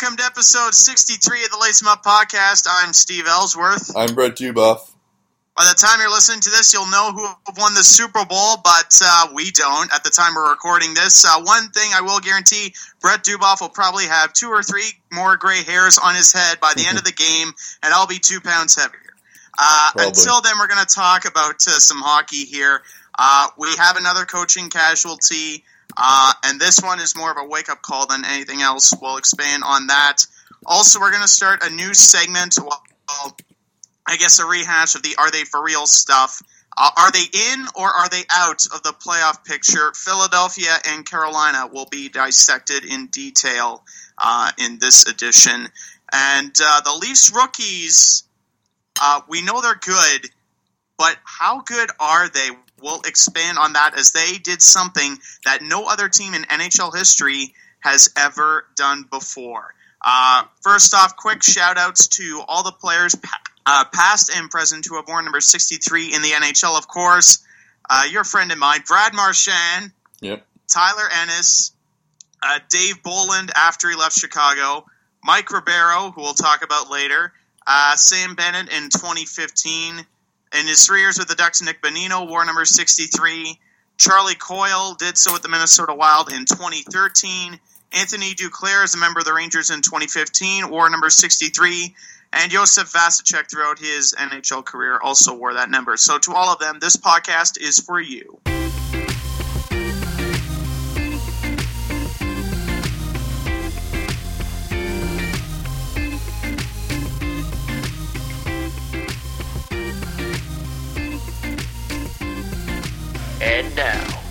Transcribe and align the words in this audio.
welcome 0.00 0.16
to 0.16 0.24
episode 0.24 0.72
63 0.72 1.44
of 1.44 1.50
the 1.50 1.58
Lace 1.58 1.82
'em 1.82 1.88
Up 1.88 2.02
podcast. 2.02 2.66
I'm 2.70 2.94
Steve 2.94 3.26
Ellsworth. 3.26 3.94
I'm 3.94 4.14
Brett 4.14 4.34
Dubuff. 4.34 4.92
By 5.54 5.64
the 5.66 5.74
time 5.74 6.00
you're 6.00 6.10
listening 6.10 6.40
to 6.40 6.50
this, 6.50 6.72
you'll 6.72 6.86
know 6.86 7.12
who 7.12 7.28
won 7.58 7.74
the 7.74 7.84
Super 7.84 8.24
Bowl, 8.24 8.56
but 8.64 8.98
uh, 9.04 9.28
we 9.34 9.50
don't 9.50 9.92
at 9.92 10.02
the 10.02 10.08
time 10.08 10.34
we're 10.34 10.48
recording 10.48 10.94
this. 10.94 11.26
Uh, 11.26 11.42
one 11.42 11.68
thing 11.70 11.90
I 11.92 12.00
will 12.00 12.18
guarantee 12.20 12.72
Brett 13.02 13.24
Dubuff 13.24 13.60
will 13.60 13.68
probably 13.68 14.06
have 14.06 14.32
two 14.32 14.48
or 14.48 14.62
three 14.62 14.90
more 15.12 15.36
gray 15.36 15.62
hairs 15.64 15.98
on 15.98 16.14
his 16.14 16.32
head 16.32 16.60
by 16.60 16.72
the 16.74 16.86
end 16.86 16.96
of 16.96 17.04
the 17.04 17.12
game, 17.28 17.52
and 17.82 17.92
I'll 17.92 18.06
be 18.06 18.20
two 18.20 18.40
pounds 18.40 18.76
heavier. 18.76 19.12
Uh, 19.58 19.90
until 19.96 20.40
then, 20.40 20.54
we're 20.58 20.68
going 20.68 20.84
to 20.86 20.94
talk 20.94 21.26
about 21.26 21.56
uh, 21.66 21.78
some 21.78 22.00
hockey 22.00 22.46
here. 22.46 22.80
Uh, 23.18 23.48
we 23.58 23.68
have 23.76 23.98
another 23.98 24.24
coaching 24.24 24.70
casualty, 24.70 25.64
uh, 25.96 26.32
and 26.44 26.60
this 26.60 26.80
one 26.80 27.00
is 27.00 27.16
more 27.16 27.30
of 27.30 27.36
a 27.38 27.46
wake 27.46 27.68
up 27.68 27.82
call 27.82 28.06
than 28.06 28.24
anything 28.24 28.62
else. 28.62 28.94
We'll 29.00 29.16
expand 29.16 29.62
on 29.64 29.88
that. 29.88 30.18
Also, 30.66 31.00
we're 31.00 31.10
going 31.10 31.22
to 31.22 31.28
start 31.28 31.64
a 31.64 31.70
new 31.70 31.94
segment. 31.94 32.56
Well, 32.58 33.36
I 34.06 34.16
guess 34.16 34.38
a 34.38 34.46
rehash 34.46 34.94
of 34.94 35.02
the 35.02 35.16
"Are 35.18 35.30
they 35.30 35.44
for 35.44 35.62
real?" 35.62 35.86
stuff. 35.86 36.42
Uh, 36.76 36.90
are 36.96 37.10
they 37.10 37.24
in 37.52 37.66
or 37.74 37.88
are 37.88 38.08
they 38.08 38.22
out 38.30 38.64
of 38.72 38.82
the 38.82 38.92
playoff 38.92 39.44
picture? 39.44 39.92
Philadelphia 39.94 40.72
and 40.88 41.08
Carolina 41.08 41.66
will 41.66 41.86
be 41.86 42.08
dissected 42.08 42.84
in 42.84 43.08
detail 43.08 43.82
uh, 44.18 44.50
in 44.58 44.78
this 44.78 45.06
edition, 45.08 45.68
and 46.12 46.56
uh, 46.62 46.80
the 46.82 46.92
Leafs 46.92 47.32
rookies. 47.34 48.24
Uh, 49.02 49.20
we 49.28 49.42
know 49.42 49.60
they're 49.62 49.74
good, 49.74 50.28
but 50.98 51.16
how 51.24 51.62
good 51.62 51.90
are 51.98 52.28
they? 52.28 52.50
We'll 52.82 53.00
expand 53.02 53.58
on 53.58 53.74
that 53.74 53.98
as 53.98 54.12
they 54.12 54.38
did 54.38 54.62
something 54.62 55.18
that 55.44 55.62
no 55.62 55.86
other 55.86 56.08
team 56.08 56.34
in 56.34 56.42
NHL 56.42 56.94
history 56.94 57.54
has 57.80 58.12
ever 58.16 58.66
done 58.76 59.04
before. 59.10 59.74
Uh, 60.02 60.44
first 60.62 60.94
off, 60.94 61.16
quick 61.16 61.42
shout 61.42 61.76
outs 61.78 62.08
to 62.08 62.42
all 62.48 62.62
the 62.62 62.72
players, 62.72 63.14
uh, 63.66 63.84
past 63.92 64.30
and 64.34 64.50
present, 64.50 64.86
who 64.86 64.96
have 64.96 65.06
worn 65.08 65.24
number 65.24 65.40
63 65.40 66.14
in 66.14 66.22
the 66.22 66.30
NHL, 66.30 66.76
of 66.76 66.88
course. 66.88 67.44
Uh, 67.88 68.04
your 68.10 68.24
friend 68.24 68.50
of 68.52 68.58
mine, 68.58 68.80
Brad 68.86 69.14
Marchand. 69.14 69.92
Yep. 70.20 70.46
Tyler 70.68 71.08
Ennis. 71.22 71.72
Uh, 72.42 72.58
Dave 72.70 73.02
Bolland 73.02 73.50
after 73.54 73.90
he 73.90 73.96
left 73.96 74.18
Chicago. 74.18 74.86
Mike 75.22 75.50
Ribeiro, 75.50 76.10
who 76.12 76.22
we'll 76.22 76.32
talk 76.32 76.64
about 76.64 76.90
later. 76.90 77.32
Uh, 77.66 77.96
Sam 77.96 78.34
Bennett 78.34 78.72
in 78.72 78.88
2015. 78.88 80.06
In 80.58 80.66
his 80.66 80.84
three 80.84 81.00
years 81.00 81.18
with 81.18 81.28
the 81.28 81.36
Ducks, 81.36 81.62
Nick 81.62 81.80
Bonino 81.80 82.28
wore 82.28 82.44
number 82.44 82.64
63. 82.64 83.58
Charlie 83.98 84.34
Coyle 84.34 84.94
did 84.94 85.16
so 85.16 85.32
with 85.32 85.42
the 85.42 85.48
Minnesota 85.48 85.94
Wild 85.94 86.32
in 86.32 86.44
2013. 86.44 87.60
Anthony 87.92 88.34
Duclair 88.34 88.84
is 88.84 88.94
a 88.94 88.98
member 88.98 89.20
of 89.20 89.26
the 89.26 89.34
Rangers 89.34 89.70
in 89.70 89.82
2015, 89.82 90.68
wore 90.68 90.90
number 90.90 91.08
63. 91.08 91.94
And 92.32 92.50
Josef 92.50 92.92
Vasicek 92.92 93.50
throughout 93.50 93.78
his 93.78 94.14
NHL 94.18 94.64
career 94.64 94.98
also 95.00 95.34
wore 95.34 95.54
that 95.54 95.70
number. 95.70 95.96
So 95.96 96.18
to 96.18 96.32
all 96.34 96.52
of 96.52 96.58
them, 96.58 96.78
this 96.80 96.96
podcast 96.96 97.60
is 97.60 97.78
for 97.78 98.00
you. 98.00 98.40
And 113.60 113.76
now, 113.76 114.22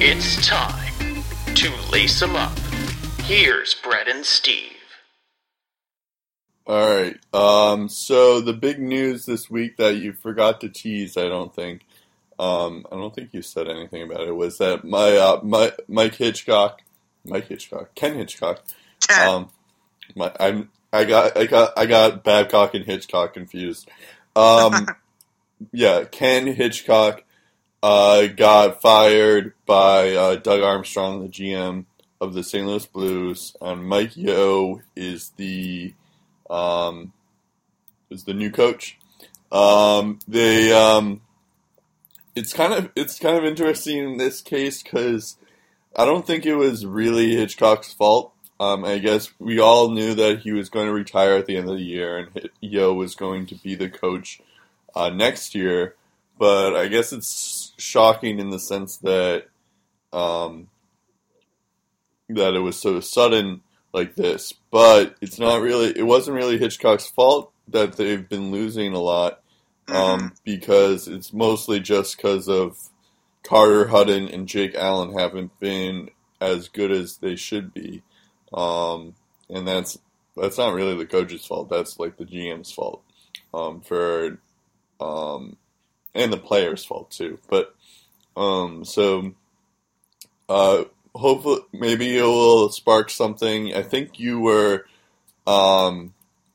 it's 0.00 0.46
time 0.46 1.22
to 1.54 1.70
lace 1.92 2.20
them 2.20 2.34
up. 2.34 2.58
Here's 3.24 3.74
Brett 3.74 4.08
and 4.08 4.24
Steve. 4.24 4.72
All 6.66 6.96
right. 6.96 7.18
Um, 7.34 7.90
so 7.90 8.40
the 8.40 8.54
big 8.54 8.80
news 8.80 9.26
this 9.26 9.50
week 9.50 9.76
that 9.76 9.96
you 9.96 10.14
forgot 10.14 10.62
to 10.62 10.70
tease, 10.70 11.18
I 11.18 11.28
don't 11.28 11.54
think. 11.54 11.82
Um, 12.38 12.86
I 12.90 12.96
don't 12.96 13.14
think 13.14 13.34
you 13.34 13.42
said 13.42 13.68
anything 13.68 14.02
about 14.02 14.26
it. 14.26 14.34
Was 14.34 14.56
that 14.56 14.82
my, 14.82 15.14
uh, 15.14 15.40
my 15.42 15.72
Mike 15.86 16.14
Hitchcock, 16.14 16.80
Mike 17.22 17.48
Hitchcock, 17.48 17.94
Ken 17.94 18.16
Hitchcock. 18.16 18.64
Um, 19.28 19.50
my, 20.16 20.32
I'm 20.40 20.70
I 20.90 21.04
got 21.04 21.36
I 21.36 21.44
got 21.44 21.76
I 21.76 21.84
got 21.84 22.24
Babcock 22.24 22.72
and 22.72 22.86
Hitchcock 22.86 23.34
confused. 23.34 23.90
Um, 24.34 24.86
yeah, 25.70 26.04
Ken 26.04 26.46
Hitchcock 26.46 27.23
uh, 27.84 28.28
got 28.28 28.80
fired 28.80 29.52
by 29.66 30.14
uh, 30.14 30.36
Doug 30.36 30.62
Armstrong, 30.62 31.20
the 31.20 31.28
GM 31.28 31.84
of 32.18 32.32
the 32.32 32.42
St. 32.42 32.66
Louis 32.66 32.86
Blues, 32.86 33.54
and 33.60 33.86
Mike 33.86 34.16
Yeo 34.16 34.80
is 34.96 35.32
the 35.36 35.92
um, 36.48 37.12
is 38.08 38.24
the 38.24 38.32
new 38.32 38.50
coach. 38.50 38.96
Um, 39.52 40.18
they 40.26 40.72
um, 40.72 41.20
it's 42.34 42.54
kind 42.54 42.72
of 42.72 42.90
it's 42.96 43.18
kind 43.18 43.36
of 43.36 43.44
interesting 43.44 43.98
in 43.98 44.16
this 44.16 44.40
case 44.40 44.82
because 44.82 45.36
I 45.94 46.06
don't 46.06 46.26
think 46.26 46.46
it 46.46 46.56
was 46.56 46.86
really 46.86 47.36
Hitchcock's 47.36 47.92
fault. 47.92 48.32
Um, 48.58 48.86
I 48.86 48.96
guess 48.96 49.30
we 49.38 49.60
all 49.60 49.90
knew 49.90 50.14
that 50.14 50.38
he 50.38 50.52
was 50.52 50.70
going 50.70 50.86
to 50.86 50.92
retire 50.94 51.36
at 51.36 51.44
the 51.44 51.58
end 51.58 51.68
of 51.68 51.76
the 51.76 51.84
year, 51.84 52.16
and 52.16 52.48
Yeo 52.62 52.94
was 52.94 53.14
going 53.14 53.44
to 53.44 53.56
be 53.56 53.74
the 53.74 53.90
coach 53.90 54.40
uh, 54.96 55.10
next 55.10 55.54
year. 55.54 55.96
But 56.38 56.74
I 56.74 56.88
guess 56.88 57.12
it's 57.12 57.63
shocking 57.76 58.38
in 58.38 58.50
the 58.50 58.58
sense 58.58 58.98
that 58.98 59.46
um, 60.12 60.68
that 62.28 62.54
it 62.54 62.60
was 62.60 62.80
so 62.80 63.00
sudden 63.00 63.62
like 63.92 64.14
this. 64.14 64.52
But 64.70 65.16
it's 65.20 65.38
not 65.38 65.60
really. 65.60 65.96
It 65.96 66.06
wasn't 66.06 66.36
really 66.36 66.58
Hitchcock's 66.58 67.06
fault 67.06 67.52
that 67.68 67.96
they've 67.96 68.28
been 68.28 68.50
losing 68.50 68.92
a 68.92 69.00
lot 69.00 69.40
um, 69.88 70.32
because 70.44 71.08
it's 71.08 71.32
mostly 71.32 71.80
just 71.80 72.16
because 72.16 72.48
of 72.48 72.76
Carter 73.42 73.88
Hutton 73.88 74.28
and 74.28 74.48
Jake 74.48 74.74
Allen 74.74 75.18
haven't 75.18 75.58
been 75.60 76.10
as 76.40 76.68
good 76.68 76.90
as 76.90 77.18
they 77.18 77.36
should 77.36 77.72
be, 77.72 78.02
um, 78.52 79.14
and 79.48 79.66
that's 79.66 79.98
that's 80.36 80.58
not 80.58 80.74
really 80.74 80.96
the 80.96 81.06
coach's 81.06 81.46
fault. 81.46 81.68
That's 81.70 81.98
like 81.98 82.16
the 82.16 82.24
GM's 82.24 82.72
fault 82.72 83.02
um, 83.52 83.80
for 83.80 84.38
um, 85.00 85.56
and 86.14 86.32
the 86.32 86.38
players' 86.38 86.84
fault 86.84 87.10
too. 87.10 87.38
But 87.48 87.74
um, 88.36 88.84
so 88.84 89.34
uh, 90.48 90.84
hopefully, 91.14 91.60
maybe 91.72 92.16
it 92.16 92.22
will 92.22 92.70
spark 92.70 93.10
something. 93.10 93.74
I 93.74 93.82
think 93.82 94.18
you 94.18 94.40
were 94.40 94.86
um, 95.46 96.14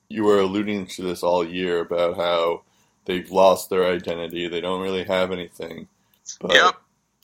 you 0.09 0.23
were 0.23 0.39
alluding 0.39 0.87
to 0.87 1.03
this 1.03 1.23
all 1.23 1.45
year 1.45 1.79
about 1.79 2.17
how 2.17 2.63
they've 3.05 3.29
lost 3.31 3.69
their 3.69 3.85
identity. 3.85 4.47
They 4.47 4.61
don't 4.61 4.81
really 4.81 5.03
have 5.03 5.31
anything. 5.31 5.87
But, 6.39 6.53
Yep. 6.53 6.75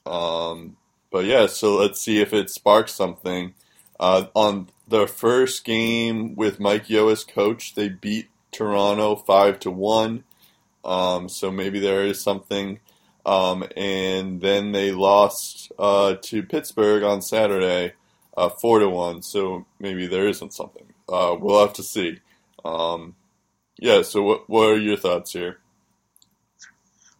Um, 0.06 0.78
but 1.12 1.26
yeah, 1.26 1.48
so 1.48 1.76
let's 1.76 2.02
see 2.02 2.22
if 2.22 2.34
it 2.34 2.50
sparks 2.50 2.94
something. 2.94 3.54
Uh, 4.00 4.26
on 4.34 4.68
the 4.88 5.08
first 5.08 5.64
game 5.64 6.36
with 6.36 6.60
Mike 6.60 6.90
Yeo 6.90 7.10
as 7.10 7.24
coach, 7.24 7.74
they 7.76 7.90
beat 7.90 8.30
Toronto 8.52 9.16
five 9.16 9.60
to 9.62 9.72
one. 9.72 10.24
Um, 10.86 11.28
so 11.28 11.52
maybe 11.52 11.80
there 11.80 12.06
is 12.06 12.22
something. 12.22 12.80
Um, 13.26 13.66
and 13.76 14.40
then 14.40 14.72
they 14.72 14.92
lost 14.92 15.72
uh, 15.80 16.16
to 16.22 16.44
Pittsburgh 16.44 17.04
on 17.04 17.22
Saturday, 17.22 17.94
uh, 18.38 18.50
four 18.50 18.80
to 18.80 18.90
one. 18.90 19.24
So 19.24 19.66
maybe 19.80 20.06
there 20.08 20.28
isn't 20.28 20.54
something. 20.54 20.86
Uh, 21.10 21.36
we'll 21.40 21.60
have 21.60 21.74
to 21.74 21.84
see. 21.84 22.20
Um, 22.64 23.16
yeah. 23.78 24.04
So 24.04 24.22
what 24.22 24.50
what 24.50 24.70
are 24.70 24.78
your 24.78 24.98
thoughts 24.98 25.34
here? 25.34 25.60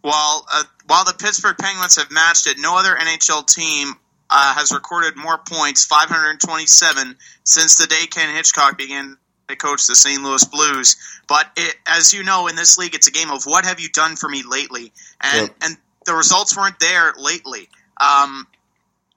Well, 0.02 0.46
uh, 0.52 0.62
while 0.86 1.04
the 1.04 1.14
Pittsburgh 1.18 1.56
Penguins 1.58 1.96
have 1.96 2.12
matched 2.12 2.46
it, 2.46 2.58
no 2.60 2.78
other 2.78 2.94
NHL 2.94 3.44
team 3.44 3.94
uh, 4.30 4.54
has 4.54 4.72
recorded 4.72 5.16
more 5.16 5.38
points, 5.38 5.84
527, 5.84 7.16
since 7.42 7.76
the 7.76 7.88
day 7.88 8.06
Ken 8.08 8.34
Hitchcock 8.34 8.78
began 8.78 9.16
to 9.48 9.56
coach 9.56 9.86
the 9.86 9.96
St. 9.96 10.22
Louis 10.22 10.44
Blues. 10.44 10.96
But 11.28 11.50
it, 11.56 11.76
as 11.86 12.12
you 12.12 12.24
know, 12.24 12.46
in 12.48 12.56
this 12.56 12.78
league, 12.78 12.94
it's 12.94 13.06
a 13.06 13.12
game 13.12 13.30
of 13.30 13.44
what 13.44 13.64
have 13.64 13.80
you 13.80 13.88
done 13.88 14.16
for 14.16 14.28
me 14.28 14.42
lately, 14.42 14.92
and 15.20 15.48
Yep. 15.48 15.56
and 15.62 15.76
the 16.04 16.14
results 16.14 16.56
weren't 16.56 16.78
there 16.78 17.14
lately. 17.18 17.68
Um, 17.98 18.46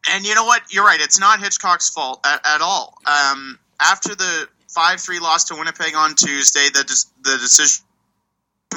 and 0.10 0.26
you 0.26 0.34
know 0.36 0.46
what? 0.46 0.62
You're 0.74 0.86
right. 0.86 1.00
It's 1.00 1.20
not 1.20 1.40
Hitchcock's 1.40 1.90
fault 1.90 2.26
at, 2.26 2.42
at 2.46 2.62
all. 2.62 2.98
Um, 3.06 3.60
after 3.80 4.16
the 4.16 4.48
five 4.68 5.00
three 5.00 5.20
loss 5.20 5.46
to 5.46 5.56
Winnipeg 5.56 5.96
on 5.96 6.16
Tuesday, 6.16 6.68
the 6.74 6.84
the 7.24 7.38
decision 7.38 7.84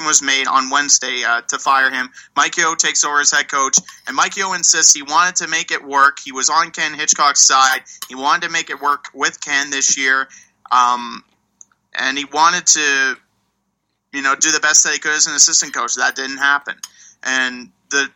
was 0.05 0.23
made 0.23 0.47
on 0.47 0.71
Wednesday 0.71 1.23
uh, 1.23 1.41
to 1.41 1.59
fire 1.59 1.91
him. 1.91 2.09
Mike 2.35 2.57
Yeo 2.57 2.73
takes 2.73 3.03
over 3.03 3.19
as 3.21 3.31
head 3.31 3.47
coach, 3.49 3.77
and 4.07 4.15
Mike 4.15 4.35
Yeo 4.35 4.53
insists 4.53 4.93
he 4.93 5.03
wanted 5.03 5.35
to 5.35 5.47
make 5.47 5.69
it 5.71 5.83
work. 5.83 6.17
He 6.19 6.31
was 6.31 6.49
on 6.49 6.71
Ken 6.71 6.93
Hitchcock's 6.95 7.45
side. 7.45 7.81
He 8.09 8.15
wanted 8.15 8.47
to 8.47 8.49
make 8.51 8.71
it 8.71 8.81
work 8.81 9.05
with 9.13 9.39
Ken 9.39 9.69
this 9.69 9.95
year, 9.97 10.27
um, 10.71 11.23
and 11.95 12.17
he 12.17 12.25
wanted 12.25 12.65
to, 12.67 13.15
you 14.13 14.21
know, 14.21 14.35
do 14.35 14.51
the 14.51 14.59
best 14.59 14.83
that 14.83 14.93
he 14.93 14.99
could 14.99 15.11
as 15.13 15.27
an 15.27 15.35
assistant 15.35 15.73
coach. 15.73 15.95
That 15.95 16.15
didn't 16.15 16.37
happen, 16.37 16.75
and 17.23 17.69
the 17.89 18.09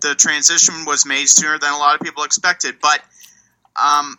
the 0.00 0.14
transition 0.14 0.84
was 0.86 1.06
made 1.06 1.26
sooner 1.26 1.58
than 1.58 1.72
a 1.72 1.78
lot 1.78 1.94
of 1.94 2.00
people 2.00 2.24
expected. 2.24 2.76
But 2.80 3.00
um, 3.76 4.18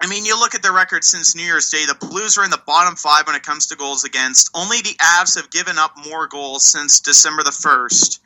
I 0.00 0.08
mean, 0.08 0.24
you 0.24 0.38
look 0.38 0.56
at 0.56 0.62
the 0.62 0.72
record 0.72 1.04
since 1.04 1.36
New 1.36 1.44
Year's 1.44 1.70
Day. 1.70 1.84
The 1.86 1.94
Blues 1.94 2.36
are 2.36 2.44
in 2.44 2.50
the 2.50 2.60
bottom 2.66 2.96
five 2.96 3.26
when 3.26 3.36
it 3.36 3.44
comes 3.44 3.68
to 3.68 3.76
goals 3.76 4.04
against. 4.04 4.50
Only 4.52 4.78
the 4.78 4.96
Avs 5.00 5.36
have 5.36 5.50
given 5.50 5.78
up 5.78 5.92
more 6.08 6.26
goals 6.26 6.64
since 6.64 7.00
December 7.00 7.44
the 7.44 7.52
first. 7.52 8.20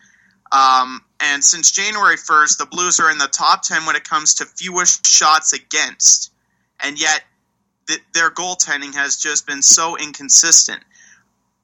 Um, 0.51 1.03
and 1.21 1.45
since 1.45 1.71
January 1.71 2.17
1st, 2.17 2.59
the 2.59 2.67
Blues 2.67 3.01
are 3.01 3.11
in 3.11 3.19
the 3.19 3.27
top 3.27 3.63
10 3.63 3.85
when 3.85 3.97
it 3.97 4.05
comes 4.05 4.35
to 4.35 4.47
fewest 4.47 5.07
shots 5.07 5.53
against. 5.53 6.33
And 6.83 6.99
yet, 6.99 7.23
th- 7.89 8.03
their 8.13 8.31
goaltending 8.31 8.95
has 8.95 9.17
just 9.17 9.47
been 9.47 9.63
so 9.63 9.97
inconsistent. 9.97 10.83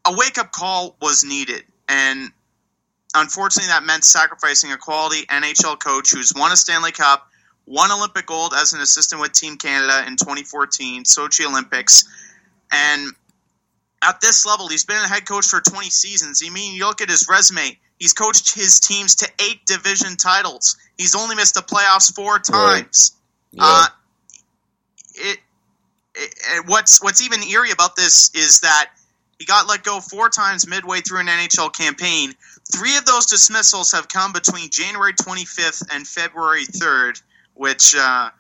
A 0.04 0.14
wake 0.14 0.38
up 0.38 0.52
call 0.52 0.96
was 1.00 1.24
needed. 1.24 1.64
And 1.88 2.30
unfortunately, 3.14 3.68
that 3.68 3.84
meant 3.84 4.04
sacrificing 4.04 4.72
a 4.72 4.76
quality 4.76 5.26
NHL 5.26 5.78
coach 5.78 6.10
who's 6.10 6.32
won 6.34 6.52
a 6.52 6.56
Stanley 6.56 6.92
Cup, 6.92 7.28
won 7.66 7.90
Olympic 7.92 8.26
gold 8.26 8.52
as 8.56 8.72
an 8.72 8.80
assistant 8.80 9.20
with 9.20 9.32
Team 9.32 9.56
Canada 9.56 10.04
in 10.06 10.16
2014, 10.16 11.04
Sochi 11.04 11.46
Olympics. 11.46 12.04
And 12.72 13.12
at 14.02 14.20
this 14.20 14.44
level, 14.44 14.68
he's 14.68 14.84
been 14.84 14.96
a 14.96 15.08
head 15.08 15.26
coach 15.26 15.46
for 15.46 15.60
20 15.60 15.90
seasons. 15.90 16.42
I 16.44 16.50
mean, 16.50 16.74
you 16.74 16.86
look 16.86 17.00
at 17.00 17.08
his 17.08 17.28
resume, 17.30 17.78
he's 17.98 18.12
coached 18.12 18.54
his 18.54 18.80
teams 18.80 19.16
to 19.16 19.28
eight 19.40 19.64
division 19.66 20.16
titles. 20.16 20.76
He's 20.98 21.14
only 21.14 21.36
missed 21.36 21.54
the 21.54 21.60
playoffs 21.60 22.12
four 22.14 22.38
times. 22.38 23.12
Yeah. 23.52 23.62
Uh, 23.64 23.86
it, 25.14 25.38
it, 26.14 26.34
it- 26.56 26.66
what's 26.66 27.02
what's 27.02 27.22
even 27.22 27.42
eerie 27.42 27.70
about 27.70 27.96
this 27.96 28.30
is 28.34 28.60
that 28.60 28.90
he 29.38 29.44
got 29.44 29.66
let 29.68 29.82
go 29.82 30.00
four 30.00 30.28
times 30.28 30.68
midway 30.68 31.00
through 31.00 31.20
an 31.20 31.26
NHL 31.26 31.72
campaign. 31.72 32.32
Three 32.72 32.96
of 32.96 33.04
those 33.04 33.26
dismissals 33.26 33.92
have 33.92 34.08
come 34.08 34.32
between 34.32 34.70
January 34.70 35.12
25th 35.14 35.82
and 35.92 36.06
February 36.06 36.64
3rd, 36.64 37.20
which 37.54 37.94
uh, 37.98 38.30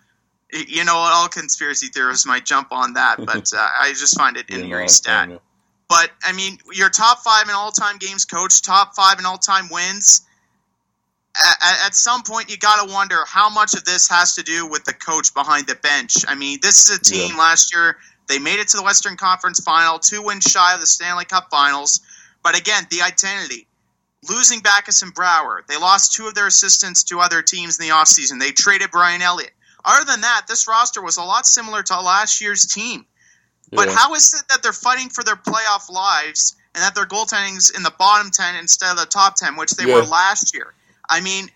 you 0.52 0.84
know 0.84 0.94
all 0.94 1.28
conspiracy 1.28 1.88
theorists 1.88 2.24
might 2.26 2.44
jump 2.44 2.68
on 2.70 2.94
that, 2.94 3.16
but 3.26 3.52
uh, 3.54 3.58
I 3.80 3.88
just 3.96 4.16
find 4.16 4.36
it 4.36 4.48
an 4.50 4.60
eerie 4.66 4.88
stat. 4.88 5.28
But 5.88 6.10
I 6.24 6.32
mean, 6.32 6.58
you're 6.72 6.88
top 6.90 7.18
five 7.18 7.48
in 7.48 7.54
all 7.54 7.72
time 7.72 7.98
games 7.98 8.24
coach, 8.24 8.62
top 8.62 8.94
five 8.94 9.18
in 9.18 9.26
all 9.26 9.38
time 9.38 9.68
wins. 9.70 10.22
At, 11.34 11.86
at 11.86 11.94
some 11.94 12.22
point, 12.22 12.50
you 12.50 12.58
got 12.58 12.86
to 12.86 12.92
wonder 12.92 13.24
how 13.26 13.48
much 13.48 13.74
of 13.74 13.84
this 13.84 14.08
has 14.08 14.34
to 14.34 14.42
do 14.42 14.66
with 14.66 14.84
the 14.84 14.92
coach 14.92 15.32
behind 15.32 15.66
the 15.66 15.74
bench. 15.76 16.14
I 16.28 16.34
mean, 16.34 16.58
this 16.62 16.88
is 16.90 16.98
a 16.98 17.00
team 17.00 17.30
Yeah. 17.32 17.38
last 17.38 17.74
year. 17.74 17.96
They 18.28 18.38
made 18.38 18.60
it 18.60 18.68
to 18.68 18.76
the 18.76 18.82
Western 18.82 19.16
Conference 19.16 19.60
Final, 19.60 19.98
two 19.98 20.22
wins 20.22 20.44
shy 20.44 20.74
of 20.74 20.80
the 20.80 20.86
Stanley 20.86 21.24
Cup 21.24 21.48
Finals. 21.50 22.00
But 22.42 22.56
again, 22.58 22.86
the 22.90 23.02
identity. 23.02 23.66
Losing 24.28 24.60
Backes 24.60 25.02
and 25.02 25.12
Brouwer. 25.14 25.64
They 25.66 25.76
lost 25.76 26.12
two 26.12 26.26
of 26.28 26.34
their 26.34 26.46
assistants 26.46 27.02
to 27.04 27.18
other 27.20 27.42
teams 27.42 27.78
in 27.80 27.88
the 27.88 27.92
offseason. 27.94 28.38
They 28.38 28.52
traded 28.52 28.90
Brian 28.90 29.20
Elliott. 29.22 29.52
Other 29.84 30.04
than 30.04 30.20
that, 30.20 30.42
this 30.46 30.68
roster 30.68 31.02
was 31.02 31.16
a 31.16 31.24
lot 31.24 31.44
similar 31.46 31.82
to 31.84 32.00
last 32.00 32.40
year's 32.40 32.66
team. 32.66 33.04
But 33.72 33.88
Yeah. 33.88 33.96
how 33.96 34.14
is 34.14 34.32
it 34.34 34.46
that 34.48 34.62
they're 34.62 34.72
fighting 34.72 35.08
for 35.10 35.24
their 35.24 35.34
playoff 35.36 35.88
lives 35.88 36.54
and 36.74 36.84
that 36.84 36.94
their 36.94 37.06
goaltending's 37.06 37.70
in 37.70 37.82
the 37.82 37.90
bottom 37.90 38.30
10 38.30 38.54
instead 38.54 38.90
of 38.92 38.96
the 38.98 39.06
top 39.06 39.34
10, 39.34 39.56
which 39.56 39.72
they 39.72 39.86
Yeah. 39.86 39.96
were 39.96 40.02
last 40.04 40.54
year? 40.54 40.72
I 41.08 41.20
mean, 41.20 41.48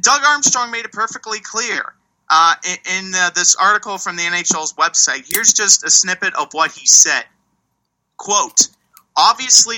Doug 0.00 0.22
Armstrong 0.24 0.70
made 0.70 0.84
it 0.84 0.92
perfectly 0.92 1.40
clear 1.40 1.94
uh, 2.28 2.54
in, 2.66 3.06
in 3.06 3.14
uh, 3.14 3.30
this 3.30 3.56
article 3.56 3.98
from 3.98 4.16
the 4.16 4.22
NHL's 4.22 4.74
website. 4.74 5.24
Here's 5.32 5.52
just 5.52 5.84
a 5.84 5.90
snippet 5.90 6.34
of 6.34 6.48
what 6.52 6.72
he 6.72 6.86
said. 6.86 7.24
Quote, 8.16 8.68
obviously, 9.16 9.76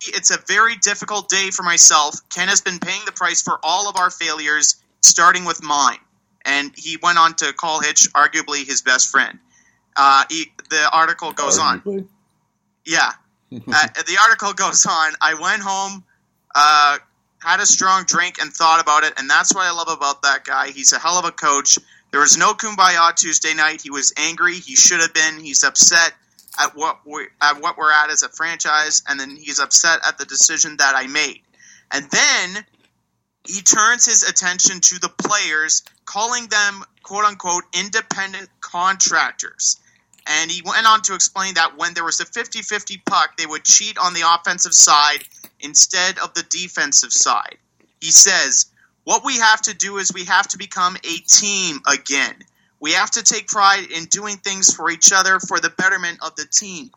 it's 0.00 0.30
a 0.30 0.38
very 0.46 0.76
difficult 0.76 1.28
day 1.28 1.50
for 1.50 1.62
myself. 1.62 2.16
Ken 2.30 2.48
has 2.48 2.60
been 2.60 2.78
paying 2.78 3.00
the 3.06 3.12
price 3.12 3.42
for 3.42 3.58
all 3.62 3.88
of 3.88 3.96
our 3.96 4.10
failures, 4.10 4.76
starting 5.00 5.44
with 5.44 5.62
mine. 5.62 5.98
And 6.44 6.72
he 6.76 6.96
went 7.02 7.18
on 7.18 7.34
to 7.36 7.52
call 7.52 7.80
Hitch 7.80 8.08
arguably 8.12 8.66
his 8.66 8.82
best 8.82 9.08
friend. 9.10 9.38
Uh, 9.96 10.24
he, 10.30 10.46
the 10.70 10.88
article 10.92 11.32
goes 11.32 11.58
on. 11.58 12.08
Yeah. 12.84 13.10
Uh, 13.50 13.86
the 14.06 14.18
article 14.22 14.52
goes 14.52 14.84
on. 14.84 15.12
I 15.22 15.32
went 15.40 15.62
home, 15.62 16.04
uh, 16.54 16.98
had 17.38 17.60
a 17.60 17.66
strong 17.66 18.04
drink, 18.04 18.38
and 18.40 18.52
thought 18.52 18.80
about 18.80 19.04
it. 19.04 19.14
And 19.18 19.28
that's 19.28 19.54
what 19.54 19.64
I 19.64 19.72
love 19.72 19.88
about 19.88 20.22
that 20.22 20.44
guy. 20.44 20.70
He's 20.70 20.92
a 20.92 20.98
hell 20.98 21.18
of 21.18 21.24
a 21.24 21.32
coach. 21.32 21.78
There 22.10 22.20
was 22.20 22.36
no 22.36 22.54
kumbaya 22.54 23.14
Tuesday 23.14 23.54
night. 23.54 23.82
He 23.82 23.90
was 23.90 24.12
angry. 24.16 24.54
He 24.54 24.76
should 24.76 25.00
have 25.00 25.14
been. 25.14 25.40
He's 25.40 25.62
upset 25.62 26.14
at 26.58 26.74
what 26.74 27.00
we 27.04 27.26
at 27.40 27.60
what 27.60 27.76
we're 27.76 27.92
at 27.92 28.10
as 28.10 28.22
a 28.22 28.28
franchise, 28.28 29.02
and 29.08 29.18
then 29.20 29.36
he's 29.36 29.60
upset 29.60 30.00
at 30.06 30.18
the 30.18 30.24
decision 30.24 30.76
that 30.78 30.94
I 30.96 31.06
made. 31.06 31.42
And 31.92 32.10
then 32.10 32.64
he 33.46 33.62
turns 33.62 34.04
his 34.04 34.22
attention 34.24 34.80
to 34.80 34.98
the 34.98 35.08
players, 35.08 35.82
calling 36.04 36.46
them 36.48 36.84
quote 37.02 37.24
unquote 37.24 37.64
independent 37.72 38.48
contractors. 38.60 39.78
And 40.28 40.50
he 40.50 40.62
went 40.62 40.86
on 40.86 41.00
to 41.02 41.14
explain 41.14 41.54
that 41.54 41.78
when 41.78 41.94
there 41.94 42.04
was 42.04 42.20
a 42.20 42.26
50 42.26 42.60
50 42.60 43.02
puck, 43.06 43.36
they 43.36 43.46
would 43.46 43.64
cheat 43.64 43.96
on 43.98 44.12
the 44.12 44.24
offensive 44.34 44.74
side 44.74 45.24
instead 45.60 46.18
of 46.18 46.34
the 46.34 46.44
defensive 46.50 47.12
side. 47.12 47.56
He 48.00 48.10
says, 48.10 48.66
What 49.04 49.24
we 49.24 49.38
have 49.38 49.62
to 49.62 49.74
do 49.74 49.96
is 49.96 50.12
we 50.12 50.24
have 50.24 50.46
to 50.48 50.58
become 50.58 50.96
a 50.96 51.16
team 51.26 51.80
again. 51.90 52.34
We 52.80 52.92
have 52.92 53.10
to 53.12 53.22
take 53.22 53.48
pride 53.48 53.90
in 53.90 54.04
doing 54.04 54.36
things 54.36 54.72
for 54.72 54.90
each 54.90 55.12
other 55.12 55.40
for 55.40 55.58
the 55.58 55.70
betterment 55.70 56.18
of 56.22 56.36
the 56.36 56.46
team. 56.46 56.90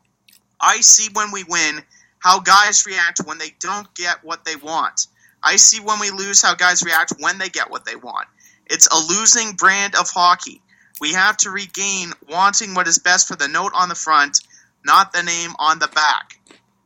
I 0.60 0.82
see 0.82 1.10
when 1.14 1.32
we 1.32 1.44
win 1.44 1.82
how 2.20 2.40
guys 2.40 2.86
react 2.86 3.22
when 3.26 3.40
they 3.40 3.56
don't 3.60 3.92
get 3.96 4.24
what 4.24 4.46
they 4.46 4.56
want. 4.56 5.08
I 5.42 5.56
see 5.56 5.80
when 5.80 6.00
we 6.00 6.12
lose 6.12 6.42
how 6.42 6.54
guys 6.54 6.84
react 6.84 7.14
when 7.20 7.40
they 7.40 7.50
get 7.50 7.72
what 7.72 7.86
they 7.86 7.96
want. 7.96 8.28
It's 8.68 8.88
a 8.88 9.14
losing 9.14 9.54
brand 9.54 9.96
of 9.96 10.10
hockey. 10.10 10.62
We 11.00 11.14
have 11.14 11.38
to 11.38 11.50
regain 11.50 12.12
wanting 12.30 12.74
what 12.74 12.88
is 12.88 13.00
best 13.00 13.28
for 13.28 13.36
the 13.36 13.48
note 13.48 13.72
on 13.76 13.90
the 13.90 13.96
front, 13.96 14.40
not 14.86 15.14
the 15.14 15.24
name 15.24 15.52
on 15.58 15.80
the 15.80 15.88
back. 15.88 16.40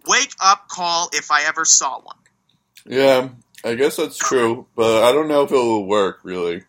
Wake 0.08 0.34
up 0.42 0.68
call 0.70 1.10
if 1.14 1.32
I 1.32 1.44
ever 1.48 1.66
saw 1.66 2.00
one. 2.00 2.18
Yeah, 2.86 3.30
I 3.64 3.76
guess 3.76 3.98
that's 3.98 4.18
true, 4.18 4.68
but 4.76 5.04
I 5.04 5.12
don't 5.12 5.28
know 5.28 5.44
if 5.44 5.52
it 5.52 5.56
will 5.56 5.88
work 5.88 6.20
really. 6.24 6.64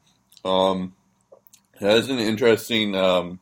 Um, 0.45 0.95
that's 1.81 2.09
an 2.09 2.19
interesting 2.19 2.95
um, 2.95 3.41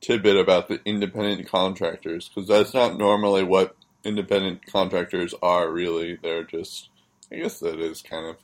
tidbit 0.00 0.36
about 0.36 0.68
the 0.68 0.80
independent 0.84 1.48
contractors 1.48 2.28
because 2.28 2.48
that's 2.48 2.74
not 2.74 2.98
normally 2.98 3.44
what 3.44 3.76
independent 4.04 4.66
contractors 4.66 5.34
are. 5.42 5.70
Really, 5.70 6.18
they're 6.20 6.44
just, 6.44 6.88
I 7.30 7.36
guess 7.36 7.60
that 7.60 7.78
is 7.78 8.02
kind 8.02 8.26
of 8.26 8.36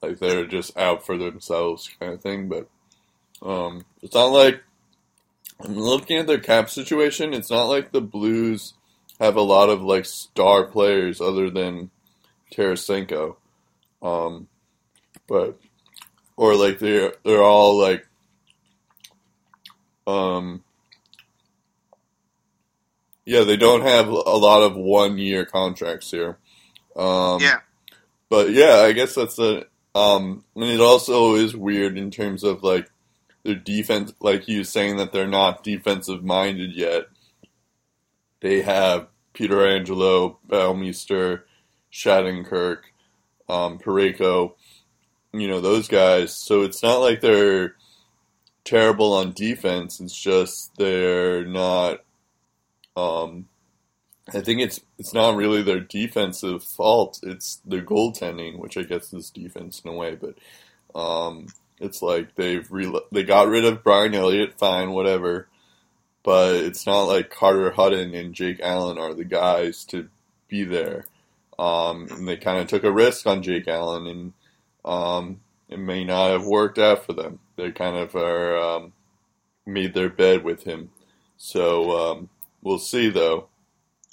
like 0.00 0.18
they're 0.18 0.46
just 0.46 0.76
out 0.76 1.04
for 1.04 1.18
themselves 1.18 1.90
kind 2.00 2.14
of 2.14 2.22
thing. 2.22 2.48
But 2.48 2.68
um, 3.44 3.84
it's 4.02 4.14
not 4.14 4.26
like 4.26 4.62
I'm 5.60 5.76
looking 5.76 6.18
at 6.18 6.26
their 6.26 6.40
cap 6.40 6.70
situation. 6.70 7.34
It's 7.34 7.50
not 7.50 7.64
like 7.64 7.92
the 7.92 8.00
Blues 8.00 8.74
have 9.20 9.36
a 9.36 9.42
lot 9.42 9.68
of 9.68 9.82
like 9.82 10.04
star 10.06 10.64
players 10.64 11.20
other 11.20 11.50
than 11.50 11.90
Tarasenko. 12.52 13.36
Um, 14.02 14.48
but 15.28 15.58
or 16.36 16.56
like 16.56 16.78
they're 16.78 17.14
they're 17.24 17.42
all 17.42 17.78
like 17.78 18.06
um 20.06 20.62
yeah 23.24 23.44
they 23.44 23.56
don't 23.56 23.82
have 23.82 24.08
a 24.08 24.12
lot 24.12 24.62
of 24.62 24.76
one 24.76 25.16
year 25.18 25.44
contracts 25.46 26.10
here. 26.10 26.38
Um, 26.96 27.40
Yeah. 27.40 27.60
but 28.28 28.50
yeah, 28.50 28.82
I 28.84 28.92
guess 28.92 29.14
that's 29.14 29.38
a 29.38 29.64
um, 29.94 30.44
and 30.56 30.64
it 30.64 30.80
also 30.80 31.36
is 31.36 31.54
weird 31.56 31.96
in 31.96 32.10
terms 32.10 32.42
of 32.42 32.62
like 32.64 32.90
their 33.44 33.54
defense. 33.54 34.12
Like 34.20 34.48
you 34.48 34.64
saying 34.64 34.96
that 34.96 35.12
they're 35.12 35.26
not 35.26 35.64
defensive 35.64 36.24
minded 36.24 36.74
yet. 36.74 37.04
They 38.40 38.62
have 38.62 39.08
Peter 39.32 39.66
Angelo, 39.66 40.38
Bouwmeester, 40.48 41.42
Shattenkirk, 41.92 42.78
um, 43.48 43.78
Parayko, 43.78 44.54
you 45.32 45.48
know 45.48 45.60
those 45.60 45.88
guys. 45.88 46.34
So 46.34 46.62
it's 46.62 46.82
not 46.82 46.98
like 46.98 47.20
they're 47.20 47.74
terrible 48.64 49.12
on 49.12 49.32
defense. 49.32 50.00
It's 50.00 50.18
just 50.18 50.76
they're 50.76 51.44
not. 51.44 52.04
Um, 52.96 53.46
I 54.32 54.40
think 54.40 54.60
it's 54.60 54.80
it's 54.98 55.12
not 55.12 55.36
really 55.36 55.62
their 55.62 55.80
defensive 55.80 56.62
fault. 56.62 57.20
It's 57.22 57.60
their 57.64 57.82
goaltending, 57.82 58.58
which 58.58 58.76
I 58.76 58.82
guess 58.82 59.12
is 59.12 59.30
defense 59.30 59.82
in 59.84 59.90
a 59.90 59.94
way. 59.94 60.16
But 60.16 60.38
um, 60.98 61.48
it's 61.80 62.02
like 62.02 62.34
they've 62.34 62.70
re- 62.70 63.00
they 63.12 63.22
got 63.22 63.48
rid 63.48 63.64
of 63.64 63.82
Brian 63.82 64.14
Elliott, 64.14 64.58
fine, 64.58 64.90
whatever. 64.90 65.48
But 66.22 66.54
it's 66.54 66.86
not 66.86 67.02
like 67.02 67.30
Carter 67.30 67.70
Hutton 67.70 68.14
and 68.14 68.34
Jake 68.34 68.60
Allen 68.62 68.98
are 68.98 69.12
the 69.12 69.24
guys 69.24 69.84
to 69.86 70.08
be 70.48 70.64
there. 70.64 71.06
Um, 71.58 72.08
and 72.10 72.26
they 72.26 72.36
kind 72.36 72.58
of 72.58 72.66
took 72.66 72.82
a 72.84 72.90
risk 72.90 73.26
on 73.26 73.42
Jake 73.42 73.68
Allen, 73.68 74.06
and 74.06 74.32
um, 74.84 75.40
it 75.68 75.78
may 75.78 76.02
not 76.04 76.30
have 76.30 76.46
worked 76.46 76.78
out 76.78 77.04
for 77.04 77.12
them. 77.12 77.40
They 77.56 77.70
kind 77.70 77.96
of 77.96 78.16
are 78.16 78.58
um, 78.58 78.92
made 79.66 79.94
their 79.94 80.08
bed 80.08 80.44
with 80.44 80.64
him. 80.64 80.90
So 81.36 81.90
um, 82.12 82.28
we'll 82.62 82.78
see, 82.78 83.10
though. 83.10 83.48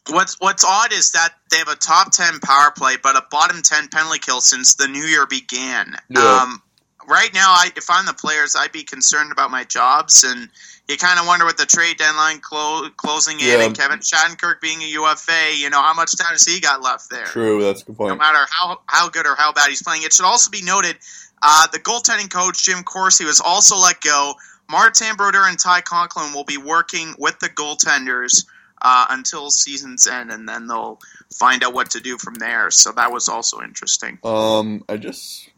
What's 0.10 0.36
What's 0.39 0.65
odd 0.65 0.94
is 0.94 1.12
that 1.12 1.34
they 1.50 1.58
have 1.58 1.68
a 1.68 1.75
top 1.75 2.12
ten 2.12 2.39
power 2.39 2.72
play, 2.75 2.98
but 3.01 3.15
a 3.15 3.24
bottom 3.32 3.62
ten 3.62 3.88
penalty 3.88 4.20
kill 4.20 4.41
since 4.41 4.75
the 4.75 4.88
new 4.88 5.03
year 5.03 5.25
began. 5.25 5.96
Yeah. 6.10 6.41
Um, 6.44 6.62
right 7.08 7.34
now, 7.34 7.50
I, 7.50 7.70
if 7.75 7.89
I'm 7.89 8.05
the 8.05 8.13
players, 8.13 8.55
I'd 8.58 8.72
be 8.72 8.84
concerned 8.84 9.31
about 9.31 9.51
my 9.51 9.63
jobs, 9.63 10.24
and 10.24 10.50
you 10.88 10.98
kind 10.98 11.20
of 11.20 11.25
wonder 11.27 11.46
with 11.46 11.58
the 11.58 11.65
trade 11.65 11.98
deadline 11.98 12.39
clo- 12.39 12.89
closing 12.98 13.39
in 13.39 13.46
Yeah. 13.48 13.65
and 13.65 13.77
Kevin 13.77 14.00
Shattenkirk 14.00 14.62
being 14.62 14.81
a 14.81 14.86
UFA, 14.86 15.55
you 15.55 15.70
know, 15.70 15.81
how 15.81 15.93
much 15.93 16.15
time 16.17 16.31
has 16.31 16.46
he 16.46 16.60
got 16.60 16.81
left 16.81 17.10
there? 17.10 17.25
True, 17.25 17.62
that's 17.63 17.81
a 17.81 17.86
good 17.86 17.98
point. 17.98 18.10
No 18.10 18.15
matter 18.17 18.46
how, 18.50 18.79
how 18.88 19.10
good 19.10 19.25
or 19.25 19.36
how 19.36 19.53
bad 19.53 19.70
he's 19.70 19.81
playing. 19.84 20.03
It 20.03 20.13
should 20.13 20.25
also 20.25 20.50
be 20.50 20.62
noted 20.63 20.98
uh, 21.41 21.67
the 21.67 21.79
goaltending 21.79 22.31
coach, 22.31 22.63
Jim 22.65 22.84
Corsi, 22.84 23.25
was 23.25 23.39
also 23.41 23.77
let 23.77 24.01
go. 24.01 24.34
Martin 24.70 25.15
Brodeur 25.17 25.48
and 25.48 25.60
Ty 25.60 25.81
Conklin 25.81 26.34
will 26.34 26.46
be 26.46 26.58
working 26.58 27.13
with 27.17 27.39
the 27.39 27.50
goaltenders 27.50 28.46
uh, 28.81 29.05
until 29.10 29.50
season's 29.51 30.08
end, 30.08 30.31
and 30.31 30.48
then 30.48 30.67
they'll 30.67 31.00
find 31.34 31.63
out 31.63 31.74
what 31.74 31.91
to 31.91 32.00
do 32.00 32.17
from 32.17 32.36
there. 32.36 32.72
So 32.72 32.91
that 32.93 33.12
was 33.12 33.29
also 33.29 33.62
interesting. 33.62 34.17
Um, 34.24 34.84
I 34.89 34.98
just, 34.98 35.50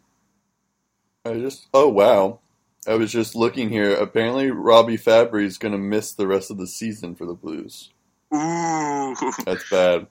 I 1.26 1.36
just, 1.36 1.68
oh 1.74 1.88
wow, 1.88 2.40
I 2.88 2.96
was 2.96 3.12
just 3.12 3.34
looking 3.36 3.70
here. 3.70 3.96
Apparently, 3.96 4.52
Robbie 4.52 4.98
Fabbri 4.98 5.46
is 5.46 5.58
gonna 5.58 5.78
miss 5.78 6.12
the 6.14 6.28
rest 6.28 6.52
of 6.52 6.58
the 6.58 6.68
season 6.68 7.16
for 7.16 7.26
the 7.26 7.34
Blues. 7.34 7.90
Ooh. 8.34 9.16
That's 9.46 9.70
bad. 9.70 10.08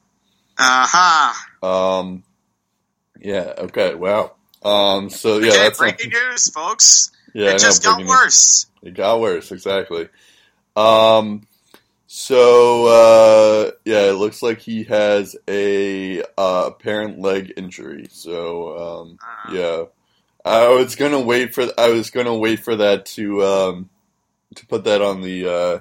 Uh-huh. 0.58 1.66
Um, 1.66 2.24
yeah. 3.20 3.52
Okay. 3.58 3.94
Wow. 3.94 4.32
Um. 4.64 5.10
So 5.10 5.38
yeah, 5.38 5.52
that's 5.52 5.78
breaking 5.78 6.10
news, 6.10 6.50
folks. 6.50 7.10
yeah. 7.34 7.50
It 7.50 7.58
just 7.58 7.82
got 7.82 8.04
worse. 8.06 8.66
It 8.82 8.94
got 8.94 9.20
worse, 9.20 9.52
exactly. 9.52 10.08
Um, 10.76 11.46
so 12.06 12.86
uh, 12.86 13.70
yeah, 13.84 14.08
it 14.08 14.14
looks 14.14 14.42
like 14.42 14.60
he 14.60 14.84
has 14.84 15.36
a 15.46 16.22
uh, 16.38 16.64
apparent 16.68 17.18
leg 17.20 17.52
injury. 17.56 18.06
So 18.10 18.78
um, 18.78 19.18
Uh, 19.20 19.52
yeah, 19.52 19.84
I 20.44 20.68
was 20.68 20.96
gonna 20.96 21.20
wait 21.20 21.54
for 21.54 21.66
I 21.78 21.90
was 21.90 22.10
gonna 22.10 22.36
wait 22.36 22.60
for 22.60 22.76
that 22.76 23.06
to 23.06 23.44
um, 23.44 23.90
to 24.54 24.66
put 24.66 24.84
that 24.84 25.00
on 25.00 25.20
the 25.20 25.46
uh, 25.46 25.78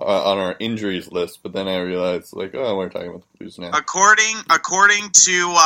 uh, 0.00 0.30
on 0.30 0.38
our 0.38 0.56
injuries 0.58 1.10
list, 1.10 1.40
but 1.42 1.52
then 1.52 1.68
I 1.68 1.78
realized 1.80 2.34
like 2.34 2.54
oh 2.54 2.76
we're 2.76 2.88
talking 2.88 3.08
about 3.08 3.22
the 3.22 3.38
Blues 3.38 3.58
now. 3.58 3.70
According 3.72 4.36
according 4.50 5.10
to 5.10 5.56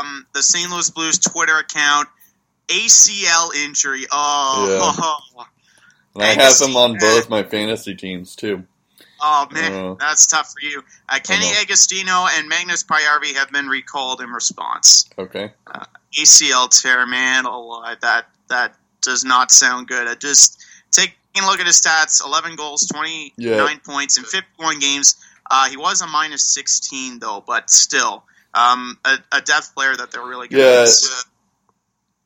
um, 0.00 0.26
the 0.32 0.42
St. 0.42 0.70
Louis 0.70 0.90
Blues 0.90 1.18
Twitter 1.18 1.58
account, 1.58 2.08
ACL 2.68 3.54
injury. 3.54 4.06
Oh, 4.10 5.46
And 6.14 6.24
I 6.24 6.28
have 6.28 6.38
Agostino- 6.38 6.70
him 6.70 6.76
on 6.76 6.98
both 6.98 7.28
my 7.28 7.42
fantasy 7.42 7.94
teams 7.94 8.34
too. 8.34 8.64
Oh 9.28 9.48
man, 9.52 9.72
Uh, 9.72 9.94
that's 9.94 10.26
tough 10.26 10.52
for 10.52 10.60
you. 10.64 10.82
Uh, 11.08 11.18
Kenny. 11.22 11.46
Agostino 11.60 12.26
and 12.32 12.48
Magnus 12.48 12.84
Paajarvi 12.84 13.34
have 13.34 13.50
been 13.50 13.66
recalled 13.66 14.20
in 14.20 14.30
response. 14.30 15.08
Okay. 15.18 15.52
ACL 16.18 16.68
tear, 16.70 17.06
man. 17.06 17.44
Oh, 17.46 17.82
uh, 17.84 17.96
that 18.02 18.28
that 18.48 18.76
does 19.02 19.24
not 19.24 19.50
sound 19.50 19.88
good. 19.88 20.06
I 20.06 20.14
just 20.14 20.64
taking 20.92 21.14
a 21.42 21.46
look 21.46 21.58
at 21.60 21.66
his 21.66 21.80
stats: 21.80 22.24
eleven 22.24 22.54
goals, 22.56 22.86
twenty 22.86 23.34
nine 23.36 23.56
Yeah. 23.58 23.76
points 23.84 24.16
in 24.16 24.24
fifty 24.24 24.46
one 24.56 24.78
games. 24.78 25.16
Uh, 25.50 25.68
he 25.68 25.76
was 25.76 26.00
a 26.02 26.06
minus 26.06 26.44
sixteen 26.44 27.18
though, 27.18 27.42
but 27.46 27.68
still, 27.68 28.24
um, 28.54 28.96
a, 29.04 29.18
a 29.32 29.40
depth 29.40 29.74
player 29.74 29.96
that 29.96 30.12
they're 30.12 30.24
really 30.24 30.48
good. 30.48 30.58
Yeah. 30.58 30.82
miss. 30.82 31.24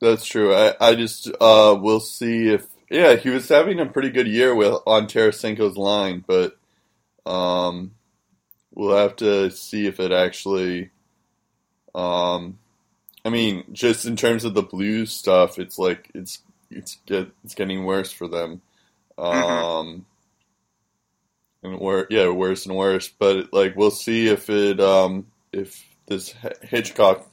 That's 0.00 0.24
true. 0.26 0.54
I, 0.54 0.74
I 0.80 0.94
just 0.94 1.28
uh 1.40 1.76
we'll 1.80 2.00
see 2.00 2.48
if 2.48 2.66
yeah, 2.90 3.16
he 3.16 3.30
was 3.30 3.48
having 3.48 3.78
a 3.80 3.86
pretty 3.86 4.10
good 4.10 4.26
year 4.26 4.54
with 4.54 4.74
on 4.86 5.06
Tarasenko's 5.06 5.76
line, 5.76 6.24
but 6.26 6.56
um 7.30 7.92
we'll 8.74 8.96
have 8.96 9.16
to 9.16 9.50
see 9.50 9.86
if 9.86 10.00
it 10.00 10.12
actually 10.12 10.90
um 11.94 12.58
I 13.24 13.30
mean, 13.30 13.64
just 13.72 14.06
in 14.06 14.16
terms 14.16 14.44
of 14.44 14.54
the 14.54 14.62
blues 14.62 15.12
stuff, 15.12 15.58
it's 15.58 15.78
like 15.78 16.10
it's 16.14 16.42
it's 16.70 16.98
get 17.06 17.28
it's 17.44 17.54
getting 17.54 17.84
worse 17.84 18.12
for 18.12 18.28
them. 18.28 18.62
Um 19.18 20.06
and 21.62 21.78
wor- 21.78 22.08
yeah, 22.10 22.30
worse 22.30 22.66
and 22.66 22.76
worse, 22.76 23.08
but 23.08 23.52
like 23.52 23.76
we'll 23.76 23.90
see 23.92 24.28
if 24.28 24.50
it 24.50 24.80
um 24.80 25.26
if 25.52 25.84
this 26.06 26.34
H- 26.44 26.54
Hitchcock 26.62 27.32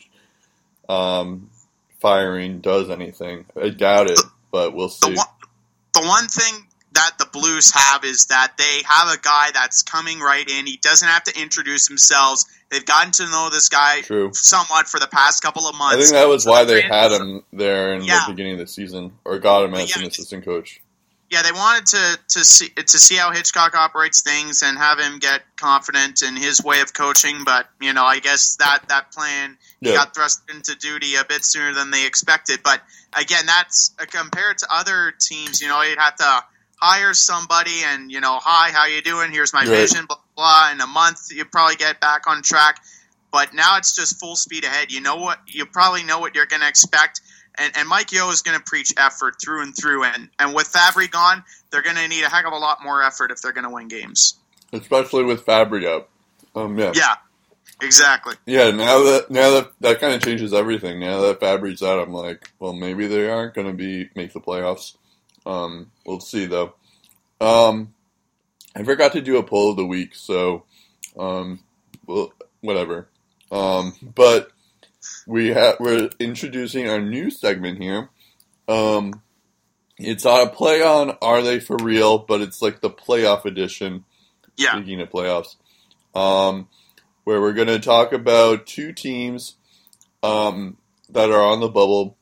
um 0.90 1.52
firing 2.02 2.62
does 2.62 2.90
anything. 2.90 3.46
I 3.62 3.70
doubt 3.70 4.10
it, 4.12 4.26
but 4.52 4.76
we'll 4.76 4.90
The 5.02 5.10
see. 5.10 5.16
one, 5.16 5.28
the 5.94 6.02
one 6.02 6.28
thing 6.30 6.67
that 6.98 7.18
the 7.20 7.26
Blues 7.32 7.72
have 7.74 8.04
is 8.04 8.26
that 8.26 8.54
they 8.58 8.82
have 8.88 9.08
a 9.10 9.20
guy 9.22 9.50
that's 9.54 9.82
coming 9.84 10.20
right 10.20 10.48
in. 10.50 10.66
He 10.66 10.78
doesn't 10.78 11.08
have 11.08 11.24
to 11.26 11.40
introduce 11.42 11.88
himself. 11.88 12.42
They've 12.70 12.84
gotten 12.86 13.12
to 13.14 13.24
know 13.30 13.50
this 13.52 13.70
guy 13.70 14.02
True. 14.02 14.32
somewhat 14.34 14.88
for 14.88 15.00
the 15.00 15.08
past 15.08 15.42
couple 15.42 15.68
of 15.68 15.76
months. 15.78 15.96
I 15.96 16.00
think 16.00 16.12
that 16.12 16.28
was 16.28 16.44
So 16.44 16.52
why 16.52 16.66
they 16.66 16.82
had 16.82 17.12
him 17.12 17.44
there 17.54 17.94
in 17.94 18.04
Yeah. 18.04 18.26
the 18.26 18.34
beginning 18.34 18.54
of 18.54 18.60
the 18.60 18.68
season, 18.68 19.14
or 19.24 19.40
got 19.40 19.64
him 19.64 19.74
as 19.76 19.90
Yeah. 19.96 20.02
an 20.02 20.08
assistant 20.08 20.44
coach. 20.44 20.82
yeah, 21.30 21.42
they 21.42 21.52
wanted 21.52 21.86
to 21.88 22.20
to 22.30 22.46
see 22.46 22.70
to 22.70 22.98
see 23.00 23.16
how 23.16 23.32
Hitchcock 23.32 23.76
operates 23.76 24.22
things 24.22 24.62
and 24.64 24.78
have 24.78 24.98
him 24.98 25.20
get 25.20 25.44
confident 25.58 26.22
in 26.22 26.36
his 26.38 26.64
way 26.64 26.80
of 26.80 26.94
coaching. 26.94 27.44
But 27.44 27.70
you 27.82 27.92
know, 27.94 28.06
I 28.06 28.20
guess 28.20 28.56
that 28.58 28.88
that 28.90 29.12
plan 29.12 29.58
Yeah. 29.82 29.96
got 29.96 30.14
thrust 30.16 30.42
into 30.50 30.74
duty 30.76 31.16
a 31.16 31.26
bit 31.26 31.44
sooner 31.46 31.74
than 31.74 31.92
they 31.92 32.06
expected. 32.06 32.64
But 32.64 32.82
again, 33.14 33.46
that's 33.46 33.92
uh, 34.00 34.06
compared 34.10 34.58
to 34.60 34.68
other 34.72 35.14
teams. 35.20 35.60
You 35.62 35.68
know, 35.68 35.82
you'd 35.82 36.00
have 36.00 36.16
to 36.16 36.44
hire 36.78 37.14
somebody 37.14 37.84
and 37.86 38.12
you 38.12 38.22
know, 38.22 38.40
hi, 38.42 38.72
how 38.72 38.86
you 38.86 39.02
doing? 39.02 39.32
Here's 39.32 39.54
my 39.54 39.62
Right. 39.62 39.70
vision. 39.70 40.06
Blah 40.06 40.18
blah. 40.36 40.72
In 40.72 40.82
a 40.82 40.88
month, 40.88 41.32
you 41.32 41.44
probably 41.46 41.76
get 41.76 42.00
back 42.00 42.28
on 42.28 42.42
track. 42.42 42.80
But 43.32 43.54
now 43.54 43.78
it's 43.78 43.94
just 43.94 44.20
full 44.20 44.36
speed 44.36 44.64
ahead. 44.64 44.92
You 44.92 45.02
know 45.02 45.18
what? 45.18 45.40
You 45.48 45.66
probably 45.66 46.04
know 46.04 46.20
what 46.20 46.34
you're 46.34 46.46
going 46.46 46.62
to 46.62 46.68
expect. 46.68 47.22
And, 47.56 47.76
and 47.76 47.88
Mike 47.90 48.12
Yeo 48.12 48.30
is 48.30 48.42
going 48.42 48.58
to 48.58 48.64
preach 48.64 48.94
effort 48.98 49.36
through 49.42 49.64
and 49.64 49.76
through. 49.76 50.06
And, 50.06 50.30
and 50.40 50.56
with 50.56 50.72
Fabbri 50.72 51.10
gone, 51.12 51.44
they're 51.72 51.82
going 51.82 51.98
to 51.98 52.08
need 52.08 52.24
a 52.24 52.30
heck 52.30 52.46
of 52.46 52.54
a 52.54 52.58
lot 52.58 52.84
more 52.84 53.04
effort 53.04 53.32
if 53.32 53.42
they're 53.42 53.52
going 53.52 53.66
to 53.66 53.70
win 53.70 53.88
games. 53.90 54.36
Especially 54.72 55.24
with 55.24 55.46
Fabbri 55.46 55.86
up. 55.86 56.10
Um, 56.56 56.78
yeah. 56.78 56.92
Yeah, 56.96 57.16
exactly. 57.82 58.36
Yeah, 58.46 58.72
now 58.72 59.04
that 59.04 59.30
now 59.30 59.52
that 59.52 59.72
that 59.82 60.00
kind 60.00 60.14
of 60.14 60.24
changes 60.24 60.54
everything. 60.54 61.00
Now 61.00 61.22
that 61.22 61.40
Fabbri's 61.40 61.84
out, 61.84 62.00
I'm 62.00 62.14
like, 62.14 62.50
well, 62.60 62.74
maybe 62.74 63.08
they 63.08 63.30
aren't 63.30 63.54
going 63.54 63.68
to 63.68 63.74
be 63.74 64.10
make 64.16 64.34
the 64.34 64.40
playoffs. 64.40 64.96
Um, 65.48 65.92
we'll 66.06 66.20
see 66.20 66.46
though. 66.46 66.74
Um, 67.40 67.94
I 68.76 68.84
forgot 68.84 69.14
to 69.14 69.22
do 69.22 69.38
a 69.38 69.44
poll 69.44 69.72
of 69.72 69.78
the 69.78 69.86
week, 69.86 70.14
so 70.14 70.66
um, 71.18 71.60
well, 72.06 72.34
whatever. 72.62 73.08
Um, 73.52 73.94
but 74.02 74.52
we 75.26 75.50
have 75.50 75.78
we're 75.80 76.10
introducing 76.20 76.90
our 76.90 77.02
new 77.02 77.30
segment 77.30 77.82
here. 77.82 78.10
Um, 78.68 79.22
it's 79.98 80.26
on 80.26 80.48
a 80.48 80.50
play 80.50 80.84
on 80.84 81.18
Are 81.22 81.42
They 81.42 81.60
For 81.60 81.78
Real, 81.78 82.20
but 82.20 82.42
it's 82.42 82.62
like 82.62 82.82
the 82.82 82.90
playoff 82.90 83.46
edition. 83.46 84.04
Yeah. 84.58 84.74
Speaking 84.74 85.02
of 85.02 85.10
playoffs, 85.10 85.56
um, 86.14 86.68
where 87.24 87.40
we're 87.40 87.54
going 87.54 87.68
to 87.68 87.80
talk 87.80 88.12
about 88.12 88.66
two 88.66 88.92
teams 88.92 89.56
um, 90.24 90.78
that 91.10 91.30
are 91.30 91.42
on 91.42 91.60
the 91.60 91.70
bubble 91.70 92.18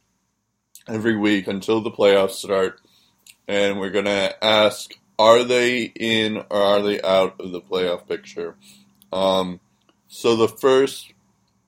every 0.87 1.15
week 1.17 1.47
until 1.47 1.81
the 1.81 1.91
playoffs 1.91 2.31
start, 2.31 2.79
and 3.47 3.79
we're 3.79 3.91
going 3.91 4.05
to 4.05 4.43
ask: 4.43 4.93
Are 5.17 5.43
they 5.43 5.83
in 5.83 6.37
or 6.49 6.61
are 6.61 6.81
they 6.81 7.01
out 7.01 7.39
of 7.39 7.51
the 7.51 7.61
playoff 7.61 8.07
picture? 8.07 8.55
Um, 9.11 9.59
so 10.07 10.35
the 10.35 10.47
first 10.47 11.13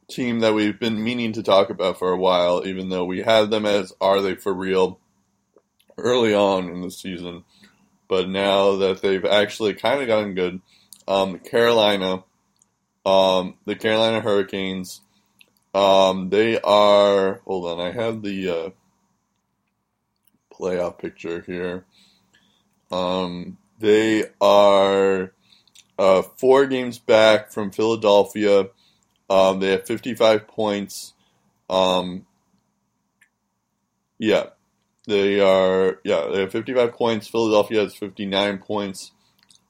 team 0.10 0.40
that 0.40 0.54
we've 0.54 0.80
been 0.80 1.04
meaning 1.04 1.34
to 1.34 1.44
talk 1.44 1.70
about 1.70 2.00
for 2.00 2.12
a 2.12 2.18
while, 2.18 2.66
even 2.66 2.90
though 2.90 3.06
we 3.06 3.22
had 3.22 3.50
them 3.50 3.66
as 3.66 3.94
"Are 4.00 4.22
they 4.22 4.36
for 4.36 4.54
real?" 4.54 5.00
early 5.98 6.34
on 6.34 6.70
in 6.70 6.82
the 6.82 6.92
season, 6.92 7.44
but 8.08 8.30
now 8.30 8.78
that 8.78 9.02
they've 9.02 9.26
actually 9.26 9.74
kind 9.74 10.02
of 10.02 10.08
gotten 10.08 10.36
good, 10.36 10.62
um, 11.08 11.40
Carolina, 11.40 12.24
um, 13.06 13.56
the 13.66 13.76
Carolina 13.76 14.22
Hurricanes, 14.22 15.02
um, 15.74 16.30
they 16.30 16.60
are. 16.62 17.42
Hold 17.46 17.80
on, 17.80 17.86
I 17.86 17.92
have 17.92 18.22
the 18.22 18.50
uh, 18.50 18.70
playoff 20.58 20.98
picture 20.98 21.42
here. 21.46 21.86
Um, 22.92 23.58
they 23.80 24.26
are 24.42 25.32
uh, 26.00 26.22
four 26.22 26.66
games 26.66 27.00
back 27.00 27.52
from 27.52 27.72
Philadelphia. 27.72 28.70
Um, 29.30 29.60
they 29.60 29.72
have 29.72 29.86
55 29.86 30.48
points. 30.48 31.14
Um, 31.70 32.26
yeah, 34.18 34.48
they 35.06 35.40
are. 35.40 36.00
Yeah, 36.04 36.30
they 36.32 36.42
have 36.42 36.52
55 36.52 36.94
points. 36.94 37.28
Philadelphia 37.28 37.82
has 37.82 37.96
59 37.96 38.60
points. 38.60 39.12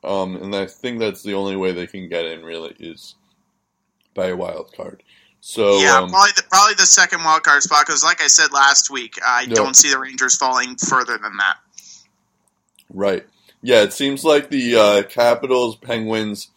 Um, 0.04 0.36
and 0.36 0.56
I 0.56 0.68
think 0.68 1.00
that's 1.00 1.24
the 1.24 1.34
only 1.34 1.56
way 1.56 1.74
they 1.74 1.88
can 1.88 2.08
get 2.08 2.26
in. 2.26 2.44
Really, 2.44 2.76
is 2.80 3.16
by 4.14 4.28
a 4.28 4.36
wild 4.36 4.74
card. 4.76 5.04
So 5.40 5.80
yeah, 5.80 6.00
um, 6.00 6.10
probably 6.10 6.32
the, 6.36 6.44
probably 6.50 6.74
the 6.76 6.86
second 6.86 7.24
wild 7.24 7.44
card 7.44 7.64
spot 7.64 7.86
because, 7.86 8.04
like 8.04 8.22
I 8.22 8.28
said 8.28 8.52
last 8.52 8.90
week, 8.90 9.16
I 9.26 9.46
don't 9.46 9.76
see 9.76 9.90
the 9.90 10.00
Rangers 10.00 10.36
falling 10.36 10.76
further 10.76 11.18
than 11.18 11.38
that. 11.38 11.58
Right. 12.94 13.26
Yeah, 13.62 13.82
it 13.84 13.94
seems 13.94 14.24
like 14.24 14.50
the 14.50 14.76
uh, 14.76 15.04
Capitals, 15.04 15.76
Penguins, 15.78 16.50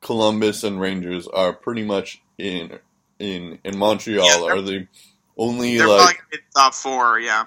Columbus, 0.00 0.64
and 0.64 0.80
Rangers 0.80 1.26
are 1.28 1.52
pretty 1.52 1.84
much 1.84 2.22
in 2.38 2.78
in 3.18 3.58
in 3.64 3.78
Montreal. 3.78 4.26
Yeah, 4.26 4.54
they're- 4.54 4.62
the 4.62 4.86
only 5.36 5.78
They're 5.78 5.88
like 5.88 6.22
top 6.54 6.74
four. 6.74 7.18
Yeah, 7.20 7.44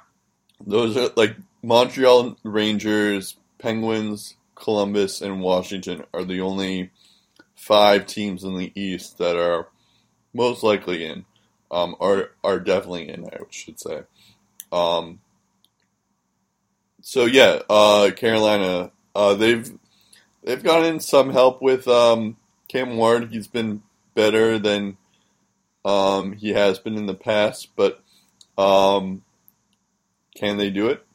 those 0.66 0.96
are 0.98 1.10
like 1.16 1.36
Montreal 1.64 2.38
Rangers, 2.44 3.36
Penguins, 3.60 4.36
Columbus, 4.56 5.22
and 5.22 5.42
Washington 5.42 6.04
are 6.14 6.24
the 6.24 6.42
only 6.42 6.92
five 7.56 8.06
teams 8.08 8.44
in 8.44 8.58
the 8.58 8.72
East 8.76 9.18
that 9.18 9.36
are 9.36 9.68
most 10.34 10.64
likely 10.64 11.06
in, 11.06 11.26
um, 11.72 11.96
are 12.00 12.32
are 12.44 12.60
definitely 12.60 13.10
in. 13.10 13.26
I 13.26 13.38
should 13.50 13.80
say. 13.80 14.02
Um, 14.72 15.20
so 17.02 17.26
yeah, 17.26 17.60
uh, 17.70 18.12
Carolina, 18.16 18.92
uh, 19.16 19.34
they've 19.36 19.72
they've 20.44 20.64
gotten 20.64 21.00
some 21.00 21.32
help 21.32 21.62
with 21.62 21.88
um, 21.88 22.38
Cam 22.68 22.98
Ward. 22.98 23.30
He's 23.32 23.48
been 23.48 23.82
better 24.14 24.60
than 24.60 24.98
um, 25.84 26.34
he 26.34 26.50
has 26.50 26.80
been 26.80 26.96
in 26.96 27.08
the 27.08 27.14
past, 27.14 27.70
but 27.76 28.04
um, 28.58 29.24
can 30.36 30.58
they 30.58 30.70
do 30.70 30.90
it? 30.90 31.06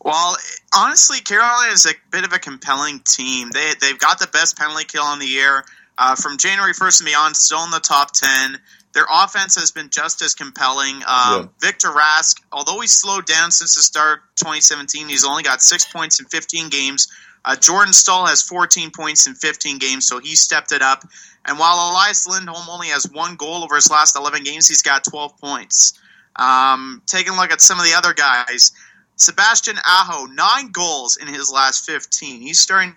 Well, 0.00 0.36
honestly, 0.74 1.20
Carolina 1.20 1.72
is 1.72 1.86
a 1.86 1.92
bit 2.10 2.24
of 2.24 2.32
a 2.32 2.38
compelling 2.38 3.00
team. 3.00 3.50
They 3.52 3.72
they've 3.80 3.98
got 3.98 4.18
the 4.18 4.26
best 4.26 4.58
penalty 4.58 4.84
kill 4.84 5.04
on 5.04 5.18
the 5.18 5.26
year. 5.26 5.64
Uh, 6.04 6.16
from 6.16 6.36
January 6.36 6.72
1st 6.72 7.02
and 7.02 7.06
beyond, 7.06 7.36
still 7.36 7.62
in 7.62 7.70
the 7.70 7.78
top 7.78 8.10
10. 8.12 8.58
Their 8.92 9.06
offense 9.08 9.54
has 9.54 9.70
been 9.70 9.88
just 9.88 10.20
as 10.20 10.34
compelling. 10.34 10.96
Um, 10.96 11.02
yeah. 11.06 11.46
Victor 11.60 11.90
Rask, 11.90 12.42
although 12.50 12.80
he's 12.80 12.90
slowed 12.90 13.24
down 13.24 13.52
since 13.52 13.76
the 13.76 13.82
start 13.82 14.18
of 14.18 14.34
2017, 14.34 15.08
he's 15.08 15.24
only 15.24 15.44
got 15.44 15.62
six 15.62 15.84
points 15.84 16.18
in 16.18 16.26
15 16.26 16.70
games. 16.70 17.06
Uh, 17.44 17.54
Jordan 17.54 17.92
Staal 17.92 18.26
has 18.26 18.42
14 18.42 18.90
points 18.90 19.28
in 19.28 19.36
15 19.36 19.78
games, 19.78 20.08
so 20.08 20.18
he 20.18 20.34
stepped 20.34 20.72
it 20.72 20.82
up. 20.82 21.04
And 21.46 21.56
while 21.56 21.92
Elias 21.92 22.26
Lindholm 22.26 22.68
only 22.68 22.88
has 22.88 23.08
one 23.08 23.36
goal 23.36 23.62
over 23.62 23.76
his 23.76 23.88
last 23.88 24.16
11 24.16 24.42
games, 24.42 24.66
he's 24.66 24.82
got 24.82 25.04
12 25.04 25.38
points. 25.38 25.92
Um, 26.34 27.00
taking 27.06 27.34
a 27.34 27.36
look 27.36 27.52
at 27.52 27.60
some 27.60 27.78
of 27.78 27.84
the 27.84 27.94
other 27.94 28.12
guys. 28.12 28.72
Sebastian 29.14 29.76
Aho, 29.86 30.26
nine 30.26 30.72
goals 30.72 31.16
in 31.16 31.28
his 31.28 31.52
last 31.52 31.86
15. 31.86 32.40
He's 32.40 32.58
starting 32.58 32.96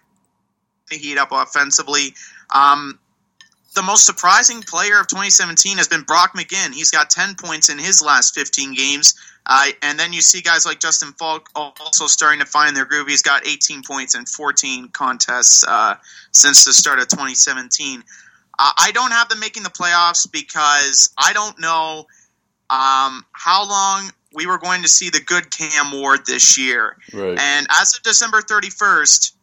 to 0.90 0.98
heat 0.98 1.18
up 1.18 1.30
offensively. 1.32 2.14
Um, 2.54 3.00
the 3.76 3.82
most 3.82 4.06
surprising 4.06 4.62
player 4.62 5.00
of 5.00 5.08
2017 5.08 5.78
has 5.78 5.88
been 5.88 6.04
Brock 6.04 6.34
McGinn. 6.36 6.74
He's 6.74 6.92
got 6.92 7.10
10 7.10 7.36
points 7.36 7.70
in 7.70 7.78
his 7.78 8.02
last 8.02 8.34
15 8.34 8.74
games. 8.74 9.16
Uh, 9.46 9.68
and 9.84 10.00
then 10.00 10.14
you 10.14 10.22
see 10.22 10.42
guys 10.42 10.66
like 10.66 10.80
Justin 10.80 11.12
Faulk 11.20 11.50
also 11.56 12.08
starting 12.08 12.40
to 12.40 12.46
find 12.46 12.76
their 12.76 12.86
groove. 12.86 13.08
He's 13.08 13.22
got 13.22 13.46
18 13.46 13.84
points 13.84 14.16
in 14.16 14.26
14 14.26 14.90
contests 14.90 15.66
uh, 15.68 15.96
since 16.32 16.64
the 16.64 16.74
start 16.74 17.00
of 17.00 17.10
2017. 17.10 18.04
Uh, 18.58 18.72
I 18.80 18.92
don't 18.92 19.12
have 19.12 19.30
them 19.30 19.40
making 19.40 19.64
the 19.64 19.70
playoffs 19.70 20.30
because 20.32 21.14
I 21.18 21.34
don't 21.34 21.60
know 21.60 22.08
um, 22.70 23.26
how 23.34 23.68
long 23.70 24.10
we 24.34 24.48
were 24.48 24.58
going 24.58 24.82
to 24.82 24.88
see 24.88 25.10
the 25.10 25.20
good 25.20 25.52
Cam 25.52 25.92
Ward 25.92 26.22
this 26.26 26.58
year. 26.58 26.98
Right. 27.14 27.38
And 27.38 27.68
as 27.70 27.96
of 27.96 28.04
December 28.04 28.42
31st, 28.42 29.34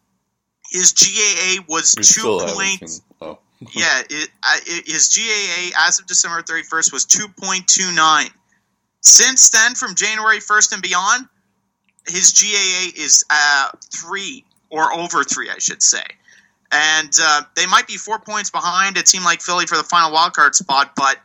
his 0.73 0.91
GAA 0.91 1.63
was 1.69 1.93
We 1.95 2.03
two 2.03 2.53
points. 2.53 3.01
Oh, 3.21 3.37
Yeah, 3.73 4.01
it, 4.09 4.29
it, 4.65 4.87
his 4.87 5.07
GAA 5.15 5.87
as 5.87 5.99
of 5.99 6.07
December 6.07 6.41
31st 6.41 6.91
was 6.91 7.05
2.29. 7.05 8.29
Since 8.99 9.49
then, 9.51 9.75
from 9.75 9.95
January 9.95 10.39
1st 10.39 10.73
and 10.73 10.81
beyond, 10.81 11.27
his 12.07 12.33
GAA 12.33 13.01
is 13.01 13.23
uh, 13.29 13.69
three 13.93 14.43
or 14.69 14.91
over 14.93 15.23
three, 15.23 15.49
I 15.49 15.59
should 15.59 15.81
say. 15.81 16.03
And 16.71 17.13
uh, 17.21 17.43
they 17.55 17.67
might 17.67 17.87
be 17.87 17.95
four 17.95 18.19
points 18.19 18.49
behind 18.49 18.97
a 18.97 19.03
team 19.03 19.23
like 19.23 19.41
Philly 19.41 19.65
for 19.65 19.77
the 19.77 19.83
final 19.83 20.11
wildcard 20.11 20.55
spot, 20.55 20.93
but 20.95 21.17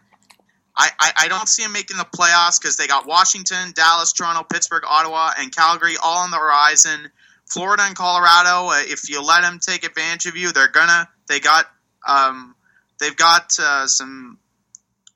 I, 0.76 0.90
I, 1.00 1.12
I 1.22 1.28
don't 1.28 1.48
see 1.48 1.62
them 1.64 1.72
making 1.72 1.96
the 1.96 2.04
playoffs 2.04 2.60
because 2.60 2.76
they 2.76 2.86
got 2.86 3.06
Washington, 3.06 3.72
Dallas, 3.74 4.12
Toronto, 4.12 4.44
Pittsburgh, 4.44 4.84
Ottawa, 4.86 5.32
and 5.38 5.54
Calgary 5.54 5.94
all 6.00 6.18
on 6.18 6.30
the 6.30 6.36
horizon. 6.36 7.10
Florida 7.50 7.84
and 7.86 7.96
Colorado, 7.96 8.68
uh, 8.68 8.82
if 8.86 9.08
you 9.08 9.22
let 9.22 9.42
them 9.42 9.58
take 9.58 9.84
advantage 9.84 10.26
of 10.26 10.36
you, 10.36 10.52
they're 10.52 10.68
gonna. 10.68 11.08
They 11.28 11.40
got 11.40 11.66
um, 12.06 12.54
they've 13.00 13.16
got 13.16 13.52
uh, 13.58 13.86
some 13.86 14.38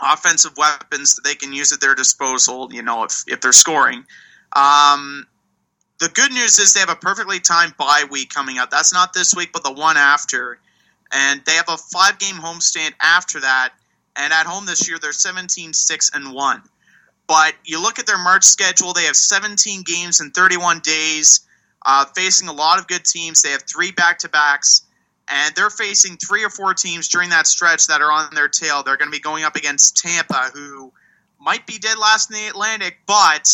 offensive 0.01 0.53
weapons 0.57 1.17
that 1.17 1.25
they 1.25 1.35
can 1.35 1.53
use 1.53 1.73
at 1.73 1.81
their 1.81 1.95
disposal. 1.95 2.73
You 2.73 2.83
know, 2.83 3.05
if 3.05 3.25
if 3.27 3.41
they're 3.41 3.53
scoring. 3.53 4.05
Um, 4.55 5.27
the 5.99 6.09
good 6.09 6.33
news 6.33 6.59
is 6.59 6.75
they 6.75 6.81
have 6.81 6.91
a 6.91 6.97
perfectly 6.97 7.39
timed 7.39 7.77
bye 7.77 8.05
week 8.11 8.31
coming 8.31 8.59
up. 8.59 8.71
That's 8.71 8.93
not 8.93 9.13
this 9.13 9.35
week, 9.35 9.51
but 9.53 9.63
the 9.63 9.73
one 9.73 9.97
after, 9.97 10.59
and 11.13 11.41
they 11.45 11.53
have 11.53 11.69
a 11.69 11.77
five 11.77 12.19
game 12.19 12.37
homestand 12.37 12.93
after 13.01 13.41
that. 13.41 13.73
And 14.17 14.33
at 14.33 14.47
home 14.47 14.67
this 14.67 14.89
year, 14.89 14.99
they're 15.01 15.13
17 15.13 15.73
6 15.73 16.11
and 16.13 16.35
1. 16.35 16.63
But 17.27 17.55
you 17.65 17.81
look 17.81 17.99
at 17.99 18.07
their 18.07 18.19
March 18.19 18.45
schedule, 18.45 18.93
they 18.93 19.05
have 19.05 19.17
17 19.17 19.83
games 19.85 20.21
in 20.21 20.33
31 20.33 20.81
days, 20.81 21.41
uh, 21.85 22.05
facing 22.15 22.49
a 22.49 22.53
lot 22.53 22.79
of 22.79 22.87
good 22.87 23.05
teams. 23.05 23.43
They 23.43 23.51
have 23.51 23.63
three 23.63 23.93
back 23.93 24.19
to 24.19 24.29
backs, 24.29 24.83
and 25.29 25.55
they're 25.55 25.71
facing 25.71 26.17
three 26.17 26.45
or 26.45 26.51
four 26.51 26.75
teams 26.75 27.09
during 27.09 27.31
that 27.31 27.47
stretch 27.47 27.87
that 27.89 28.01
are 28.01 28.11
on 28.11 28.35
their 28.35 28.49
tail. 28.49 28.83
They're 28.83 28.97
going 28.97 29.11
to 29.11 29.17
be 29.17 29.21
going 29.21 29.45
up 29.45 29.57
against 29.57 29.97
Tampa, 29.97 30.51
who 30.55 30.93
might 31.41 31.67
be 31.67 31.79
dead 31.79 31.99
last 31.99 32.31
in 32.31 32.37
the 32.37 32.49
Atlantic, 32.49 32.99
but 33.07 33.49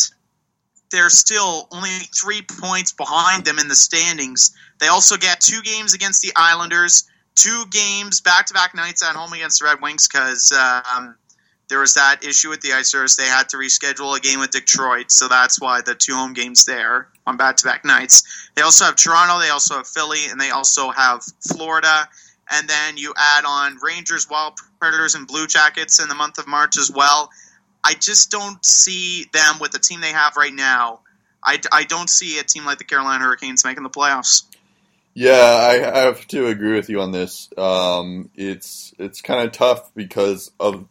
they're 0.91 1.11
still 1.11 1.69
only 1.73 1.91
three 2.15 2.43
points 2.43 2.93
behind 2.93 3.45
them 3.45 3.59
in 3.59 3.69
the 3.69 3.77
standings. 3.77 4.55
They 4.79 4.89
also 4.89 5.17
get 5.17 5.41
two 5.41 5.61
games 5.63 5.95
against 5.95 6.23
the 6.23 6.33
Islanders, 6.37 7.09
two 7.35 7.65
games 7.71 8.21
back 8.21 8.47
to 8.47 8.55
back 8.55 8.75
nights 8.75 9.03
at 9.03 9.17
home 9.17 9.33
against 9.33 9.61
the 9.61 9.67
Red 9.67 9.81
Wings 9.83 10.09
because 10.09 10.53
um, 10.53 11.15
there 11.69 11.81
was 11.81 11.95
that 11.95 12.25
issue 12.25 12.49
with 12.49 12.61
the 12.61 12.71
Icers. 12.71 13.17
They 13.17 13.27
had 13.27 13.51
to 13.51 13.59
reschedule 13.59 14.17
a 14.17 14.21
game 14.21 14.41
with 14.41 14.51
Detroit, 14.51 15.11
so 15.11 15.29
that's 15.29 15.61
why 15.61 15.81
the 15.83 15.95
two 15.95 16.15
home 16.15 16.33
games 16.33 16.65
there 16.65 17.09
on 17.29 17.37
back 17.37 17.57
to 17.59 17.65
back 17.65 17.85
nights. 17.85 18.51
They 18.55 18.63
also 18.63 18.85
have 18.87 18.97
Toronto, 18.97 19.39
they 19.39 19.51
also 19.51 19.77
have 19.77 19.87
Philly, 19.87 20.27
and 20.31 20.41
they 20.41 20.51
also 20.51 20.91
have 20.91 21.23
Florida. 21.41 22.09
And 22.51 22.69
then 22.69 22.97
you 22.97 23.13
add 23.17 23.45
on 23.45 23.79
Rangers, 23.83 24.29
Wild 24.29 24.59
Predators, 24.81 25.15
and 25.15 25.27
Blue 25.27 25.47
Jackets 25.47 26.01
in 26.03 26.09
the 26.09 26.15
month 26.15 26.39
of 26.39 26.47
March 26.47 26.79
as 26.79 26.91
well. 26.91 27.31
I 27.85 27.95
just 27.95 28.31
don't 28.31 28.65
see 28.65 29.27
them 29.33 29.57
with 29.61 29.73
the 29.73 29.79
team 29.79 30.01
they 30.01 30.13
have 30.13 30.37
right 30.37 30.53
now. 30.53 31.01
I, 31.45 31.61
I 31.71 31.85
don't 31.85 32.11
see 32.11 32.39
a 32.39 32.43
team 32.43 32.65
like 32.65 32.79
the 32.79 32.85
Carolina 32.85 33.25
Hurricanes 33.25 33.65
making 33.65 33.83
the 33.83 33.91
playoffs. 33.91 34.45
Yeah, 35.15 35.33
I 35.35 35.99
have 35.99 36.27
to 36.29 36.47
agree 36.47 36.75
with 36.75 36.89
you 36.89 37.01
on 37.01 37.13
this. 37.13 37.49
Um, 37.57 38.31
it's 38.37 38.95
it's 38.99 39.21
kind 39.21 39.47
of 39.47 39.53
tough 39.53 39.93
because 39.95 40.53
of 40.61 40.87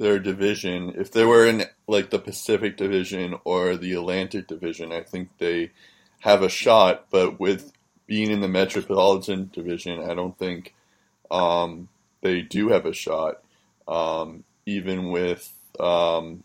their 0.00 0.18
division. 0.18 0.94
If 0.96 1.12
they 1.12 1.26
were 1.26 1.44
in 1.44 1.64
like 1.86 2.08
the 2.08 2.18
Pacific 2.18 2.78
Division 2.78 3.36
or 3.44 3.76
the 3.76 3.92
Atlantic 3.92 4.46
Division, 4.46 4.92
I 4.92 5.02
think 5.02 5.28
they 5.36 5.72
have 6.20 6.42
a 6.42 6.48
shot. 6.48 7.06
But 7.10 7.38
with 7.38 7.72
being 8.06 8.30
in 8.30 8.40
the 8.40 8.48
Metropolitan 8.48 9.50
Division, 9.52 10.00
I 10.00 10.14
don't 10.14 10.36
think 10.38 10.74
um, 11.30 11.90
they 12.22 12.40
do 12.40 12.70
have 12.70 12.86
a 12.86 12.94
shot. 12.94 13.42
Um, 13.86 14.44
even 14.64 15.10
with 15.10 15.52
um, 15.78 16.44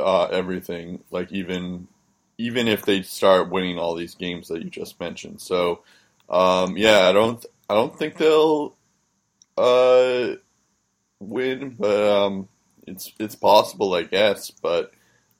uh, 0.00 0.24
everything, 0.24 1.04
like 1.10 1.30
even 1.30 1.88
even 2.38 2.68
if 2.68 2.86
they 2.86 3.02
start 3.02 3.50
winning 3.50 3.78
all 3.78 3.94
these 3.94 4.14
games 4.14 4.48
that 4.48 4.62
you 4.62 4.70
just 4.70 4.98
mentioned. 4.98 5.42
So, 5.42 5.82
um, 6.30 6.76
yeah, 6.78 7.08
I 7.08 7.12
don't, 7.12 7.44
I 7.68 7.74
don't 7.74 7.98
think 7.98 8.16
they'll 8.16 8.74
uh, 9.56 10.36
win, 11.20 11.76
but 11.78 12.02
um, 12.24 12.48
it's 12.86 13.12
it's 13.18 13.34
possible, 13.34 13.94
I 13.94 14.02
guess. 14.04 14.50
But 14.50 14.92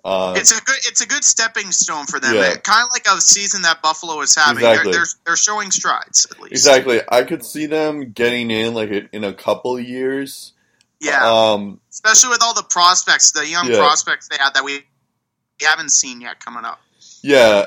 uh, 0.04 0.34
It's 0.36 0.56
a 0.56 0.62
good 0.62 0.76
it's 0.84 1.00
a 1.00 1.06
good 1.06 1.24
stepping 1.24 1.70
stone 1.72 2.06
for 2.06 2.20
them. 2.20 2.34
Yeah. 2.34 2.54
Kind 2.56 2.84
of 2.84 2.90
like 2.92 3.06
a 3.10 3.20
season 3.20 3.62
that 3.62 3.82
Buffalo 3.82 4.20
is 4.20 4.34
having. 4.34 4.56
Exactly. 4.64 4.92
They're, 4.92 5.00
they're 5.00 5.06
they're 5.24 5.36
showing 5.36 5.70
strides 5.70 6.26
at 6.30 6.40
least. 6.40 6.52
exactly, 6.52 7.00
I 7.08 7.22
could 7.24 7.44
see 7.44 7.66
them 7.66 8.12
getting 8.12 8.50
in 8.50 8.74
like 8.74 8.90
in 9.12 9.24
a 9.24 9.32
couple 9.34 9.78
years. 9.80 10.52
Yeah, 10.98 11.20
Um, 11.24 11.80
especially 11.90 12.30
with 12.30 12.42
all 12.42 12.54
the 12.54 12.62
prospects, 12.62 13.32
the 13.32 13.46
young 13.46 13.68
Yeah. 13.70 13.76
prospects 13.76 14.28
they 14.28 14.36
had 14.38 14.54
that 14.54 14.64
we 14.64 14.76
we 15.60 15.66
haven't 15.66 15.90
seen 15.90 16.20
yet 16.22 16.42
coming 16.42 16.64
up. 16.64 16.80
Yeah, 17.22 17.66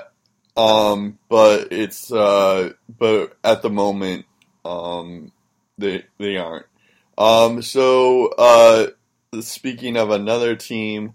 um, 0.58 1.19
but 1.30 1.72
it's 1.72 2.12
uh, 2.12 2.72
but 2.98 3.38
at 3.43 3.62
the 3.62 3.69
moment, 3.69 4.26
um, 4.65 5.32
they 5.78 6.06
they 6.17 6.38
aren't. 6.38 6.65
Um, 7.20 7.62
so 7.62 8.30
uh, 8.38 8.88
speaking 9.42 9.98
of 9.98 10.10
another 10.10 10.56
team, 10.56 11.14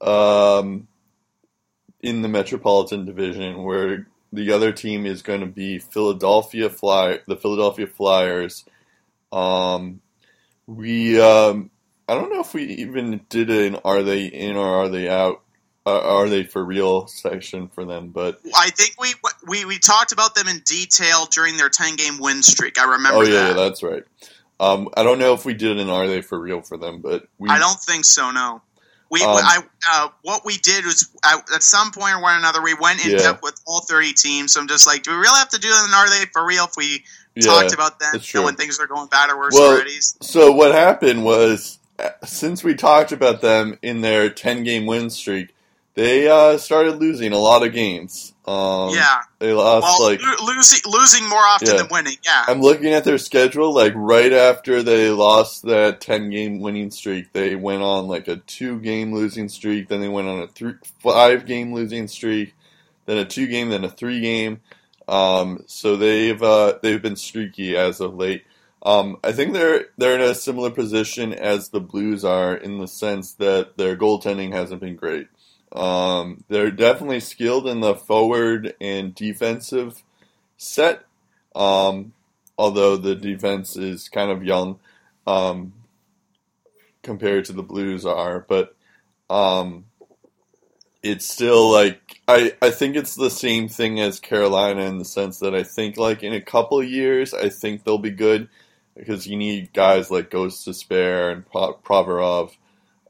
um, 0.00 0.86
in 2.00 2.22
the 2.22 2.28
Metropolitan 2.28 3.04
Division, 3.04 3.62
where 3.64 4.06
the 4.32 4.52
other 4.52 4.72
team 4.72 5.06
is 5.06 5.22
going 5.22 5.40
to 5.40 5.46
be 5.46 5.78
Philadelphia 5.78 6.70
Fly, 6.70 7.20
the 7.26 7.36
Philadelphia 7.36 7.86
Flyers. 7.86 8.64
Um, 9.32 10.00
we 10.66 11.20
um, 11.20 11.70
I 12.08 12.14
don't 12.14 12.32
know 12.32 12.40
if 12.40 12.54
we 12.54 12.64
even 12.64 13.20
did 13.28 13.50
an 13.50 13.76
"Are 13.84 14.02
they 14.02 14.26
in 14.26 14.56
or 14.56 14.66
are 14.66 14.88
they 14.88 15.08
out?" 15.08 15.42
Uh, 15.86 16.00
are 16.00 16.28
they 16.28 16.44
for 16.44 16.62
real 16.62 17.06
section 17.06 17.68
for 17.68 17.86
them, 17.86 18.08
but 18.08 18.40
I 18.54 18.68
think 18.70 19.00
we 19.00 19.14
we 19.46 19.64
we 19.64 19.78
talked 19.78 20.12
about 20.12 20.34
them 20.34 20.46
in 20.46 20.58
detail 20.60 21.26
during 21.26 21.56
their 21.56 21.70
ten 21.70 21.96
game 21.96 22.18
win 22.18 22.42
streak. 22.42 22.78
I 22.78 22.84
remember 22.84 23.20
oh 23.20 23.22
yeah, 23.22 23.48
that. 23.48 23.56
that's 23.56 23.82
right. 23.82 24.02
Um, 24.60 24.88
I 24.96 25.02
don't 25.04 25.18
know 25.18 25.34
if 25.34 25.44
we 25.44 25.54
did 25.54 25.78
an 25.78 25.88
"Are 25.90 26.06
they 26.06 26.20
for 26.20 26.38
real" 26.38 26.62
for 26.62 26.76
them, 26.76 27.00
but 27.00 27.28
we 27.38 27.48
I 27.48 27.58
don't 27.58 27.78
think 27.80 28.04
so. 28.04 28.30
No. 28.30 28.62
We, 29.10 29.22
Um, 29.22 29.28
I, 29.32 29.62
uh, 29.90 30.08
what 30.22 30.44
we 30.44 30.58
did 30.58 30.84
was 30.84 31.08
at 31.24 31.62
some 31.62 31.92
point 31.92 32.16
or 32.16 32.30
another, 32.30 32.60
we 32.62 32.74
went 32.74 33.02
in 33.02 33.12
Yeah. 33.12 33.18
depth 33.18 33.42
with 33.42 33.58
all 33.66 33.80
30 33.80 34.12
teams. 34.12 34.52
So 34.52 34.60
I'm 34.60 34.68
just 34.68 34.86
like, 34.86 35.02
do 35.02 35.12
we 35.12 35.16
really 35.16 35.38
have 35.38 35.48
to 35.50 35.58
do? 35.58 35.68
And 35.72 35.94
are 35.94 36.10
they 36.10 36.26
for 36.26 36.44
real 36.44 36.64
if 36.64 36.72
we 36.76 37.04
Yeah, 37.34 37.46
talked 37.46 37.72
about 37.72 37.98
them 38.00 38.14
you 38.14 38.20
know, 38.34 38.44
when 38.44 38.56
things 38.56 38.78
are 38.80 38.86
going 38.86 39.08
bad 39.08 39.30
or 39.30 39.38
worse 39.38 39.54
Well, 39.54 39.72
already? 39.72 39.98
So 40.20 40.52
what 40.52 40.72
happened 40.74 41.24
was, 41.24 41.78
uh, 41.98 42.10
since 42.24 42.62
we 42.62 42.74
talked 42.74 43.12
about 43.12 43.40
them 43.40 43.78
in 43.80 44.02
their 44.02 44.28
ten 44.28 44.62
game 44.62 44.84
win 44.84 45.08
streak, 45.08 45.54
they 45.94 46.28
uh, 46.28 46.58
started 46.58 46.96
losing 46.96 47.32
a 47.32 47.38
lot 47.38 47.66
of 47.66 47.72
games. 47.72 48.34
Um, 48.48 48.94
yeah. 48.94 49.20
they 49.40 49.52
lost 49.52 49.82
Well, 50.00 50.10
like 50.10 50.22
lo- 50.22 50.46
losing 50.46 50.80
losing 50.90 51.28
more 51.28 51.38
often 51.40 51.68
Yeah. 51.68 51.76
than 51.76 51.88
winning. 51.90 52.16
Yeah. 52.24 52.44
I'm 52.48 52.60
looking 52.62 52.92
at 52.94 53.04
their 53.04 53.18
schedule. 53.18 53.74
Like 53.74 53.92
right 53.94 54.32
after 54.32 54.82
they 54.82 55.10
lost 55.10 55.62
that 55.64 56.00
ten 56.00 56.30
game 56.30 56.60
winning 56.60 56.90
streak, 56.90 57.32
they 57.32 57.56
went 57.56 57.82
on 57.82 58.08
like 58.08 58.26
a 58.28 58.36
two 58.36 58.80
game 58.80 59.12
losing 59.12 59.48
streak. 59.48 59.88
Then 59.88 60.00
they 60.00 60.08
went 60.08 60.28
on 60.28 60.40
a 60.40 60.46
three, 60.48 60.74
five 61.00 61.44
game 61.46 61.74
losing 61.74 62.08
streak. 62.08 62.54
Then 63.06 63.18
a 63.18 63.24
two 63.24 63.46
game, 63.46 63.68
then 63.70 63.84
a 63.84 63.90
three 63.90 64.20
game. 64.20 64.60
Um, 65.06 65.64
so 65.66 65.96
they've 65.96 66.42
uh, 66.42 66.78
they've 66.82 67.00
been 67.02 67.16
streaky 67.16 67.76
as 67.76 68.00
of 68.00 68.14
late. 68.14 68.44
Um, 68.82 69.18
I 69.24 69.32
think 69.32 69.52
they're 69.54 69.86
they're 69.98 70.14
in 70.14 70.20
a 70.20 70.34
similar 70.34 70.70
position 70.70 71.32
as 71.34 71.70
the 71.70 71.80
Blues 71.80 72.24
are 72.24 72.54
in 72.54 72.78
the 72.78 72.86
sense 72.88 73.32
that 73.34 73.76
their 73.76 73.96
goaltending 73.96 74.52
hasn't 74.52 74.80
been 74.80 74.96
great. 74.96 75.26
Um, 75.72 76.44
they're 76.48 76.70
definitely 76.70 77.20
skilled 77.20 77.66
in 77.66 77.80
the 77.80 77.94
forward 77.94 78.74
and 78.80 79.14
defensive 79.14 80.02
set. 80.56 81.04
Um, 81.54 82.12
although 82.56 82.96
the 82.96 83.14
defense 83.14 83.76
is 83.76 84.08
kind 84.08 84.30
of 84.30 84.44
young 84.44 84.78
um, 85.26 85.72
compared 87.02 87.44
to 87.46 87.52
the 87.52 87.62
Blues 87.62 88.06
are, 88.06 88.40
but 88.48 88.74
um, 89.30 89.84
it's 91.02 91.26
still 91.26 91.70
like 91.70 92.20
I, 92.26 92.52
I 92.60 92.70
think 92.70 92.96
it's 92.96 93.14
the 93.14 93.30
same 93.30 93.68
thing 93.68 94.00
as 94.00 94.20
Carolina 94.20 94.82
in 94.82 94.98
the 94.98 95.04
sense 95.04 95.38
that 95.38 95.54
I 95.54 95.62
think 95.62 95.96
like 95.96 96.22
in 96.22 96.32
a 96.32 96.40
couple 96.40 96.82
years 96.82 97.32
I 97.32 97.48
think 97.48 97.84
they'll 97.84 97.98
be 97.98 98.10
good 98.10 98.48
because 98.96 99.26
you 99.26 99.36
need 99.36 99.72
guys 99.72 100.10
like 100.10 100.30
Ghost 100.30 100.72
spare 100.74 101.30
and 101.30 101.46
Pro- 101.46 101.78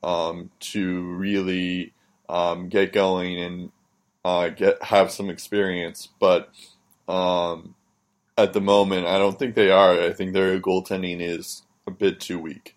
um, 0.03 0.51
to 0.61 1.03
really 1.15 1.93
um, 2.29 2.69
get 2.69 2.93
going 2.93 3.39
and 3.39 3.73
uh, 4.25 4.49
get 4.51 4.83
have 4.83 5.11
some 5.11 5.31
experience, 5.31 6.09
but 6.21 6.51
um, 7.09 7.75
at 8.37 8.53
the 8.53 8.61
moment, 8.61 9.07
I 9.07 9.19
don't 9.19 9.39
think 9.39 9.55
they 9.55 9.71
are. 9.71 10.01
I 10.01 10.13
think 10.13 10.33
their 10.33 10.59
goaltending 10.61 11.21
is 11.21 11.63
a 11.87 11.91
bit 11.91 12.21
too 12.21 12.39
weak. 12.39 12.77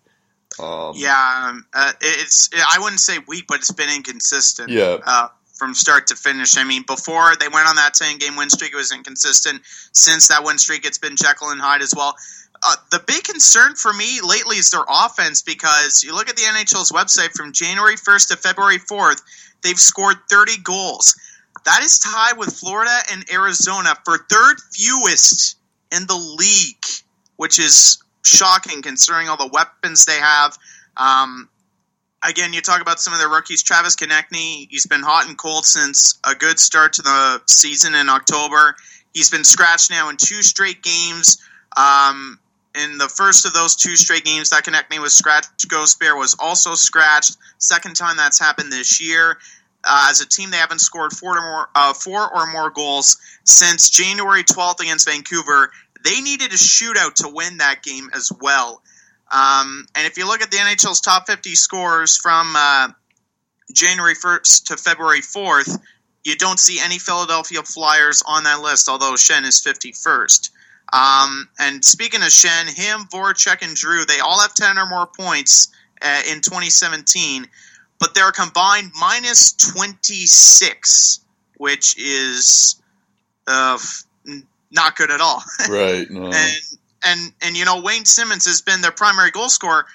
Um, 0.60 0.92
yeah. 0.96 1.48
Um, 1.48 1.66
uh, 1.72 1.92
it's 2.00 2.50
I 2.54 2.78
wouldn't 2.80 3.00
say 3.00 3.18
weak, 3.26 3.44
but 3.48 3.58
it's 3.58 3.72
been 3.72 3.94
inconsistent. 3.94 4.70
Yeah. 4.70 4.98
Uh, 5.04 5.28
from 5.54 5.74
start 5.74 6.08
to 6.08 6.16
finish. 6.16 6.56
I 6.56 6.64
mean, 6.64 6.82
before 6.88 7.36
they 7.38 7.46
went 7.46 7.68
on 7.68 7.76
that 7.76 7.94
10 7.94 8.18
game 8.18 8.34
win 8.34 8.50
streak, 8.50 8.72
it 8.72 8.76
was 8.76 8.90
inconsistent. 8.90 9.62
Since 9.92 10.26
that 10.26 10.42
win 10.42 10.58
streak, 10.58 10.84
it's 10.84 10.98
been 10.98 11.14
Jekyll 11.14 11.50
and 11.50 11.60
Hyde 11.60 11.82
as 11.82 11.94
well. 11.96 12.16
Uh, 12.64 12.76
the 12.90 13.02
big 13.06 13.24
concern 13.24 13.74
for 13.74 13.92
me 13.92 14.20
lately 14.22 14.56
is 14.56 14.70
their 14.70 14.84
offense 14.88 15.42
because 15.42 16.04
you 16.04 16.14
look 16.14 16.28
at 16.28 16.36
the 16.36 16.42
NHL's 16.42 16.92
website 16.92 17.32
from 17.32 17.52
January 17.52 17.96
1st 17.96 18.28
to 18.28 18.36
February 18.36 18.78
4th, 18.78 19.20
they've 19.62 19.78
scored 19.78 20.16
30 20.30 20.58
goals. 20.62 21.18
That 21.64 21.82
is 21.82 21.98
tied 21.98 22.38
with 22.38 22.54
Florida 22.54 22.96
and 23.12 23.24
Arizona 23.32 23.96
for 24.04 24.18
third 24.30 24.58
fewest 24.72 25.56
in 25.90 26.06
the 26.06 26.14
league, 26.14 26.84
which 27.36 27.58
is 27.58 28.02
shocking 28.24 28.82
considering 28.82 29.28
all 29.28 29.36
the 29.36 29.50
weapons 29.52 30.04
they 30.04 30.18
have. 30.18 30.56
Um, 30.96 31.48
again, 32.22 32.52
you 32.52 32.60
talk 32.60 32.80
about 32.80 33.00
some 33.00 33.12
of 33.12 33.18
their 33.18 33.28
rookies. 33.28 33.62
Travis 33.62 33.96
Konecny, 33.96 34.68
he's 34.70 34.86
been 34.86 35.02
hot 35.02 35.28
and 35.28 35.36
cold 35.36 35.66
since 35.66 36.18
a 36.24 36.34
good 36.34 36.58
start 36.58 36.94
to 36.94 37.02
the 37.02 37.42
season 37.46 37.94
in 37.94 38.08
October. 38.08 38.76
He's 39.12 39.30
been 39.30 39.44
scratched 39.44 39.90
now 39.90 40.08
in 40.08 40.16
two 40.16 40.42
straight 40.42 40.82
games. 40.82 41.38
Um, 41.76 42.38
in 42.74 42.98
the 42.98 43.08
first 43.08 43.44
of 43.46 43.52
those 43.52 43.76
two 43.76 43.96
straight 43.96 44.24
games, 44.24 44.50
that 44.50 44.64
Konecny 44.64 45.00
with 45.00 45.12
scratch 45.12 45.46
Ghost 45.68 46.00
Bear 46.00 46.16
was 46.16 46.36
also 46.38 46.74
scratched. 46.74 47.36
Second 47.58 47.96
time 47.96 48.16
that's 48.16 48.38
happened 48.38 48.72
this 48.72 49.00
year. 49.00 49.38
Uh, 49.84 50.06
as 50.10 50.20
a 50.20 50.28
team, 50.28 50.50
they 50.50 50.56
haven't 50.56 50.78
scored 50.78 51.12
four 51.12 51.36
or 51.36 51.42
more, 51.42 51.68
uh, 51.74 51.92
four 51.92 52.32
or 52.32 52.46
more 52.46 52.70
goals 52.70 53.18
since 53.44 53.90
January 53.90 54.44
12th 54.44 54.80
against 54.80 55.08
Vancouver. 55.08 55.72
They 56.04 56.20
needed 56.20 56.52
a 56.52 56.56
shootout 56.56 57.14
to 57.16 57.28
win 57.28 57.58
that 57.58 57.82
game 57.82 58.08
as 58.14 58.30
well. 58.40 58.82
Um, 59.30 59.86
and 59.94 60.06
if 60.06 60.18
you 60.18 60.26
look 60.26 60.42
at 60.42 60.50
the 60.50 60.58
NHL's 60.58 61.00
top 61.00 61.26
50 61.26 61.54
scores 61.54 62.16
from 62.16 62.54
uh, 62.56 62.88
January 63.72 64.14
1st 64.14 64.66
to 64.66 64.76
February 64.76 65.20
4th, 65.20 65.80
you 66.24 66.36
don't 66.36 66.58
see 66.58 66.78
any 66.78 66.98
Philadelphia 66.98 67.62
Flyers 67.62 68.22
on 68.26 68.44
that 68.44 68.60
list, 68.60 68.88
although 68.88 69.14
Schenn 69.14 69.44
is 69.44 69.60
51st. 69.60 70.50
Um, 70.92 71.48
and 71.58 71.84
speaking 71.84 72.20
of 72.20 72.28
Schenn, 72.28 72.68
him, 72.68 73.06
Voracek, 73.12 73.62
and 73.66 73.74
Drew, 73.74 74.04
they 74.04 74.20
all 74.20 74.40
have 74.40 74.54
10 74.54 74.78
or 74.78 74.86
more 74.86 75.06
points 75.06 75.68
uh, 76.02 76.22
in 76.30 76.40
2017, 76.42 77.46
but 77.98 78.14
they're 78.14 78.32
combined 78.32 78.92
minus 79.00 79.52
26, 79.52 81.20
which 81.56 81.98
is 81.98 82.76
uh, 83.46 83.78
not 84.70 84.96
good 84.96 85.10
at 85.10 85.20
all. 85.20 85.42
Right. 85.68 86.10
No. 86.10 86.26
and 86.26 86.52
and 87.04 87.32
and 87.42 87.56
you 87.56 87.64
know 87.64 87.80
Wayne 87.80 88.04
Simmonds 88.04 88.46
has 88.46 88.60
been 88.60 88.80
their 88.80 88.92
primary 88.92 89.30
goal 89.30 89.48
scorer, 89.48 89.86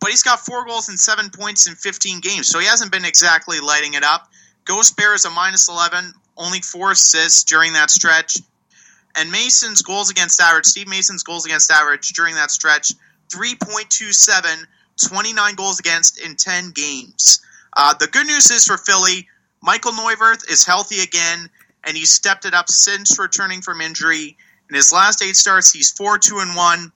but 0.00 0.10
he's 0.10 0.22
got 0.22 0.40
four 0.40 0.64
goals 0.66 0.88
and 0.88 0.98
seven 0.98 1.30
points 1.30 1.66
in 1.66 1.74
15 1.74 2.20
games, 2.20 2.48
so 2.48 2.58
he 2.58 2.66
hasn't 2.66 2.92
been 2.92 3.04
exactly 3.04 3.60
lighting 3.60 3.94
it 3.94 4.04
up. 4.04 4.28
Ghost 4.64 4.96
Bear 4.96 5.14
is 5.14 5.24
a 5.24 5.30
minus 5.30 5.68
11, 5.68 6.12
only 6.36 6.60
four 6.60 6.92
assists 6.92 7.44
during 7.44 7.72
that 7.72 7.90
stretch, 7.90 8.36
and 9.14 9.30
Mason's 9.30 9.82
goals 9.82 10.10
against 10.10 10.40
average, 10.40 10.66
Steve 10.66 10.88
Mason's 10.88 11.22
goals 11.22 11.46
against 11.46 11.70
average 11.70 12.10
during 12.10 12.34
that 12.34 12.50
stretch, 12.50 12.92
3.27, 13.28 14.66
29 15.08 15.54
goals 15.54 15.80
against 15.80 16.20
in 16.20 16.36
10 16.36 16.70
games. 16.70 17.40
Uh, 17.74 17.94
the 17.94 18.06
good 18.06 18.26
news 18.26 18.50
is 18.50 18.64
for 18.64 18.76
Philly, 18.76 19.28
Michael 19.62 19.92
Neuvirth 19.92 20.50
is 20.50 20.66
healthy 20.66 21.00
again, 21.00 21.48
and 21.84 21.96
he's 21.96 22.10
stepped 22.10 22.44
it 22.44 22.54
up 22.54 22.68
since 22.68 23.18
returning 23.18 23.62
from 23.62 23.80
injury. 23.80 24.36
In 24.68 24.74
his 24.74 24.92
last 24.92 25.22
eight 25.22 25.36
starts, 25.36 25.72
he's 25.72 25.92
4 25.92 26.18
2 26.18 26.40
and 26.40 26.56
1 26.56 26.92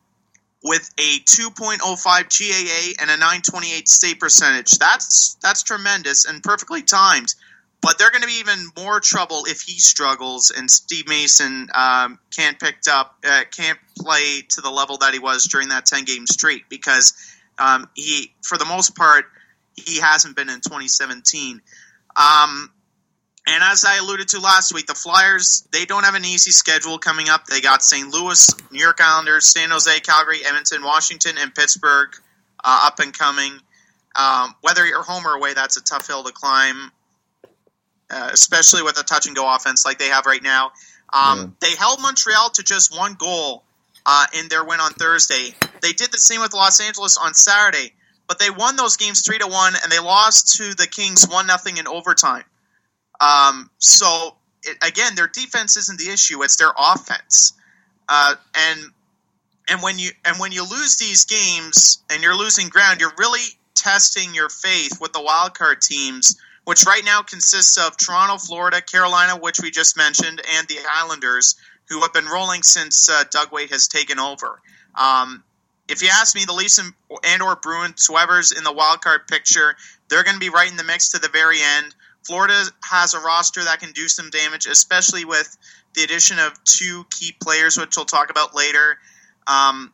with 0.64 0.90
a 0.98 1.20
2.05 1.20 1.78
GAA 1.78 3.00
and 3.00 3.10
a 3.10 3.16
928 3.16 3.88
save 3.88 4.18
percentage. 4.18 4.72
That's 4.78 5.36
that's 5.40 5.62
tremendous 5.62 6.24
and 6.24 6.42
perfectly 6.42 6.82
timed. 6.82 7.34
But 7.82 7.98
they're 7.98 8.10
going 8.10 8.22
to 8.22 8.28
be 8.28 8.40
even 8.40 8.58
more 8.76 8.98
trouble 9.00 9.44
if 9.46 9.62
he 9.62 9.78
struggles 9.78 10.50
and 10.50 10.68
Steve 10.68 11.06
Mason 11.06 11.68
um, 11.72 12.18
can't 12.34 12.58
picked 12.58 12.88
up 12.88 13.16
uh, 13.24 13.42
can't 13.56 13.78
play 13.96 14.42
to 14.48 14.60
the 14.60 14.70
level 14.70 14.98
that 14.98 15.12
he 15.12 15.20
was 15.20 15.44
during 15.44 15.68
that 15.68 15.86
10 15.86 16.04
game 16.04 16.26
streak 16.26 16.68
because 16.68 17.14
um, 17.58 17.88
he 17.94 18.32
for 18.42 18.58
the 18.58 18.64
most 18.64 18.96
part 18.96 19.26
he 19.76 20.00
hasn't 20.00 20.34
been 20.34 20.48
in 20.48 20.60
2017. 20.60 21.60
Um, 22.16 22.70
and 23.48 23.62
as 23.62 23.84
I 23.84 23.98
alluded 23.98 24.28
to 24.28 24.40
last 24.40 24.74
week, 24.74 24.86
the 24.86 24.94
Flyers, 24.94 25.66
they 25.70 25.84
don't 25.84 26.04
have 26.04 26.16
an 26.16 26.24
easy 26.24 26.50
schedule 26.50 26.98
coming 26.98 27.28
up. 27.28 27.46
They 27.46 27.60
got 27.60 27.82
St. 27.82 28.12
Louis, 28.12 28.50
New 28.72 28.80
York 28.80 28.98
Islanders, 29.00 29.46
San 29.46 29.70
Jose, 29.70 30.00
Calgary, 30.00 30.40
Edmonton, 30.44 30.82
Washington, 30.82 31.36
and 31.38 31.54
Pittsburgh 31.54 32.08
uh, 32.64 32.80
up 32.84 32.98
and 32.98 33.16
coming. 33.16 33.52
Um, 34.16 34.54
whether 34.62 34.84
you're 34.84 35.02
home 35.02 35.26
or 35.26 35.36
away, 35.36 35.54
that's 35.54 35.76
a 35.76 35.84
tough 35.84 36.08
hill 36.08 36.24
to 36.24 36.32
climb, 36.32 36.90
uh, 38.10 38.30
especially 38.32 38.82
with 38.82 38.98
a 38.98 39.02
touch 39.02 39.26
and 39.26 39.34
go 39.34 39.52
offense 39.54 39.84
like 39.84 39.98
they 39.98 40.08
have 40.08 40.26
right 40.26 40.42
now. 40.42 40.72
Um, 41.12 41.38
Yeah. 41.38 41.46
They 41.60 41.76
held 41.76 42.00
Montreal 42.00 42.50
to 42.50 42.62
just 42.62 42.96
one 42.96 43.14
goal 43.14 43.64
uh, 44.04 44.26
in 44.38 44.48
their 44.48 44.64
win 44.64 44.80
on 44.80 44.92
Thursday. 44.92 45.54
They 45.82 45.92
did 45.92 46.12
the 46.12 46.18
same 46.18 46.40
with 46.40 46.54
Los 46.54 46.80
Angeles 46.80 47.18
on 47.18 47.34
Saturday, 47.34 47.92
but 48.28 48.38
they 48.38 48.50
won 48.50 48.76
those 48.76 48.96
games 48.96 49.22
three 49.22 49.38
to 49.38 49.46
one, 49.46 49.74
and 49.82 49.90
they 49.90 49.98
lost 49.98 50.56
to 50.56 50.74
the 50.74 50.86
Kings 50.86 51.26
one 51.28 51.46
nothing 51.46 51.76
in 51.76 51.86
overtime. 51.86 52.44
Um, 53.20 53.70
so 53.78 54.36
it, 54.62 54.76
again, 54.86 55.14
their 55.14 55.28
defense 55.28 55.76
isn't 55.76 55.98
the 55.98 56.10
issue; 56.10 56.42
it's 56.42 56.56
their 56.56 56.72
offense. 56.76 57.52
Uh, 58.08 58.34
and 58.54 58.80
and 59.68 59.82
when 59.82 59.98
you 59.98 60.10
and 60.24 60.38
when 60.38 60.52
you 60.52 60.62
lose 60.62 60.96
these 60.96 61.24
games 61.24 62.02
and 62.10 62.22
you're 62.22 62.36
losing 62.36 62.68
ground, 62.68 63.00
you're 63.00 63.14
really 63.18 63.44
testing 63.74 64.34
your 64.34 64.48
faith 64.48 65.00
with 65.00 65.12
the 65.12 65.20
wild 65.22 65.54
card 65.54 65.80
teams, 65.80 66.40
which 66.66 66.84
right 66.84 67.04
now 67.04 67.22
consists 67.22 67.78
of 67.78 67.96
Toronto, 67.96 68.38
Florida, 68.38 68.82
Carolina, 68.82 69.36
which 69.36 69.60
we 69.60 69.70
just 69.70 69.96
mentioned, 69.96 70.42
and 70.58 70.66
the 70.66 70.78
Islanders, 70.90 71.54
who 71.88 72.00
have 72.00 72.12
been 72.12 72.26
rolling 72.26 72.64
since 72.64 73.08
uh, 73.08 73.22
Doug 73.30 73.48
has 73.70 73.86
taken 73.86 74.18
over. 74.18 74.60
Um, 74.96 75.44
if 75.88 76.02
you 76.02 76.08
ask 76.12 76.34
me, 76.34 76.44
the 76.44 76.52
Leafs 76.52 76.78
and, 76.78 76.92
and 77.24 77.40
or 77.40 77.54
Bruins, 77.54 78.06
whoever's 78.06 78.50
in 78.50 78.64
the 78.64 78.72
wild 78.72 79.00
card 79.00 79.28
picture, 79.28 79.76
they're 80.08 80.24
going 80.24 80.34
to 80.34 80.40
be 80.40 80.48
right 80.48 80.68
in 80.68 80.76
the 80.76 80.82
mix 80.82 81.12
to 81.12 81.20
the 81.20 81.28
very 81.28 81.58
end. 81.78 81.94
Florida 82.24 82.64
has 82.82 83.14
a 83.14 83.20
roster 83.20 83.62
that 83.62 83.78
can 83.78 83.92
do 83.92 84.08
some 84.08 84.30
damage, 84.30 84.66
especially 84.66 85.24
with 85.24 85.56
the 85.94 86.02
addition 86.02 86.40
of 86.40 86.52
two 86.64 87.06
key 87.10 87.32
players, 87.40 87.78
which 87.78 87.96
we'll 87.96 88.06
talk 88.06 88.28
about 88.30 88.56
later. 88.56 88.98
Um, 89.46 89.92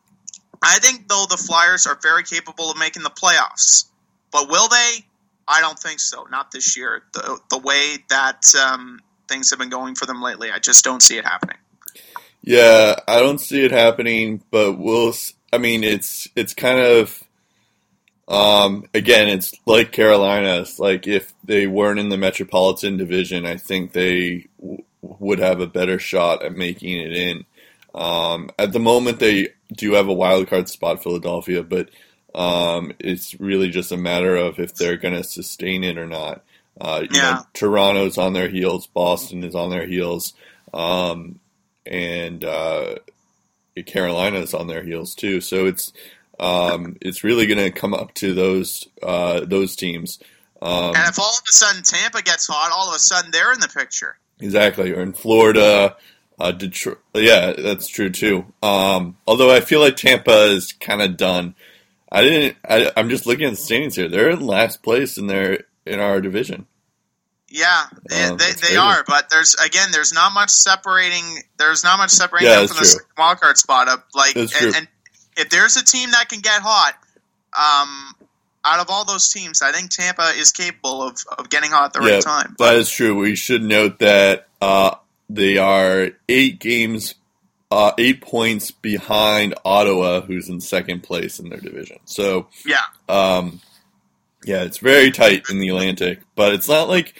I 0.63 0.79
think, 0.79 1.07
though, 1.07 1.25
the 1.29 1.37
Flyers 1.37 1.85
are 1.85 1.99
very 2.01 2.23
capable 2.23 2.71
of 2.71 2.79
making 2.79 3.03
the 3.03 3.11
playoffs. 3.11 3.85
But 4.31 4.49
will 4.49 4.69
they? 4.69 5.05
I 5.47 5.61
don't 5.61 5.77
think 5.77 5.99
so. 5.99 6.25
Not 6.29 6.51
this 6.51 6.77
year. 6.77 7.03
The 7.13 7.39
the 7.49 7.57
way 7.57 7.97
that 8.09 8.43
um, 8.55 8.99
things 9.27 9.49
have 9.49 9.59
been 9.59 9.69
going 9.69 9.95
for 9.95 10.05
them 10.05 10.21
lately, 10.21 10.51
I 10.51 10.59
just 10.59 10.83
don't 10.83 11.01
see 11.01 11.17
it 11.17 11.25
happening. 11.25 11.57
Yeah, 12.41 12.95
I 13.07 13.19
don't 13.19 13.39
see 13.39 13.63
it 13.63 13.71
happening, 13.71 14.43
but 14.51 14.73
we'll. 14.73 15.13
I 15.51 15.57
mean, 15.57 15.83
it's 15.83 16.27
it's 16.35 16.53
kind 16.53 16.79
of. 16.79 17.23
Um, 18.25 18.85
again, 18.93 19.27
it's 19.27 19.53
like 19.65 19.91
Carolina. 19.91 20.61
It's 20.61 20.79
like 20.79 21.07
if 21.07 21.33
they 21.43 21.67
weren't 21.67 21.99
in 21.99 22.09
the 22.09 22.17
Metropolitan 22.17 22.95
Division, 22.95 23.45
I 23.45 23.57
think 23.57 23.91
they 23.91 24.47
w- 24.61 24.83
would 25.01 25.39
have 25.39 25.59
a 25.59 25.67
better 25.67 25.99
shot 25.99 26.43
at 26.43 26.55
making 26.55 26.97
it 26.97 27.11
in. 27.11 27.45
Um, 27.93 28.49
at 28.57 28.71
the 28.71 28.79
moment, 28.79 29.19
they 29.19 29.49
do 29.75 29.93
have 29.93 30.07
a 30.07 30.13
wild 30.13 30.47
card 30.47 30.69
spot, 30.69 31.03
Philadelphia, 31.03 31.63
but 31.63 31.89
um, 32.35 32.93
it's 32.99 33.39
really 33.39 33.69
just 33.69 33.91
a 33.91 33.97
matter 33.97 34.35
of 34.35 34.59
if 34.59 34.75
they're 34.75 34.97
going 34.97 35.15
to 35.15 35.23
sustain 35.23 35.83
it 35.83 35.97
or 35.97 36.07
not. 36.07 36.43
Uh, 36.79 37.01
you 37.09 37.17
Yeah. 37.17 37.31
know, 37.31 37.45
Toronto's 37.53 38.17
on 38.17 38.33
their 38.33 38.49
heels, 38.49 38.87
Boston 38.87 39.43
is 39.43 39.55
on 39.55 39.69
their 39.69 39.85
heels, 39.85 40.33
um, 40.73 41.39
and 41.85 42.43
uh, 42.43 42.95
Carolina's 43.85 44.53
on 44.53 44.67
their 44.67 44.83
heels 44.83 45.15
too. 45.15 45.41
So 45.41 45.65
it's 45.67 45.93
um, 46.39 46.97
it's 47.01 47.23
really 47.23 47.45
going 47.45 47.59
to 47.59 47.71
come 47.71 47.93
up 47.93 48.13
to 48.15 48.33
those 48.33 48.87
uh, 49.01 49.41
those 49.41 49.75
teams. 49.75 50.19
Um, 50.61 50.95
And 50.95 51.09
if 51.09 51.19
all 51.19 51.29
of 51.37 51.43
a 51.47 51.51
sudden 51.51 51.83
Tampa 51.83 52.21
gets 52.21 52.47
hot, 52.47 52.71
all 52.71 52.89
of 52.89 52.95
a 52.95 52.99
sudden 52.99 53.31
they're 53.31 53.53
in 53.53 53.59
the 53.59 53.67
picture. 53.67 54.17
Exactly, 54.39 54.91
or 54.91 55.01
in 55.01 55.13
Florida, 55.13 55.95
uh, 56.39 56.51
Detroit. 56.51 56.99
Yeah, 57.13 57.53
that's 57.53 57.87
true 57.87 58.09
too. 58.09 58.45
Um, 58.63 59.17
although 59.27 59.53
I 59.53 59.59
feel 59.59 59.79
like 59.79 59.95
Tampa 59.95 60.47
is 60.47 60.73
kind 60.73 61.01
of 61.01 61.17
done. 61.17 61.55
I 62.13 62.21
didn't. 62.21 62.57
I, 62.69 62.91
I'm 62.95 63.09
just 63.09 63.25
looking 63.25 63.45
at 63.45 63.51
the 63.51 63.55
standings 63.57 63.95
here. 63.95 64.07
They're 64.07 64.29
in 64.29 64.45
last 64.45 64.83
place 64.83 65.17
in 65.17 65.27
their 65.27 65.63
in 65.85 65.99
our 65.99 66.21
division. 66.21 66.67
Yeah, 67.49 67.83
they, 68.09 68.29
Oh, 68.31 68.35
they, 68.35 68.51
they 68.69 68.75
are, 68.77 69.03
but 69.07 69.29
there's 69.29 69.53
again, 69.55 69.89
there's 69.91 70.13
not 70.13 70.33
much 70.33 70.49
separating. 70.49 71.23
There's 71.57 71.83
not 71.83 71.97
much 71.97 72.09
separating 72.11 72.49
Yeah, 72.49 72.59
them 72.59 72.67
from 72.67 72.75
the 72.77 72.81
true. 72.81 72.87
second 72.89 73.07
wild 73.17 73.39
card 73.41 73.57
spot 73.57 73.87
up. 73.87 74.07
Like, 74.15 74.35
and, 74.35 74.49
and 74.75 74.87
if 75.37 75.49
there's 75.49 75.77
a 75.77 75.83
team 75.85 76.11
that 76.11 76.29
can 76.29 76.39
get 76.39 76.61
hot, 76.63 76.95
um, 77.55 78.15
out 78.65 78.79
of 78.79 78.87
all 78.89 79.05
those 79.05 79.29
teams, 79.29 79.61
I 79.61 79.71
think 79.71 79.91
Tampa 79.91 80.31
is 80.35 80.51
capable 80.51 81.03
of, 81.03 81.17
of 81.37 81.49
getting 81.49 81.69
hot 81.71 81.85
at 81.85 81.93
the 82.01 82.07
Yeah, 82.07 82.15
right 82.15 82.23
time. 82.23 82.55
That 82.57 82.75
is 82.75 82.89
true. 82.89 83.15
We 83.15 83.35
should 83.35 83.61
note 83.61 83.99
that 83.99 84.47
uh, 84.59 84.95
they 85.29 85.57
are 85.59 86.09
eight 86.27 86.59
games, 86.59 87.13
uh, 87.73 87.91
eight 87.97 88.21
points 88.21 88.69
behind 88.69 89.55
Ottawa, 89.65 90.21
who's 90.21 90.47
in 90.47 90.61
second 90.61 91.01
place 91.01 91.39
in 91.39 91.49
their 91.49 91.59
division. 91.59 91.97
So 92.05 92.47
yeah, 92.65 92.83
Um, 93.09 93.61
yeah, 94.45 94.61
it's 94.63 94.77
very 94.77 95.09
tight 95.11 95.43
in 95.49 95.57
the 95.59 95.69
Atlantic, 95.69 96.19
but 96.35 96.53
it's 96.53 96.69
not 96.69 96.87
like. 96.87 97.15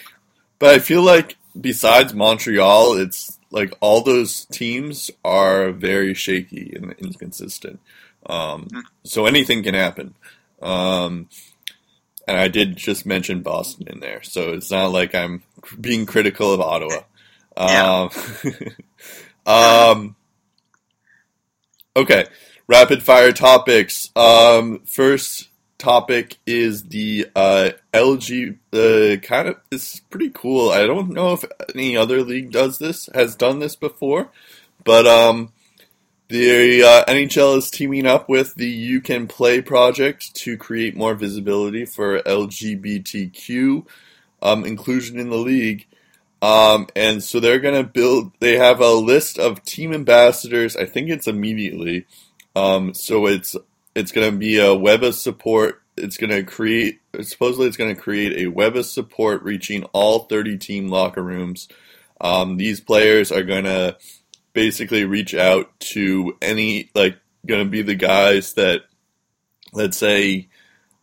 But 0.59 0.75
I 0.75 0.79
feel 0.79 1.01
like 1.01 1.37
besides 1.59 2.13
Montreal, 2.13 2.97
it's 2.97 3.39
like 3.49 3.73
all 3.81 4.01
those 4.01 4.45
teams 4.45 5.09
are 5.25 5.71
very 5.71 6.13
shaky 6.13 6.73
and 6.75 6.93
inconsistent. 6.99 7.79
Um, 8.27 8.67
so 9.03 9.25
anything 9.25 9.63
can 9.63 9.73
happen. 9.73 10.13
Um, 10.61 11.27
and 12.27 12.37
I 12.37 12.47
did 12.47 12.77
just 12.77 13.05
mention 13.05 13.41
Boston 13.41 13.87
in 13.87 13.99
there, 13.99 14.23
so 14.23 14.53
it's 14.53 14.71
not 14.71 14.91
like 14.91 15.13
I'm 15.15 15.43
being 15.81 16.05
critical 16.05 16.53
of 16.53 16.61
Ottawa. 16.61 17.01
Yeah. 17.57 18.09
Um, 19.45 19.53
um, 19.53 20.15
okay, 21.95 22.25
rapid 22.67 23.03
fire 23.03 23.31
topics. 23.31 24.11
Um, 24.15 24.81
first 24.85 25.49
topic 25.77 26.37
is 26.45 26.83
the 26.83 27.27
uh, 27.35 27.71
LG. 27.93 28.57
Uh, 28.71 29.17
kind 29.21 29.49
of, 29.49 29.57
it's 29.71 29.99
pretty 29.99 30.31
cool. 30.33 30.69
I 30.69 30.85
don't 30.85 31.09
know 31.09 31.33
if 31.33 31.43
any 31.73 31.97
other 31.97 32.21
league 32.21 32.51
does 32.51 32.79
this, 32.79 33.09
has 33.13 33.35
done 33.35 33.59
this 33.59 33.75
before, 33.75 34.29
but 34.83 35.05
um, 35.05 35.51
the 36.29 36.83
uh, 36.83 37.05
NHL 37.05 37.57
is 37.57 37.69
teaming 37.69 38.07
up 38.07 38.29
with 38.29 38.55
the 38.55 38.67
You 38.67 39.01
Can 39.01 39.27
Play 39.27 39.61
project 39.61 40.33
to 40.35 40.57
create 40.57 40.95
more 40.95 41.15
visibility 41.15 41.85
for 41.85 42.19
LGBTQ 42.21 43.85
um, 44.41 44.65
inclusion 44.65 45.19
in 45.19 45.29
the 45.29 45.37
league. 45.37 45.85
Um, 46.43 46.87
and 46.93 47.23
so 47.23 47.39
they're 47.39 47.61
going 47.61 47.81
to 47.81 47.89
build, 47.89 48.33
they 48.41 48.57
have 48.57 48.81
a 48.81 48.91
list 48.91 49.39
of 49.39 49.63
team 49.63 49.93
ambassadors. 49.93 50.75
I 50.75 50.83
think 50.83 51.09
it's 51.09 51.25
immediately. 51.25 52.05
Um, 52.53 52.93
so 52.93 53.27
it's, 53.27 53.55
it's 53.95 54.11
going 54.11 54.29
to 54.29 54.37
be 54.37 54.59
a 54.59 54.75
web 54.75 55.03
of 55.03 55.15
support. 55.15 55.81
It's 55.95 56.17
going 56.17 56.31
to 56.31 56.43
create, 56.43 56.99
supposedly 57.21 57.67
it's 57.67 57.77
going 57.77 57.95
to 57.95 58.01
create 58.01 58.33
a 58.33 58.47
web 58.47 58.75
of 58.75 58.85
support 58.85 59.41
reaching 59.43 59.85
all 59.93 60.25
30 60.25 60.57
team 60.57 60.89
locker 60.89 61.23
rooms. 61.23 61.69
Um, 62.19 62.57
these 62.57 62.81
players 62.81 63.31
are 63.31 63.43
going 63.43 63.63
to 63.63 63.95
basically 64.51 65.05
reach 65.05 65.33
out 65.33 65.71
to 65.79 66.35
any, 66.41 66.89
like, 66.93 67.17
going 67.45 67.63
to 67.63 67.71
be 67.71 67.83
the 67.83 67.95
guys 67.95 68.55
that, 68.55 68.81
let's 69.71 69.97
say, 69.97 70.49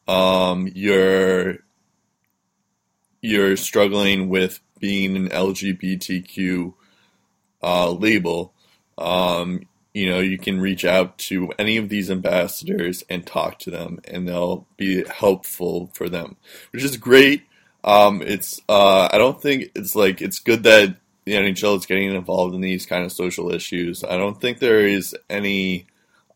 um, 0.07 0.71
you're, 0.75 1.61
you're 3.23 3.57
struggling 3.57 4.29
with 4.29 4.61
being 4.81 5.17
an 5.17 5.29
LGBTQ 5.29 6.75
uh, 7.63 7.91
label, 7.91 8.55
um, 8.99 9.67
you 9.93 10.09
know, 10.09 10.21
you 10.21 10.39
can 10.39 10.61
reach 10.61 10.85
out 10.85 11.19
to 11.19 11.53
any 11.59 11.77
of 11.77 11.89
these 11.89 12.11
ambassadors 12.11 13.05
and 13.09 13.27
talk 13.27 13.59
to 13.61 13.71
them, 13.71 14.01
and 14.05 14.27
they'll 14.27 14.67
be 14.77 15.05
helpful 15.05 15.91
for 15.95 16.09
them, 16.09 16.37
which 16.73 16.85
is 16.85 16.97
great. 16.97 17.43
Um, 17.83 18.23
it's 18.23 18.61
uh, 18.69 19.09
I 19.11 19.19
don't 19.19 19.41
think 19.41 19.71
it's 19.75 19.95
like 19.95 20.21
it's 20.21 20.39
good 20.39 20.63
that 20.65 20.97
the 21.25 21.33
NHL 21.33 21.79
is 21.79 21.87
getting 21.87 22.15
involved 22.15 22.55
in 22.55 22.61
these 22.61 22.87
kind 22.87 23.05
of 23.05 23.13
social 23.13 23.53
issues. 23.53 24.05
I 24.05 24.17
don't 24.17 24.41
think 24.41 24.59
there 24.59 24.87
is 24.87 25.17
any 25.29 25.87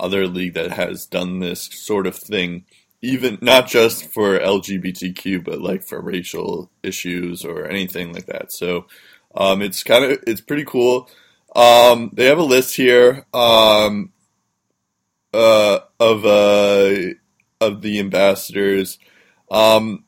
other 0.00 0.26
league 0.26 0.54
that 0.54 0.72
has 0.72 1.06
done 1.06 1.38
this 1.38 1.62
sort 1.62 2.06
of 2.06 2.16
thing 2.16 2.64
even 3.04 3.38
not 3.42 3.68
just 3.68 4.06
for 4.06 4.38
LGBTQ, 4.38 5.44
but 5.44 5.60
like 5.60 5.82
for 5.82 6.00
racial 6.00 6.70
issues 6.82 7.44
or 7.44 7.66
anything 7.66 8.12
like 8.12 8.26
that. 8.26 8.52
So 8.52 8.86
um, 9.34 9.60
it's 9.62 9.82
kind 9.82 10.04
of 10.04 10.24
it's 10.26 10.40
pretty 10.40 10.64
cool. 10.64 11.08
Um, 11.54 12.10
they 12.12 12.26
have 12.26 12.38
a 12.38 12.42
list 12.42 12.76
here 12.76 13.26
um, 13.34 14.12
uh, 15.32 15.80
of 16.00 16.24
uh, 16.24 17.14
of 17.60 17.82
the 17.82 18.00
ambassadors. 18.00 18.98
Um, 19.50 20.04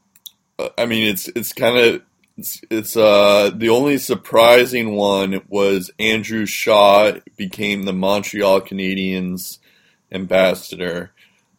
I 0.78 0.86
mean, 0.86 1.06
it's 1.06 1.28
it's 1.28 1.52
kind 1.52 1.76
of 1.76 2.02
it's, 2.38 2.60
it's 2.70 2.96
uh, 2.96 3.50
the 3.54 3.68
only 3.68 3.98
surprising 3.98 4.94
one 4.94 5.42
was 5.48 5.90
Andrew 5.98 6.46
Shaw 6.46 7.12
became 7.36 7.82
the 7.82 7.92
Montreal 7.92 8.62
Canadiens 8.62 9.58
ambassador. 10.10 11.12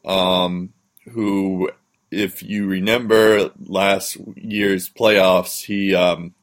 Um, 0.04 0.74
who, 1.10 1.72
if 2.12 2.44
you 2.44 2.68
remember 2.68 3.52
last 3.60 4.18
year's 4.36 4.90
playoffs, 4.90 5.64
he 5.66 5.96
um, 5.96 6.34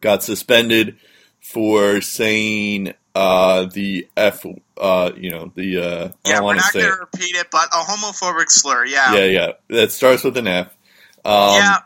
got 0.00 0.22
suspended 0.22 0.96
for 1.40 2.00
saying 2.00 2.94
uh, 3.14 3.66
the 3.66 4.08
F, 4.16 4.46
uh, 4.80 5.12
you 5.16 5.30
know, 5.30 5.52
the, 5.54 5.78
uh, 5.78 6.08
yeah, 6.24 6.40
we're 6.40 6.54
not 6.54 6.72
going 6.72 6.86
to 6.86 6.96
repeat 7.00 7.34
it, 7.36 7.48
but 7.50 7.68
a 7.72 7.78
homophobic 7.78 8.48
slur. 8.48 8.84
Yeah, 8.86 9.14
Yeah, 9.14 9.24
yeah. 9.24 9.52
That 9.68 9.92
starts 9.92 10.24
with 10.24 10.36
an 10.36 10.46
F. 10.46 10.68
Um, 11.24 11.76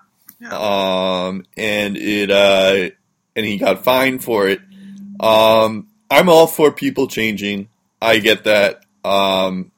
yeah, 0.41 0.51
um, 0.51 1.45
and 1.57 1.97
it, 1.97 2.31
uh, 2.31 2.91
and 3.35 3.47
he 3.47 3.59
got 3.59 3.85
fined 3.85 4.23
for 4.23 4.49
it. 4.49 4.61
Um, 5.21 5.89
I'm 6.11 6.29
all 6.29 6.47
for 6.47 6.71
people 6.73 7.09
changing. 7.09 7.69
I 8.01 8.19
get 8.19 8.45
that. 8.45 8.85
Um, 9.05 9.73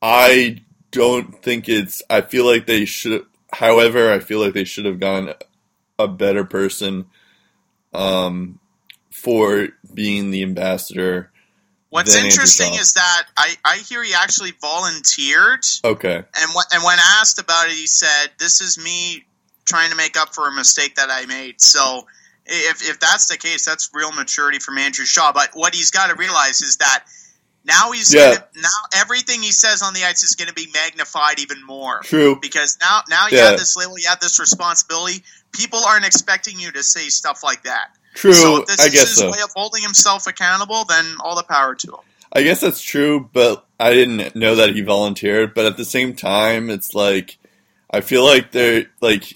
I 0.00 0.62
don't 0.94 1.42
think 1.42 1.68
it's. 1.68 2.02
I 2.08 2.20
feel 2.22 2.46
like 2.46 2.66
they 2.66 2.84
should. 2.84 3.26
However, 3.52 4.12
I 4.12 4.20
feel 4.20 4.40
like 4.40 4.54
they 4.54 4.64
should 4.64 4.84
have 4.86 4.98
gone 5.00 5.34
a 5.98 6.08
better 6.08 6.44
person 6.44 7.06
um, 7.92 8.58
for 9.10 9.68
being 9.92 10.30
the 10.30 10.42
ambassador. 10.42 11.30
What's 11.90 12.16
interesting 12.16 12.74
is 12.74 12.94
that 12.94 13.22
I, 13.36 13.54
I 13.64 13.76
hear 13.76 14.02
he 14.02 14.14
actually 14.14 14.52
volunteered, 14.60 15.64
Okay. 15.84 16.16
and 16.16 16.50
wh- 16.50 16.74
and 16.74 16.82
when 16.82 16.98
asked 17.20 17.38
about 17.40 17.66
it, 17.66 17.72
he 17.74 17.86
said, 17.86 18.30
"This 18.38 18.60
is 18.60 18.76
me 18.82 19.24
trying 19.64 19.90
to 19.90 19.96
make 19.96 20.16
up 20.16 20.34
for 20.34 20.48
a 20.48 20.52
mistake 20.52 20.96
that 20.96 21.08
I 21.10 21.26
made." 21.26 21.60
So, 21.60 22.08
if 22.46 22.82
if 22.82 22.98
that's 22.98 23.28
the 23.28 23.36
case, 23.36 23.64
that's 23.64 23.90
real 23.94 24.10
maturity 24.10 24.58
from 24.58 24.78
Andrew 24.78 25.04
Shaw. 25.04 25.32
But 25.32 25.50
what 25.54 25.72
he's 25.72 25.92
got 25.92 26.08
to 26.08 26.16
realize 26.16 26.62
is 26.62 26.78
that 26.78 27.04
now 27.64 27.92
he's 27.92 28.12
Yeah. 28.12 28.34
gonna, 28.34 28.44
now 28.56 28.68
everything 29.00 29.42
he 29.42 29.52
says 29.52 29.82
on 29.82 29.94
the 29.94 30.04
ice 30.04 30.22
is 30.22 30.34
going 30.36 30.48
to 30.48 30.54
be 30.54 30.68
magnified 30.72 31.38
even 31.40 31.64
more 31.64 32.00
True. 32.04 32.38
because 32.40 32.78
now 32.80 33.02
now 33.08 33.28
you 33.28 33.38
Yeah. 33.38 33.50
have 33.50 33.58
this 33.58 33.76
label, 33.76 33.98
you 33.98 34.08
have 34.08 34.20
this 34.20 34.38
responsibility. 34.40 35.22
People 35.52 35.80
aren't 35.84 36.04
expecting 36.06 36.58
you 36.60 36.72
to 36.72 36.82
say 36.82 37.08
stuff 37.08 37.42
like 37.42 37.62
that. 37.64 37.88
True. 38.14 38.32
So 38.32 38.56
if 38.62 38.66
this 38.66 38.80
I 38.80 38.86
is 38.86 38.92
guess 38.92 39.08
his 39.08 39.16
so. 39.18 39.30
way 39.30 39.38
of 39.42 39.50
holding 39.56 39.82
himself 39.82 40.26
accountable, 40.26 40.84
then 40.84 41.04
all 41.20 41.36
the 41.36 41.42
power 41.42 41.74
to 41.74 41.88
him. 41.92 42.00
I 42.32 42.42
guess 42.42 42.60
that's 42.60 42.80
true, 42.80 43.28
but 43.32 43.64
I 43.78 43.92
didn't 43.92 44.34
know 44.34 44.56
that 44.56 44.74
he 44.74 44.80
volunteered. 44.82 45.54
But 45.54 45.66
at 45.66 45.76
the 45.76 45.84
same 45.84 46.14
time, 46.16 46.68
it's 46.70 46.94
like 46.94 47.38
I 47.90 48.00
feel 48.00 48.24
like 48.24 48.50
they're 48.50 48.86
like 49.00 49.34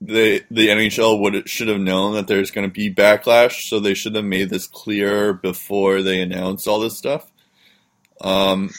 the 0.00 0.42
the 0.50 0.68
NHL 0.68 1.20
would 1.20 1.48
should 1.48 1.68
have 1.68 1.80
known 1.80 2.14
that 2.14 2.26
there's 2.28 2.50
going 2.50 2.66
to 2.68 2.72
be 2.72 2.92
backlash, 2.92 3.68
so 3.68 3.78
they 3.80 3.94
should 3.94 4.14
have 4.14 4.24
made 4.24 4.50
this 4.50 4.66
clear 4.66 5.32
before 5.32 6.02
they 6.02 6.20
announced 6.20 6.66
all 6.68 6.80
this 6.80 6.96
stuff. 6.96 7.26
Um, 8.22 8.70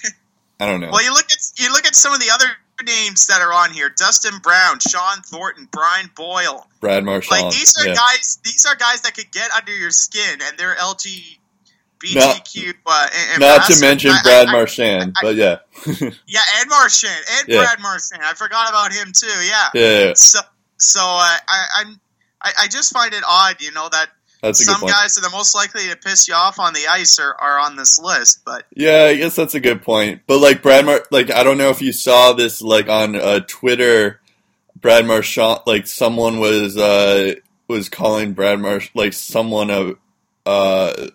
I 0.60 0.66
don't 0.66 0.80
know. 0.82 0.90
Well, 0.92 1.04
you 1.04 1.12
look 1.14 1.26
at 1.32 1.40
you 1.58 1.72
look 1.72 1.86
at 1.86 1.96
some 1.96 2.14
of 2.14 2.20
the 2.20 2.32
other 2.34 2.46
names 2.86 3.28
that 3.28 3.42
are 3.42 3.54
on 3.54 3.72
here: 3.72 3.90
Dustin 3.90 4.40
Brown, 4.42 4.80
Shawn 4.80 5.22
Thornton, 5.26 5.68
Brian 5.72 6.10
Boyle. 6.16 6.68
Brad 6.80 7.04
Marchand. 7.04 7.42
Like 7.44 7.54
these 7.54 7.76
are 7.80 7.88
yeah. 7.88 7.96
guys. 7.96 8.40
These 8.44 8.66
are 8.66 8.76
guys 8.76 9.02
that 9.02 9.16
could 9.16 9.32
get 9.32 9.52
under 9.52 9.76
your 9.76 9.92
skin, 9.92 10.40
and 10.42 10.58
they're 10.58 10.76
LGBTQ. 10.76 12.74
uh, 12.86 13.08
Not 13.40 13.66
to 13.70 13.80
mention 13.80 14.12
I- 14.12 14.20
I- 14.20 14.22
Brad 14.24 14.48
I- 14.48 14.52
Marchand, 14.52 15.14
I- 15.18 15.22
but 15.22 15.36
yeah, 15.36 15.58
Yeah, 16.28 16.42
and 16.60 16.70
Marchand 16.70 17.24
and 17.40 17.48
Yeah. 17.48 17.64
Brad 17.64 17.80
Marchand. 17.80 18.22
I 18.24 18.34
forgot 18.34 18.70
about 18.70 18.92
him 18.94 19.12
too. 19.18 19.28
Yeah. 19.46 19.70
yeah, 19.74 20.14
So 20.16 20.40
so 20.78 21.00
uh, 21.02 21.04
I 21.48 21.66
I'm 21.78 22.00
I, 22.42 22.52
I 22.64 22.68
just 22.68 22.92
find 22.94 23.14
it 23.14 23.24
odd, 23.28 23.62
you 23.62 23.72
know, 23.72 23.88
that 23.90 24.08
that's 24.44 24.62
a 24.62 24.66
good 24.66 24.72
some 24.74 24.82
point. 24.82 24.94
guys 24.94 25.16
that 25.16 25.26
are 25.26 25.32
most 25.32 25.56
likely 25.56 25.88
to 25.90 25.96
piss 25.98 26.28
you 26.28 26.34
off 26.36 26.60
on 26.60 26.74
the 26.74 26.86
ice 26.90 27.18
are, 27.20 27.34
are 27.40 27.60
on 27.60 27.76
this 27.76 27.98
list. 28.00 28.42
But 28.46 28.66
Yeah, 28.76 29.06
I 29.06 29.16
guess 29.16 29.36
that's 29.36 29.56
a 29.56 29.60
good 29.60 29.82
point. 29.82 30.22
But 30.28 30.40
like 30.40 30.62
Brad 30.62 30.86
Mar, 30.86 31.04
like 31.12 31.32
I 31.32 31.44
don't 31.44 31.58
know 31.58 31.70
if 31.70 31.82
you 31.82 31.92
saw 31.94 32.34
this, 32.34 32.62
like 32.62 32.88
on 32.90 33.16
uh, 33.16 33.40
Twitter, 33.48 34.20
Brad 34.76 35.06
Marchand, 35.06 35.62
like 35.66 35.88
someone 35.88 36.40
was 36.40 36.78
uh 36.78 37.36
was 37.68 37.90
calling 37.90 38.34
Brad 38.34 38.60
Marsh, 38.60 38.90
like 38.94 39.14
someone 39.14 39.70
a, 39.70 39.94
uh, 40.46 41.08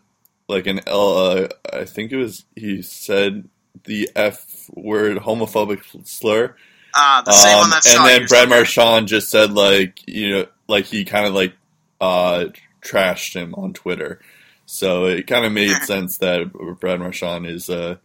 like 0.48 0.66
an 0.66 0.80
L, 0.86 1.18
uh, 1.18 1.48
I 1.72 1.84
think 1.84 2.10
it 2.10 2.16
was 2.16 2.44
he 2.56 2.80
said 2.82 3.48
the 3.84 4.10
F 4.16 4.70
word 4.74 5.18
homophobic 5.18 5.82
slur. 6.06 6.56
uh, 6.94 7.22
the 7.22 7.32
same 7.32 7.54
Um, 7.54 7.60
one 7.60 7.70
that 7.70 7.86
and 7.86 8.06
then. 8.06 8.26
Brad 8.26 8.48
Marchand 8.48 9.08
just 9.08 9.30
said 9.30 9.52
like 9.52 10.00
you 10.06 10.30
know 10.30 10.46
like 10.66 10.86
he 10.86 11.04
kind 11.04 11.26
of 11.26 11.34
like 11.34 11.52
uh 12.00 12.46
trashed 12.80 13.34
him 13.34 13.54
on 13.54 13.72
Twitter, 13.72 14.20
so 14.66 15.06
it 15.06 15.26
kind 15.26 15.44
of 15.44 15.52
made 15.52 15.76
sense 15.82 16.18
that 16.18 16.52
Brad 16.80 17.00
Marchand 17.00 17.46
is 17.46 17.70
uh 17.70 17.96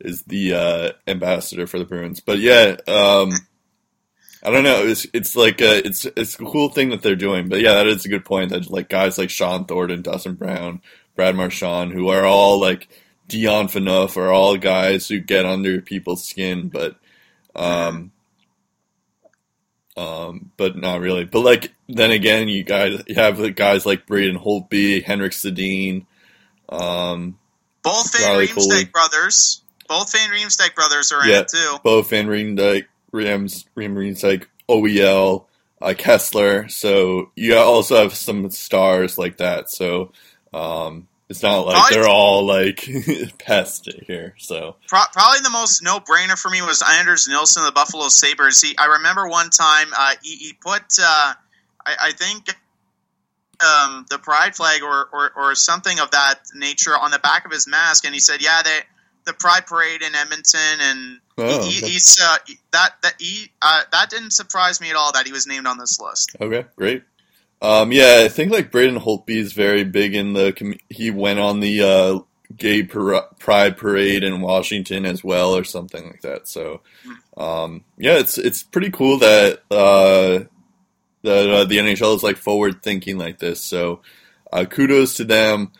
is 0.00 0.22
the 0.22 0.54
uh 0.54 0.92
ambassador 1.06 1.66
for 1.66 1.78
the 1.78 1.84
Bruins. 1.84 2.20
But 2.20 2.38
yeah, 2.38 2.76
um 2.86 3.32
I 4.42 4.50
don't 4.50 4.64
know. 4.64 4.84
It's 4.86 5.06
it's 5.12 5.34
like 5.34 5.62
uh 5.62 5.80
it's 5.84 6.04
it's 6.04 6.34
a 6.38 6.44
cool 6.44 6.68
thing 6.68 6.90
that 6.90 7.02
they're 7.02 7.16
doing. 7.16 7.48
But 7.48 7.60
yeah, 7.60 7.74
that 7.74 7.86
is 7.86 8.04
a 8.04 8.10
good 8.10 8.24
point. 8.24 8.50
That 8.50 8.70
like 8.70 8.88
guys 8.88 9.18
like 9.18 9.30
Shawn 9.30 9.64
Thornton, 9.64 10.02
Dustin 10.02 10.34
Brown, 10.34 10.82
Brad 11.16 11.34
Marchand, 11.34 11.92
who 11.92 12.08
are 12.08 12.24
all 12.24 12.60
like 12.60 12.88
Dion 13.26 13.68
Phaneuf, 13.68 14.16
are 14.16 14.30
all 14.30 14.56
guys 14.56 15.08
who 15.08 15.18
get 15.18 15.46
under 15.46 15.80
people's 15.80 16.26
skin, 16.26 16.68
but 16.68 16.96
um 17.56 18.12
um, 19.96 20.50
but 20.56 20.76
not 20.76 21.00
really. 21.00 21.24
But 21.24 21.40
like 21.40 21.72
then 21.88 22.10
again, 22.10 22.48
you 22.48 22.64
guys 22.64 23.02
you 23.06 23.14
have 23.14 23.36
the 23.36 23.50
guys 23.50 23.86
like 23.86 24.06
Braden 24.06 24.38
Holtby, 24.38 25.04
Henrik 25.04 25.32
Sedin. 25.32 26.06
Um, 26.68 27.38
Both 27.82 28.16
Van 28.18 28.38
Riemsdyk 28.38 28.92
brothers. 28.92 29.62
Both 29.88 30.12
Van 30.12 30.30
Riemsdyk 30.30 30.74
brothers 30.74 31.12
are 31.12 31.24
in 31.24 31.30
it 31.30 31.48
too. 31.48 31.78
Both 31.82 32.10
Van 32.10 32.26
Riemsdyk, 32.26 32.86
Rams, 33.12 33.66
Rams 33.74 34.22
like 34.22 34.48
OEL, 34.68 35.44
uh, 35.80 35.88
Kesler. 35.88 36.70
So 36.70 37.30
you 37.36 37.56
also 37.56 37.96
have 37.96 38.14
some 38.14 38.50
stars 38.50 39.18
like 39.18 39.36
that. 39.36 39.70
So 39.70 40.12
um, 40.52 41.06
it's 41.28 41.42
not 41.42 41.66
like 41.66 41.76
Oh, 41.76 41.94
they're 41.94 42.08
all 42.08 42.44
like 42.44 42.88
pests 43.38 43.88
here. 44.06 44.34
So 44.38 44.76
Pro- 44.88 45.00
probably 45.12 45.40
the 45.40 45.50
most 45.50 45.82
no 45.82 46.00
brainer 46.00 46.38
for 46.38 46.50
me 46.50 46.62
was 46.62 46.82
Anders 46.98 47.26
Nilsson 47.28 47.62
of 47.62 47.66
the 47.66 47.72
Buffalo 47.72 48.08
Sabres. 48.08 48.60
He, 48.60 48.76
I 48.76 48.86
remember 48.98 49.28
one 49.28 49.50
time 49.50 49.88
uh, 49.96 50.14
he, 50.22 50.36
he 50.36 50.52
put, 50.52 50.82
uh, 51.00 51.34
I, 51.86 51.96
I 52.00 52.12
think, 52.12 52.48
um, 53.64 54.06
the 54.10 54.18
pride 54.18 54.54
flag 54.54 54.82
or, 54.82 55.08
or, 55.12 55.32
or 55.36 55.54
something 55.54 55.98
of 56.00 56.10
that 56.10 56.40
nature 56.54 56.90
on 56.90 57.10
the 57.10 57.18
back 57.18 57.46
of 57.46 57.52
his 57.52 57.66
mask, 57.66 58.04
and 58.04 58.12
he 58.12 58.20
said, 58.20 58.42
"Yeah, 58.42 58.62
they, 58.62 58.80
the 59.24 59.32
Pride 59.32 59.66
Parade 59.66 60.02
in 60.02 60.14
Edmonton," 60.14 60.80
and 60.80 61.20
oh, 61.38 61.62
he, 61.62 61.86
he's 61.86 62.18
uh, 62.20 62.36
that 62.72 63.00
that 63.02 63.14
he 63.18 63.50
uh, 63.62 63.82
that 63.92 64.10
didn't 64.10 64.32
surprise 64.32 64.80
me 64.80 64.90
at 64.90 64.96
all 64.96 65.12
that 65.12 65.26
he 65.26 65.32
was 65.32 65.46
named 65.46 65.66
on 65.66 65.78
this 65.78 66.00
list. 66.00 66.36
Okay, 66.40 66.66
great. 66.76 67.04
Um, 67.62 67.92
yeah, 67.92 68.22
I 68.24 68.28
think 68.28 68.52
like 68.52 68.70
Braden 68.70 68.98
Holtby 69.00 69.36
is 69.36 69.52
very 69.52 69.84
big 69.84 70.14
in 70.14 70.32
the. 70.34 70.52
Com- 70.52 70.78
he 70.90 71.10
went 71.10 71.38
on 71.38 71.60
the 71.60 71.80
uh, 71.82 72.18
gay 72.56 72.82
par- 72.82 73.28
pride 73.38 73.76
parade 73.76 74.22
in 74.22 74.40
Washington 74.42 75.06
as 75.06 75.24
well, 75.24 75.56
or 75.56 75.64
something 75.64 76.04
like 76.06 76.20
that. 76.22 76.46
So, 76.46 76.82
um, 77.36 77.84
yeah, 77.96 78.18
it's 78.18 78.36
it's 78.36 78.62
pretty 78.62 78.90
cool 78.90 79.18
that 79.18 79.60
uh, 79.70 80.44
that 81.22 81.50
uh, 81.50 81.64
the 81.64 81.78
NHL 81.78 82.16
is 82.16 82.22
like 82.22 82.36
forward 82.36 82.82
thinking 82.82 83.16
like 83.16 83.38
this. 83.38 83.60
So, 83.62 84.00
uh, 84.52 84.66
kudos 84.66 85.14
to 85.14 85.24
them. 85.24 85.72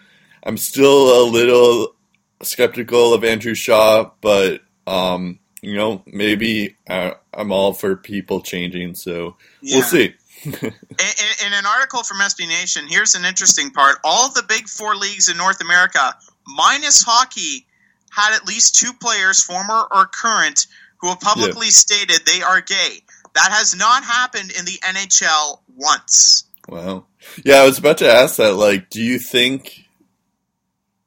I'm 0.43 0.57
still 0.57 1.23
a 1.23 1.29
little 1.29 1.95
skeptical 2.43 3.15
of 3.15 3.25
Andrew 3.25 3.55
Shaw, 3.55 4.11
but 4.21 4.61
um, 4.87 5.39
you 5.63 5.75
know, 5.77 6.03
maybe 6.07 6.77
uh, 6.89 7.13
I'm 7.33 7.53
all 7.53 7.73
for 7.73 7.97
people 7.97 8.41
changing. 8.43 8.95
So 8.95 9.37
Yeah. 9.63 9.77
we'll 9.77 9.85
see. 9.85 10.15
In, 10.45 11.47
in, 11.47 11.53
an 11.53 11.67
article 11.67 12.03
from 12.03 12.19
SB 12.19 12.47
Nation, 12.49 12.87
here's 12.89 13.15
an 13.15 13.25
interesting 13.25 13.71
part. 13.71 13.97
All 14.05 14.31
the 14.31 14.45
big 14.47 14.69
four 14.69 14.95
leagues 14.95 15.29
in 15.29 15.37
North 15.37 15.61
America, 15.61 16.15
minus 16.47 17.03
hockey, 17.03 17.67
had 18.11 18.35
at 18.35 18.47
least 18.47 18.77
two 18.77 18.93
players, 18.93 19.43
former 19.43 19.87
or 19.91 20.07
current, 20.07 20.67
who 20.99 21.09
have 21.09 21.21
publicly 21.21 21.69
stated 21.71 22.25
they 22.25 22.43
are 22.43 22.61
gay. 22.61 23.01
That 23.35 23.51
has 23.51 23.75
not 23.77 24.05
happened 24.05 24.53
in 24.57 24.65
the 24.65 24.79
NHL 24.83 25.59
once. 25.77 26.45
Wow. 26.69 27.07
Yeah, 27.45 27.57
I 27.57 27.65
was 27.65 27.79
about 27.79 27.99
to 27.99 28.11
ask 28.11 28.37
that. 28.37 28.55
Like, 28.55 28.91
do 28.91 29.03
you 29.03 29.19
think, 29.19 29.87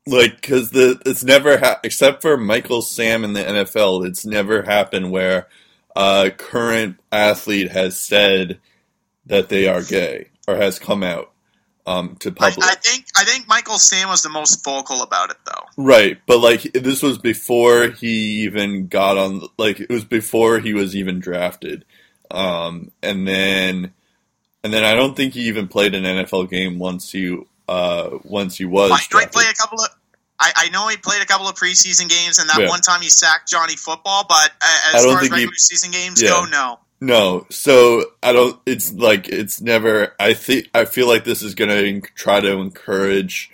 like, 0.05 0.35
because 0.41 0.71
the 0.71 1.01
it's 1.05 1.23
never 1.23 1.57
ha- 1.57 1.79
except 1.83 2.21
for 2.21 2.37
Michael 2.37 2.81
Sam 2.81 3.23
in 3.23 3.33
the 3.33 3.43
NFL, 3.43 4.05
it's 4.05 4.25
never 4.25 4.63
happened 4.63 5.11
where 5.11 5.47
a 5.95 6.29
current 6.29 6.99
athlete 7.11 7.71
has 7.71 7.99
said 7.99 8.59
that 9.27 9.49
they 9.49 9.67
are 9.67 9.81
gay 9.83 10.29
or 10.47 10.55
has 10.55 10.79
come 10.79 11.03
out 11.03 11.31
um, 11.85 12.15
to 12.17 12.31
public. 12.31 12.65
I 12.65 12.75
think 12.75 13.05
I 13.15 13.23
think 13.23 13.47
Michael 13.47 13.77
Sam 13.79 14.09
was 14.09 14.21
the 14.21 14.29
most 14.29 14.63
vocal 14.63 15.01
about 15.03 15.29
it, 15.31 15.37
though. 15.45 15.63
Right, 15.83 16.17
but 16.25 16.39
like 16.39 16.63
this 16.73 17.01
was 17.01 17.17
before 17.17 17.89
he 17.89 18.43
even 18.43 18.87
got 18.87 19.17
on. 19.17 19.41
Like 19.57 19.79
it 19.79 19.89
was 19.89 20.03
before 20.03 20.59
he 20.59 20.73
was 20.73 20.95
even 20.95 21.19
drafted, 21.19 21.85
um, 22.31 22.91
and 23.01 23.27
then 23.27 23.93
and 24.63 24.73
then 24.73 24.83
I 24.83 24.95
don't 24.95 25.15
think 25.15 25.33
he 25.33 25.41
even 25.47 25.67
played 25.67 25.95
an 25.95 26.03
NFL 26.03 26.49
game 26.49 26.77
once 26.79 27.11
he 27.11 27.39
uh, 27.69 28.09
once 28.23 28.57
he 28.57 28.65
was 28.65 28.91
I 28.91 28.95
know 28.95 28.97
he 28.97 29.07
drafted. 29.09 29.31
played 29.33 29.49
a 29.51 29.53
couple 29.53 29.79
of. 29.81 29.89
I, 30.39 30.51
I 30.55 30.69
know 30.69 30.87
he 30.87 30.97
played 30.97 31.23
a 31.23 31.25
couple 31.25 31.47
of 31.47 31.55
preseason 31.55 32.07
games, 32.09 32.37
and 32.37 32.47
that 32.49 32.59
Yeah. 32.59 32.67
one 32.69 32.81
time 32.81 33.01
he 33.01 33.09
sacked 33.09 33.49
Johnny 33.49 33.75
Football. 33.75 34.25
But 34.29 34.51
uh, 34.61 34.95
as 34.97 35.03
far 35.05 35.13
as 35.15 35.19
think 35.21 35.33
he- 35.33 35.39
regular 35.39 35.55
season 35.55 35.89
games 35.91 36.21
Yeah. 36.21 36.29
go, 36.29 36.45
no. 36.45 36.79
No, 36.99 37.45
so 37.49 38.03
I 38.23 38.33
don't. 38.33 38.59
It's 38.65 38.91
like 38.93 39.29
it's 39.29 39.61
never. 39.61 40.15
I 40.19 40.33
think 40.33 40.69
I 40.73 40.85
feel 40.85 41.07
like 41.07 41.23
this 41.23 41.43
is 41.43 41.53
going 41.53 41.69
to 42.01 42.07
try 42.15 42.39
to 42.39 42.53
encourage 42.53 43.51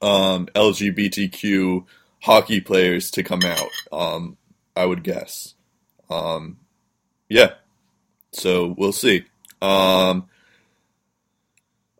um, 0.00 0.46
LGBTQ 0.54 1.84
hockey 2.22 2.60
players 2.60 3.10
to 3.12 3.22
come 3.22 3.42
out. 3.44 3.68
Um, 3.92 4.38
I 4.74 4.86
would 4.86 5.02
guess. 5.02 5.54
Um, 6.08 6.58
yeah. 7.28 7.54
So 8.32 8.74
we'll 8.78 8.92
see. 8.92 9.24
Um, 9.60 10.28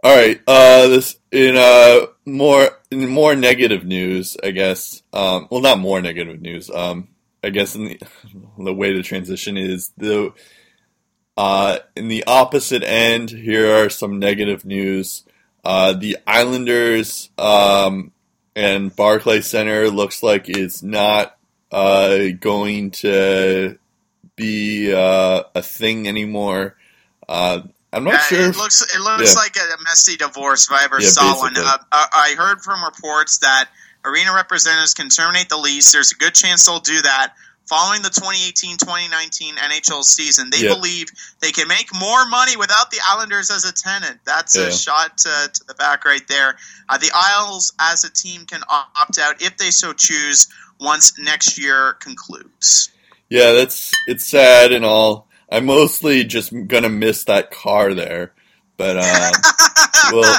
all 0.02 0.16
right. 0.16 0.40
Uh, 0.46 0.86
this 0.88 1.18
in 1.30 1.56
uh 1.56 2.06
more 2.24 2.70
in 2.90 3.08
more 3.08 3.34
negative 3.34 3.84
news, 3.84 4.36
I 4.42 4.50
guess. 4.52 5.02
Um, 5.12 5.48
well, 5.50 5.60
not 5.60 5.78
more 5.78 6.00
negative 6.00 6.40
news. 6.40 6.70
Um, 6.70 7.08
I 7.46 7.50
guess 7.50 7.76
in 7.76 7.84
the 7.84 8.00
the 8.58 8.74
way 8.74 8.92
to 8.92 9.02
transition 9.02 9.56
is 9.56 9.92
the 9.96 10.32
uh 11.36 11.78
in 11.94 12.08
the 12.08 12.24
opposite 12.26 12.82
end. 12.82 13.30
Here 13.30 13.72
are 13.84 13.88
some 13.88 14.18
negative 14.18 14.64
news. 14.64 15.22
Uh, 15.64 15.92
the 15.94 16.16
Islanders 16.26 17.30
um, 17.38 18.12
and 18.54 18.94
Barclay 18.94 19.40
Center 19.40 19.90
looks 19.90 20.22
like 20.22 20.48
it's 20.48 20.82
not 20.82 21.36
uh, 21.72 22.18
going 22.38 22.92
to 22.92 23.76
be 24.36 24.92
uh, 24.94 25.42
a 25.54 25.62
thing 25.62 26.06
anymore. 26.06 26.76
Uh, 27.28 27.62
I'm 27.92 28.04
not 28.04 28.12
Yeah, 28.14 28.20
sure. 28.20 28.40
It 28.50 28.56
looks 28.56 28.94
it 28.94 29.00
looks 29.00 29.34
Yeah. 29.34 29.40
like 29.40 29.56
a 29.56 29.82
messy 29.82 30.16
divorce 30.16 30.66
if 30.66 30.72
I 30.72 30.84
ever 30.84 31.00
Yeah, 31.00 31.08
saw 31.08 31.36
one. 31.38 31.54
basically. 31.54 31.70
Uh, 31.70 31.78
I 31.92 32.08
I 32.12 32.34
heard 32.36 32.60
from 32.60 32.84
reports 32.84 33.38
that 33.38 33.68
arena 34.06 34.32
representatives 34.34 34.94
can 34.94 35.08
terminate 35.10 35.48
the 35.50 35.56
lease. 35.58 35.92
There's 35.92 36.12
a 36.12 36.14
good 36.14 36.34
chance 36.34 36.64
they'll 36.64 36.80
do 36.80 37.02
that. 37.02 37.34
Following 37.68 38.00
the 38.02 38.10
2018-2019 38.10 39.56
NHL 39.58 40.04
season, 40.04 40.50
they 40.50 40.60
Yeah. 40.60 40.74
believe 40.74 41.08
they 41.40 41.50
can 41.50 41.66
make 41.66 41.92
more 41.94 42.24
money 42.26 42.56
without 42.56 42.92
the 42.92 42.98
Islanders 43.04 43.50
as 43.50 43.64
a 43.64 43.72
tenant. 43.72 44.20
That's 44.24 44.56
Yeah. 44.56 44.66
a 44.66 44.72
shot 44.72 45.18
to, 45.18 45.50
to 45.52 45.64
the 45.66 45.74
back 45.74 46.04
right 46.04 46.26
there. 46.28 46.56
Uh, 46.88 46.98
the 46.98 47.10
Isles, 47.12 47.72
as 47.80 48.04
a 48.04 48.10
team, 48.10 48.46
can 48.46 48.62
opt 48.68 49.18
out 49.18 49.42
if 49.42 49.56
they 49.56 49.72
so 49.72 49.92
choose 49.92 50.46
once 50.78 51.18
next 51.18 51.58
year 51.58 51.94
concludes. 51.94 52.90
Yeah, 53.28 53.52
that's 53.52 53.90
it's 54.06 54.24
sad 54.24 54.70
and 54.70 54.84
all. 54.84 55.26
I'm 55.50 55.66
mostly 55.66 56.22
just 56.22 56.52
gonna 56.68 56.88
miss 56.88 57.24
that 57.24 57.50
car 57.50 57.94
there, 57.94 58.32
but 58.76 58.96
um, 58.98 59.32
we'll 60.12 60.36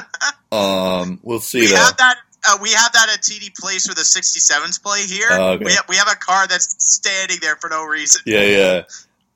um, 0.58 1.20
we'll 1.24 1.40
see 1.42 1.62
we 1.62 1.68
though. 1.68 1.76
have 1.76 1.98
that. 1.98 2.18
Uh, 2.48 2.58
we 2.62 2.72
have 2.72 2.92
that 2.94 3.10
at 3.14 3.22
TD 3.22 3.56
Place 3.58 3.88
where 3.88 3.96
the 3.96 4.02
67s 4.02 4.82
play 4.82 5.06
here. 5.06 5.28
Oh, 5.32 5.52
okay. 5.54 5.66
we, 5.66 5.72
have, 5.72 5.86
we 5.90 5.96
have 5.96 6.08
a 6.08 6.16
car 6.16 6.48
that's 6.48 6.76
standing 6.84 7.38
there 7.42 7.56
for 7.56 7.70
no 7.70 7.86
reason. 7.86 8.22
Yeah, 8.26 8.44
yeah. 8.44 8.84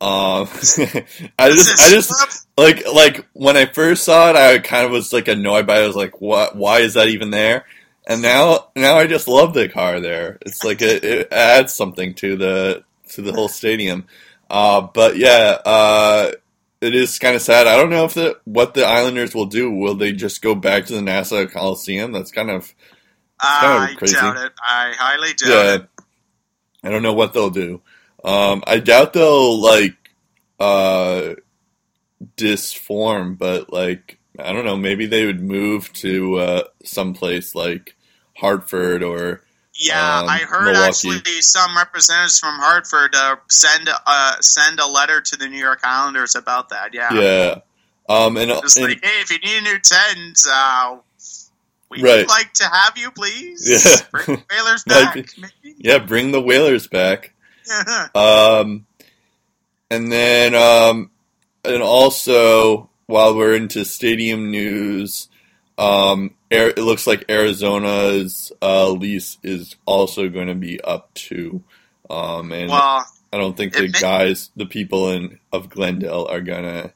Um, 0.01 0.47
I 1.37 1.51
just, 1.51 1.79
I 1.79 1.89
just 1.91 2.47
like 2.57 2.83
like 2.91 3.27
when 3.33 3.55
I 3.55 3.67
first 3.67 4.03
saw 4.03 4.31
it, 4.31 4.35
I 4.35 4.57
kind 4.57 4.85
of 4.85 4.91
was 4.91 5.13
like 5.13 5.27
annoyed 5.27 5.67
by 5.67 5.79
it. 5.79 5.83
I 5.83 5.87
was 5.87 5.95
like, 5.95 6.19
"What? 6.19 6.55
Why 6.55 6.79
is 6.79 6.95
that 6.95 7.09
even 7.09 7.29
there?" 7.29 7.65
And 8.07 8.23
now, 8.23 8.69
now 8.75 8.97
I 8.97 9.05
just 9.05 9.27
love 9.27 9.53
the 9.53 9.69
car 9.69 9.99
there. 9.99 10.39
It's 10.41 10.63
like 10.63 10.81
it, 10.81 11.03
it 11.03 11.31
adds 11.31 11.73
something 11.73 12.15
to 12.15 12.35
the 12.35 12.83
to 13.09 13.21
the 13.21 13.31
whole 13.31 13.47
stadium. 13.47 14.05
Uh, 14.49 14.81
but 14.81 15.17
yeah, 15.17 15.59
uh, 15.63 16.31
it 16.81 16.95
is 16.95 17.19
kind 17.19 17.35
of 17.35 17.41
sad. 17.41 17.67
I 17.67 17.77
don't 17.77 17.91
know 17.91 18.05
if 18.05 18.15
the 18.15 18.39
what 18.43 18.73
the 18.73 18.85
Islanders 18.85 19.35
will 19.35 19.45
do. 19.45 19.71
Will 19.71 19.95
they 19.95 20.11
just 20.11 20.41
go 20.41 20.55
back 20.55 20.87
to 20.87 20.93
the 20.93 21.01
Nassau 21.01 21.45
Coliseum? 21.45 22.11
That's 22.11 22.31
kind 22.31 22.49
of 22.49 22.73
kind 23.39 23.83
of 23.83 23.89
I 23.89 23.95
crazy. 23.95 24.15
doubt 24.15 24.37
it. 24.37 24.51
I 24.59 24.93
highly 24.97 25.33
doubt 25.33 25.49
yeah. 25.49 25.75
it. 25.75 25.87
I 26.83 26.89
don't 26.89 27.03
know 27.03 27.13
what 27.13 27.33
they'll 27.33 27.51
do. 27.51 27.81
Um, 28.23 28.63
I 28.65 28.79
doubt 28.79 29.13
they'll 29.13 29.61
like 29.61 29.95
uh, 30.59 31.35
disform, 32.35 33.37
but 33.37 33.71
like 33.71 34.17
I 34.39 34.51
don't 34.51 34.65
know. 34.65 34.77
Maybe 34.77 35.05
they 35.05 35.25
would 35.27 35.41
move 35.41 35.93
to 35.93 36.35
uh, 36.37 36.63
someplace 36.83 37.53
like 37.53 37.95
Hartford 38.37 39.03
or 39.03 39.43
Yeah, 39.81 40.19
um, 40.19 40.29
I 40.29 40.37
heard 40.39 40.65
Milwaukee. 40.73 40.87
actually 40.87 41.41
some 41.41 41.75
representatives 41.75 42.39
from 42.39 42.53
Hartford 42.59 43.15
uh, 43.15 43.37
send 43.49 43.89
uh, 44.05 44.35
send 44.41 44.79
a 44.79 44.87
letter 44.87 45.21
to 45.21 45.35
the 45.37 45.47
New 45.47 45.57
York 45.57 45.79
Islanders 45.83 46.35
about 46.35 46.69
that. 46.69 46.93
Yeah, 46.93 47.13
yeah. 47.13 47.55
Um, 48.07 48.37
and, 48.37 48.49
just 48.51 48.77
and 48.77 48.87
like, 48.87 49.03
hey, 49.03 49.21
if 49.21 49.31
you 49.31 49.39
need 49.39 49.57
a 49.57 49.61
new 49.61 49.79
tent, 49.79 50.39
uh, 50.51 50.97
we 51.89 52.01
Right. 52.01 52.17
would 52.17 52.27
like 52.27 52.53
to 52.53 52.65
have 52.65 52.97
you, 52.97 53.11
please. 53.11 53.67
Yeah. 53.69 54.07
Bring 54.11 54.37
the 54.37 54.43
Whalers 54.49 54.83
back. 54.87 55.15
maybe? 55.37 55.75
yeah, 55.77 55.97
bring 55.99 56.31
the 56.31 56.41
Whalers 56.41 56.87
back. 56.87 57.33
Um, 58.15 58.85
and 59.89 60.11
then, 60.11 60.55
um, 60.55 61.11
and 61.63 61.81
also 61.83 62.89
while 63.07 63.35
we're 63.35 63.53
into 63.55 63.83
stadium 63.85 64.51
news, 64.51 65.27
um, 65.77 66.33
it 66.51 66.77
looks 66.77 67.07
like 67.07 67.25
Arizona's 67.29 68.51
uh, 68.61 68.89
lease 68.89 69.37
is 69.43 69.75
also 69.85 70.29
going 70.29 70.47
to 70.47 70.55
be 70.55 70.81
up 70.81 71.13
too. 71.13 71.63
Um, 72.09 72.51
and 72.51 72.69
Well, 72.69 73.05
I 73.33 73.37
don't 73.37 73.55
think 73.55 73.73
the 73.73 73.83
may- 73.83 73.87
guys, 73.87 74.49
the 74.55 74.65
people 74.65 75.09
in 75.11 75.39
of 75.53 75.69
Glendale, 75.69 76.27
are 76.29 76.41
gonna 76.41 76.91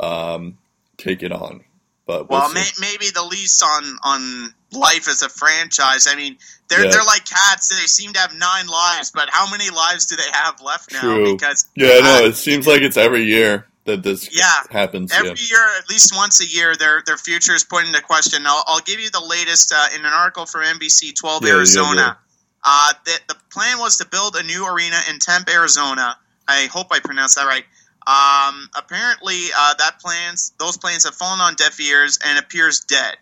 um, 0.00 0.56
take 0.96 1.22
it 1.22 1.32
on. 1.32 1.64
But 2.06 2.28
we'll 2.28 2.40
well, 2.40 2.52
may, 2.52 2.64
maybe 2.80 3.06
the 3.14 3.22
lease 3.22 3.62
on 3.62 3.96
on 4.02 4.54
life 4.72 5.08
as 5.08 5.22
a 5.22 5.28
franchise. 5.28 6.06
I 6.06 6.16
mean, 6.16 6.36
they're 6.68 6.84
Yeah. 6.84 6.90
they're 6.90 7.04
like 7.04 7.24
cats. 7.26 7.68
They 7.68 7.86
seem 7.86 8.12
to 8.14 8.18
have 8.20 8.34
nine 8.34 8.66
lives, 8.66 9.10
but 9.10 9.28
how 9.30 9.50
many 9.50 9.68
lives 9.70 10.06
do 10.06 10.16
they 10.16 10.30
have 10.32 10.60
left 10.62 10.92
now? 10.92 11.00
True. 11.00 11.32
Because 11.34 11.66
yeah, 11.76 12.00
no, 12.00 12.24
uh, 12.24 12.28
it 12.28 12.36
seems 12.36 12.66
like 12.66 12.80
it's 12.82 12.96
every 12.96 13.24
year 13.24 13.66
that 13.84 14.02
this 14.02 14.28
Yeah. 14.32 14.62
happens. 14.70 15.12
Every 15.12 15.30
yeah. 15.30 15.34
year, 15.36 15.78
at 15.78 15.88
least 15.88 16.14
once 16.14 16.40
a 16.40 16.46
year, 16.46 16.74
their 16.76 17.02
their 17.06 17.16
future 17.16 17.54
is 17.54 17.64
put 17.64 17.86
into 17.86 18.00
question. 18.00 18.46
I'll, 18.46 18.64
I'll 18.66 18.80
give 18.80 19.00
you 19.00 19.10
the 19.10 19.20
latest 19.24 19.72
uh, 19.74 19.88
in 19.94 20.04
an 20.04 20.12
article 20.12 20.46
from 20.46 20.62
NBC 20.62 21.14
12 21.14 21.44
Yeah, 21.44 21.54
Arizona. 21.54 22.18
Uh, 22.62 22.92
the, 23.04 23.20
the 23.28 23.36
plan 23.50 23.78
was 23.78 23.98
to 23.98 24.06
build 24.06 24.36
a 24.36 24.42
new 24.42 24.66
arena 24.66 24.96
in 25.10 25.18
Tempe, 25.18 25.52
Arizona. 25.52 26.16
I 26.48 26.66
hope 26.72 26.88
I 26.92 27.00
pronounced 27.00 27.36
that 27.36 27.46
right. 27.46 27.64
Um, 28.06 28.68
apparently, 28.76 29.48
uh, 29.56 29.74
that 29.78 29.98
plans 30.00 30.52
those 30.58 30.76
plans 30.76 31.04
have 31.04 31.14
fallen 31.14 31.40
on 31.40 31.54
deaf 31.54 31.78
ears 31.80 32.18
and 32.24 32.38
appears 32.38 32.80
dead. 32.80 33.16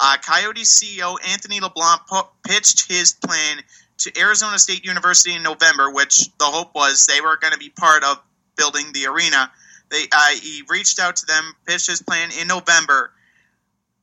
Uh, 0.00 0.16
Coyote 0.24 0.62
CEO 0.62 1.16
Anthony 1.28 1.60
LeBlanc 1.60 2.02
po- 2.08 2.28
pitched 2.46 2.88
his 2.88 3.12
plan 3.14 3.58
to 3.98 4.12
Arizona 4.18 4.58
State 4.58 4.84
University 4.84 5.34
in 5.34 5.42
November, 5.42 5.90
which 5.90 6.28
the 6.38 6.44
hope 6.44 6.72
was 6.74 7.06
they 7.06 7.20
were 7.20 7.36
going 7.36 7.52
to 7.52 7.58
be 7.58 7.68
part 7.70 8.04
of 8.04 8.18
building 8.56 8.86
the 8.92 9.06
arena. 9.06 9.50
They 9.90 10.04
uh, 10.12 10.30
he 10.40 10.62
reached 10.68 10.98
out 10.98 11.16
to 11.16 11.26
them, 11.26 11.52
pitched 11.66 11.88
his 11.88 12.02
plan 12.02 12.30
in 12.40 12.48
November. 12.48 13.12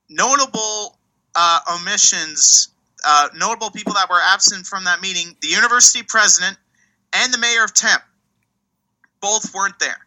Notable 0.10 0.98
uh, 1.36 1.60
omissions, 1.80 2.70
uh, 3.06 3.30
notable 3.36 3.72
people 3.72 3.94
that 3.94 4.10
were 4.10 4.22
absent 4.22 4.66
from 4.66 4.86
that 4.86 5.02
meeting: 5.02 5.36
the 5.42 5.50
university 5.50 6.04
president 6.04 6.58
and 7.14 7.34
the 7.34 7.38
mayor 7.38 7.64
of 7.64 7.74
Tempe. 7.74 8.04
Both 9.22 9.54
weren't 9.54 9.80
there. 9.80 10.06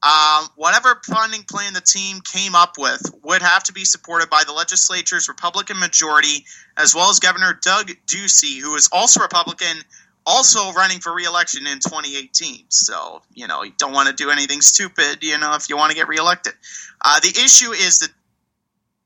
Um, 0.00 0.48
whatever 0.54 1.00
funding 1.04 1.42
plan 1.42 1.72
the 1.72 1.80
team 1.80 2.20
came 2.20 2.54
up 2.54 2.78
with 2.78 3.02
would 3.24 3.42
have 3.42 3.64
to 3.64 3.72
be 3.72 3.84
supported 3.84 4.30
by 4.30 4.44
the 4.46 4.52
legislature's 4.52 5.28
Republican 5.28 5.80
majority, 5.80 6.46
as 6.76 6.94
well 6.94 7.10
as 7.10 7.18
Governor 7.18 7.58
Doug 7.60 7.90
Ducey, 8.06 8.60
who 8.60 8.76
is 8.76 8.88
also 8.92 9.20
Republican, 9.20 9.76
also 10.28 10.72
running 10.72 11.00
for 11.00 11.12
reelection 11.12 11.66
in 11.66 11.78
2018. 11.78 12.66
So, 12.68 13.22
you 13.32 13.48
know, 13.48 13.62
you 13.62 13.72
don't 13.78 13.92
want 13.92 14.08
to 14.08 14.14
do 14.14 14.30
anything 14.30 14.60
stupid, 14.60 15.22
you 15.22 15.38
know, 15.38 15.54
if 15.54 15.70
you 15.70 15.76
want 15.76 15.90
to 15.90 15.96
get 15.96 16.06
reelected. 16.06 16.52
Uh, 17.02 17.18
the 17.20 17.30
issue 17.30 17.72
is 17.72 18.00
that 18.00 18.10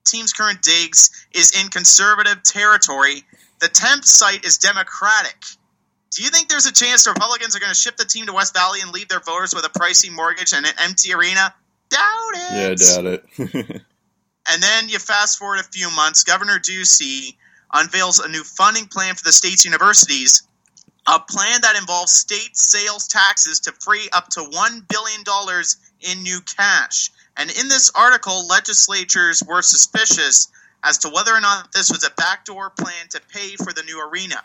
team's 0.04 0.32
current 0.32 0.62
digs 0.62 1.26
is 1.32 1.62
in 1.62 1.68
conservative 1.68 2.42
territory. 2.42 3.22
The 3.60 3.68
Tempe 3.68 4.04
site 4.04 4.44
is 4.44 4.58
Democratic. 4.58 5.36
Do 6.10 6.24
you 6.24 6.28
think 6.28 6.48
there's 6.48 6.66
a 6.66 6.72
chance 6.72 7.04
the 7.04 7.10
Republicans 7.10 7.54
are 7.54 7.60
going 7.60 7.70
to 7.70 7.78
ship 7.78 7.96
the 7.96 8.04
team 8.04 8.26
to 8.26 8.32
West 8.32 8.52
Valley 8.52 8.80
and 8.82 8.90
leave 8.92 9.08
their 9.08 9.20
voters 9.20 9.54
with 9.54 9.64
a 9.64 9.70
pricey 9.70 10.12
mortgage 10.12 10.52
and 10.52 10.66
an 10.66 10.72
empty 10.82 11.14
arena? 11.14 11.54
Doubt 11.88 12.32
it. 12.34 12.80
Yeah, 12.80 13.00
doubt 13.00 13.24
it. 13.38 13.82
And 14.50 14.60
then 14.60 14.88
you 14.88 14.98
fast 14.98 15.38
forward 15.38 15.60
a 15.60 15.62
few 15.62 15.88
months, 15.94 16.24
Governor 16.24 16.58
Ducey 16.58 17.36
unveils 17.72 18.18
a 18.18 18.28
new 18.28 18.42
funding 18.42 18.86
plan 18.86 19.14
for 19.14 19.22
the 19.22 19.32
state's 19.32 19.64
universities, 19.64 20.42
a 21.06 21.18
plan 21.18 21.60
that 21.62 21.76
involves 21.76 22.12
state 22.12 22.56
sales 22.56 23.08
taxes 23.08 23.60
to 23.60 23.72
free 23.72 24.08
up 24.12 24.28
to 24.28 24.40
$1 24.40 24.88
billion 24.88 25.24
in 26.00 26.22
new 26.22 26.40
cash. 26.42 27.10
And 27.36 27.50
in 27.50 27.68
this 27.68 27.90
article, 27.94 28.46
legislatures 28.46 29.42
were 29.42 29.62
suspicious 29.62 30.48
as 30.84 30.98
to 30.98 31.08
whether 31.08 31.34
or 31.34 31.40
not 31.40 31.72
this 31.72 31.90
was 31.90 32.04
a 32.04 32.10
backdoor 32.16 32.70
plan 32.70 33.08
to 33.10 33.20
pay 33.32 33.56
for 33.56 33.72
the 33.72 33.82
new 33.82 34.00
arena. 34.00 34.42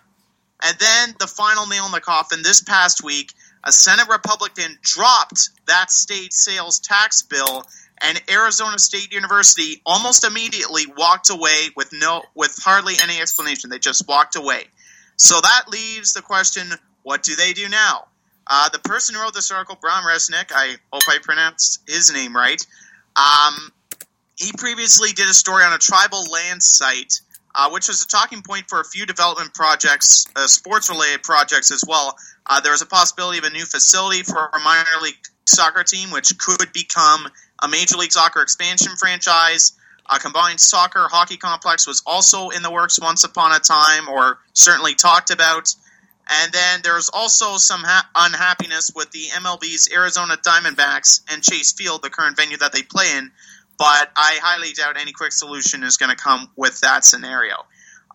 And 0.63 0.77
then 0.79 1.15
the 1.19 1.27
final 1.27 1.67
nail 1.67 1.85
in 1.85 1.91
the 1.91 2.01
coffin 2.01 2.41
this 2.41 2.61
past 2.61 3.03
week, 3.03 3.33
a 3.63 3.71
Senate 3.71 4.07
Republican 4.09 4.77
dropped 4.81 5.49
that 5.67 5.91
state 5.91 6.33
sales 6.33 6.79
tax 6.79 7.21
bill 7.21 7.65
and 8.01 8.21
Arizona 8.29 8.77
State 8.79 9.11
University 9.11 9.81
almost 9.85 10.23
immediately 10.23 10.83
walked 10.97 11.29
away 11.29 11.69
with 11.75 11.91
no 11.93 12.23
with 12.35 12.57
hardly 12.63 12.93
any 13.01 13.19
explanation. 13.19 13.69
They 13.69 13.79
just 13.79 14.07
walked 14.07 14.35
away. 14.35 14.65
So 15.17 15.39
that 15.41 15.63
leaves 15.69 16.13
the 16.13 16.21
question: 16.21 16.67
What 17.03 17.23
do 17.23 17.35
they 17.35 17.53
do 17.53 17.67
now? 17.69 18.07
Uh, 18.49 18.69
the 18.69 18.79
person 18.79 19.15
who 19.15 19.21
wrote 19.21 19.33
this 19.33 19.51
article, 19.51 19.77
Brahm 19.79 20.03
Resnik, 20.03 20.51
I 20.55 20.75
hope 20.93 21.03
I 21.09 21.17
pronounced 21.21 21.81
his 21.87 22.13
name 22.13 22.35
right. 22.35 22.65
Um, 23.15 23.71
he 24.37 24.51
previously 24.57 25.11
did 25.11 25.27
a 25.27 25.33
story 25.33 25.63
on 25.63 25.73
a 25.73 25.77
tribal 25.77 26.23
land 26.31 26.63
site, 26.63 27.19
uh, 27.55 27.69
which 27.71 27.87
was 27.87 28.03
a 28.03 28.07
talking 28.07 28.41
point 28.41 28.69
for 28.69 28.79
a 28.79 28.85
few 28.85 29.05
development 29.05 29.53
projects, 29.53 30.27
uh, 30.35 30.47
sports-related 30.47 31.23
projects 31.23 31.71
as 31.71 31.83
well. 31.85 32.15
Uh, 32.45 32.61
there 32.61 32.71
was 32.71 32.81
a 32.81 32.85
possibility 32.85 33.39
of 33.39 33.43
a 33.43 33.49
new 33.49 33.65
facility 33.65 34.23
for 34.23 34.49
a 34.53 34.59
minor 34.59 34.85
league 35.01 35.17
soccer 35.45 35.83
team, 35.83 36.11
which 36.11 36.37
could 36.37 36.71
become 36.71 37.27
a 37.63 37.67
Major 37.67 37.97
League 37.97 38.11
Soccer 38.11 38.41
expansion 38.41 38.95
franchise. 38.97 39.73
A 40.09 40.19
combined 40.19 40.59
soccer 40.59 41.07
hockey 41.09 41.37
complex 41.37 41.85
was 41.87 42.01
also 42.05 42.49
in 42.49 42.61
the 42.61 42.71
works 42.71 42.99
once 42.99 43.23
upon 43.23 43.53
a 43.53 43.59
time, 43.59 44.07
or 44.07 44.39
certainly 44.53 44.95
talked 44.95 45.31
about. 45.31 45.73
And 46.29 46.51
then 46.51 46.81
there's 46.83 47.09
also 47.09 47.57
some 47.57 47.81
ha- 47.81 48.09
unhappiness 48.15 48.91
with 48.95 49.11
the 49.11 49.25
MLB's 49.33 49.89
Arizona 49.93 50.37
Diamondbacks 50.37 51.21
and 51.31 51.43
Chase 51.43 51.71
Field, 51.71 52.01
the 52.03 52.09
current 52.09 52.37
venue 52.37 52.57
that 52.57 52.73
they 52.73 52.83
play 52.83 53.17
in. 53.17 53.31
But 53.77 54.11
I 54.15 54.39
highly 54.41 54.73
doubt 54.73 54.97
any 54.99 55.11
quick 55.11 55.31
solution 55.31 55.83
is 55.83 55.97
going 55.97 56.09
to 56.09 56.15
come 56.15 56.49
with 56.55 56.81
that 56.81 57.05
scenario. 57.05 57.55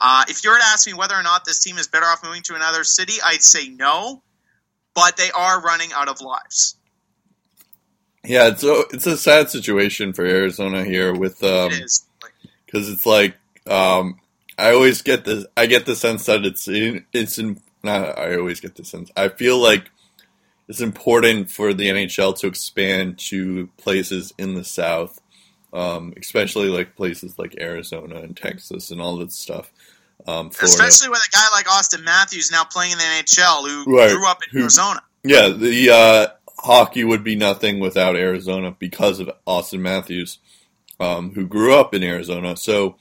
Uh, 0.01 0.24
if 0.28 0.43
you 0.43 0.51
were 0.51 0.59
to 0.59 0.64
ask 0.64 0.86
me 0.86 0.95
whether 0.95 1.14
or 1.14 1.22
not 1.22 1.45
this 1.45 1.61
team 1.61 1.78
is 1.78 1.86
better 1.86 2.07
off 2.07 2.24
moving 2.24 2.43
to 2.43 2.55
another 2.55 2.84
city, 2.84 3.14
I'd 3.24 3.43
say 3.43 3.68
no. 3.68 4.22
But 4.95 5.16
they 5.16 5.30
are 5.30 5.61
running 5.62 5.93
out 5.95 6.09
of 6.09 6.20
lives. 6.20 6.76
Yeah, 8.24 8.48
it's 8.48 8.62
a, 8.62 8.84
it's 8.92 9.06
a 9.06 9.16
sad 9.16 9.50
situation 9.50 10.12
for 10.12 10.24
Arizona 10.24 10.84
here 10.84 11.12
with 11.12 11.42
um, 11.42 11.72
it 11.72 11.90
because 12.66 12.88
it's 12.88 13.04
like 13.06 13.34
um, 13.66 14.20
I 14.56 14.72
always 14.72 15.02
get 15.02 15.24
this. 15.24 15.44
I 15.56 15.66
get 15.66 15.86
the 15.86 15.96
sense 15.96 16.26
that 16.26 16.44
it's 16.44 16.68
in, 16.68 17.04
it's 17.12 17.38
in 17.38 17.60
not 17.82 18.16
I 18.18 18.36
always 18.36 18.60
get 18.60 18.76
the 18.76 18.84
sense 18.84 19.10
I 19.16 19.28
feel 19.28 19.58
like 19.58 19.90
it's 20.68 20.80
important 20.80 21.50
for 21.50 21.74
the 21.74 21.88
NHL 21.88 22.38
to 22.38 22.46
expand 22.46 23.18
to 23.18 23.66
places 23.76 24.32
in 24.38 24.54
the 24.54 24.64
South, 24.64 25.20
um, 25.72 26.14
especially 26.16 26.68
like 26.68 26.94
places 26.94 27.36
like 27.40 27.56
Arizona 27.60 28.20
and 28.20 28.36
Texas 28.36 28.92
and 28.92 29.00
all 29.00 29.16
that 29.18 29.32
stuff. 29.32 29.72
Um, 30.24 30.52
Especially 30.62 31.08
with 31.08 31.18
a 31.18 31.30
guy 31.36 31.48
like 31.52 31.66
Auston 31.66 32.04
Matthews 32.04 32.52
now 32.52 32.62
playing 32.62 32.92
in 32.92 32.98
the 32.98 33.04
NHL 33.04 33.68
who 33.68 33.96
Right. 33.98 34.12
grew 34.12 34.24
up 34.28 34.38
in 34.44 34.50
Who- 34.56 34.60
Arizona. 34.62 35.02
Yeah, 35.24 35.48
the 35.48 35.90
uh, 35.90 36.26
hockey 36.62 37.04
would 37.04 37.24
be 37.24 37.36
nothing 37.36 37.80
without 37.80 38.16
Arizona 38.16 38.74
because 38.78 39.18
of 39.18 39.30
Auston 39.46 39.80
Matthews, 39.80 40.38
um, 41.00 41.32
who 41.34 41.46
grew 41.46 41.74
up 41.74 41.94
in 41.94 42.02
Arizona. 42.02 42.56
So 42.56 42.96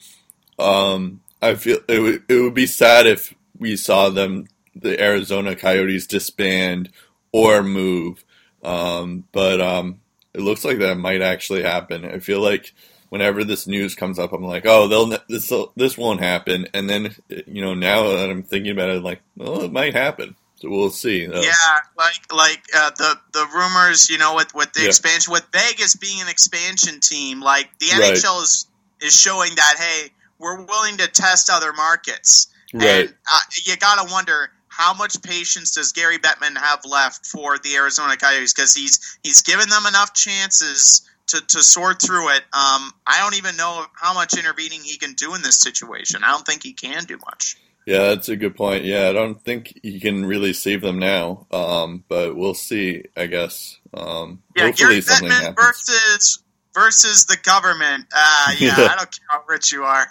um, 0.58 1.22
I 1.42 1.56
feel 1.56 1.80
it 1.88 2.00
would, 2.00 2.24
it 2.28 2.42
would 2.42 2.54
be 2.54 2.68
sad 2.68 3.08
if 3.08 3.34
we 3.58 3.76
saw 3.76 4.10
them, 4.10 4.48
the 4.76 5.00
Arizona 5.02 5.56
Coyotes, 5.56 6.08
disband 6.08 6.90
or 7.32 7.62
move. 7.62 8.24
Um, 8.64 9.26
but 9.32 9.62
um, 9.62 10.02
it 10.34 10.42
looks 10.42 10.66
like 10.66 10.80
that 10.80 10.98
might 10.98 11.22
actually 11.22 11.64
happen. 11.64 12.06
I 12.06 12.20
feel 12.20 12.42
like 12.42 12.74
whenever 13.10 13.44
this 13.44 13.68
news 13.68 13.94
comes 13.94 14.18
up, 14.18 14.34
I'm 14.34 14.44
like, 14.44 14.66
oh, 14.66 14.88
they'll 14.88 15.20
this 15.28 15.52
this 15.76 15.98
won't 15.98 16.22
happen. 16.22 16.68
And 16.74 16.90
then 16.90 17.16
you 17.46 17.62
know 17.62 17.74
now 17.74 18.10
that 18.10 18.30
I'm 18.30 18.44
thinking 18.44 18.72
about 18.72 18.90
it, 18.90 18.98
I'm 18.98 19.04
like, 19.04 19.22
well, 19.36 19.62
it 19.62 19.72
might 19.72 19.94
happen. 19.94 20.36
So 20.62 20.70
we'll 20.70 20.92
see. 20.92 21.28
Uh, 21.28 21.42
yeah, 21.42 21.80
like 21.98 22.32
like 22.32 22.62
uh, 22.76 22.92
the 22.92 23.20
the 23.34 23.48
rumors, 23.54 24.10
you 24.10 24.20
know, 24.20 24.36
with 24.36 24.54
with 24.54 24.72
the 24.74 24.82
Yeah. 24.82 24.88
expansion, 24.90 25.34
with 25.34 25.46
Vegas 25.52 25.96
being 25.96 26.22
an 26.22 26.30
expansion 26.30 27.00
team, 27.00 27.42
like 27.42 27.70
the 27.80 27.88
Right. 27.98 28.14
NHL 28.14 28.44
is 28.44 28.68
is 29.00 29.20
showing 29.20 29.56
that 29.56 29.76
hey, 29.80 30.12
we're 30.38 30.62
willing 30.62 30.98
to 30.98 31.08
test 31.08 31.50
other 31.50 31.74
markets, 31.74 32.48
Right. 32.74 33.08
and 33.08 33.16
uh, 33.32 33.40
you 33.66 33.76
gotta 33.78 34.12
wonder. 34.12 34.52
How 34.74 34.94
much 34.94 35.22
patience 35.22 35.72
does 35.72 35.92
Gary 35.92 36.18
Bettman 36.18 36.58
have 36.58 36.86
left 36.86 37.26
for 37.26 37.58
the 37.60 37.76
Arizona 37.76 38.16
Coyotes? 38.16 38.54
Because 38.54 38.74
he's 38.74 39.18
he's 39.22 39.42
given 39.42 39.68
them 39.68 39.86
enough 39.86 40.14
chances 40.14 41.02
to, 41.28 41.42
to 41.42 41.62
sort 41.62 42.02
through 42.02 42.30
it. 42.30 42.44
Um, 42.54 42.94
I 43.06 43.18
don't 43.20 43.36
even 43.36 43.58
know 43.58 43.86
how 43.96 44.14
much 44.14 44.34
intervening 44.38 44.80
he 44.82 44.98
can 44.98 45.14
do 45.14 45.36
in 45.36 45.42
this 45.42 45.58
situation. 45.58 46.24
I 46.24 46.32
don't 46.32 46.46
think 46.46 46.64
he 46.64 46.72
can 46.72 47.04
do 47.04 47.18
much. 47.26 47.58
Yeah, 47.86 48.00
that's 48.10 48.30
a 48.30 48.36
good 48.36 48.56
point. 48.56 48.86
Yeah, 48.86 49.10
I 49.10 49.14
don't 49.14 49.42
think 49.44 49.80
you 49.84 50.00
can 50.00 50.26
really 50.26 50.54
save 50.54 50.82
them 50.82 51.00
now, 51.00 51.48
um, 51.52 52.04
but 52.08 52.36
we'll 52.36 52.54
see. 52.54 53.06
I 53.18 53.26
guess. 53.26 53.78
Um, 53.94 54.42
Yeah, 54.56 54.66
hopefully 54.68 54.90
Gary 54.90 55.02
something 55.02 55.30
Bettman 55.30 55.42
happens. 55.42 55.66
versus 55.66 56.44
versus 56.74 57.26
the 57.26 57.38
government. 57.44 58.06
Uh, 58.16 58.52
yeah, 58.60 58.76
Yeah. 58.78 58.84
I 58.86 58.96
don't 58.98 59.12
care 59.12 59.28
how 59.30 59.44
rich 59.48 59.72
you 59.72 59.84
are. 59.84 60.06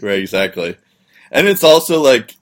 Right, 0.00 0.20
exactly. 0.20 0.76
And 1.32 1.46
it's 1.48 1.64
also 1.64 2.00
like 2.00 2.34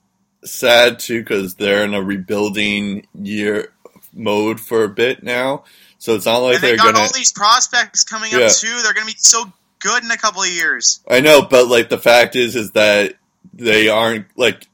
sad 0.43 0.99
too 0.99 1.21
because 1.21 1.55
they're 1.55 1.83
in 1.83 1.93
a 1.95 2.01
rebuilding 2.03 3.07
year 3.19 3.73
mode 4.13 4.59
for 4.59 4.83
a 4.83 4.89
bit 4.89 5.23
now. 5.23 5.63
So 5.97 6.13
it's 6.15 6.25
not 6.27 6.37
like 6.37 6.55
and 6.55 6.63
they 6.63 6.67
they're 6.69 6.77
got 6.77 6.93
gonna. 6.93 6.99
all 6.99 7.11
these 7.13 7.33
prospects 7.33 8.03
coming 8.03 8.31
Yeah. 8.31 8.45
up 8.45 8.51
too. 8.55 8.67
They're 8.83 8.93
going 8.93 9.07
to 9.07 9.13
be 9.13 9.17
so 9.17 9.51
good 9.79 10.03
in 10.03 10.11
a 10.11 10.17
couple 10.17 10.43
of 10.43 10.49
years. 10.49 10.99
I 11.09 11.19
know, 11.21 11.41
but 11.41 11.67
like 11.67 11.89
the 11.89 11.97
fact 11.97 12.35
is, 12.35 12.55
is 12.55 12.71
that 12.71 13.15
they 13.53 13.89
aren't 13.89 14.27
like 14.37 14.67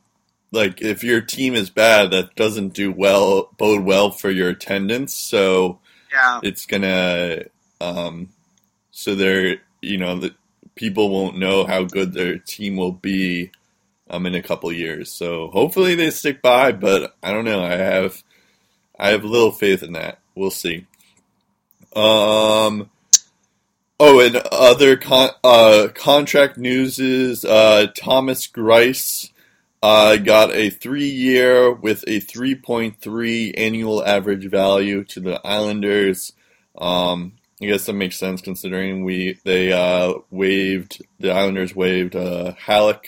like 0.51 0.81
if 0.81 1.03
your 1.03 1.21
team 1.21 1.53
is 1.53 1.69
bad, 1.69 2.11
that 2.11 2.35
doesn't 2.35 2.73
do 2.73 2.91
well 2.91 3.49
bode 3.57 3.83
well 3.83 4.11
for 4.11 4.29
your 4.29 4.49
attendance. 4.49 5.13
So 5.15 5.79
Yeah, 6.13 6.39
it's 6.43 6.65
gonna 6.65 7.45
um 7.79 8.29
so 8.91 9.15
they're 9.15 9.57
you 9.81 9.97
know 9.97 10.17
the 10.17 10.35
people 10.75 11.09
won't 11.09 11.37
know 11.37 11.65
how 11.65 11.83
good 11.83 12.13
their 12.13 12.37
team 12.37 12.75
will 12.75 12.91
be 12.91 13.51
um 14.09 14.25
in 14.25 14.35
a 14.35 14.41
couple 14.43 14.71
years. 14.71 15.11
So 15.11 15.49
hopefully 15.49 15.95
they 15.95 16.09
stick 16.09 16.41
by 16.41 16.71
but 16.73 17.15
i 17.23 17.31
don't 17.31 17.45
know. 17.45 17.63
I 17.63 17.75
have 17.77 18.23
i 18.99 19.09
have 19.09 19.23
little 19.23 19.51
faith 19.51 19.83
in 19.83 19.93
that. 19.93 20.19
We'll 20.35 20.51
see. 20.51 20.85
Um 21.95 22.89
oh 23.99 24.19
and 24.19 24.35
other 24.51 24.97
con- 24.97 25.35
uh 25.43 25.87
contract 25.93 26.57
news 26.57 26.99
is 26.99 27.45
uh 27.45 27.87
thomas 27.95 28.47
greiss 28.47 29.30
uh, 29.83 30.17
got 30.17 30.51
a 30.53 30.69
three 30.69 31.09
year 31.09 31.71
with 31.73 32.03
a 32.07 32.19
3.3 32.21 33.53
annual 33.57 34.05
average 34.05 34.49
value 34.49 35.03
to 35.05 35.19
the 35.19 35.41
Islanders. 35.45 36.33
Um, 36.77 37.33
I 37.61 37.65
guess 37.67 37.85
that 37.85 37.93
makes 37.93 38.17
sense 38.17 38.41
considering 38.41 39.03
we 39.03 39.37
they 39.43 39.71
uh, 39.71 40.13
waived 40.31 41.01
the 41.19 41.31
Islanders 41.31 41.75
waived 41.75 42.15
uh, 42.15 42.53
Halak 42.65 43.07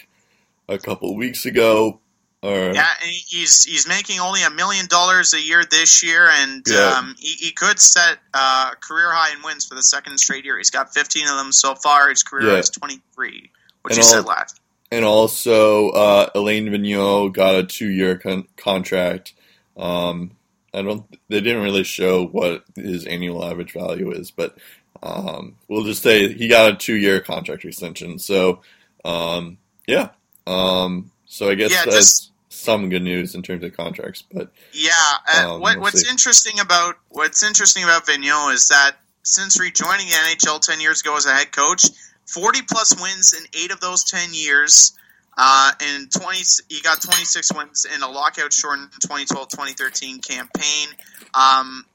a 0.70 0.78
couple 0.78 1.16
weeks 1.16 1.46
ago. 1.46 2.00
Or 2.44 2.72
yeah. 2.74 2.86
He's 3.02 3.64
he's 3.64 3.88
making 3.88 4.20
only 4.20 4.44
a 4.44 4.50
million 4.50 4.86
dollars 4.88 5.34
a 5.34 5.42
year 5.42 5.64
this 5.70 6.04
year, 6.04 6.28
and 6.30 6.62
Yeah. 6.68 6.98
um, 7.00 7.16
he, 7.18 7.30
he 7.46 7.52
could 7.52 7.80
set 7.80 8.18
uh, 8.34 8.72
career 8.82 9.12
high 9.12 9.34
in 9.36 9.42
wins 9.44 9.66
for 9.66 9.76
the 9.76 9.82
second 9.82 10.18
straight 10.20 10.44
year. 10.44 10.58
He's 10.58 10.70
got 10.70 10.94
15 10.94 11.28
of 11.30 11.38
them 11.38 11.52
so 11.54 11.74
far. 11.76 12.10
His 12.10 12.22
career 12.22 12.52
Yeah. 12.52 12.58
is 12.58 12.70
23, 12.70 13.50
which 13.84 13.92
And 13.94 13.98
you 13.98 14.04
all- 14.04 14.10
said 14.10 14.26
last. 14.26 14.60
And 14.94 15.06
also 15.06 15.90
uh, 15.90 16.30
Alain 16.36 16.68
Vigneault 16.68 17.34
got 17.34 17.56
a 17.56 17.64
two 17.64 17.90
year 17.90 18.18
con- 18.18 18.48
contract. 18.58 19.34
Um, 19.76 20.32
I 20.74 20.82
don't. 20.84 21.06
They 21.30 21.42
didn't 21.42 21.64
really 21.64 21.84
show 21.84 22.26
what 22.28 22.64
his 22.76 23.06
annual 23.08 23.44
average 23.44 23.72
value 23.74 24.12
is, 24.12 24.30
but 24.30 24.56
um, 25.02 25.56
we'll 25.68 25.84
just 25.84 26.04
say 26.04 26.32
he 26.34 26.48
got 26.48 26.74
a 26.74 26.76
two 26.76 26.94
year 26.96 27.20
contract 27.20 27.66
extension. 27.66 28.20
So 28.20 28.62
um, 29.04 29.58
yeah. 29.88 30.10
Um, 30.46 31.12
so 31.26 31.50
I 31.50 31.56
guess 31.56 31.72
Yeah, 31.72 31.86
that's 31.86 31.96
just- 31.98 32.30
some 32.50 32.90
good 32.90 33.02
news 33.04 33.34
in 33.36 33.42
terms 33.42 33.64
of 33.64 33.76
contracts. 33.76 34.24
But 34.32 34.52
Yeah, 34.74 34.92
uh, 35.28 35.56
Um, 35.56 35.60
what, 35.62 35.76
we'll 35.76 35.82
what's 35.86 36.02
see. 36.04 36.10
interesting 36.12 36.60
about 36.60 36.96
what's 37.10 37.42
interesting 37.44 37.84
about 37.84 38.06
Vigneault 38.06 38.54
is 38.54 38.68
that 38.68 38.96
since 39.24 39.60
rejoining 39.60 40.08
the 40.08 40.14
NHL 40.14 40.60
ten 40.62 40.80
years 40.80 41.02
ago 41.02 41.18
as 41.18 41.26
a 41.26 41.34
head 41.34 41.52
coach, 41.52 41.84
forty 42.26 42.62
plus 42.70 43.00
wins 43.02 43.34
in 43.34 43.46
eight 43.62 43.72
of 43.72 43.80
those 43.80 44.04
ten 44.04 44.34
years. 44.34 44.98
Uh, 45.38 45.72
in 45.82 46.10
twenty, 46.10 46.42
he 46.70 46.82
got 46.82 47.02
twenty 47.02 47.26
six 47.26 47.52
wins 47.54 47.86
in 47.86 48.04
a 48.04 48.10
lockout 48.10 48.54
shortened 48.54 48.90
2012-2013 49.04 50.28
campaign. 50.28 50.88
Um, 51.34 51.86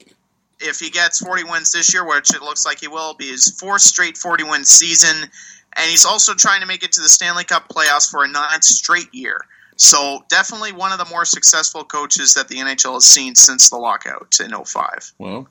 if 0.61 0.81
he 0.81 0.91
gets 0.91 1.21
forty 1.21 1.45
wins 1.45 1.73
this 1.73 1.93
year, 1.95 2.07
which 2.07 2.35
it 2.35 2.43
looks 2.43 2.67
like 2.67 2.81
he 2.81 2.89
will, 2.89 3.15
be 3.15 3.29
his 3.31 3.51
fourth 3.59 3.83
straight 3.83 4.19
forty 4.19 4.43
win 4.45 4.65
season, 4.65 5.31
and 5.77 5.91
he's 5.91 6.05
also 6.05 6.35
trying 6.35 6.63
to 6.63 6.67
make 6.67 6.83
it 6.83 6.93
to 6.93 7.01
the 7.01 7.09
Stanley 7.09 7.45
Cup 7.45 7.69
playoffs 7.69 8.11
for 8.11 8.25
a 8.25 8.29
ninth 8.29 8.65
straight 8.65 9.13
year. 9.15 9.41
So 9.77 10.25
definitely 10.29 10.73
one 10.73 10.91
of 10.91 10.99
the 10.99 11.05
more 11.05 11.25
successful 11.25 11.85
coaches 11.85 12.35
that 12.35 12.49
the 12.49 12.57
NHL 12.57 12.95
has 12.95 13.05
seen 13.05 13.37
since 13.37 13.71
the 13.71 13.77
lockout 13.77 14.35
in 14.41 14.51
05. 14.53 15.13
well, 15.19 15.49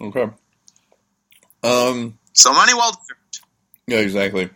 okay. 0.00 0.28
Um, 1.64 2.18
So 2.34 2.52
money 2.52 2.72
deserved. 2.72 3.17
Yeah, 3.88 4.00
exactly. 4.00 4.50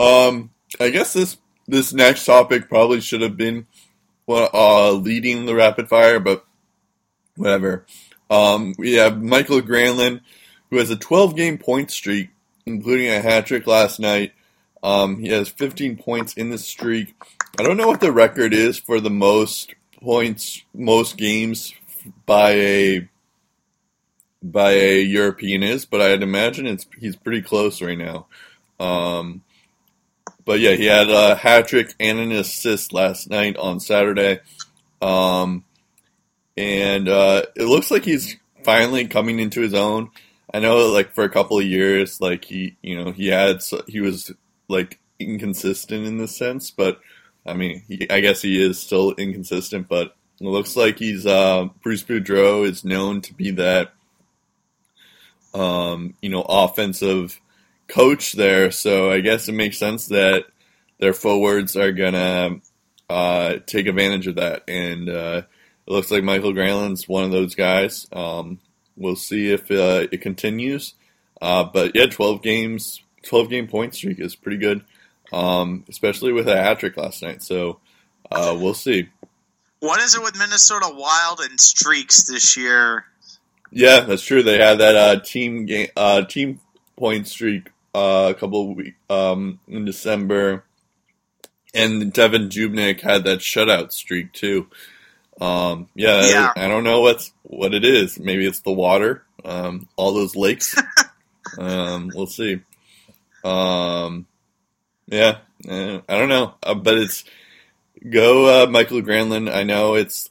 Um, 0.00 0.50
I 0.80 0.90
guess 0.90 1.12
this 1.12 1.36
this 1.68 1.92
next 1.92 2.24
topic 2.24 2.68
probably 2.68 3.00
should 3.00 3.20
have 3.20 3.36
been 3.36 3.68
uh, 4.28 4.90
leading 4.90 5.46
the 5.46 5.54
rapid 5.54 5.88
fire, 5.88 6.18
but 6.18 6.44
whatever. 7.36 7.86
Um, 8.28 8.74
we 8.78 8.94
have 8.94 9.22
Mikael 9.22 9.62
Granlund, 9.62 10.22
who 10.68 10.78
has 10.78 10.90
a 10.90 10.96
12 10.96 11.36
game 11.36 11.58
point 11.58 11.92
streak, 11.92 12.30
including 12.66 13.08
a 13.08 13.20
hat 13.20 13.46
trick 13.46 13.68
last 13.68 14.00
night. 14.00 14.32
Um, 14.82 15.20
he 15.20 15.28
has 15.28 15.48
15 15.48 15.96
points 15.96 16.32
in 16.34 16.50
the 16.50 16.58
streak. 16.58 17.14
I 17.60 17.62
don't 17.62 17.76
know 17.76 17.86
what 17.86 18.00
the 18.00 18.10
record 18.10 18.52
is 18.52 18.80
for 18.80 19.00
the 19.00 19.10
most 19.10 19.76
points, 20.00 20.64
most 20.74 21.16
games 21.16 21.72
by 22.26 22.50
a 22.50 23.08
by 24.42 24.72
a 24.72 25.00
European 25.00 25.62
is, 25.62 25.86
but 25.86 26.00
I'd 26.00 26.24
imagine 26.24 26.66
it's 26.66 26.84
he's 26.98 27.14
pretty 27.14 27.42
close 27.42 27.80
right 27.80 27.96
now. 27.96 28.26
Um, 28.82 29.42
but 30.44 30.60
yeah, 30.60 30.72
he 30.72 30.86
had 30.86 31.08
a 31.08 31.36
hat 31.36 31.68
trick 31.68 31.94
and 32.00 32.18
an 32.18 32.32
assist 32.32 32.92
last 32.92 33.30
night 33.30 33.56
on 33.56 33.78
Saturday. 33.78 34.40
Um, 35.00 35.64
and 36.56 37.08
uh, 37.08 37.42
it 37.54 37.64
looks 37.64 37.90
like 37.90 38.04
he's 38.04 38.36
finally 38.64 39.06
coming 39.06 39.38
into 39.38 39.60
his 39.60 39.74
own. 39.74 40.10
I 40.52 40.58
know, 40.58 40.88
like 40.88 41.14
for 41.14 41.24
a 41.24 41.30
couple 41.30 41.58
of 41.58 41.64
years, 41.64 42.20
like 42.20 42.44
he, 42.44 42.76
you 42.82 43.02
know, 43.02 43.12
he 43.12 43.28
had 43.28 43.62
he 43.86 44.00
was 44.00 44.32
like 44.68 44.98
inconsistent 45.18 46.06
in 46.06 46.18
this 46.18 46.36
sense, 46.36 46.70
but 46.70 47.00
I 47.46 47.54
mean, 47.54 47.82
he, 47.88 48.08
I 48.10 48.20
guess 48.20 48.42
he 48.42 48.62
is 48.62 48.78
still 48.78 49.12
inconsistent. 49.12 49.88
But 49.88 50.14
it 50.40 50.46
looks 50.46 50.76
like 50.76 50.98
he's 50.98 51.24
uh, 51.24 51.68
Bruce 51.82 52.02
Boudreau 52.02 52.66
is 52.68 52.84
known 52.84 53.22
to 53.22 53.34
be 53.34 53.52
that, 53.52 53.94
um, 55.54 56.14
you 56.20 56.28
know, 56.28 56.42
offensive 56.42 57.40
coach 57.88 58.32
there. 58.32 58.70
So 58.70 59.10
I 59.10 59.20
guess 59.20 59.48
it 59.48 59.52
makes 59.52 59.78
sense 59.78 60.06
that 60.08 60.46
their 60.98 61.12
forwards 61.12 61.76
are 61.76 61.92
gonna 61.92 62.60
uh, 63.10 63.56
take 63.66 63.86
advantage 63.86 64.26
of 64.26 64.36
that, 64.36 64.62
and 64.68 65.08
uh, 65.08 65.42
it 65.86 65.90
looks 65.90 66.10
like 66.10 66.24
Mikael 66.24 66.52
Granlund's 66.52 67.08
one 67.08 67.24
of 67.24 67.30
those 67.30 67.54
guys. 67.54 68.06
Um, 68.12 68.60
we'll 68.96 69.16
see 69.16 69.52
if 69.52 69.70
uh, 69.70 70.06
it 70.10 70.20
continues. 70.20 70.94
Uh, 71.40 71.64
but 71.64 71.94
yeah, 71.94 72.06
twelve 72.06 72.42
games, 72.42 73.02
twelve 73.22 73.50
game 73.50 73.66
point 73.66 73.94
streak 73.94 74.20
is 74.20 74.36
pretty 74.36 74.58
good, 74.58 74.84
um, 75.32 75.84
especially 75.88 76.32
with 76.32 76.48
a 76.48 76.56
hat 76.56 76.78
trick 76.78 76.96
last 76.96 77.22
night. 77.22 77.42
So 77.42 77.80
uh, 78.30 78.56
we'll 78.58 78.74
see. 78.74 79.08
What 79.80 80.00
is 80.00 80.14
it 80.14 80.22
with 80.22 80.38
Minnesota 80.38 80.88
Wild 80.94 81.40
and 81.40 81.60
streaks 81.60 82.24
this 82.24 82.56
year? 82.56 83.04
Yeah, 83.72 84.00
that's 84.00 84.22
true. 84.22 84.44
They 84.44 84.58
had 84.58 84.78
that 84.78 84.94
uh, 84.94 85.20
team 85.20 85.66
game, 85.66 85.88
uh, 85.96 86.22
team 86.22 86.60
point 87.02 87.26
streak 87.26 87.68
uh, 87.96 88.32
a 88.32 88.38
couple 88.38 88.70
of 88.70 88.76
weeks 88.76 88.96
um, 89.10 89.58
in 89.66 89.84
December, 89.84 90.62
and 91.74 92.14
Devan 92.14 92.48
Dubnyk 92.48 93.00
had 93.00 93.24
that 93.24 93.40
shutout 93.40 93.90
streak 93.90 94.32
too. 94.32 94.68
Um, 95.40 95.88
yeah, 95.96 96.28
Yeah. 96.28 96.52
I, 96.54 96.68
don't 96.68 96.84
know 96.84 97.00
what's 97.00 97.32
what 97.42 97.74
it 97.74 97.84
is. 97.84 98.20
Maybe 98.20 98.46
it's 98.46 98.60
the 98.60 98.70
water. 98.70 99.24
Um, 99.44 99.88
all 99.96 100.14
those 100.14 100.36
lakes. 100.36 100.80
um, 101.58 102.12
we'll 102.14 102.28
see. 102.28 102.60
Um, 103.42 104.26
yeah, 105.08 105.38
eh, 105.68 106.00
I 106.08 106.18
don't 106.18 106.28
know, 106.28 106.54
uh, 106.62 106.74
but 106.74 106.98
it's 106.98 107.24
go 108.08 108.62
uh, 108.62 108.66
Mikael 108.70 109.02
Granlund. 109.02 109.52
I 109.52 109.64
know 109.64 109.94
it's. 109.94 110.30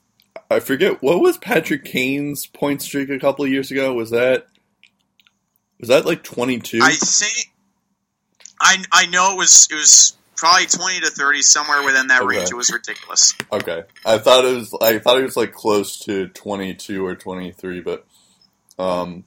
I 0.49 0.61
forget 0.61 1.03
what 1.03 1.19
was 1.19 1.37
Patrick 1.37 1.83
Kane's 1.83 2.45
point 2.45 2.81
streak 2.81 3.09
a 3.09 3.19
couple 3.19 3.43
of 3.43 3.51
years 3.51 3.71
ago. 3.71 3.93
Was 3.93 4.11
that 4.11 4.47
was 5.81 5.89
that 5.89 6.05
like 6.05 6.23
twenty 6.23 6.59
two? 6.59 6.79
I 6.81 6.93
think 6.93 7.51
I 8.61 8.83
I 8.93 9.05
know 9.07 9.33
it 9.33 9.37
was 9.37 9.67
it 9.69 9.75
was 9.75 10.15
probably 10.37 10.67
twenty 10.67 10.99
to 11.01 11.09
thirty 11.09 11.41
somewhere 11.41 11.83
within 11.83 12.07
that 12.07 12.21
Okay. 12.21 12.37
range. 12.37 12.51
It 12.51 12.55
was 12.55 12.71
ridiculous. 12.71 13.33
Okay, 13.51 13.83
I 14.05 14.17
thought 14.17 14.45
it 14.45 14.55
was. 14.55 14.73
I 14.81 14.99
thought 14.99 15.17
it 15.19 15.23
was 15.23 15.35
like 15.37 15.51
close 15.51 15.99
to 16.05 16.27
twenty 16.29 16.73
two 16.75 17.05
or 17.05 17.15
twenty 17.15 17.51
three, 17.51 17.81
but 17.81 18.05
um, 18.79 19.25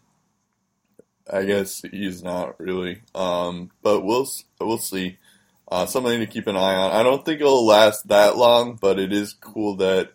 I 1.30 1.44
guess 1.44 1.82
he's 1.90 2.22
not 2.22 2.58
really. 2.58 3.02
Um, 3.14 3.70
but 3.82 4.00
we'll 4.02 4.26
we'll 4.60 4.78
see. 4.78 5.18
Uh, 5.66 5.86
something 5.86 6.20
to 6.20 6.26
keep 6.26 6.46
an 6.46 6.56
eye 6.56 6.74
on. 6.74 6.92
I 6.92 7.02
don't 7.02 7.24
think 7.24 7.40
it'll 7.40 7.66
last 7.66 8.08
that 8.08 8.36
long, 8.36 8.76
but 8.80 8.98
it 8.98 9.12
is 9.12 9.32
cool 9.32 9.76
that 9.76 10.12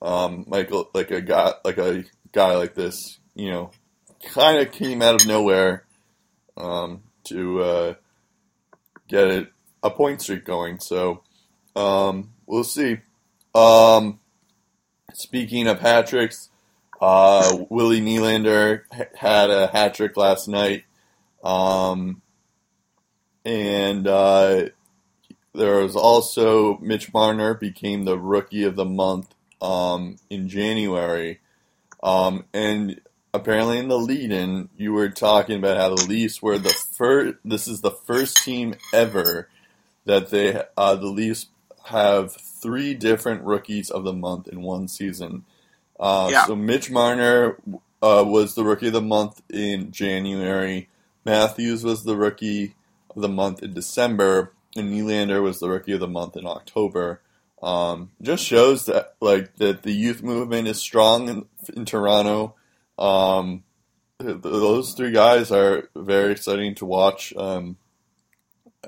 um, 0.00 0.44
Mikael, 0.46 0.88
like 0.94 1.10
a 1.10 1.20
guy, 1.20 1.52
like 1.64 1.78
a 1.78 2.04
guy 2.32 2.56
like 2.56 2.74
this, 2.74 3.18
you 3.34 3.50
know, 3.50 3.72
kind 4.26 4.58
of 4.58 4.72
came 4.72 5.02
out 5.02 5.20
of 5.20 5.26
nowhere 5.26 5.84
um, 6.56 7.02
to 7.24 7.62
uh, 7.62 7.94
get 9.08 9.28
it, 9.28 9.52
a 9.82 9.90
point 9.90 10.22
streak 10.22 10.44
going. 10.44 10.80
So 10.80 11.22
um, 11.76 12.30
we'll 12.46 12.64
see. 12.64 12.98
Um, 13.54 14.20
speaking 15.12 15.66
of 15.66 15.80
hat 15.80 16.06
tricks, 16.06 16.50
uh, 17.00 17.58
Willie 17.68 18.00
Nylander 18.00 18.82
h- 18.92 19.08
had 19.14 19.50
a 19.50 19.66
hat 19.68 19.94
trick 19.94 20.16
last 20.16 20.48
night. 20.48 20.84
Um, 21.42 22.22
and 23.44 24.06
uh, 24.06 24.68
there 25.54 25.76
was 25.80 25.96
also 25.96 26.78
Mitch 26.78 27.12
Marner 27.12 27.54
became 27.54 28.04
the 28.04 28.18
rookie 28.18 28.64
of 28.64 28.76
the 28.76 28.84
month 28.84 29.34
um, 29.60 30.16
in 30.30 30.48
January. 30.48 31.40
Um, 32.02 32.44
and 32.52 33.00
apparently 33.34 33.78
in 33.78 33.88
the 33.88 33.98
lead-in, 33.98 34.70
you 34.76 34.92
were 34.92 35.10
talking 35.10 35.58
about 35.58 35.76
how 35.76 35.94
the 35.94 36.06
Leafs 36.06 36.40
were 36.40 36.58
the 36.58 36.70
first. 36.70 37.34
This 37.44 37.66
is 37.68 37.80
the 37.80 37.90
first 37.90 38.42
team 38.42 38.76
ever 38.94 39.48
that 40.06 40.30
they 40.30 40.62
uh, 40.76 40.94
the 40.94 41.08
Leafs 41.08 41.48
have 41.86 42.32
three 42.34 42.94
different 42.94 43.42
rookies 43.42 43.90
of 43.90 44.04
the 44.04 44.12
month 44.12 44.48
in 44.48 44.62
one 44.62 44.88
season. 44.88 45.44
Uh, 45.98 46.28
Yeah. 46.30 46.46
So 46.46 46.56
Mitch 46.56 46.90
Marner 46.90 47.58
uh, 48.00 48.24
was 48.26 48.54
the 48.54 48.64
rookie 48.64 48.86
of 48.86 48.92
the 48.92 49.02
month 49.02 49.42
in 49.50 49.90
January. 49.90 50.88
Matthews 51.24 51.84
was 51.84 52.04
the 52.04 52.16
rookie 52.16 52.74
of 53.14 53.20
the 53.22 53.28
month 53.28 53.62
in 53.62 53.74
December, 53.74 54.52
and 54.76 54.92
Nylander 54.92 55.42
was 55.42 55.58
the 55.58 55.68
rookie 55.68 55.92
of 55.92 56.00
the 56.00 56.08
month 56.08 56.36
in 56.36 56.46
October. 56.46 57.20
Um, 57.62 58.10
just 58.20 58.44
shows 58.44 58.86
that 58.86 59.14
like 59.20 59.56
that 59.56 59.82
the 59.82 59.92
youth 59.92 60.22
movement 60.22 60.68
is 60.68 60.78
strong 60.78 61.28
in, 61.28 61.46
in 61.74 61.84
Toronto. 61.84 62.54
Um, 62.98 63.64
those 64.18 64.94
three 64.94 65.10
guys 65.10 65.50
are 65.50 65.88
very 65.94 66.32
exciting 66.32 66.74
to 66.76 66.86
watch. 66.86 67.34
Um, 67.36 67.76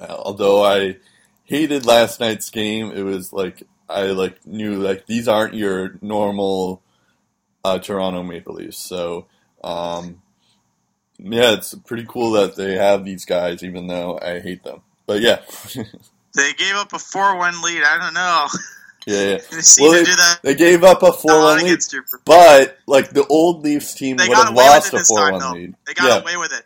although 0.01 0.65
I 0.65 0.97
hated 1.45 1.87
last 1.87 2.21
night's 2.21 2.51
game, 2.51 2.93
it 2.93 3.03
was 3.03 3.33
like 3.33 3.63
I 3.89 4.07
like 4.07 4.47
knew 4.47 4.75
like 4.77 5.07
these 5.07 5.29
aren't 5.29 5.55
your 5.55 5.99
normal 6.01 6.83
uh, 7.65 7.79
Toronto 7.79 8.23
Maple 8.23 8.55
Leafs. 8.55 8.79
So 8.79 9.27
um, 9.65 10.23
yeah, 11.19 11.53
it's 11.55 11.75
pretty 11.75 12.07
cool 12.09 12.33
that 12.33 12.57
they 12.57 12.75
have 12.75 13.05
these 13.05 13.25
guys, 13.25 13.63
even 13.63 13.87
though 13.87 14.19
I 14.21 14.41
hate 14.41 14.63
them. 14.63 14.83
But 15.07 15.21
yeah, 15.21 15.41
They 16.37 16.53
gave 16.53 16.75
up 16.75 16.93
a 16.93 16.99
four 16.99 17.37
one 17.39 17.63
lead. 17.63 17.83
I 17.83 17.99
don't 17.99 18.15
know. 18.15 18.47
yeah, 19.07 19.23
yeah. 19.23 19.39
They 19.51 19.83
Well, 19.83 19.93
that 19.93 20.39
They 20.43 20.55
gave 20.55 20.83
up 20.83 21.03
a 21.03 21.13
four-one 21.13 21.63
lead, 21.63 21.79
but 22.25 22.79
like 22.87 23.11
the 23.11 23.25
old 23.27 23.63
Leafs 23.63 23.95
team 23.95 24.17
They 24.17 24.29
would 24.29 24.37
have 24.37 24.55
lost 24.55 24.93
a 24.93 25.05
four-one 25.05 25.53
lead. 25.53 25.75
They 25.87 25.95
got 25.95 26.09
yeah. 26.09 26.21
away 26.23 26.37
with 26.37 26.53
it. 26.53 26.65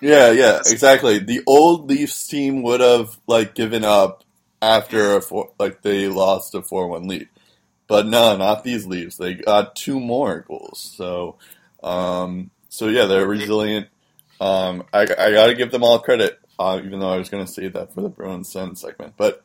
Yeah, 0.00 0.30
yeah, 0.30 0.60
exactly. 0.66 1.18
The 1.18 1.42
old 1.46 1.88
Leafs 1.88 2.28
team 2.28 2.62
would 2.62 2.80
have 2.80 3.18
like 3.26 3.54
given 3.54 3.84
up 3.84 4.22
after 4.60 5.16
a 5.16 5.22
four, 5.22 5.52
like 5.58 5.82
they 5.82 6.08
lost 6.08 6.54
a 6.54 6.62
four-one 6.62 7.08
lead, 7.08 7.28
but 7.86 8.06
no, 8.06 8.36
not 8.36 8.64
these 8.64 8.86
Leafs. 8.86 9.16
They 9.16 9.34
got 9.34 9.74
two 9.74 9.98
more 9.98 10.44
goals. 10.46 10.92
So, 10.96 11.38
um, 11.82 12.50
so 12.68 12.88
yeah, 12.88 13.06
they're 13.06 13.26
resilient. 13.26 13.88
Um, 14.40 14.84
I, 14.92 15.02
I 15.02 15.32
got 15.32 15.46
to 15.46 15.54
give 15.54 15.72
them 15.72 15.82
all 15.82 15.98
credit, 15.98 16.38
uh, 16.58 16.80
even 16.84 17.00
though 17.00 17.12
I 17.12 17.16
was 17.16 17.28
going 17.28 17.44
to 17.44 17.52
say 17.52 17.68
that 17.68 17.94
for 17.94 18.02
the 18.02 18.08
Bruins 18.08 18.52
Sun 18.52 18.76
segment. 18.76 19.14
But 19.16 19.44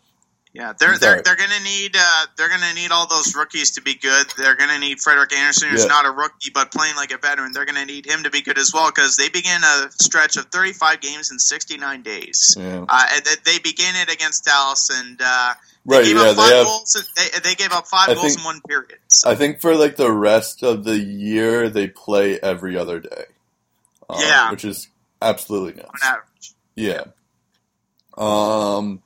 Yeah, 0.54 0.74
they're 0.80 1.00
they're 1.00 1.20
they're 1.24 1.36
gonna 1.36 1.64
need 1.64 1.96
uh, 1.98 2.26
they're 2.38 2.48
gonna 2.50 2.76
need 2.76 2.92
all 2.92 3.08
those 3.08 3.36
rookies 3.36 3.72
to 3.72 3.82
be 3.82 3.96
good. 3.96 4.28
They're 4.38 4.56
gonna 4.56 4.78
need 4.78 5.00
Frederik 5.00 5.34
Andersen, 5.34 5.70
who's 5.70 5.82
Yeah. 5.82 5.88
not 5.88 6.06
a 6.06 6.12
rookie 6.12 6.52
but 6.54 6.72
playing 6.72 6.96
like 6.96 7.12
a 7.12 7.18
veteran. 7.18 7.54
They're 7.54 7.66
gonna 7.66 7.86
need 7.86 8.06
him 8.06 8.22
to 8.22 8.30
be 8.30 8.42
good 8.44 8.60
as 8.60 8.72
well 8.72 8.92
because 8.92 9.16
they 9.18 9.30
begin 9.30 9.64
a 9.64 9.90
stretch 9.92 10.38
of 10.38 10.46
35 10.52 11.02
games 11.02 11.32
in 11.32 11.40
69 11.40 12.04
days. 12.04 12.56
yeah, 12.56 12.86
Uh, 12.88 13.06
and 13.16 13.26
they- 13.46 13.58
begin 13.64 13.96
it 13.96 14.12
against 14.14 14.46
Dallas, 14.46 14.90
and 14.92 15.20
uh, 15.24 15.54
they 15.88 15.96
right, 15.96 16.06
gave 16.06 16.18
yeah, 16.18 16.22
up 16.24 16.36
five 16.36 16.50
they 16.50 16.58
have. 16.58 16.68
goals. 16.68 17.08
They, 17.16 17.40
they 17.40 17.56
gave 17.56 17.72
up 17.72 17.88
five 17.88 18.10
I 18.10 18.14
goals 18.14 18.28
think- 18.28 18.40
in 18.40 18.44
one 18.46 18.62
period. 18.68 19.00
So, 19.08 19.32
I 19.32 19.36
think 19.36 19.60
for 19.62 19.76
like 19.76 19.96
the 19.96 20.12
rest 20.12 20.62
of 20.64 20.84
the 20.84 20.98
year, 21.00 21.70
they 21.70 21.88
play 21.88 22.40
every 22.42 22.78
other 22.78 23.00
day. 23.00 23.26
Um, 24.10 24.20
Yeah. 24.22 24.52
which 24.52 24.66
is 24.66 24.90
absolutely 25.22 25.82
nuts. 25.82 26.04
on 26.04 26.10
average. 26.10 26.54
Yeah. 26.76 27.04
Um. 28.18 29.02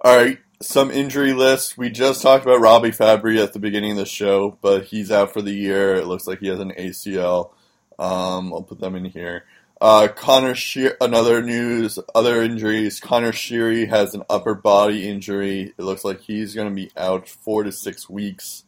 All 0.00 0.16
right. 0.16 0.38
Some 0.60 0.90
injury 0.92 1.32
lists. 1.32 1.76
We 1.76 1.90
just 1.90 2.22
talked 2.22 2.44
about 2.44 2.60
Robby 2.60 2.90
Fabbri 2.90 3.42
at 3.42 3.52
the 3.52 3.58
beginning 3.58 3.92
of 3.92 3.96
the 3.96 4.06
show, 4.06 4.56
but 4.60 4.84
he's 4.84 5.10
out 5.10 5.32
for 5.32 5.42
the 5.42 5.52
year. 5.52 5.94
It 5.94 6.06
looks 6.06 6.26
like 6.26 6.38
he 6.38 6.48
has 6.48 6.60
an 6.60 6.72
ACL. 6.72 7.50
Um, 7.98 8.52
I'll 8.52 8.62
put 8.62 8.78
them 8.78 8.94
in 8.94 9.06
here. 9.06 9.44
Uh, 9.80 10.06
Connor 10.08 10.54
Shear. 10.54 10.96
Another 11.00 11.42
news. 11.42 11.98
Other 12.14 12.42
injuries. 12.42 13.00
Connor 13.00 13.32
Sheary 13.32 13.88
has 13.88 14.14
an 14.14 14.22
upper 14.30 14.54
body 14.54 15.08
injury. 15.08 15.74
It 15.76 15.82
looks 15.82 16.04
like 16.04 16.20
he's 16.20 16.54
going 16.54 16.68
to 16.68 16.74
be 16.74 16.92
out 16.96 17.28
four 17.28 17.64
to 17.64 17.72
six 17.72 18.08
weeks. 18.08 18.62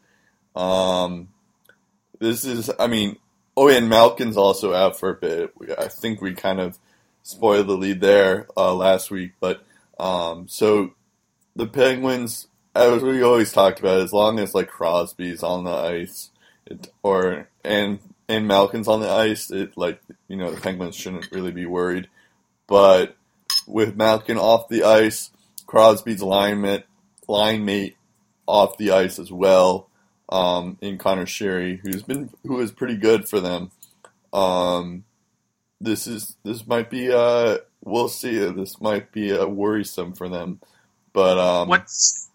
Um, 0.56 1.28
this 2.18 2.44
is. 2.44 2.70
I 2.78 2.88
mean. 2.88 3.16
Oh, 3.56 3.68
and 3.68 3.88
Malkin's 3.88 4.36
also 4.36 4.72
out 4.74 4.98
for 4.98 5.10
a 5.10 5.14
bit. 5.14 5.52
I 5.78 5.88
think 5.88 6.20
we 6.20 6.34
kind 6.34 6.60
of 6.60 6.78
spoiled 7.22 7.66
the 7.66 7.76
lead 7.76 8.00
there 8.00 8.46
uh, 8.56 8.74
last 8.74 9.10
week, 9.10 9.32
but 9.40 9.62
um, 9.98 10.48
so 10.48 10.94
the 11.60 11.66
Penguins, 11.66 12.48
as 12.74 13.02
we 13.02 13.22
always 13.22 13.52
talked 13.52 13.80
about, 13.80 14.00
as 14.00 14.14
long 14.14 14.38
as 14.38 14.54
like 14.54 14.70
Crosby's 14.70 15.42
on 15.42 15.64
the 15.64 15.70
ice, 15.70 16.30
it, 16.66 16.88
or 17.02 17.48
and 17.62 17.98
and 18.28 18.48
Malkin's 18.48 18.88
on 18.88 19.00
the 19.00 19.10
ice, 19.10 19.50
it 19.50 19.76
like 19.76 20.00
you 20.26 20.36
know 20.36 20.50
the 20.50 20.60
Penguins 20.60 20.96
shouldn't 20.96 21.30
really 21.30 21.52
be 21.52 21.66
worried. 21.66 22.08
But 22.66 23.14
with 23.66 23.94
Malkin 23.94 24.38
off 24.38 24.68
the 24.68 24.84
ice, 24.84 25.30
Crosby's 25.66 26.22
line 26.22 26.62
mate, 26.62 26.84
line 27.28 27.66
mate 27.66 27.96
off 28.46 28.78
the 28.78 28.92
ice 28.92 29.18
as 29.18 29.30
well. 29.30 29.88
Um, 30.30 30.78
in 30.80 30.96
Connor 30.96 31.26
Sheary, 31.26 31.80
who's 31.80 32.04
been 32.04 32.30
who 32.46 32.60
is 32.60 32.72
pretty 32.72 32.96
good 32.96 33.28
for 33.28 33.40
them. 33.40 33.70
Um, 34.32 35.04
this 35.78 36.06
is 36.06 36.36
this 36.42 36.66
might 36.66 36.88
be 36.88 37.12
uh 37.12 37.58
we'll 37.84 38.08
see 38.08 38.38
this 38.38 38.80
might 38.80 39.12
be 39.12 39.32
uh, 39.32 39.46
worrisome 39.46 40.14
for 40.14 40.28
them 40.28 40.60
but 41.20 41.38
um 41.38 41.68
What's 41.68 42.28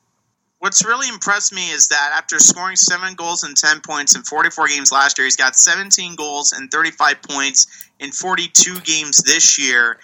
What's 0.59 0.83
really 0.86 1.07
impressed 1.09 1.53
me 1.53 1.69
is 1.69 1.89
that 1.89 2.11
after 2.17 2.39
scoring 2.39 2.75
seven 2.75 3.13
goals 3.15 3.43
and 3.43 3.55
ten 3.55 3.81
points 3.81 4.15
in 4.15 4.23
44 4.23 4.67
games 4.67 4.91
last 4.91 5.17
year, 5.17 5.25
he's 5.25 5.36
got 5.36 5.55
17 5.55 6.15
goals 6.15 6.53
and 6.53 6.71
35 6.71 7.21
points 7.21 7.67
in 7.99 8.11
42 8.11 8.79
games 8.81 9.17
this 9.23 9.59
year. 9.59 9.99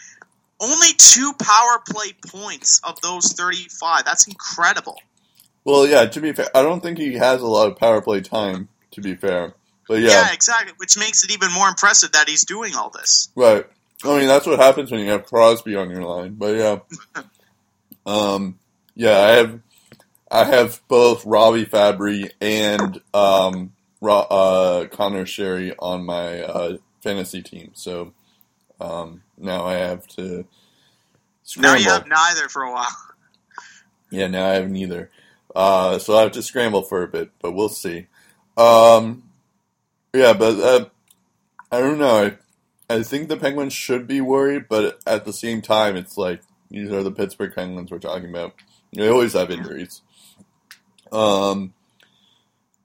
Only 0.60 0.90
two 0.98 1.34
power 1.42 1.82
play 1.90 2.14
points 2.28 2.80
of 2.84 3.02
those 3.02 3.34
35. 3.34 4.06
That's 4.06 4.28
incredible. 4.28 5.00
well 5.66 5.88
yeah 5.88 6.06
to 6.06 6.20
be 6.22 6.32
fair 6.34 6.48
i 6.56 6.62
don't 6.62 6.82
think 6.84 6.98
he 6.98 7.14
has 7.14 7.42
a 7.42 7.48
lot 7.48 7.68
of 7.72 7.78
power 7.78 8.02
play 8.02 8.22
time 8.22 8.68
to 8.92 9.02
be 9.02 9.16
fair 9.16 9.54
but 9.88 10.00
Yeah. 10.00 10.10
yeah, 10.10 10.34
exactly. 10.34 10.74
Which 10.78 10.96
makes 10.98 11.24
it 11.24 11.32
even 11.32 11.52
more 11.52 11.68
impressive 11.68 12.12
that 12.14 12.30
he's 12.30 12.46
doing 12.46 12.74
all 12.76 12.90
this. 12.90 13.30
right 13.36 13.66
i 14.04 14.18
mean 14.18 14.28
that's 14.28 14.46
what 14.48 14.60
happens 14.60 14.92
when 14.92 15.00
you 15.02 15.10
have 15.10 15.26
crosby 15.26 15.76
on 15.76 15.90
your 15.90 16.04
line 16.04 16.34
but 16.36 16.56
yeah 16.56 16.78
um 18.06 18.58
yeah 18.96 19.18
i 19.20 19.30
have 19.32 19.60
i 20.32 20.44
have 20.44 20.82
both 20.88 21.26
robby 21.26 21.66
fabbri 21.66 22.30
and 22.42 23.02
um 23.14 23.72
uh 24.04 24.86
connor 24.92 25.26
sheary 25.26 25.74
on 25.80 26.04
my 26.04 26.42
uh 26.42 26.78
fantasy 27.04 27.42
team 27.42 27.72
so 27.74 28.14
um 28.80 29.22
now 29.38 29.66
i 29.66 29.76
have 29.76 30.08
to 30.08 30.46
Now 31.58 31.76
you 31.76 31.90
have 31.90 32.08
neither 32.08 32.50
for 32.50 32.64
a 32.64 32.72
while. 32.72 32.88
Yeah, 34.14 34.28
now 34.28 34.46
I 34.46 34.56
have 34.56 34.70
neither. 34.70 35.10
Uh, 35.56 35.98
so 35.98 36.18
I 36.18 36.24
have 36.24 36.34
to 36.34 36.44
scramble 36.44 36.82
for 36.82 37.02
a 37.02 37.08
bit, 37.08 37.32
but 37.42 37.54
we'll 37.54 37.70
see. 37.70 38.08
Um, 38.58 39.24
yeah, 40.14 40.34
but 40.34 40.60
uh, 40.60 40.86
I 41.72 41.80
don't 41.80 41.98
know. 41.98 42.26
I, 42.90 42.94
I 42.94 43.04
think 43.04 43.30
the 43.30 43.38
Penguins 43.38 43.72
should 43.72 44.08
be 44.08 44.20
worried, 44.20 44.66
but 44.70 45.00
at 45.08 45.24
the 45.24 45.32
same 45.32 45.62
time, 45.62 45.96
it's 45.96 46.18
like 46.18 46.42
these 46.70 46.92
are 46.92 47.04
the 47.04 47.12
Pittsburgh 47.12 47.56
Penguins 47.56 47.90
we're 47.90 48.00
talking 48.00 48.30
about. 48.30 48.54
They 48.94 49.08
always 49.08 49.34
have 49.34 49.52
injuries. 49.52 50.02
Um, 51.12 51.74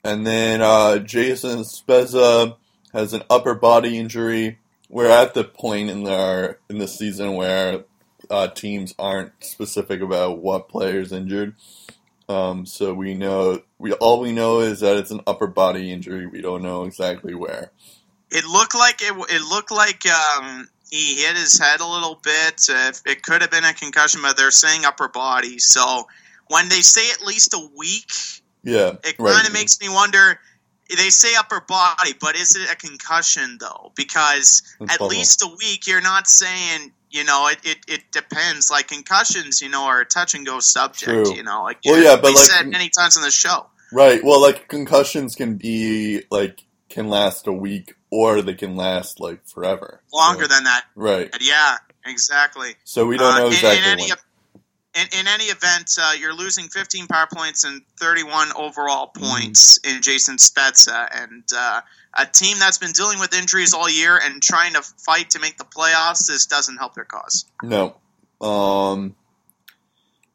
and 0.05 0.27
then 0.27 0.63
uh, 0.63 0.99
Jason 0.99 1.61
Spezza 1.61 2.57
has 2.93 3.13
an 3.13 3.23
upper 3.29 3.55
body 3.55 3.99
injury. 3.99 4.59
We're 4.89 5.11
at 5.11 5.35
the 5.35 5.45
point 5.45 5.91
in 5.91 6.07
our 6.07 6.59
in 6.71 6.79
the 6.79 6.87
season 6.87 7.35
where 7.35 7.85
uh, 8.31 8.49
teams 8.49 8.95
aren't 8.99 9.33
specific 9.41 10.01
about 10.01 10.39
what 10.39 10.69
player's 10.69 11.13
injured. 11.13 11.55
Um, 12.29 12.67
so 12.67 12.93
we 12.95 13.15
know 13.15 13.63
we 13.79 13.93
all 13.95 14.21
we 14.21 14.33
know 14.33 14.61
is 14.61 14.81
that 14.81 14.97
it's 14.97 15.11
an 15.11 15.23
upper 15.27 15.47
body 15.47 15.93
injury. 15.93 16.27
We 16.27 16.41
don't 16.41 16.63
know 16.63 16.85
exactly 16.85 17.35
where. 17.35 17.73
It 18.31 18.45
looked 18.45 18.75
like 18.75 19.01
it. 19.01 19.15
It 19.31 19.43
looked 19.43 19.71
like 19.71 20.03
um, 20.07 20.69
he 20.91 21.17
hit 21.17 21.37
his 21.37 21.59
head 21.59 21.81
a 21.81 21.87
little 21.87 22.19
bit. 22.23 22.67
Uh, 22.71 22.93
it 23.07 23.23
could 23.23 23.43
have 23.43 23.51
been 23.51 23.65
a 23.65 23.73
concussion, 23.75 24.21
but 24.23 24.37
they're 24.37 24.51
saying 24.51 24.85
upper 24.85 25.09
body. 25.09 25.59
So 25.59 26.07
when 26.49 26.69
they 26.69 26.81
say 26.81 27.11
at 27.11 27.23
least 27.27 27.55
a 27.55 27.69
week, 27.77 28.11
Yeah, 28.63 28.95
it 29.05 29.17
kind 29.17 29.21
right. 29.21 29.47
of 29.47 29.53
makes 29.53 29.81
me 29.81 29.89
wonder. 29.89 30.39
They 30.89 31.11
say 31.11 31.35
upper 31.37 31.61
body, 31.67 32.13
but 32.21 32.37
is 32.37 32.55
it 32.55 32.71
a 32.71 32.77
concussion 32.77 33.59
though? 33.61 33.91
Because 33.97 34.63
It's 34.81 34.95
at 34.95 35.01
least 35.01 35.43
a 35.43 35.49
week, 35.59 35.87
you're 35.89 36.01
not 36.03 36.29
saying. 36.29 36.93
You 37.11 37.25
know, 37.25 37.49
it, 37.49 37.59
it, 37.65 37.79
it 37.89 38.03
depends. 38.13 38.71
Like 38.71 38.89
concussions, 38.89 39.63
you 39.63 39.69
know, 39.69 39.85
are 39.85 40.01
a 40.03 40.05
touch 40.05 40.35
and 40.35 40.45
go 40.47 40.61
subject. 40.61 41.05
True. 41.27 41.35
You 41.35 41.43
know, 41.43 41.63
like 41.65 41.79
Well, 41.85 42.01
yeah, 42.03 42.15
but 42.17 42.27
we 42.27 42.35
like- 42.35 42.45
said 42.45 42.69
many 42.69 42.89
times 42.91 43.17
on 43.17 43.23
the 43.23 43.31
show. 43.31 43.67
Right. 43.93 44.23
Well, 44.23 44.41
like 44.43 44.69
concussions 44.69 45.35
can 45.35 45.57
be 45.57 46.23
like 46.31 46.63
can 46.89 47.09
last 47.09 47.47
a 47.49 47.53
week 47.53 47.95
or 48.11 48.43
they 48.43 48.55
can 48.55 48.77
last 48.77 49.21
like 49.21 49.47
forever. 49.47 50.01
Longer 50.13 50.43
So- 50.45 50.49
than 50.49 50.65
that. 50.65 50.85
right. 50.95 51.35
Yeah, 51.41 51.77
exactly. 52.05 52.75
So 52.85 53.07
we 53.07 53.17
don't 53.19 53.35
Uh, 53.35 53.39
know 53.39 53.47
in- 53.49 53.53
exactly 53.53 53.79
in, 53.79 53.85
any, 54.01 54.11
in, 54.95 55.21
in 55.21 55.29
any 55.29 55.45
event, 55.45 55.91
uh, 56.01 56.13
you're 56.19 56.35
losing 56.35 56.69
15 56.69 57.07
power 57.07 57.27
points 57.33 57.65
and 57.65 57.83
31 58.01 58.53
overall 58.57 59.09
Mm-hmm. 59.15 59.27
points 59.31 59.79
in 59.85 60.01
Jason 60.03 60.37
Spezza, 60.37 61.09
and 61.13 61.43
uh, 61.55 61.81
a 62.15 62.25
team 62.27 62.59
that's 62.59 62.79
been 62.79 62.93
dealing 62.93 63.19
with 63.19 63.35
injuries 63.35 63.75
all 63.75 63.91
year 63.91 64.17
and 64.23 64.43
trying 64.43 64.73
to 64.75 64.83
fight 64.83 65.31
to 65.31 65.39
make 65.39 65.59
the 65.59 65.65
playoffs. 65.65 66.27
This 66.27 66.47
doesn't 66.47 66.79
help 66.79 66.95
their 66.95 67.05
cause. 67.05 67.45
No. 67.63 67.97
Um. 68.41 69.17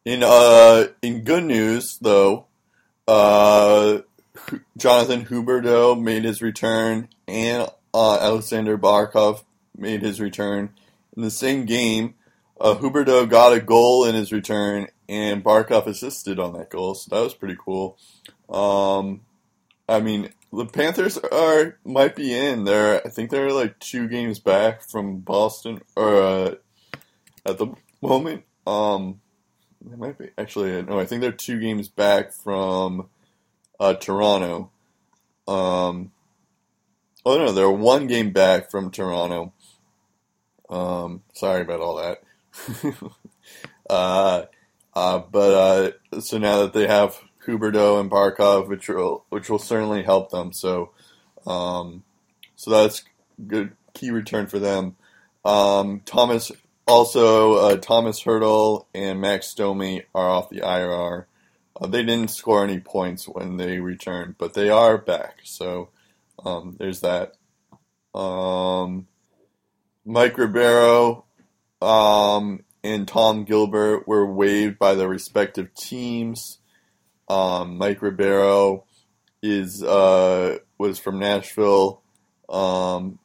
In 0.04 0.24
uh 0.24 0.88
in 1.04 1.24
good 1.24 1.44
news 1.44 2.00
though, 2.02 2.48
uh, 3.08 4.00
Jonathan 4.78 5.26
Huberdeau 5.26 6.02
made 6.02 6.24
his 6.24 6.42
return 6.42 7.10
and 7.28 7.68
uh, 7.94 8.20
Aleksander 8.20 8.78
Barkov 8.78 9.44
made 9.78 10.02
his 10.02 10.20
return 10.20 10.70
in 11.16 11.24
the 11.24 11.32
same 11.32 11.66
game. 11.66 12.16
Uh, 12.60 12.76
Huberdeau 12.76 13.28
got 13.28 13.54
a 13.54 13.60
goal 13.60 14.06
in 14.06 14.14
his 14.14 14.32
return, 14.32 14.88
and 15.10 15.44
Barkov 15.44 15.88
assisted 15.88 16.40
on 16.40 16.54
that 16.54 16.70
goal, 16.70 16.94
so 16.94 17.14
that 17.16 17.24
was 17.24 17.34
pretty 17.34 17.58
cool. 17.60 17.98
Um, 18.50 19.22
I 19.90 20.00
mean, 20.00 20.30
the 20.54 20.66
Panthers 20.66 21.18
are 21.18 21.78
might 21.84 22.16
be 22.16 22.36
in. 22.36 22.66
They're 22.66 23.06
I 23.06 23.10
think 23.10 23.32
they're 23.32 23.52
like 23.52 23.80
two 23.80 24.08
games 24.08 24.40
back 24.40 24.84
from 24.84 25.20
Boston, 25.20 25.82
or 25.96 26.22
uh, 26.22 26.56
at 27.46 27.58
the 27.58 27.74
moment. 28.02 28.44
Um, 28.68 29.22
they 29.84 29.96
might 29.96 30.18
be 30.18 30.30
actually 30.38 30.82
no. 30.84 31.00
I 31.00 31.06
think 31.06 31.22
they're 31.22 31.32
two 31.32 31.60
games 31.60 31.88
back 31.88 32.32
from 32.32 33.08
uh, 33.82 33.96
Toronto. 33.96 34.70
Um, 35.48 36.12
oh 37.26 37.38
no, 37.38 37.52
they're 37.52 37.70
one 37.70 38.06
game 38.06 38.32
back 38.32 38.70
from 38.70 38.92
Toronto. 38.92 39.54
Um, 40.70 41.24
sorry 41.34 41.64
about 41.64 41.82
all 41.82 41.96
that. 41.96 42.24
uh, 43.90 44.44
uh, 44.94 45.20
but 45.20 45.96
uh, 46.14 46.22
so 46.22 46.38
now 46.38 46.60
that 46.60 46.74
they 46.74 46.86
have 46.86 47.20
Huberdeau 47.46 48.00
and 48.00 48.10
Barkov, 48.10 48.70
which 48.70 48.88
will 48.88 49.26
which 49.30 49.50
will 49.50 49.60
certainly 49.60 50.04
help 50.04 50.30
them. 50.30 50.54
So, 50.54 50.92
um, 51.48 52.04
so 52.56 52.70
that's 52.70 53.04
good 53.48 53.76
key 53.96 54.12
return 54.12 54.46
for 54.46 54.60
them. 54.60 54.96
Um, 55.44 56.02
Thomas 56.06 56.52
also 56.88 57.56
uh, 57.56 57.78
Tomas 57.78 58.24
Hertl 58.24 58.86
and 58.94 59.20
Max 59.20 59.56
Domi 59.56 60.04
are 60.14 60.30
off 60.30 60.52
the 60.52 60.60
IR. 60.60 61.28
Uh, 61.82 61.88
they 61.88 62.04
didn't 62.04 62.30
score 62.30 62.64
any 62.64 62.80
points 62.80 63.28
when 63.28 63.58
they 63.58 63.80
returned, 63.80 64.36
but 64.38 64.54
they 64.54 64.70
are 64.70 64.98
back. 64.98 65.40
So 65.44 65.90
um, 66.46 66.76
there's 66.78 67.02
that. 67.02 67.34
Um, 68.14 69.08
Mike 70.06 70.38
Ribeiro 70.38 71.26
um, 71.82 72.64
and 72.84 73.08
Tom 73.08 73.46
Gilbert 73.46 74.08
were 74.08 74.26
waived 74.26 74.78
by 74.78 74.94
their 74.94 75.08
respective 75.08 75.74
teams. 75.74 76.60
Um, 77.28 77.78
Mike 77.78 78.02
Ribeiro 78.02 78.86
is 79.42 79.82
uh, 79.82 80.58
was 80.78 81.00
from 81.00 81.20
Nashville. 81.20 82.02
Um, 82.50 83.20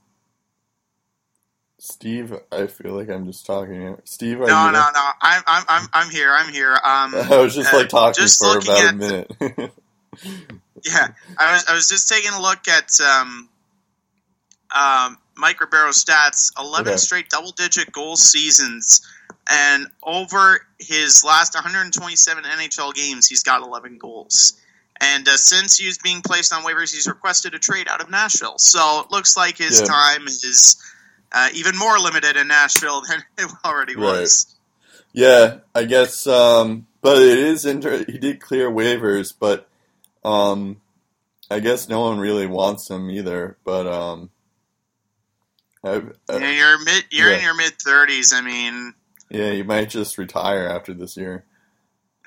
Steve, 1.87 2.35
I 2.53 2.67
feel 2.67 2.93
like 2.95 3.11
I'm 3.11 3.27
just 3.27 3.47
talking. 3.47 3.97
Steve, 4.05 4.41
No, 4.47 4.67
you 4.67 4.73
no, 4.73 4.91
no. 4.95 5.09
I'm, 5.23 5.43
I'm, 5.47 5.65
I'm, 5.69 5.89
I'm 5.93 6.11
here. 6.11 6.33
I'm 6.33 6.53
here. 6.53 6.73
Um, 6.73 7.15
I 7.31 7.39
was 7.39 7.55
just 7.55 7.73
uh, 7.73 7.73
like 7.73 7.89
talking 7.89 8.15
just 8.23 8.39
for 8.39 8.59
about 8.59 8.87
a 8.87 8.93
minute. 8.93 9.33
Yeah, 10.85 11.09
I 11.39 11.53
was 11.53 11.67
I 11.69 11.75
was 11.75 11.89
just 11.89 12.09
taking 12.09 12.33
a 12.33 12.41
look 12.41 12.69
at 12.69 12.91
um, 13.01 13.49
um, 14.75 15.19
Mike 15.37 15.59
Ribeiro's 15.59 16.05
stats. 16.05 16.53
Eleven 16.59 16.93
Okay. 16.93 16.97
straight 16.97 17.29
double-digit 17.29 17.93
goal 17.93 18.17
seasons, 18.17 19.03
and 19.51 19.87
over 20.03 20.61
his 20.79 21.25
last 21.25 21.55
127 21.55 22.45
NHL 22.45 22.95
games, 22.95 23.27
he's 23.29 23.43
got 23.43 23.63
11 23.63 23.99
goals. 23.99 24.61
And 25.01 25.29
uh, 25.29 25.37
since 25.37 25.77
he's 25.77 25.99
being 25.99 26.23
placed 26.23 26.53
on 26.55 26.63
waivers, 26.63 26.93
he's 26.95 27.07
requested 27.07 27.55
a 27.55 27.59
trade 27.59 27.87
out 27.89 28.01
of 28.01 28.11
Nashville. 28.11 28.59
So 28.59 29.01
it 29.05 29.11
looks 29.11 29.37
like 29.37 29.59
his 29.59 29.83
Yeah. 29.83 29.87
time 29.87 30.27
is 30.27 30.77
uh, 31.33 31.49
even 31.55 31.77
more 31.77 31.99
limited 31.99 32.37
in 32.37 32.49
Nashville 32.49 33.03
than 33.09 33.23
it 33.39 33.51
already 33.65 33.97
was. 33.97 34.55
Yeah, 35.13 35.59
I 35.75 35.85
guess. 35.85 36.27
Um, 36.27 36.87
but 37.01 37.19
it 37.23 37.39
is 37.39 37.65
inter- 37.65 38.05
he 38.05 38.19
did 38.19 38.41
clear 38.41 38.71
waivers, 38.71 39.33
but 39.39 39.69
um, 40.25 40.81
I 41.51 41.61
guess 41.61 41.89
no 41.89 42.01
one 42.01 42.19
really 42.19 42.47
wants 42.47 42.91
him 42.91 43.11
either. 43.11 43.57
But 43.65 43.87
um, 43.87 44.31
I, 45.85 46.03
I, 46.29 46.37
Yeah, 46.39 46.51
you're 46.51 46.85
mid. 46.85 47.05
You're 47.11 47.33
in 47.33 47.43
your 47.43 47.55
mid 47.55 47.75
30s. 47.79 48.33
I 48.35 48.41
mean, 48.41 48.95
yeah, 49.31 49.51
you 49.51 49.65
might 49.65 49.89
just 49.89 50.19
retire 50.19 50.67
after 50.67 50.93
this 50.93 51.17
year. 51.17 51.45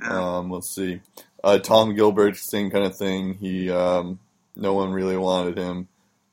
Yeah. 0.01 0.37
Um, 0.37 0.49
let's 0.49 0.73
see. 0.73 1.01
Uh, 1.43 1.59
Tom 1.59 1.95
Gilbert, 1.95 2.37
same 2.37 2.69
kind 2.71 2.85
of 2.85 2.95
thing. 2.95 3.35
He 3.35 3.69
um, 3.69 4.19
no 4.55 4.73
one 4.73 4.91
really 4.91 5.17
wanted 5.17 5.57
him. 5.57 5.87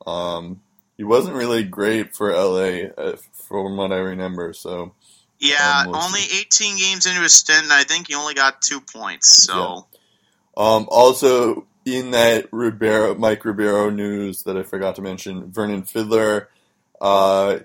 Um, 0.05 0.61
he 0.97 1.03
wasn't 1.03 1.35
really 1.35 1.63
great 1.63 2.15
for 2.15 2.31
LA, 2.33 2.89
uh, 2.97 3.15
from 3.33 3.77
what 3.77 3.91
I 3.91 3.97
remember. 3.97 4.53
So 4.53 4.93
Yeah, 5.39 5.81
Um, 5.85 5.91
we'll 5.91 6.01
only 6.01 6.21
18 6.23 6.77
games 6.77 7.05
into 7.05 7.21
his 7.21 7.33
stint, 7.35 7.63
and 7.63 7.71
I 7.73 7.83
think 7.83 8.07
he 8.07 8.15
only 8.15 8.33
got 8.33 8.61
two 8.61 8.81
points. 8.81 9.43
So, 9.45 9.85
Um, 10.57 10.87
also, 10.89 11.67
in 11.85 12.09
that 12.11 12.47
Ribeiro, 12.51 13.13
Mike 13.13 13.45
Ribeiro 13.45 13.91
news 13.91 14.43
that 14.43 14.57
I 14.57 14.63
forgot 14.63 14.95
to 14.95 15.01
mention, 15.03 15.51
Vernon 15.51 15.83
Fiddler 15.83 16.49
uh, 16.99 17.59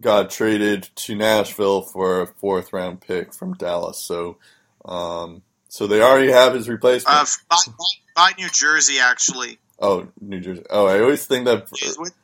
got 0.00 0.30
traded 0.30 0.88
to 0.96 1.14
Nashville 1.14 1.82
for 1.82 2.22
a 2.22 2.26
fourth 2.26 2.72
round 2.72 3.02
pick 3.02 3.34
from 3.34 3.52
Dallas. 3.54 3.98
So, 3.98 4.38
um, 4.86 5.42
so 5.68 5.86
they 5.86 6.00
already 6.00 6.32
have 6.32 6.54
his 6.54 6.68
replacement. 6.70 7.14
uh, 7.18 7.26
by, 7.50 7.56
by 8.16 8.32
New 8.38 8.48
Jersey, 8.48 8.98
actually. 8.98 9.58
oh, 9.78 10.08
New 10.22 10.40
Jersey. 10.40 10.64
Oh, 10.70 10.86
I 10.86 11.00
always 11.00 11.26
think 11.26 11.44
that 11.44 11.68
He's 11.78 11.98
with- 11.98 12.14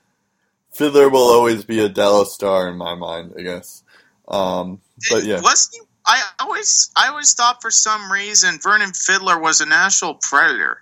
Fiddler 0.72 1.08
will 1.08 1.28
always 1.28 1.64
be 1.64 1.80
a 1.80 1.88
Dallas 1.88 2.32
star 2.32 2.68
in 2.68 2.76
my 2.76 2.94
mind. 2.94 3.34
I 3.38 3.42
guess. 3.42 3.82
Um, 4.28 4.80
but 5.10 5.24
yeah, 5.24 5.40
Wasn't 5.40 5.74
he? 5.74 5.80
I 6.06 6.22
always, 6.40 6.90
I 6.96 7.08
always 7.08 7.34
thought 7.34 7.60
for 7.60 7.70
some 7.70 8.10
reason 8.10 8.58
Vernon 8.62 8.92
Fiddler 8.92 9.38
was 9.38 9.60
a 9.60 9.66
Nashville 9.66 10.14
Predator. 10.14 10.78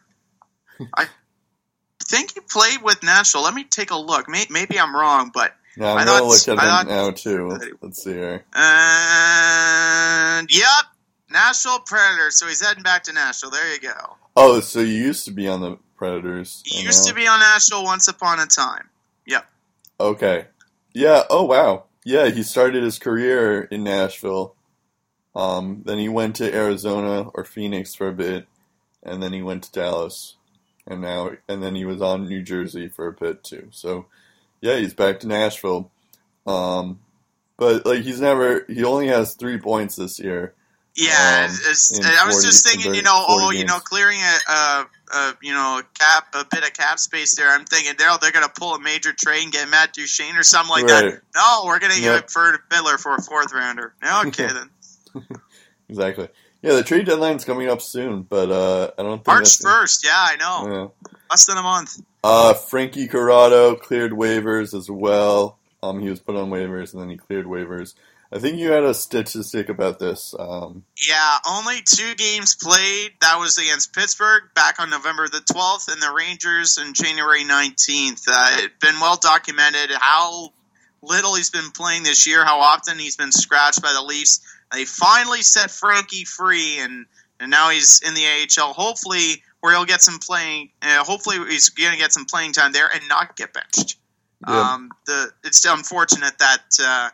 I 0.95 1.07
think 2.05 2.34
he 2.34 2.41
played 2.41 2.82
with 2.82 3.03
Nashville. 3.03 3.43
Let 3.43 3.53
me 3.55 3.64
take 3.64 3.91
a 3.91 3.97
look. 3.99 4.28
May, 4.28 4.45
maybe 4.49 4.78
I'm 4.78 4.95
wrong, 4.95 5.30
but 5.34 5.55
I 5.80 5.84
I'm 5.84 6.07
gonna 6.07 6.18
thought- 6.20 6.24
look 6.24 6.49
at 6.49 6.59
I 6.59 6.80
him 6.80 6.86
thought- 6.86 6.86
now 6.89 7.11
too. 7.11 7.76
Let's 7.82 8.03
see 8.05 8.12
here. 8.12 8.45
and 8.55 10.51
yep, 10.53 10.84
Nashville 11.30 11.80
Predator. 11.80 12.30
So 12.30 12.47
he's 12.47 12.64
heading 12.64 12.82
back 12.84 13.03
to 13.05 13.12
Nashville. 13.12 13.51
There 13.51 13.72
you 13.74 13.80
go. 13.80 14.16
Oh, 14.36 14.61
so 14.61 14.80
you 14.80 14.95
used 14.95 15.24
to 15.24 15.30
be 15.32 15.49
on 15.49 15.61
the 15.61 15.78
Predators. 15.97 16.62
He 16.64 16.80
used 16.82 17.05
now- 17.05 17.09
to 17.11 17.14
be 17.16 17.26
on 17.26 17.41
Nashville 17.41 17.84
once 17.84 18.07
upon 18.09 18.39
a 18.41 18.47
time. 18.47 18.89
Okay. 20.01 20.47
Yeah. 20.95 21.23
Oh 21.31 21.45
wow. 21.45 21.85
Yeah, 22.05 22.29
he 22.29 22.43
started 22.43 22.83
his 22.83 22.99
career 22.99 23.63
in 23.63 23.85
Nashville. 23.85 24.55
Um, 25.35 25.83
then 25.85 25.99
he 25.99 26.09
went 26.09 26.37
to 26.37 26.55
Arizona 26.55 27.29
or 27.35 27.45
Phoenix 27.45 27.95
for 27.95 28.09
a 28.09 28.13
bit, 28.13 28.47
and 29.03 29.23
then 29.23 29.33
he 29.33 29.43
went 29.43 29.65
to 29.65 29.73
Dallas, 29.73 30.37
and 30.87 31.01
now 31.03 31.33
and 31.49 31.63
then 31.63 31.75
he 31.75 31.85
was 31.85 32.01
on 32.01 32.27
New 32.27 32.43
Jersey 32.43 32.89
for 32.89 33.07
a 33.09 33.13
bit 33.13 33.45
too. 33.45 33.69
So 33.71 34.07
yeah, 34.61 34.77
he's 34.77 34.95
back 34.95 35.21
to 35.21 35.27
Nashville. 35.27 35.91
Um, 36.47 37.01
but 37.57 37.85
like 37.85 38.03
he's 38.03 38.21
never 38.21 38.65
he 38.69 38.85
only 38.85 39.09
has 39.09 39.35
three 39.35 39.59
points 39.59 39.97
this 39.97 40.19
year. 40.19 40.55
Yeah, 40.97 41.47
Um, 41.49 41.57
it's, 41.71 41.97
in 41.97 42.05
I 42.05 42.25
was 42.27 42.45
just 42.45 42.67
thinking, 42.67 42.95
you 42.95 43.03
know, 43.03 43.25
40 43.29 43.45
oh, 43.45 43.51
you 43.51 43.65
know, 43.65 43.79
clearing 43.79 44.19
a, 44.19 44.53
a, 44.53 44.87
a 45.15 45.35
you 45.43 45.53
know, 45.53 45.79
a 45.81 45.83
cap, 45.99 46.27
a 46.35 46.45
bit 46.51 46.65
of 46.65 46.73
cap 46.73 46.99
space 46.99 47.35
there. 47.37 47.51
I'm 47.51 47.65
thinking 47.65 47.95
they're 47.99 48.17
they're 48.21 48.33
gonna 48.33 48.49
pull 48.49 48.75
a 48.75 48.81
major 48.81 49.13
trade 49.13 49.45
and 49.45 49.53
get 49.53 49.69
Matt 49.69 49.93
Duchene 49.93 50.37
or 50.37 50.43
something 50.43 50.71
like 50.71 50.85
Right. 50.85 51.13
that. 51.13 51.21
No, 51.35 51.63
we're 51.67 51.79
gonna 51.79 51.95
give 51.95 52.05
Yep. 52.05 52.25
it 52.25 52.31
for 52.31 52.59
Miller 52.71 52.99
for 52.99 53.15
a 53.15 53.23
fourth 53.23 53.53
rounder. 53.53 53.95
Okay, 54.27 54.47
then 55.15 55.29
Exactly. 55.89 56.29
Yeah, 56.63 56.75
the 56.75 56.83
trade 56.83 57.07
deadline's 57.07 57.45
coming 57.45 57.69
up 57.69 57.81
soon, 57.81 58.23
but 58.23 58.51
uh, 58.51 58.91
I 58.99 59.03
don't 59.03 59.19
think 59.19 59.27
March 59.29 59.59
first. 59.59 60.05
Yeah, 60.05 60.13
I 60.17 60.37
know, 60.37 60.93
Yeah. 61.07 61.11
less 61.31 61.47
than 61.47 61.57
a 61.57 61.63
month. 61.63 62.01
Uh, 62.25 62.53
Frankie 62.55 63.07
Corrado 63.07 63.77
cleared 63.77 64.13
waivers 64.13 64.77
as 64.77 64.91
well. 64.91 65.57
Um, 65.83 66.01
he 66.01 66.11
was 66.11 66.19
put 66.19 66.35
on 66.35 66.51
waivers 66.51 66.93
and 66.93 67.01
then 67.01 67.09
he 67.11 67.17
cleared 67.17 67.47
waivers. 67.47 67.95
I 68.31 68.39
think 68.39 68.59
you 68.59 68.72
had 68.72 68.85
a 68.85 68.93
statistic 68.93 69.70
about 69.70 69.99
this. 69.99 70.35
Um, 70.39 70.85
Yeah, 71.09 71.39
only 71.49 71.81
two 71.83 72.14
games 72.14 72.55
played. 72.55 73.12
That 73.22 73.39
was 73.39 73.57
against 73.57 73.95
Pittsburgh 73.95 74.43
back 74.55 74.81
on 74.81 74.91
November 74.91 75.29
the 75.29 75.39
12th, 75.39 75.91
and 75.91 76.03
the 76.03 76.12
Rangers 76.12 76.76
on 76.79 76.93
January 76.93 77.43
19th. 77.43 78.24
Uh, 78.29 78.57
it's 78.59 78.85
been 78.85 79.01
well 79.01 79.16
documented 79.16 79.91
how 79.93 80.53
little 81.01 81.37
he's 81.37 81.51
been 81.51 81.70
playing 81.70 82.03
this 82.03 82.26
year, 82.26 82.45
how 82.45 82.61
often 82.61 82.99
he's 82.99 83.16
been 83.16 83.33
scratched 83.33 83.81
by 83.81 83.95
the 83.95 84.03
Leafs. 84.03 84.41
They 84.72 84.85
finally 84.85 85.41
set 85.41 85.70
Frankie 85.70 86.24
free, 86.24 86.81
and, 86.81 87.07
and 87.41 87.51
now 87.51 87.70
he's 87.70 88.03
in 88.07 88.12
the 88.12 88.26
AHL. 88.26 88.74
Hopefully, 88.74 89.43
where 89.61 89.72
he'll 89.72 89.87
get 89.87 90.03
some 90.03 90.18
playing. 90.18 90.68
Uh, 90.83 91.03
hopefully, 91.03 91.39
he's 91.49 91.70
going 91.70 91.93
to 91.93 91.99
get 91.99 92.12
some 92.12 92.26
playing 92.26 92.53
time 92.53 92.72
there 92.72 92.91
and 92.93 93.09
not 93.09 93.37
get 93.37 93.55
benched. 93.55 93.97
Yeah. 94.47 94.61
Um, 94.61 94.91
the 95.07 95.31
it's 95.45 95.64
unfortunate 95.64 96.39
that 96.39 96.62
uh, 96.81 97.11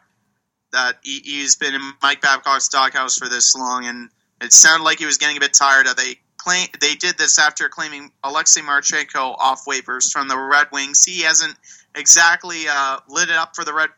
that 0.75 0.99
he, 1.03 1.21
he's 1.25 1.57
been 1.57 1.75
in 1.75 1.81
Mike 2.03 2.21
Babcock's 2.21 2.69
doghouse 2.69 3.17
for 3.17 3.29
this 3.29 3.55
long, 3.55 3.87
and 3.87 4.11
it 4.41 4.53
sounded 4.53 4.85
like 4.85 4.99
he 4.99 5.07
was 5.07 5.19
getting 5.19 5.37
a 5.37 5.41
bit 5.41 5.55
tired 5.55 5.87
of. 5.87 5.97
They 5.97 6.19
claim 6.37 6.69
they 6.81 6.95
did 6.95 7.17
this 7.17 7.39
after 7.39 7.69
claiming 7.69 8.13
Alexei 8.23 8.61
Marchenko 8.61 9.35
off 9.39 9.65
waivers 9.67 10.13
from 10.13 10.29
the 10.29 10.39
Red 10.39 10.69
Wings. 10.73 11.05
He 11.05 11.23
hasn't 11.23 11.55
exactly 11.95 12.65
uh, 12.69 12.99
lit 13.09 13.31
it 13.31 13.37
up 13.37 13.57
for 13.57 13.65
the 13.65 13.73
Red 13.73 13.91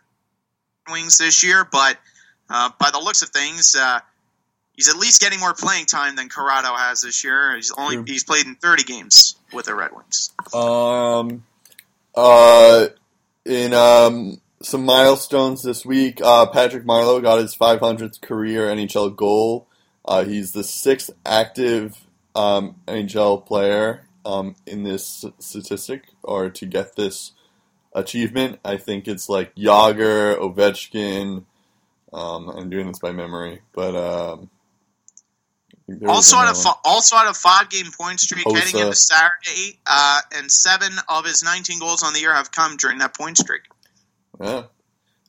Wings 0.90 1.18
this 1.18 1.42
year, 1.44 1.64
but 1.64 1.98
uh, 2.48 2.70
by 2.78 2.90
the 2.90 3.00
looks 3.00 3.22
of 3.22 3.30
things. 3.30 3.74
Uh, 3.74 4.00
He's 4.76 4.90
at 4.90 4.96
least 4.96 5.22
getting 5.22 5.40
more 5.40 5.54
playing 5.54 5.86
time 5.86 6.16
than 6.16 6.28
Corrado 6.28 6.74
has 6.74 7.00
this 7.00 7.24
year. 7.24 7.56
He's 7.56 7.72
only 7.72 8.02
he's 8.06 8.24
played 8.24 8.44
in 8.44 8.56
30 8.56 8.84
games 8.84 9.36
with 9.50 9.64
the 9.64 9.74
Red 9.74 9.90
Wings. 9.92 10.34
Um, 10.52 11.44
uh, 12.14 12.88
in 13.46 13.72
um, 13.72 14.38
some 14.62 14.84
milestones 14.84 15.62
this 15.62 15.84
week, 15.84 16.20
uh, 16.22 16.46
Patrick 16.46 16.84
Marleau 16.84 17.22
got 17.22 17.38
his 17.38 17.54
500th 17.54 18.20
career 18.20 18.66
NHL 18.66 19.14
goal. 19.14 19.68
Uh, 20.04 20.24
he's 20.24 20.52
the 20.52 20.64
sixth 20.64 21.11
active 21.24 22.07
um, 22.34 22.76
NHL 22.86 23.44
player 23.44 24.02
um, 24.24 24.57
in 24.66 24.82
this 24.82 25.24
statistic, 25.38 26.04
or 26.22 26.48
to 26.50 26.66
get 26.66 26.96
this 26.96 27.32
achievement. 27.92 28.61
I 28.64 28.76
think 28.76 29.09
it's 29.09 29.28
like 29.28 29.54
Jagr, 29.57 30.38
Ovechkin. 30.38 31.44
Um, 32.12 32.48
I'm 32.48 32.70
doing 32.70 32.86
this 32.86 32.98
by 32.98 33.12
memory, 33.12 33.62
but 33.72 33.96
um, 33.96 34.50
I 35.72 35.76
think 35.86 36.00
there 36.00 36.09
was 36.09 36.32
Also 36.32 36.36
had 36.36 36.52
a 36.52 36.54
fi- 36.54 36.80
also 36.84 37.16
had 37.16 37.28
a 37.28 37.34
five 37.34 37.68
game 37.68 37.90
point 37.98 38.20
streak 38.20 38.46
heading 38.50 38.80
into 38.80 38.94
Saturday, 38.94 39.78
uh, 39.86 40.20
and 40.36 40.50
seven 40.50 40.92
of 41.09 41.24
his 41.24 41.42
19 41.42 41.80
goals 41.80 42.02
on 42.02 42.12
the 42.12 42.20
year 42.20 42.32
have 42.32 42.52
come 42.52 42.76
during 42.76 42.98
that 42.98 43.16
point 43.16 43.38
streak. 43.38 43.62
Yeah. 44.41 44.64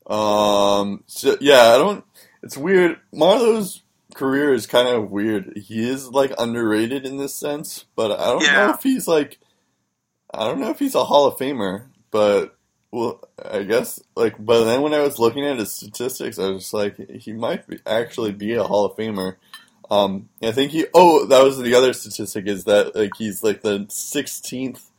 Um. 0.06 1.04
So 1.08 1.38
yeah, 1.42 1.74
I 1.74 1.78
don't. 1.78 2.04
It's 2.44 2.58
weird. 2.58 3.00
Marleau's 3.14 3.82
career 4.14 4.54
is 4.54 4.68
kind 4.68 4.88
of 4.88 5.12
weird. 5.12 5.58
He 5.58 5.88
is 5.88 6.08
like 6.10 6.34
underrated 6.38 7.06
in 7.06 7.18
this 7.18 7.36
sense, 7.36 7.86
but 7.96 8.12
I 8.12 8.26
don't 8.26 8.44
know 8.44 8.74
if 8.74 8.84
he's 8.84 9.08
like. 9.08 9.40
I 10.34 10.46
don't 10.46 10.60
know 10.60 10.70
if 10.70 10.80
he's 10.80 10.96
a 10.96 11.06
Hall 11.06 11.26
of 11.26 11.38
Famer, 11.38 11.88
but 12.12 12.56
well, 12.92 13.22
I 13.44 13.64
guess 13.64 14.00
like. 14.16 14.36
But 14.38 14.66
then 14.66 14.82
when 14.82 14.94
I 14.94 15.02
was 15.02 15.20
looking 15.20 15.46
at 15.46 15.58
his 15.58 15.74
statistics, 15.74 16.40
I 16.40 16.50
was 16.50 16.64
just 16.64 16.74
like, 16.74 16.98
he 17.10 17.34
might 17.34 17.68
be, 17.68 17.80
actually 17.86 18.32
be 18.32 18.54
a 18.54 18.64
Hall 18.64 18.86
of 18.86 18.98
Famer. 18.98 19.36
Um, 19.90 20.30
I 20.44 20.52
think 20.52 20.72
he. 20.72 20.86
Oh, 20.94 21.26
that 21.26 21.44
was 21.44 21.58
the 21.58 21.76
other 21.76 21.94
statistic 21.94 22.48
is 22.48 22.66
that 22.66 22.96
like 22.96 23.12
he's 23.18 23.44
like 23.44 23.62
the 23.62 23.86
sixteenth 23.90 24.90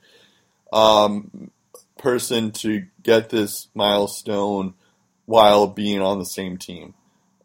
um 0.73 1.51
person 1.99 2.51
to 2.53 2.85
get 3.03 3.29
this 3.31 3.69
milestone 3.75 4.75
while 5.27 5.67
being 5.67 6.01
on 6.01 6.19
the 6.19 6.25
same 6.25 6.57
team. 6.57 6.95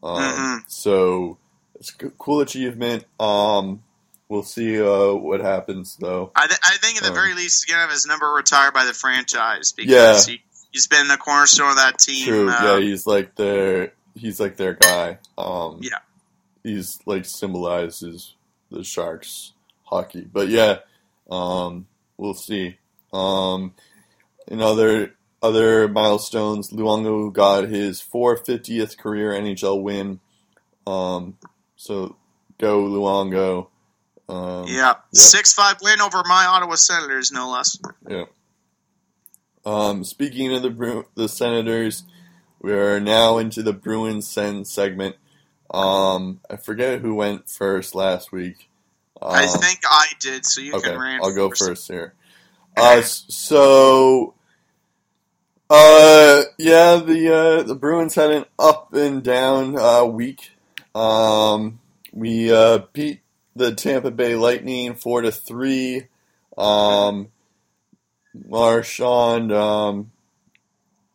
Um, 0.01 0.17
Mhm. 0.21 0.63
So 0.67 1.37
it's 1.75 1.89
a 1.99 2.09
cool 2.11 2.39
achievement. 2.41 3.05
Um, 3.19 3.83
we'll 4.29 4.43
see 4.43 4.81
uh, 4.81 5.13
what 5.13 5.41
happens 5.41 5.97
though. 5.99 6.31
I, 6.35 6.47
th- 6.47 6.59
I 6.63 6.77
think 6.77 6.97
at 6.97 7.03
the 7.03 7.09
Um, 7.09 7.15
very 7.15 7.33
least 7.33 7.65
he's 7.65 7.73
gonna 7.73 7.81
have 7.81 7.91
his 7.91 8.05
number 8.05 8.27
retired 8.31 8.73
by 8.73 8.85
the 8.85 8.93
franchise 8.93 9.71
because 9.73 10.27
Yeah. 10.27 10.33
he, 10.33 10.41
he's 10.71 10.87
been 10.87 11.07
the 11.07 11.17
cornerstone 11.17 11.71
of 11.71 11.75
that 11.77 11.97
team. 11.99 12.25
True. 12.27 12.49
uh, 12.49 12.63
yeah, 12.63 12.79
he's 12.79 13.05
like 13.05 13.35
their 13.35 13.93
he's 14.15 14.39
like 14.39 14.55
their 14.57 14.73
guy. 14.73 15.17
Um, 15.37 15.79
Yeah. 15.81 15.99
He's 16.63 16.99
like 17.05 17.25
symbolizes 17.25 18.35
the 18.71 18.83
Sharks 18.83 19.51
hockey. 19.83 20.21
But 20.31 20.47
yeah, 20.47 20.79
um, 21.29 21.87
we'll 22.17 22.33
see. 22.33 22.77
Um, 23.11 23.73
in 24.47 24.61
other 24.61 25.15
other 25.41 25.87
milestones, 25.87 26.71
Luongo 26.71 27.31
got 27.31 27.67
his 27.67 28.01
450th 28.01 28.97
career 28.97 29.31
NHL 29.31 29.81
win. 29.81 30.21
Um, 30.87 31.37
so 31.75 32.15
go 32.57 32.83
Luongo. 32.83 33.67
Um, 34.29 34.65
yeah, 34.67 34.95
six 35.13 35.53
five 35.53 35.77
win 35.81 35.99
over 36.01 36.23
my 36.25 36.45
Ottawa 36.45 36.75
Senators, 36.75 37.31
no 37.31 37.51
less. 37.51 37.77
Yeah. 38.07 38.25
Um, 39.65 40.03
speaking 40.03 40.53
of 40.53 40.61
the 40.61 40.69
Bru- 40.69 41.05
the 41.15 41.27
Senators, 41.27 42.03
we 42.61 42.73
are 42.73 42.99
now 42.99 43.37
into 43.37 43.61
the 43.61 43.73
Bruins 43.73 44.29
Sen 44.29 44.65
segment. 44.65 45.17
Um, 45.73 46.39
I 46.49 46.55
forget 46.55 47.01
who 47.01 47.15
went 47.15 47.49
first 47.49 47.95
last 47.95 48.31
week. 48.31 48.69
Um, 49.21 49.31
I 49.33 49.45
think 49.45 49.79
I 49.89 50.07
did, 50.19 50.45
so 50.45 50.61
you 50.61 50.75
okay, 50.75 50.89
can 50.91 50.99
rant. 50.99 51.23
I'll 51.23 51.33
go 51.33 51.49
first 51.49 51.89
here. 51.89 52.13
Uh, 52.75 53.01
so, 53.01 54.33
uh, 55.69 56.41
yeah, 56.57 56.97
the 56.97 57.33
uh, 57.33 57.63
the 57.63 57.75
Bruins 57.75 58.15
had 58.15 58.31
an 58.31 58.45
up 58.57 58.93
and 58.93 59.23
down 59.23 59.77
uh, 59.77 60.03
week. 60.05 60.51
Um, 60.95 61.79
we 62.11 62.51
uh, 62.51 62.79
beat 62.93 63.21
the 63.55 63.73
Tampa 63.73 64.11
Bay 64.11 64.35
Lightning 64.35 64.95
four 64.95 65.21
to 65.21 65.31
three. 65.31 66.07
Um, 66.57 67.29
Marchand 68.33 69.51
um, 69.51 70.11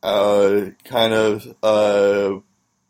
uh, 0.03 0.67
kind 0.85 1.13
of 1.13 1.57
uh, 1.63 2.41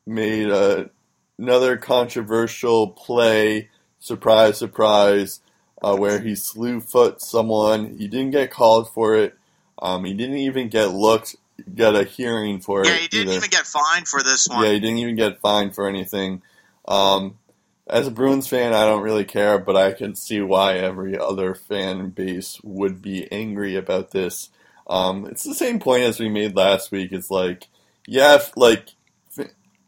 made 0.06 0.50
a, 0.50 0.90
another 1.38 1.78
controversial 1.78 2.88
play. 2.88 3.70
Surprise, 3.98 4.58
surprise 4.58 5.40
uh, 5.82 5.96
where 5.96 6.20
he 6.20 6.34
slew 6.34 6.80
foot 6.80 7.20
someone. 7.20 7.96
He 7.98 8.08
didn't 8.08 8.32
get 8.32 8.50
called 8.50 8.92
for 8.92 9.16
it. 9.16 9.34
Um, 9.80 10.04
he 10.04 10.14
didn't 10.14 10.38
even 10.38 10.68
get 10.68 10.86
looked, 10.92 11.36
get 11.74 11.94
a 11.94 12.04
hearing 12.04 12.60
for 12.60 12.84
Yeah, 12.84 12.92
it. 12.92 12.94
Yeah, 12.94 13.00
he 13.00 13.08
didn't 13.08 13.28
either. 13.28 13.36
even 13.36 13.50
get 13.50 13.66
fined 13.66 14.08
for 14.08 14.22
this 14.22 14.48
one. 14.48 14.64
Yeah, 14.64 14.72
he 14.72 14.80
didn't 14.80 14.98
even 14.98 15.16
get 15.16 15.40
fined 15.40 15.74
for 15.74 15.88
anything. 15.88 16.42
Um, 16.86 17.38
as 17.86 18.06
a 18.06 18.10
Bruins 18.10 18.48
fan, 18.48 18.74
I 18.74 18.84
don't 18.84 19.02
really 19.02 19.24
care, 19.24 19.58
but 19.58 19.76
I 19.76 19.92
can 19.92 20.14
see 20.14 20.40
why 20.40 20.74
every 20.74 21.18
other 21.18 21.54
fan 21.54 22.10
base 22.10 22.60
would 22.62 23.00
be 23.00 23.30
angry 23.32 23.76
about 23.76 24.10
this. 24.10 24.50
Um, 24.88 25.26
it's 25.26 25.44
the 25.44 25.54
same 25.54 25.78
point 25.78 26.02
as 26.04 26.18
we 26.18 26.28
made 26.28 26.56
last 26.56 26.90
week. 26.90 27.12
It's 27.12 27.30
like, 27.30 27.68
yeah, 28.06 28.36
if, 28.36 28.56
like 28.56 28.88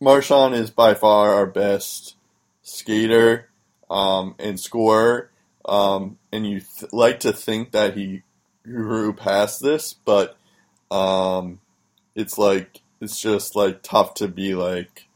Marchand 0.01 0.55
is 0.55 0.71
by 0.71 0.95
far 0.95 1.35
our 1.35 1.47
best 1.47 2.17
skater 2.63 3.49
um, 3.91 4.35
and 4.39 4.59
scorer, 4.59 5.31
um, 5.65 6.19
and 6.33 6.47
you 6.47 6.61
th- 6.61 6.93
like 6.93 7.21
to 7.21 7.33
think 7.33 7.73
that 7.73 7.97
he 7.97 8.23
grew 8.65 9.13
past 9.13 9.63
this, 9.63 9.95
but 10.05 10.37
um, 10.91 11.61
it's 12.15 12.39
like 12.39 12.81
it's 13.01 13.21
just 13.21 13.57
like 13.57 13.83
tough 13.83 14.15
to 14.15 14.29
be 14.29 14.55
like, 14.55 15.07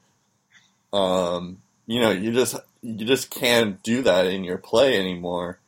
um, 0.92 1.58
you 1.86 2.00
know, 2.00 2.10
you 2.10 2.32
just 2.32 2.56
you 2.82 3.04
just 3.04 3.30
can't 3.30 3.82
do 3.82 4.02
that 4.02 4.26
in 4.26 4.44
your 4.44 4.58
play 4.58 4.98
anymore, 4.98 5.58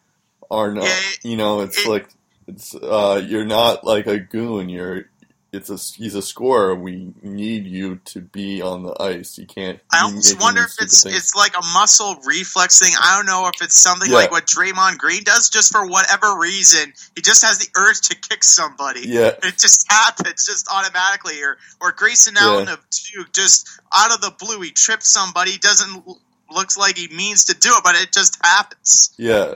or 0.50 0.72
no, 0.72 0.82
Yeah, 0.82 1.00
you 1.22 1.36
know, 1.36 1.60
it's 1.60 1.86
like 1.86 2.08
it's 2.46 2.74
uh, 2.74 3.22
you're 3.24 3.46
not 3.46 3.84
like 3.84 4.06
a 4.06 4.18
goon. 4.18 4.68
You're 4.68 5.06
it's 5.53 5.70
a 5.70 5.76
he's 5.97 6.14
a 6.14 6.20
scorer. 6.22 6.74
We 6.74 7.14
need 7.22 7.66
you 7.66 7.97
to 8.07 8.20
be 8.20 8.61
on 8.61 8.82
the 8.82 8.94
ice. 9.01 9.38
You 9.38 9.47
can't. 9.47 9.78
I 9.92 10.03
almost 10.03 10.40
wonder 10.40 10.62
if 10.62 10.74
it's 10.80 11.03
things. 11.05 11.16
it's 11.16 11.34
like 11.34 11.55
a 11.57 11.62
muscle 11.72 12.16
reflex 12.26 12.78
thing. 12.78 12.92
I 13.01 13.16
don't 13.16 13.26
know 13.26 13.49
if 13.49 13.62
it's 13.62 13.80
something 13.80 14.11
Yeah. 14.11 14.16
like 14.18 14.30
what 14.30 14.47
Draymond 14.47 14.99
Green 14.99 15.22
does, 15.24 15.49
just 15.49 15.72
for 15.72 15.86
whatever 15.86 16.36
reason, 16.38 16.92
he 17.14 17.22
just 17.22 17.42
has 17.44 17.59
the 17.59 17.68
urge 17.76 18.01
to 18.09 18.16
kick 18.16 18.44
somebody. 18.44 19.03
yeah, 19.07 19.30
It 19.42 19.57
just 19.59 19.90
happens, 19.90 20.44
just 20.47 20.68
automatically, 20.70 21.40
or 21.42 21.57
or 21.80 21.92
Grayson 21.92 22.34
Allen 22.36 22.66
Yeah. 22.66 22.74
of 22.74 22.80
Duke, 23.14 23.32
just 23.32 23.68
out 23.94 24.12
of 24.12 24.20
the 24.20 24.32
blue, 24.38 24.61
he 24.61 24.70
trips 24.72 25.11
somebody. 25.12 25.53
He 25.53 25.59
Doesn't 25.59 26.05
looks 26.51 26.76
like 26.76 26.97
he 26.99 27.09
means 27.09 27.44
to 27.47 27.55
do 27.55 27.70
it, 27.70 27.82
but 27.84 27.94
it 27.97 28.12
just 28.12 28.38
happens. 28.44 29.12
yeah. 29.16 29.55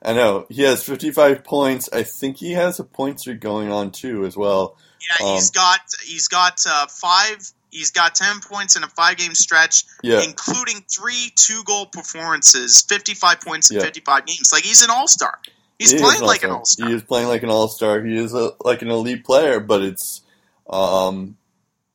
I 0.00 0.12
know 0.12 0.46
he 0.48 0.62
has 0.62 0.84
55 0.84 1.42
points. 1.42 1.88
I 1.92 2.04
think 2.04 2.36
he 2.36 2.52
has 2.52 2.78
a 2.78 2.84
point 2.84 3.18
streak 3.18 3.40
going 3.40 3.72
on 3.72 3.90
too 3.90 4.24
as 4.26 4.36
well. 4.36 4.76
Yeah, 5.00 5.26
Um, 5.26 5.34
he's 5.34 5.50
got 5.50 5.80
he's 6.04 6.28
got 6.28 6.60
uh, 6.68 6.86
five. 6.88 7.38
He's 7.70 7.90
got 7.90 8.14
ten 8.14 8.40
points 8.40 8.76
in 8.76 8.82
a 8.82 8.88
five 8.88 9.16
game 9.18 9.34
stretch, 9.34 9.84
Yeah, 10.02 10.22
including 10.22 10.84
three 10.90 11.32
two 11.36 11.62
goal 11.64 11.86
performances, 11.86 12.80
fifty 12.82 13.14
five 13.14 13.40
points 13.40 13.70
in 13.70 13.76
Yeah. 13.76 13.82
fifty 13.84 14.00
five 14.00 14.26
games. 14.26 14.50
Like 14.52 14.64
he's 14.64 14.82
an 14.82 14.90
all 14.90 15.06
star. 15.08 15.38
He's 15.78 15.92
He 15.92 15.98
playing 15.98 16.22
like 16.22 16.42
an 16.42 16.50
all 16.50 16.58
all-star. 16.60 16.86
star. 16.86 16.88
He 16.88 16.94
is 16.96 17.02
playing 17.02 17.28
like 17.28 17.42
an 17.42 17.50
all 17.50 17.68
star. 17.68 18.02
He 18.02 18.16
is 18.16 18.34
a, 18.34 18.50
like 18.64 18.82
an 18.82 18.90
elite 18.90 19.24
player, 19.24 19.60
but 19.60 19.80
it's, 19.82 20.22
um, 20.68 21.36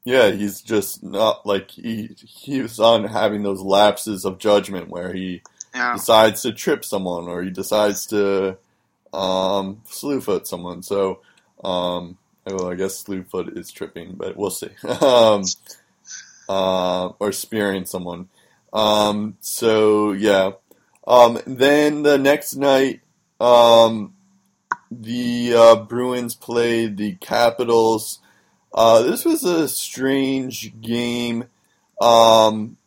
yeah, 0.05 0.31
he's 0.31 0.61
just 0.61 1.03
not 1.03 1.45
like 1.45 1.71
he 1.71 2.15
he's 2.23 2.79
on 2.79 3.03
having 3.05 3.43
those 3.43 3.59
lapses 3.61 4.23
of 4.25 4.37
judgment 4.37 4.87
where 4.89 5.11
he 5.11 5.41
Yeah. 5.75 5.93
decides 5.95 6.43
to 6.43 6.53
trip 6.53 6.85
someone 6.85 7.27
or 7.27 7.41
he 7.43 7.49
decides 7.49 8.05
to 8.07 8.57
um, 9.11 9.81
slew 9.89 10.21
foot 10.21 10.47
someone. 10.47 10.81
So, 10.83 11.19
um, 11.63 12.17
well, 12.45 12.71
I 12.71 12.75
guess 12.75 12.97
slew 12.97 13.23
foot 13.23 13.57
is 13.57 13.71
tripping, 13.71 14.13
but 14.15 14.35
we'll 14.35 14.49
see. 14.49 14.69
um, 15.01 15.43
uh, 16.49 17.07
or 17.19 17.31
spearing 17.31 17.85
someone. 17.85 18.29
Um, 18.71 19.37
so 19.39 20.11
yeah. 20.11 20.51
Um, 21.07 21.39
then 21.45 22.03
the 22.03 22.17
next 22.17 22.55
night, 22.55 23.01
um, 23.39 24.13
the 24.89 25.53
uh, 25.53 25.75
Bruins 25.75 26.35
played 26.35 26.97
the 26.97 27.15
Capitals. 27.15 28.19
Uh, 28.73 29.01
this 29.03 29.25
was 29.25 29.43
a 29.43 29.67
strange 29.67 30.79
game, 30.81 31.45
um, 32.01 32.77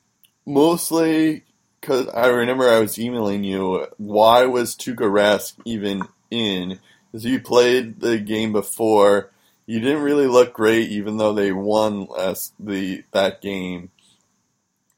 mostly 0.44 1.44
because 1.80 2.08
I 2.08 2.26
remember 2.26 2.68
I 2.68 2.80
was 2.80 2.98
emailing 2.98 3.44
you. 3.44 3.86
Why 3.98 4.46
was 4.46 4.74
Tuukka 4.74 5.08
Rask 5.08 5.54
even 5.64 6.02
in? 6.30 6.80
Because 7.12 7.24
you 7.24 7.40
played 7.40 8.00
the 8.00 8.18
game 8.18 8.52
before. 8.52 9.30
You 9.66 9.80
didn't 9.80 10.02
really 10.02 10.26
look 10.26 10.52
great, 10.52 10.90
even 10.90 11.16
though 11.16 11.32
they 11.32 11.52
won 11.52 12.06
last 12.06 12.54
the 12.58 13.04
that 13.12 13.42
game. 13.42 13.90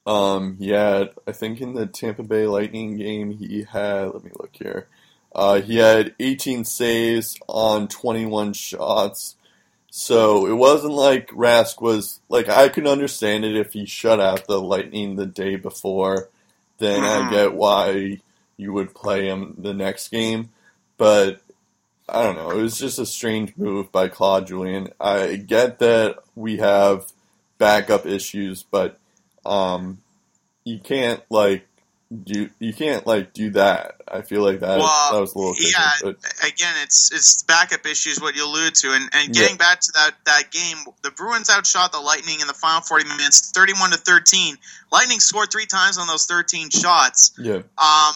Um, 0.06 0.56
he 0.58 0.70
had, 0.70 1.10
I 1.26 1.32
think, 1.32 1.60
in 1.60 1.74
the 1.74 1.86
Tampa 1.86 2.22
Bay 2.22 2.46
Lightning 2.46 2.96
game, 2.96 3.30
he 3.32 3.64
had. 3.64 4.12
Let 4.14 4.24
me 4.24 4.30
look 4.38 4.50
here. 4.52 4.88
Uh, 5.34 5.60
he 5.60 5.76
had 5.76 6.14
18 6.18 6.64
saves 6.64 7.38
on 7.46 7.88
21 7.88 8.54
shots. 8.54 9.36
So 9.90 10.46
it 10.46 10.52
wasn't 10.54 10.94
like 10.94 11.28
Rask 11.30 11.80
was 11.80 12.20
like 12.28 12.48
I 12.48 12.68
can 12.68 12.86
understand 12.86 13.44
it 13.44 13.56
if 13.56 13.72
he 13.72 13.86
shut 13.86 14.20
out 14.20 14.46
the 14.46 14.60
Lightning 14.60 15.16
the 15.16 15.26
day 15.26 15.56
before. 15.56 16.28
Then 16.78 17.02
I 17.02 17.26
Mhm. 17.26 17.30
get 17.30 17.54
why 17.54 18.20
you 18.56 18.72
would 18.72 18.94
play 18.94 19.26
him 19.26 19.54
the 19.58 19.74
next 19.74 20.08
game, 20.10 20.50
but 20.98 21.40
I 22.08 22.22
don't 22.22 22.36
know. 22.36 22.50
It 22.50 22.62
was 22.62 22.78
just 22.78 22.98
a 22.98 23.06
strange 23.06 23.56
move 23.56 23.92
by 23.92 24.08
Claude 24.08 24.46
Julien. 24.46 24.88
I 25.00 25.36
get 25.36 25.78
that 25.80 26.18
we 26.34 26.56
have 26.58 27.12
backup 27.58 28.06
issues, 28.06 28.62
but 28.62 28.98
um, 29.44 29.98
you 30.64 30.78
can't 30.78 31.22
like 31.30 31.66
do 32.24 32.48
you 32.58 32.72
can't 32.72 33.06
like 33.06 33.34
do 33.34 33.50
that. 33.50 34.00
I 34.10 34.22
feel 34.22 34.42
like 34.42 34.60
that 34.60 34.78
Well, 34.78 35.12
that 35.12 35.20
was 35.20 35.34
a 35.34 35.38
little 35.38 35.54
yeah, 35.58 35.90
but 36.02 36.16
Again, 36.42 36.72
it's 36.82 37.12
it's 37.12 37.42
backup 37.42 37.84
issues. 37.84 38.18
What 38.18 38.34
you 38.34 38.46
allude 38.46 38.74
to, 38.76 38.92
and, 38.92 39.10
and 39.12 39.34
getting 39.34 39.58
back 39.58 39.80
to 39.80 39.92
that 39.92 40.12
that 40.24 40.50
game, 40.50 40.78
the 41.02 41.10
Bruins 41.10 41.50
outshot 41.50 41.92
the 41.92 42.00
Lightning 42.00 42.40
in 42.40 42.46
the 42.46 42.54
final 42.54 42.80
forty 42.80 43.04
minutes, 43.06 43.50
thirty-one 43.50 43.90
to 43.90 43.98
thirteen. 43.98 44.56
Lightning 44.90 45.20
scored 45.20 45.50
three 45.52 45.66
times 45.66 45.98
on 45.98 46.06
those 46.06 46.24
thirteen 46.24 46.70
shots. 46.70 47.32
yeah, 47.38 47.60
Um, 47.76 48.14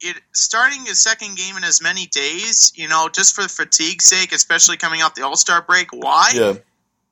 it 0.00 0.16
starting 0.32 0.84
his 0.84 1.02
second 1.02 1.36
game 1.36 1.56
in 1.56 1.64
as 1.64 1.82
many 1.82 2.06
days, 2.06 2.72
you 2.74 2.88
know, 2.88 3.08
just 3.08 3.34
for 3.34 3.42
fatigue's 3.48 4.04
sake, 4.04 4.32
especially 4.32 4.76
coming 4.76 5.02
off 5.02 5.14
the 5.14 5.22
All 5.24 5.36
Star 5.36 5.62
break. 5.62 5.92
Why? 5.92 6.30
yeah, 6.34 6.54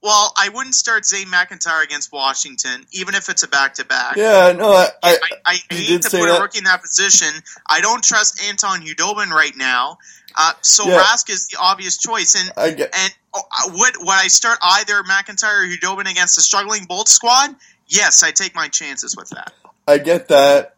Well, 0.03 0.33
I 0.37 0.51
wouldn't 0.51 0.75
start 0.75 1.05
Zane 1.07 1.27
McIntyre 1.29 1.83
against 1.83 2.13
Washington, 2.13 2.85
even 2.93 3.15
if 3.15 3.29
it's 3.29 3.43
a 3.43 3.49
back 3.49 3.75
to 3.75 3.85
back. 3.85 4.17
yeah. 4.17 4.53
No, 4.53 4.71
I, 4.73 4.89
I, 5.03 5.19
I, 5.23 5.37
I 5.71 5.75
hate 5.75 6.03
to 6.03 6.11
put 6.11 6.27
that. 6.27 6.39
a 6.39 6.43
rookie 6.43 6.59
in 6.59 6.65
that 6.65 6.83
position. 6.83 7.29
I 7.67 7.81
don't 7.81 8.05
trust 8.05 8.43
Anton 8.49 8.81
Khudobin 8.83 9.31
right 9.31 9.57
now. 9.57 9.99
Uh, 10.37 10.53
so 10.63 10.87
Yeah. 10.89 10.99
Rask 11.01 11.31
is 11.31 11.47
the 11.49 11.57
obvious 11.61 11.97
choice. 11.97 12.35
And 12.35 12.51
I 12.57 12.71
get. 12.71 12.95
and 12.97 13.15
oh, 13.35 13.41
uh, 13.41 13.71
would 13.73 13.95
would 13.99 14.09
I 14.09 14.27
start 14.27 14.59
either 14.63 15.03
McIntyre 15.05 15.63
or 15.63 15.67
Hudobin 15.67 16.11
against 16.11 16.37
the 16.37 16.43
struggling 16.43 16.85
Bolt 16.87 17.09
squad? 17.09 17.55
Yes, 17.87 18.23
I 18.25 18.31
take 18.33 18.55
my 18.55 18.67
chances 18.69 19.17
with 19.17 19.31
that. 19.31 19.53
I 19.87 19.99
get 19.99 20.29
that. 20.29 20.75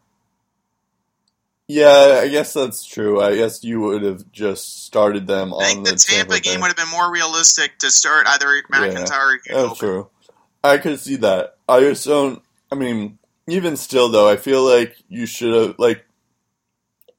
Yeah, 1.67 2.21
I 2.23 2.29
guess 2.29 2.53
that's 2.53 2.85
true. 2.85 3.21
I 3.21 3.35
guess 3.35 3.63
you 3.63 3.81
would 3.81 4.01
have 4.01 4.31
just 4.31 4.85
started 4.85 5.27
them 5.27 5.53
on 5.53 5.61
I 5.61 5.67
think 5.67 5.85
the 5.85 5.95
Tampa 5.95 6.33
Bay. 6.33 6.39
game 6.39 6.61
would 6.61 6.67
have 6.67 6.77
been 6.77 6.89
more 6.89 7.11
realistic 7.11 7.77
to 7.79 7.89
start 7.89 8.25
either 8.27 8.47
McIntyre 8.71 9.35
or 9.35 9.67
That's 9.67 9.77
true. 9.77 10.09
I 10.63 10.77
could 10.77 10.99
see 10.99 11.17
that. 11.17 11.57
I 11.67 11.81
just 11.81 12.05
don't. 12.05 12.41
I 12.71 12.75
mean, 12.75 13.17
even 13.47 13.75
still, 13.75 14.09
though, 14.09 14.29
I 14.29 14.37
feel 14.37 14.63
like 14.63 14.95
you 15.09 15.25
should 15.25 15.53
have. 15.53 15.75
Like, 15.77 16.05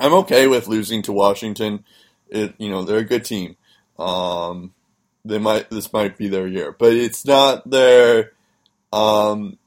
I'm 0.01 0.14
okay 0.14 0.46
with 0.46 0.66
losing 0.66 1.03
to 1.03 1.12
Washington. 1.12 1.84
It, 2.30 2.55
you 2.59 2.70
know, 2.70 2.84
they're 2.84 2.99
a 2.99 3.05
good 3.05 3.26
team. 3.26 3.57
Um, 3.99 4.72
they 5.26 5.38
might. 5.38 5.68
This 5.68 5.92
might 5.92 6.16
be 6.16 6.28
their 6.28 6.46
year, 6.46 6.72
but 6.72 6.94
it's 6.94 7.26
not 7.26 7.68
their. 7.68 8.32
Um, 8.94 9.59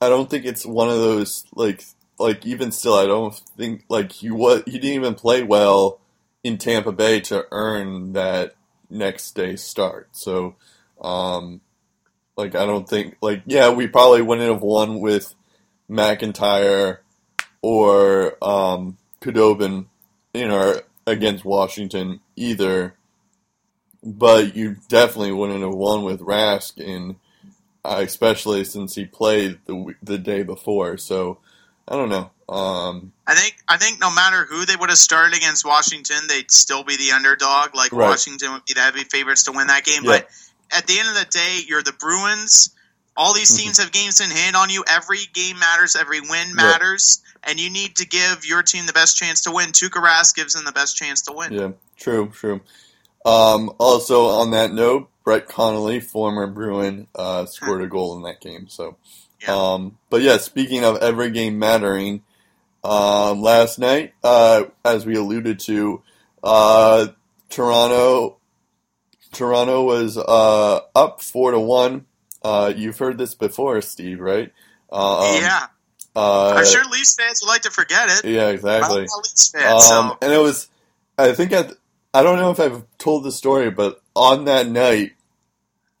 I 0.00 0.08
don't 0.08 0.30
think 0.30 0.44
it's 0.44 0.64
one 0.64 0.88
of 0.88 0.98
those 0.98 1.44
like 1.54 1.84
like 2.18 2.44
even 2.46 2.72
still. 2.72 2.94
I 2.94 3.06
don't 3.06 3.34
think 3.34 3.84
like 3.88 4.12
he 4.12 4.30
was. 4.30 4.62
He 4.66 4.72
didn't 4.72 4.96
even 4.96 5.14
play 5.14 5.42
well 5.42 6.00
in 6.44 6.58
Tampa 6.58 6.92
Bay 6.92 7.20
to 7.22 7.46
earn 7.50 8.12
that 8.12 8.54
next 8.90 9.32
day 9.32 9.56
start. 9.56 10.08
So. 10.12 10.56
Um, 11.00 11.60
like 12.38 12.54
I 12.54 12.64
don't 12.64 12.88
think 12.88 13.16
like 13.20 13.42
yeah 13.46 13.70
we 13.70 13.88
probably 13.88 14.22
wouldn't 14.22 14.50
have 14.50 14.62
won 14.62 15.00
with 15.00 15.34
McIntyre 15.90 16.98
or 17.60 18.42
um, 18.42 18.96
Khudobin 19.20 19.86
in 20.32 20.50
our 20.50 20.82
against 21.06 21.44
Washington 21.44 22.20
either, 22.36 22.94
but 24.04 24.54
you 24.54 24.76
definitely 24.88 25.32
wouldn't 25.32 25.62
have 25.62 25.74
won 25.74 26.04
with 26.04 26.20
Rask 26.20 26.78
in 26.78 27.16
uh, 27.84 28.02
especially 28.04 28.64
since 28.64 28.94
he 28.94 29.04
played 29.04 29.58
the 29.66 29.94
the 30.02 30.18
day 30.18 30.44
before. 30.44 30.96
So 30.96 31.38
I 31.88 31.96
don't 31.96 32.08
know. 32.10 32.30
Um, 32.54 33.12
I 33.26 33.34
think 33.34 33.56
I 33.68 33.76
think 33.78 34.00
no 34.00 34.10
matter 34.10 34.44
who 34.44 34.64
they 34.66 34.76
would 34.76 34.88
have 34.90 34.98
started 34.98 35.36
against 35.36 35.64
Washington, 35.64 36.16
they'd 36.28 36.50
still 36.50 36.84
be 36.84 36.96
the 36.96 37.12
underdog. 37.12 37.74
Like 37.74 37.92
Right. 37.92 38.08
Washington 38.08 38.52
would 38.52 38.64
be 38.64 38.74
the 38.74 38.80
heavy 38.80 39.04
favorites 39.04 39.44
to 39.44 39.52
win 39.52 39.66
that 39.68 39.84
game. 39.84 40.04
Yeah. 40.04 40.10
But 40.20 40.28
at 40.76 40.86
the 40.86 40.98
end 40.98 41.08
of 41.08 41.14
the 41.14 41.26
day, 41.30 41.60
you're 41.66 41.82
the 41.82 41.92
Bruins. 41.92 42.74
All 43.16 43.34
these 43.34 43.50
Mm-hmm. 43.50 43.64
teams 43.64 43.78
have 43.78 43.90
games 43.92 44.20
in 44.20 44.30
hand 44.30 44.54
on 44.56 44.70
you. 44.70 44.84
Every 44.88 45.18
game 45.34 45.58
matters. 45.58 45.96
Every 45.96 46.20
win 46.20 46.54
matters. 46.54 47.22
And 47.42 47.58
you 47.58 47.70
need 47.70 47.96
to 47.96 48.06
give 48.06 48.44
your 48.44 48.62
team 48.62 48.86
the 48.86 48.92
best 48.92 49.16
chance 49.16 49.42
to 49.42 49.50
win. 49.50 49.70
Tuukka 49.70 50.02
Rask 50.02 50.34
gives 50.34 50.54
them 50.54 50.64
the 50.64 50.72
best 50.72 50.96
chance 50.96 51.22
to 51.22 51.32
win. 51.32 51.52
Yeah, 51.52 51.70
true, 51.96 52.30
true. 52.34 52.60
Um, 53.24 53.72
also, 53.78 54.26
on 54.26 54.50
that 54.52 54.72
note, 54.72 55.08
Brett 55.24 55.48
Connolly, 55.48 56.00
former 56.00 56.46
Bruin, 56.46 57.06
uh, 57.14 57.46
scored 57.46 57.82
a 57.82 57.86
goal 57.86 58.16
in 58.16 58.22
that 58.22 58.40
game. 58.40 58.68
So, 58.68 58.96
Yeah. 59.40 59.54
um, 59.54 59.98
but 60.10 60.22
yeah, 60.22 60.38
speaking 60.38 60.84
of 60.84 60.96
every 60.96 61.30
game 61.30 61.58
mattering, 61.58 62.22
um, 62.84 63.40
last 63.42 63.78
night, 63.78 64.14
uh, 64.22 64.64
as 64.84 65.04
we 65.04 65.16
alluded 65.16 65.60
to, 65.60 66.02
uh, 66.42 67.08
Toronto, 67.50 68.38
Toronto 69.32 69.84
was 69.84 70.16
uh, 70.16 70.80
up 70.94 71.20
four 71.22 71.52
to 71.52 71.60
one. 71.60 72.06
Uh, 72.42 72.72
you've 72.74 72.98
heard 72.98 73.18
this 73.18 73.34
before, 73.34 73.80
Steve, 73.80 74.20
right? 74.20 74.52
Um, 74.90 75.42
yeah. 75.42 75.66
uh, 76.14 76.54
I'm 76.56 76.66
sure 76.66 76.84
Leafs 76.90 77.14
fans 77.14 77.40
would 77.42 77.48
like 77.48 77.62
to 77.62 77.70
forget 77.70 78.08
it. 78.08 78.24
Yeah, 78.24 78.48
exactly. 78.48 79.00
I'm 79.00 79.04
not 79.04 79.14
a 79.14 79.18
Leafs 79.18 79.52
so. 79.52 79.94
Um, 79.94 80.16
and 80.22 80.32
it 80.32 80.38
was, 80.38 80.68
I 81.18 81.32
think 81.32 81.52
I, 81.52 81.68
I 82.14 82.22
don't 82.22 82.38
know 82.38 82.50
if 82.50 82.60
I've 82.60 82.84
told 82.96 83.24
the 83.24 83.32
story, 83.32 83.70
but 83.70 84.00
on 84.14 84.44
that 84.46 84.68
night, 84.68 85.12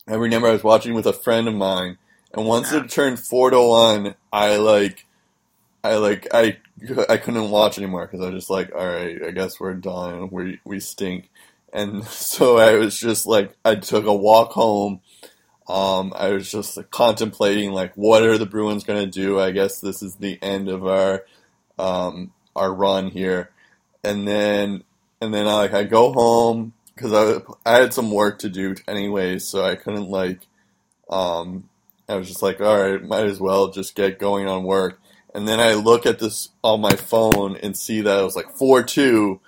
I 0.06 0.14
remember 0.14 0.48
I 0.48 0.52
was 0.52 0.64
watching 0.64 0.94
with 0.94 1.06
a 1.06 1.12
friend 1.12 1.48
of 1.48 1.54
mine, 1.54 1.98
and 2.34 2.46
once 2.46 2.72
Yeah. 2.72 2.84
it 2.84 2.90
turned 2.90 3.18
four 3.20 3.50
to 3.50 3.60
one, 3.60 4.14
I 4.32 4.56
like, 4.56 5.06
I 5.84 5.96
like, 5.96 6.28
I, 6.34 6.58
I 7.08 7.16
couldn't 7.16 7.50
watch 7.50 7.78
anymore 7.78 8.06
because 8.06 8.20
I 8.20 8.30
was 8.30 8.42
just 8.42 8.50
like, 8.50 8.74
all 8.74 8.86
right, 8.86 9.22
I 9.24 9.30
guess 9.32 9.60
we're 9.60 9.74
done. 9.74 10.30
We 10.30 10.60
we 10.64 10.80
stink, 10.80 11.30
and 11.72 12.04
so 12.08 12.58
I 12.58 12.74
was 12.76 12.98
just 12.98 13.26
like, 13.26 13.56
I 13.64 13.76
took 13.76 14.06
a 14.06 14.14
walk 14.14 14.52
home. 14.52 15.00
Um, 15.68 16.12
I 16.16 16.30
was 16.30 16.50
just 16.50 16.76
like, 16.76 16.90
contemplating 16.90 17.72
like 17.72 17.94
what 17.94 18.22
are 18.22 18.38
the 18.38 18.46
Bruins 18.46 18.84
going 18.84 19.04
to 19.04 19.10
do? 19.10 19.38
I 19.40 19.50
guess 19.50 19.80
this 19.80 20.02
is 20.02 20.16
the 20.16 20.38
end 20.42 20.68
of 20.68 20.86
our 20.86 21.24
um, 21.78 22.32
our 22.56 22.72
run 22.72 23.10
here, 23.10 23.50
and 24.04 24.26
then 24.28 24.84
and 25.20 25.34
then 25.34 25.46
like 25.46 25.74
I 25.74 25.84
go 25.84 26.12
home 26.12 26.72
because 26.94 27.12
I 27.12 27.42
I 27.70 27.78
had 27.78 27.94
some 27.94 28.10
work 28.10 28.40
to 28.40 28.48
do 28.48 28.74
anyways, 28.88 29.46
so 29.46 29.64
I 29.64 29.76
couldn't 29.76 30.08
like 30.10 30.40
um, 31.10 31.67
I 32.08 32.16
was 32.16 32.28
just 32.28 32.42
like, 32.42 32.60
all 32.60 32.80
right, 32.80 33.02
might 33.04 33.26
as 33.26 33.40
well 33.40 33.68
just 33.70 33.94
get 33.94 34.18
going 34.18 34.46
on 34.48 34.64
work. 34.64 35.00
And 35.34 35.46
then 35.46 35.60
I 35.60 35.74
look 35.74 36.06
at 36.06 36.18
this 36.18 36.48
on 36.64 36.80
my 36.80 36.96
phone 36.96 37.56
and 37.56 37.76
see 37.76 38.00
that 38.00 38.18
it 38.20 38.24
was 38.24 38.34
like 38.36 38.50
four 38.50 38.82
two, 38.82 39.40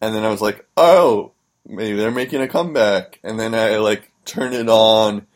and 0.00 0.14
then 0.14 0.24
I 0.24 0.30
was 0.30 0.40
like, 0.40 0.66
oh, 0.76 1.32
maybe 1.66 1.96
they're 1.98 2.10
making 2.10 2.40
a 2.40 2.48
comeback. 2.48 3.20
And 3.22 3.38
then 3.38 3.54
I 3.54 3.76
like 3.76 4.10
turned 4.24 4.54
it 4.54 4.68
on 4.68 5.26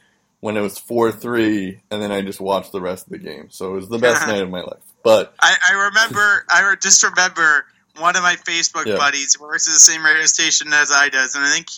when 0.41 0.57
it 0.57 0.63
was 0.63 0.79
four 0.79 1.13
three, 1.13 1.81
and 1.91 2.03
then 2.03 2.11
I 2.11 2.23
just 2.23 2.41
watched 2.41 2.73
the 2.73 2.81
rest 2.81 3.07
of 3.07 3.13
the 3.13 3.19
game. 3.19 3.49
So 3.51 3.73
it 3.73 3.77
was 3.77 3.89
the 3.89 3.99
best 3.99 4.27
night 4.27 4.43
of 4.43 4.51
my 4.51 4.63
life. 4.63 4.83
But 5.03 5.35
I, 5.41 5.55
I 5.71 5.73
remember, 5.89 6.45
I 6.49 6.75
just 6.81 7.03
remember 7.03 7.67
one 7.99 8.17
of 8.17 8.23
my 8.23 8.37
Facebook 8.37 8.87
Yeah. 8.87 8.97
buddies 8.97 9.39
works 9.39 9.69
at 9.69 9.73
the 9.75 9.81
same 9.81 10.03
radio 10.05 10.25
station 10.25 10.73
as 10.73 10.91
I 10.95 11.11
does, 11.11 11.35
and 11.35 11.45
I 11.45 11.51
think 11.51 11.69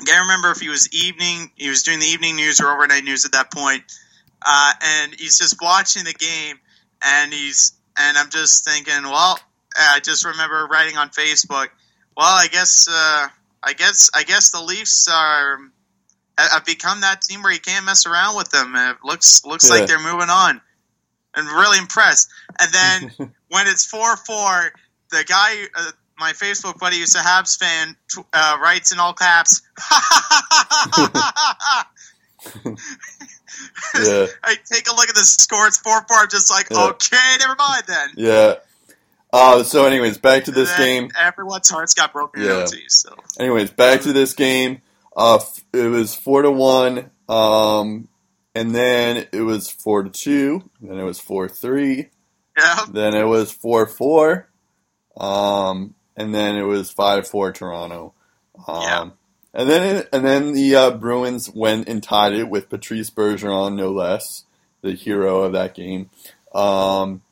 I 0.00 0.04
can't 0.04 0.22
remember 0.22 0.50
if 0.50 0.60
he 0.60 0.68
was 0.68 0.88
evening, 0.94 1.50
he 1.56 1.68
was 1.68 1.82
doing 1.82 1.98
the 2.00 2.06
evening 2.06 2.36
news 2.36 2.60
or 2.60 2.68
overnight 2.72 3.04
news 3.04 3.24
at 3.24 3.32
that 3.32 3.52
point, 3.52 3.82
uh, 4.44 4.72
and 4.82 5.14
he's 5.18 5.38
just 5.38 5.56
watching 5.60 6.04
the 6.04 6.14
game, 6.14 6.56
and 7.04 7.32
he's 7.32 7.72
and 7.98 8.16
I'm 8.16 8.30
just 8.30 8.64
thinking, 8.64 9.02
well, 9.04 9.38
I 9.78 10.00
just 10.00 10.24
remember 10.24 10.66
writing 10.70 10.96
on 10.96 11.10
Facebook, 11.10 11.68
well, 12.16 12.34
I 12.34 12.46
guess, 12.50 12.88
uh, 12.90 13.28
I 13.62 13.72
guess, 13.74 14.10
I 14.14 14.22
guess 14.22 14.52
the 14.52 14.60
Leafs 14.62 15.06
are 15.12 15.58
have 16.38 16.64
become 16.64 17.02
that 17.02 17.20
team 17.20 17.42
where 17.42 17.52
you 17.52 17.60
can't 17.60 17.84
mess 17.84 18.06
around 18.06 18.36
with 18.36 18.50
them. 18.50 18.74
It 18.74 18.96
looks 19.04 19.44
looks 19.44 19.68
Yeah. 19.68 19.76
like 19.80 19.86
they're 19.88 19.98
moving 19.98 20.30
on, 20.30 20.60
and 21.34 21.46
really 21.46 21.78
impressed. 21.78 22.30
And 22.58 22.72
then 22.72 23.10
when 23.48 23.66
it's 23.66 23.84
four 23.84 24.16
four, 24.16 24.72
the 25.10 25.24
guy, 25.28 25.64
uh, 25.76 25.90
my 26.20 26.32
Facebook 26.32 26.78
buddy, 26.78 26.98
who's 27.00 27.14
a 27.14 27.18
Habs 27.20 27.58
fan, 27.58 27.96
tw- 28.08 28.26
uh, 28.32 28.58
writes 28.62 28.92
in 28.92 28.98
all 29.00 29.14
caps. 29.14 29.62
yeah, 34.00 34.26
I 34.42 34.56
take 34.64 34.88
a 34.88 34.94
look 34.94 35.08
at 35.08 35.14
the 35.14 35.22
score. 35.24 35.66
It's 35.66 35.78
four 35.78 36.00
four. 36.08 36.18
I'm 36.18 36.28
just 36.30 36.50
like, 36.50 36.68
Yeah. 36.70 36.88
okay, 36.90 37.36
never 37.40 37.54
mind 37.58 37.82
then. 37.86 38.08
yeah. 38.16 38.54
Uh, 39.32 39.62
so, 39.62 39.84
anyways, 39.86 40.18
back 40.18 40.44
to 40.44 40.50
this 40.50 40.76
game. 40.76 41.08
Everyone's 41.16 41.70
hearts 41.70 41.94
got 41.94 42.12
broken 42.12 42.42
Yeah. 42.42 42.66
So 42.88 43.14
Anyways, 43.38 43.70
back 43.70 44.00
to 44.02 44.12
this 44.12 44.32
game. 44.34 44.82
Uh, 45.16 45.36
f- 45.36 45.64
it 45.72 45.86
was 45.86 46.16
four 46.16 46.42
to 46.42 46.50
one, 46.50 47.10
um, 47.28 48.08
and 48.56 48.74
then 48.74 49.28
it 49.32 49.42
was 49.42 49.70
four 49.70 50.02
to 50.02 50.10
two. 50.10 50.68
Then 50.80 50.98
it 50.98 51.04
was 51.04 51.20
four 51.20 51.48
three. 51.48 52.08
yeah, 52.58 52.86
Then 52.90 53.14
it 53.14 53.22
was 53.24 53.52
four 53.52 53.86
four, 53.86 54.48
um, 55.16 55.94
and 56.16 56.34
then 56.34 56.56
it 56.56 56.62
was 56.62 56.90
five 56.90 57.26
four 57.28 57.52
Toronto. 57.52 58.14
Um, 58.66 58.82
Yeah. 58.82 59.10
And 59.52 59.68
then 59.68 60.06
and 60.12 60.24
then 60.24 60.52
the 60.52 60.76
uh, 60.76 60.90
Bruins 60.92 61.50
went 61.50 61.88
and 61.88 62.02
tied 62.02 62.34
it 62.34 62.48
with 62.48 62.68
Patrice 62.68 63.10
Bergeron, 63.10 63.74
no 63.74 63.90
less, 63.90 64.44
the 64.80 64.92
hero 64.92 65.42
of 65.42 65.52
that 65.52 65.74
game. 65.74 66.08
Um, 66.54 67.22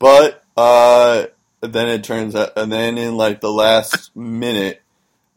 but 0.00 0.42
uh, 0.56 1.26
then 1.60 1.88
it 1.88 2.02
turns 2.02 2.34
out, 2.34 2.50
and 2.56 2.72
then 2.72 2.98
in 2.98 3.16
like 3.16 3.40
the 3.40 3.52
last 3.52 4.14
minute, 4.16 4.82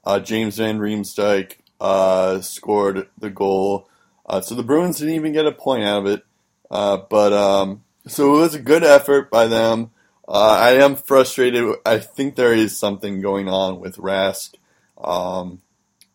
uh, 0.04 0.20
James 0.20 0.58
Van 0.58 0.80
Riemsdyk 0.80 1.58
uh, 1.80 2.42
scored 2.42 3.08
the 3.20 3.30
goal. 3.30 3.88
Uh, 4.26 4.42
so 4.42 4.56
the 4.56 4.64
Bruins 4.64 4.98
didn't 4.98 5.14
even 5.14 5.34
get 5.34 5.46
a 5.46 5.52
point 5.52 5.84
out 5.84 6.00
of 6.00 6.06
it. 6.08 6.26
Uh, 6.72 6.98
but 6.98 7.32
um, 7.34 7.84
so 8.08 8.36
it 8.36 8.40
was 8.40 8.56
a 8.56 8.60
good 8.60 8.84
effort 8.84 9.30
by 9.30 9.46
them. 9.48 9.92
Uh, 10.28 10.58
I 10.60 10.72
am 10.84 10.96
frustrated. 10.96 11.76
I 11.86 12.00
think 12.00 12.36
there 12.36 12.54
is 12.54 12.76
something 12.78 13.22
going 13.22 13.48
on 13.48 13.80
with 13.80 13.98
Rask. 13.98 14.56
Um, 14.98 15.62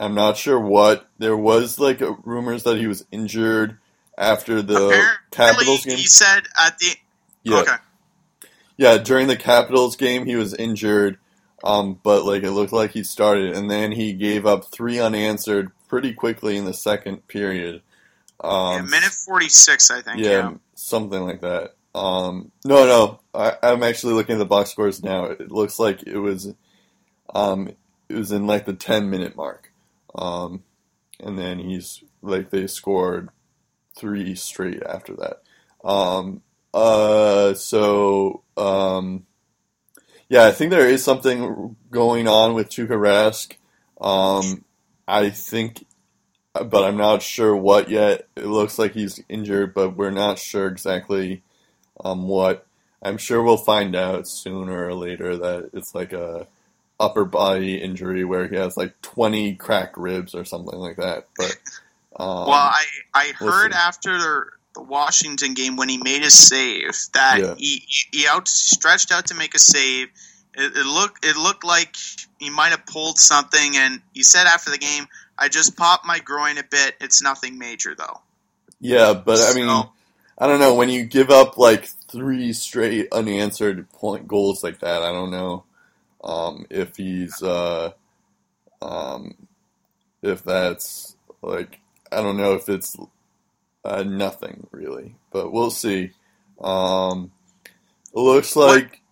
I'm 0.01 0.15
not 0.15 0.37
sure 0.37 0.59
what. 0.59 1.09
There 1.19 1.37
was 1.37 1.79
like 1.79 2.01
a, 2.01 2.13
rumors 2.25 2.65
that 2.65 2.79
he 2.79 2.87
was 2.87 3.05
injured 3.13 3.79
after 4.19 4.63
the 4.63 4.75
apparently 4.89 5.17
Capitals 5.31 5.85
game. 5.85 5.97
he 5.97 6.07
said 6.07 6.43
at 6.61 6.79
the 6.79 6.97
Yeah, 7.45 7.59
okay. 7.61 7.77
yeah. 8.77 8.99
During 8.99 9.29
the 9.29 9.37
Capitals 9.37 9.95
game, 9.97 10.27
he 10.27 10.37
was 10.37 10.55
injured, 10.55 11.19
um, 11.63 12.01
but 12.03 12.25
like 12.25 12.43
it 12.43 12.51
looked 12.51 12.73
like 12.73 12.91
he 12.91 13.05
started, 13.05 13.55
and 13.57 13.71
then 13.71 13.93
he 13.93 14.13
gave 14.13 14.45
up 14.45 14.65
three 14.73 14.99
unanswered 14.99 15.71
pretty 15.89 16.15
quickly 16.15 16.57
in 16.57 16.65
the 16.65 16.75
second 16.75 17.29
period. 17.29 17.83
Um, 18.43 18.73
yeah, 18.77 18.83
minute 18.83 19.13
forty 19.13 19.49
six, 19.49 19.91
I 19.91 20.01
think. 20.03 20.19
yeah, 20.19 20.31
Yeah. 20.31 20.55
something 20.75 21.23
like 21.23 21.43
that. 21.43 21.75
Um, 21.95 22.53
no, 22.65 22.87
no, 22.87 23.21
I, 23.35 23.57
I'm 23.63 23.83
actually 23.83 24.15
looking 24.15 24.37
at 24.37 24.39
the 24.39 24.47
box 24.47 24.71
scores 24.71 25.03
now. 25.03 25.25
It 25.25 25.51
looks 25.51 25.79
like 25.79 26.03
it 26.07 26.19
was, 26.19 26.55
um, 27.35 27.69
it 28.09 28.15
was 28.15 28.33
in 28.33 28.47
like 28.47 28.67
the 28.67 28.75
10 28.75 29.11
minute 29.11 29.37
mark, 29.37 29.73
um, 30.15 30.63
and 31.19 31.39
then 31.39 31.59
he's 31.59 32.03
like 32.23 32.51
they 32.51 32.67
scored 32.67 33.31
three 33.97 34.35
straight 34.35 34.83
after 34.83 35.15
that. 35.17 35.43
Um, 35.85 36.43
uh, 36.73 37.55
so 37.55 38.43
um, 38.57 39.27
yeah, 40.29 40.45
I 40.45 40.53
think 40.53 40.71
there 40.71 40.89
is 40.89 41.03
something 41.03 41.77
going 41.91 42.29
on 42.29 42.55
with 42.55 42.69
Tuukka 42.69 42.91
Rask. 42.91 43.57
Um, 44.01 44.65
I 45.09 45.31
think 45.31 45.85
but 46.53 46.85
I'm 46.85 46.97
not 46.97 47.23
sure 47.23 47.55
what 47.55 47.91
yet. 47.91 48.29
It 48.37 48.47
looks 48.47 48.79
like 48.79 48.93
he's 48.93 49.23
injured, 49.29 49.75
but 49.75 49.97
we're 49.97 50.11
not 50.11 50.39
sure 50.39 50.67
exactly 50.67 51.43
um, 52.05 52.29
what. 52.29 52.67
I'm 53.03 53.17
sure 53.17 53.43
we'll 53.43 53.57
find 53.57 53.97
out 53.97 54.29
sooner 54.29 54.87
or 54.87 54.95
later 54.95 55.37
that 55.39 55.71
it's 55.73 55.95
like 55.95 56.13
a 56.13 56.47
upper 56.99 57.25
body 57.25 57.77
injury 57.81 58.25
where 58.25 58.47
he 58.47 58.57
has 58.57 58.77
like 58.77 59.01
20 59.01 59.55
cracked 59.55 59.97
ribs 59.97 60.35
or 60.35 60.45
something 60.45 60.79
like 60.79 60.97
that. 60.97 61.27
But 61.37 61.57
um, 62.19 62.47
Well, 62.47 62.53
I 62.53 62.85
I 63.15 63.33
heard 63.39 63.73
see. 63.73 63.79
after 63.79 64.19
the, 64.19 64.45
the 64.75 64.83
Washington 64.83 65.55
game 65.55 65.77
when 65.77 65.89
he 65.89 65.97
made 65.97 66.21
his 66.23 66.35
save 66.35 66.95
that 67.15 67.39
Yeah. 67.41 67.55
he 67.57 67.85
he 68.13 68.27
out 68.29 68.47
stretched 68.49 69.13
out 69.13 69.29
to 69.29 69.35
make 69.35 69.55
a 69.55 69.59
save. 69.59 70.09
It, 70.53 70.77
it 70.77 70.85
looked 70.85 71.25
it 71.25 71.37
looked 71.39 71.65
like 71.65 71.97
he 72.39 72.51
might 72.51 72.71
have 72.71 72.85
pulled 72.85 73.19
something, 73.19 73.77
and 73.77 74.03
he 74.13 74.23
said 74.23 74.47
after 74.47 74.71
the 74.71 74.79
game, 74.79 75.07
"I 75.39 75.49
just 75.49 75.75
popped 75.77 76.05
my 76.05 76.19
groin 76.19 76.59
a 76.59 76.65
bit. 76.65 76.97
It's 77.01 77.23
nothing 77.23 77.57
major 77.59 77.95
though." 77.95 78.21
yeah, 78.79 79.15
but 79.15 79.39
I 79.41 79.55
mean, 79.55 79.69
So- 79.69 79.91
I 80.41 80.47
don't 80.47 80.59
know 80.59 80.75
when 80.75 80.89
you 80.89 81.05
give 81.05 81.29
up 81.31 81.59
like 81.59 81.85
three 81.85 82.55
straight 82.55 83.09
unanswered 83.13 83.91
point 83.93 84.27
goals 84.27 84.65
like 84.65 84.81
that. 84.81 85.03
I 85.03 85.13
don't 85.13 85.31
know 85.31 85.65
um, 86.25 86.67
if 86.71 86.97
he's 86.97 87.43
uh, 87.43 87.93
um, 88.81 89.35
if 90.23 90.43
that's 90.43 91.15
like 91.43 91.79
I 92.11 92.23
don't 92.23 92.39
know 92.39 92.55
if 92.55 92.71
it's 92.71 92.97
uh, 93.85 94.03
nothing 94.03 94.67
really, 94.71 95.15
but 95.31 95.53
we'll 95.53 95.71
see. 95.71 96.13
Um, 96.61 97.33
it 98.15 98.19
looks 98.19 98.57
like. 98.57 99.03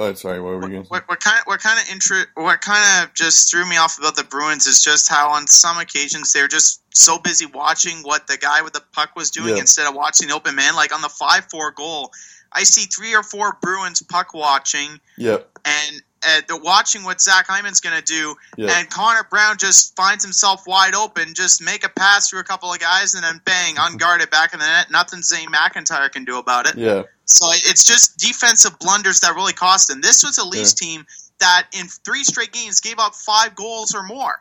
Oh, 0.00 0.14
sorry. 0.14 0.40
What 0.40 0.50
were 0.54 0.62
you 0.62 0.68
going 0.74 0.82
to? 0.84 0.88
What, 0.88 1.08
what 1.08 1.18
kind 1.20 1.38
Of, 1.40 1.46
what 1.46 1.60
kind 1.60 1.78
of 1.80 1.92
intro 1.92 2.18
what 2.34 2.60
kind 2.60 3.02
of 3.04 3.12
just 3.14 3.50
threw 3.50 3.68
me 3.68 3.76
off 3.76 3.98
about 3.98 4.14
the 4.16 4.22
Bruins 4.24 4.66
is 4.66 4.80
just 4.80 5.08
how 5.08 5.30
on 5.30 5.46
some 5.48 5.76
occasions 5.78 6.32
they're 6.32 6.46
just 6.48 6.80
so 6.94 7.18
busy 7.18 7.46
watching 7.46 7.98
what 8.02 8.26
the 8.28 8.36
guy 8.36 8.62
with 8.62 8.72
the 8.74 8.82
puck 8.92 9.10
was 9.16 9.30
doing 9.30 9.56
Yeah. 9.56 9.60
instead 9.60 9.88
of 9.88 9.94
watching 9.94 10.28
the 10.28 10.34
open 10.34 10.54
man. 10.54 10.76
Like 10.76 10.94
on 10.94 11.02
the 11.02 11.08
five 11.08 11.46
four 11.50 11.72
goal, 11.72 12.12
I 12.52 12.62
see 12.62 12.82
three 12.82 13.14
or 13.14 13.22
four 13.24 13.58
Bruins 13.60 14.00
puck 14.02 14.32
watching 14.34 15.00
Yep. 15.16 15.58
and 15.64 16.02
uh, 16.26 16.40
they're 16.48 16.56
watching 16.60 17.04
what 17.04 17.20
Zach 17.20 17.46
Hyman's 17.48 17.80
going 17.80 17.96
to 17.96 18.02
do, 18.04 18.34
Yep. 18.56 18.70
and 18.76 18.90
Connor 18.90 19.24
Brown 19.30 19.56
just 19.56 19.94
finds 19.94 20.24
himself 20.24 20.62
wide 20.66 20.94
open, 20.96 21.32
just 21.34 21.62
make 21.62 21.84
a 21.84 21.88
pass 21.88 22.28
through 22.28 22.40
a 22.40 22.44
couple 22.44 22.72
of 22.72 22.80
guys, 22.80 23.14
and 23.14 23.22
then 23.22 23.40
bang, 23.44 23.74
unguarded 23.78 24.28
back 24.28 24.52
in 24.52 24.58
the 24.58 24.66
net. 24.66 24.90
Nothing 24.90 25.22
Zane 25.22 25.46
McIntyre 25.48 26.10
can 26.10 26.24
do 26.24 26.38
about 26.38 26.68
it. 26.68 26.76
Yeah. 26.76 27.02
So 27.28 27.46
it's 27.52 27.84
just 27.84 28.18
defensive 28.18 28.78
blunders 28.78 29.20
that 29.20 29.34
really 29.34 29.52
cost 29.52 29.88
them. 29.88 30.00
This 30.00 30.24
was 30.24 30.38
a 30.38 30.44
Leafs 30.44 30.72
team 30.72 31.06
that 31.40 31.66
in 31.78 31.86
three 31.86 32.24
straight 32.24 32.52
games 32.52 32.80
gave 32.80 32.98
up 32.98 33.14
five 33.14 33.54
goals 33.54 33.94
or 33.94 34.02
more. 34.02 34.40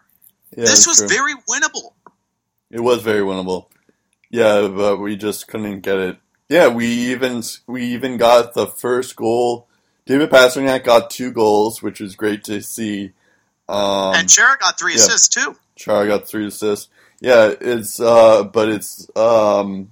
Yeah. 0.56 0.66
this 0.66 0.88
was 0.88 1.00
true. 1.00 1.10
very 1.10 1.34
winnable. 1.50 1.92
It 2.72 2.80
was 2.80 3.02
very 3.02 3.22
winnable. 3.22 3.68
Yeah, 4.30 4.68
but 4.68 4.98
we 4.98 5.18
just 5.18 5.48
couldn't 5.48 5.82
get 5.82 5.98
it. 5.98 6.18
Yeah, 6.48 6.70
we 6.70 6.88
even 6.88 7.44
we 7.68 7.84
even 7.88 8.16
got 8.16 8.54
the 8.54 8.68
first 8.68 9.18
goal. 9.18 9.68
David 10.06 10.30
Pastrnak 10.30 10.86
got 10.86 11.10
two 11.10 11.32
goals, 11.32 11.84
which 11.84 12.00
was 12.00 12.16
great 12.16 12.46
to 12.46 12.62
see. 12.62 13.12
Um, 13.68 14.16
and 14.16 14.30
Chara 14.30 14.58
got 14.58 14.80
three 14.80 14.94
yeah. 14.94 15.00
assists 15.00 15.28
too. 15.28 15.58
Chara 15.76 16.08
got 16.08 16.26
three 16.26 16.48
assists. 16.48 16.88
Yeah, 17.20 17.54
it's 17.60 18.00
uh, 18.00 18.44
but 18.46 18.70
it's 18.70 19.10
um, 19.18 19.92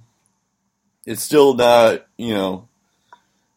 it's 1.04 1.22
still 1.22 1.54
not 1.54 2.06
you 2.16 2.34
know, 2.34 2.68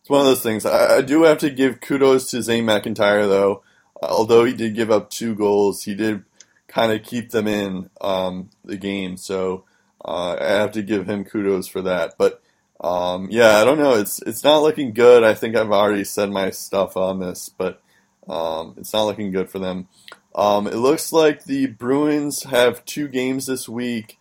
it's 0.09 0.11
one 0.11 0.21
of 0.21 0.25
those 0.25 0.41
things. 0.41 0.65
I, 0.65 0.97
I 0.97 1.01
do 1.03 1.21
have 1.23 1.37
to 1.39 1.51
give 1.51 1.81
kudos 1.81 2.31
to 2.31 2.41
Zane 2.41 2.65
McIntyre 2.65 3.29
though. 3.29 3.61
Although 4.01 4.43
he 4.43 4.53
did 4.53 4.73
give 4.73 4.89
up 4.89 5.11
two 5.11 5.35
goals, 5.35 5.83
he 5.83 5.93
did 5.93 6.23
kind 6.67 6.91
of 6.91 7.03
keep 7.03 7.29
them 7.29 7.47
in 7.47 7.91
um, 8.01 8.49
the 8.65 8.77
game. 8.77 9.17
So 9.17 9.65
Uh, 10.03 10.35
I 10.39 10.45
have 10.45 10.71
to 10.71 10.81
give 10.81 11.07
him 11.07 11.25
kudos 11.25 11.67
for 11.67 11.81
that. 11.83 12.15
But 12.17 12.41
um, 12.81 13.27
yeah, 13.29 13.57
I 13.57 13.65
don't 13.65 13.77
know. 13.77 13.93
It's 13.95 14.21
it's 14.23 14.43
not 14.43 14.63
looking 14.63 14.93
good. 14.93 15.23
I 15.23 15.33
think 15.35 15.55
I've 15.55 15.71
already 15.71 16.05
said 16.05 16.29
my 16.31 16.49
stuff 16.51 16.95
on 16.97 17.19
this, 17.19 17.49
but 17.49 17.81
um, 18.27 18.75
it's 18.77 18.93
not 18.93 19.03
looking 19.03 19.31
good 19.31 19.49
for 19.49 19.59
them. 19.59 19.89
Um, 20.33 20.67
it 20.67 20.77
looks 20.77 21.11
like 21.11 21.43
the 21.43 21.67
Bruins 21.67 22.43
have 22.43 22.85
two 22.85 23.07
games 23.07 23.45
this 23.45 23.67
week. 23.67 24.17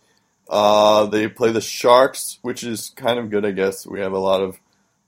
Uh, 0.49 1.05
they 1.05 1.27
play 1.29 1.51
the 1.51 1.61
Sharks, 1.61 2.39
which 2.41 2.63
is 2.63 2.91
kind 2.95 3.17
of 3.17 3.29
good, 3.29 3.45
I 3.45 3.51
guess. 3.51 3.87
We 3.87 4.01
have 4.01 4.13
a 4.13 4.19
lot 4.19 4.41
of 4.41 4.59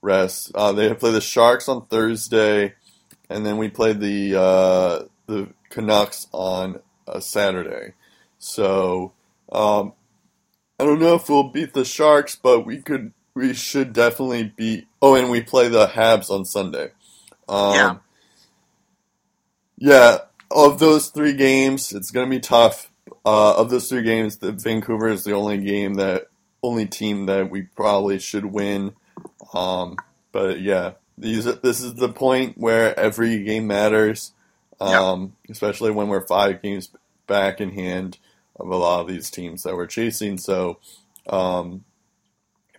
rest. 0.02 0.52
Uh, 0.54 0.72
they 0.72 0.92
play 0.94 1.12
the 1.12 1.20
Sharks 1.20 1.68
on 1.68 1.86
Thursday, 1.86 2.74
and 3.30 3.46
then 3.46 3.56
we 3.56 3.68
play 3.68 3.92
the 3.94 4.38
uh, 4.38 5.04
the 5.26 5.48
Canucks 5.70 6.26
on 6.32 6.80
a 7.06 7.20
Saturday. 7.22 7.94
So 8.38 9.12
um, 9.50 9.94
I 10.78 10.84
don't 10.84 11.00
know 11.00 11.14
if 11.14 11.28
we'll 11.28 11.48
beat 11.48 11.72
the 11.72 11.84
Sharks, 11.84 12.36
but 12.36 12.66
we 12.66 12.78
could. 12.78 13.12
We 13.34 13.54
should 13.54 13.94
definitely 13.94 14.52
beat. 14.54 14.86
Oh, 15.00 15.14
and 15.14 15.30
we 15.30 15.40
play 15.40 15.68
the 15.68 15.86
Habs 15.86 16.28
on 16.28 16.44
Sunday. 16.44 16.90
Um, 17.48 17.74
Yeah. 17.74 17.96
Yeah, 19.78 20.18
of 20.50 20.78
those 20.78 21.08
three 21.08 21.32
games, 21.32 21.92
it's 21.92 22.10
going 22.12 22.26
to 22.26 22.30
be 22.30 22.40
tough. 22.40 22.92
Uh, 23.24 23.54
of 23.56 23.70
those 23.70 23.88
three 23.88 24.02
games, 24.02 24.36
the 24.36 24.52
Vancouver 24.52 25.08
is 25.08 25.24
the 25.24 25.32
only 25.32 25.58
game 25.58 25.94
that 25.94 26.26
only 26.62 26.86
team 26.86 27.26
that 27.26 27.50
we 27.50 27.62
probably 27.62 28.18
should 28.18 28.44
win. 28.44 28.94
Um, 29.52 29.96
but 30.32 30.60
yeah, 30.60 30.92
these 31.18 31.44
this 31.44 31.80
is 31.80 31.94
the 31.94 32.08
point 32.08 32.58
where 32.58 32.98
every 32.98 33.42
game 33.44 33.66
matters, 33.66 34.32
um, 34.80 35.36
especially 35.48 35.90
when 35.90 36.08
we're 36.08 36.26
five 36.26 36.62
games 36.62 36.90
back 37.26 37.60
in 37.60 37.70
hand 37.70 38.18
of 38.56 38.68
a 38.68 38.76
lot 38.76 39.00
of 39.00 39.08
these 39.08 39.30
teams 39.30 39.62
that 39.62 39.76
we're 39.76 39.86
chasing. 39.86 40.38
So, 40.38 40.78
um, 41.28 41.84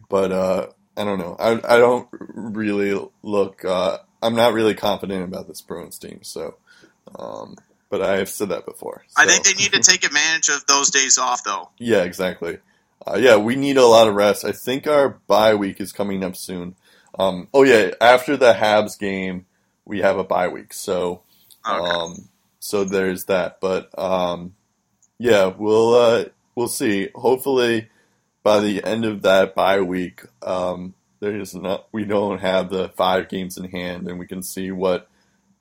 but 0.10 0.32
uh, 0.32 0.68
I 0.98 1.04
don't 1.04 1.20
know. 1.20 1.36
I 1.40 1.52
I 1.52 1.78
don't 1.78 2.08
really 2.12 3.00
look. 3.22 3.64
Uh, 3.64 4.00
I'm 4.22 4.36
not 4.36 4.54
really 4.54 4.74
confident 4.74 5.24
about 5.24 5.48
this 5.48 5.62
Bruins 5.62 6.00
team. 6.00 6.20
So. 6.24 6.56
Um, 7.20 7.58
but 7.94 8.02
I 8.02 8.18
have 8.18 8.30
said 8.30 8.50
that 8.50 8.66
before. 8.66 9.04
I 9.16 9.28
think 9.28 9.44
they 9.44 9.54
need 9.54 9.74
to 9.74 9.80
take 9.80 10.04
advantage 10.04 10.50
of 10.50 10.66
those 10.66 10.90
days 10.90 11.20
off, 11.20 11.44
though. 11.44 11.70
yeah, 11.78 12.02
exactly. 12.02 12.58
Uh, 13.06 13.18
yeah, 13.20 13.36
we 13.38 13.56
need 13.56 13.78
a 13.78 13.86
lot 13.86 14.08
of 14.08 14.16
rest. 14.16 14.46
I 14.46 14.52
think 14.52 14.88
our 14.88 15.10
bye 15.28 15.56
week 15.56 15.82
is 15.82 15.92
coming 15.92 16.24
up 16.24 16.36
soon. 16.36 16.76
Um, 17.20 17.48
oh 17.54 17.64
yeah, 17.64 17.92
after 18.02 18.38
the 18.38 18.54
Habs 18.54 18.98
game, 18.98 19.46
we 19.86 20.00
have 20.00 20.18
a 20.18 20.24
bye 20.24 20.48
week. 20.48 20.74
So, 20.74 21.22
Okay. 21.68 21.80
um, 21.80 22.30
so 22.60 22.84
there's 22.84 23.26
that. 23.26 23.60
But 23.60 23.98
um, 24.00 24.56
yeah, 25.20 25.48
we'll 25.48 25.94
uh, 25.96 26.26
we'll 26.56 26.68
see. 26.68 27.10
Hopefully, 27.16 27.90
by 28.44 28.60
the 28.62 28.84
end 28.84 29.06
of 29.06 29.22
that 29.24 29.54
bye 29.56 29.82
week, 29.82 30.22
um, 30.42 30.94
there's 31.20 31.54
not 31.54 31.88
we 31.92 32.06
don't 32.06 32.40
have 32.40 32.70
the 32.70 32.90
five 32.90 33.28
games 33.30 33.58
in 33.58 33.66
hand, 33.70 34.08
and 34.08 34.18
we 34.18 34.28
can 34.28 34.42
see 34.44 34.72
what 34.72 35.10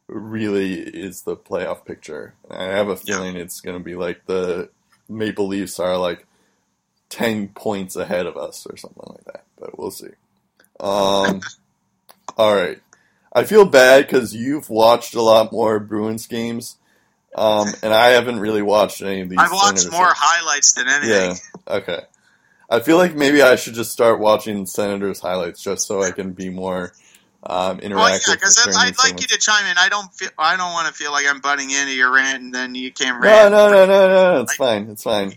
really 0.09 0.75
is 0.81 1.23
the 1.23 1.37
playoff 1.37 1.85
picture. 1.85 2.35
I 2.51 2.65
have 2.65 2.89
a 2.89 2.97
Yeah. 3.05 3.17
feeling 3.17 3.37
it's 3.37 3.61
going 3.61 3.79
to 3.79 3.83
be 3.85 3.95
like 3.95 4.27
the 4.27 4.71
Maple 5.09 5.49
Leafs 5.49 5.81
are 5.81 5.97
like 5.97 6.27
ten 7.13 7.49
points 7.49 7.95
ahead 7.95 8.27
of 8.27 8.39
us 8.39 8.67
or 8.69 8.77
something 8.79 9.05
like 9.07 9.25
that. 9.27 9.45
But 9.61 9.79
we'll 9.79 9.91
see. 9.91 10.09
Um, 10.81 11.43
all 12.39 12.55
right. 12.57 12.79
I 13.35 13.45
feel 13.45 13.67
bad 13.67 14.07
because 14.07 14.35
you've 14.35 14.69
watched 14.71 15.15
a 15.15 15.23
lot 15.23 15.53
more 15.53 15.79
Bruins 15.79 16.27
games, 16.27 16.77
um, 17.37 17.69
and 17.83 17.93
I 17.95 18.09
haven't 18.09 18.41
really 18.41 18.63
watched 18.63 19.03
any 19.03 19.21
of 19.21 19.29
these. 19.29 19.39
I've 19.39 19.53
watched 19.53 19.79
Senators 19.81 19.93
more 19.93 20.07
games. 20.07 20.19
highlights 20.19 20.73
than 20.73 20.89
anything. 20.89 21.37
Yeah. 21.69 21.75
Okay. 21.77 22.01
I 22.71 22.81
feel 22.81 22.97
like 22.97 23.15
maybe 23.15 23.43
I 23.43 23.57
should 23.57 23.75
just 23.75 23.93
start 23.93 24.19
watching 24.19 24.65
Senators 24.65 25.21
highlights 25.21 25.63
just 25.63 25.87
so 25.87 26.03
I 26.03 26.11
can 26.11 26.33
be 26.33 26.49
more 26.49 26.93
um, 27.45 27.79
interactive. 27.79 27.95
Well, 27.97 28.11
yeah, 28.11 28.35
because 28.35 28.67
I'd 28.77 28.97
like 28.99 29.21
you 29.21 29.27
to 29.27 29.39
chime 29.39 29.67
in. 29.67 29.77
I 29.79 29.89
don't 29.91 30.13
feel. 30.15 30.31
I 30.39 30.57
don't 30.57 30.73
want 30.73 30.89
to 30.89 30.95
feel 30.95 31.13
like 31.13 31.27
I'm 31.29 31.41
butting 31.41 31.71
into 31.71 31.93
your 31.93 32.11
rant, 32.13 32.43
and 32.43 32.55
then 32.55 32.75
you 32.75 32.91
can't 32.91 33.21
No, 33.23 33.29
rant. 33.29 33.53
no, 33.53 33.71
no, 33.71 33.87
no, 33.87 34.09
no. 34.09 34.41
It's 34.43 34.55
fine. 34.55 34.89
It's 34.89 35.03
fine. 35.03 35.35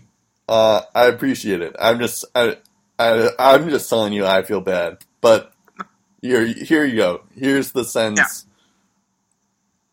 Uh, 0.48 0.82
I 0.94 1.06
appreciate 1.06 1.60
it. 1.60 1.74
I'm 1.78 1.98
just, 1.98 2.24
I, 2.34 2.58
I, 2.98 3.30
I'm 3.38 3.68
just 3.68 3.88
telling 3.90 4.12
you 4.12 4.26
I 4.26 4.42
feel 4.42 4.60
bad. 4.60 4.98
But 5.20 5.52
here, 6.22 6.46
here 6.46 6.84
you 6.84 6.96
go. 6.96 7.22
Here's 7.34 7.72
the 7.72 7.84
sense. 7.84 8.46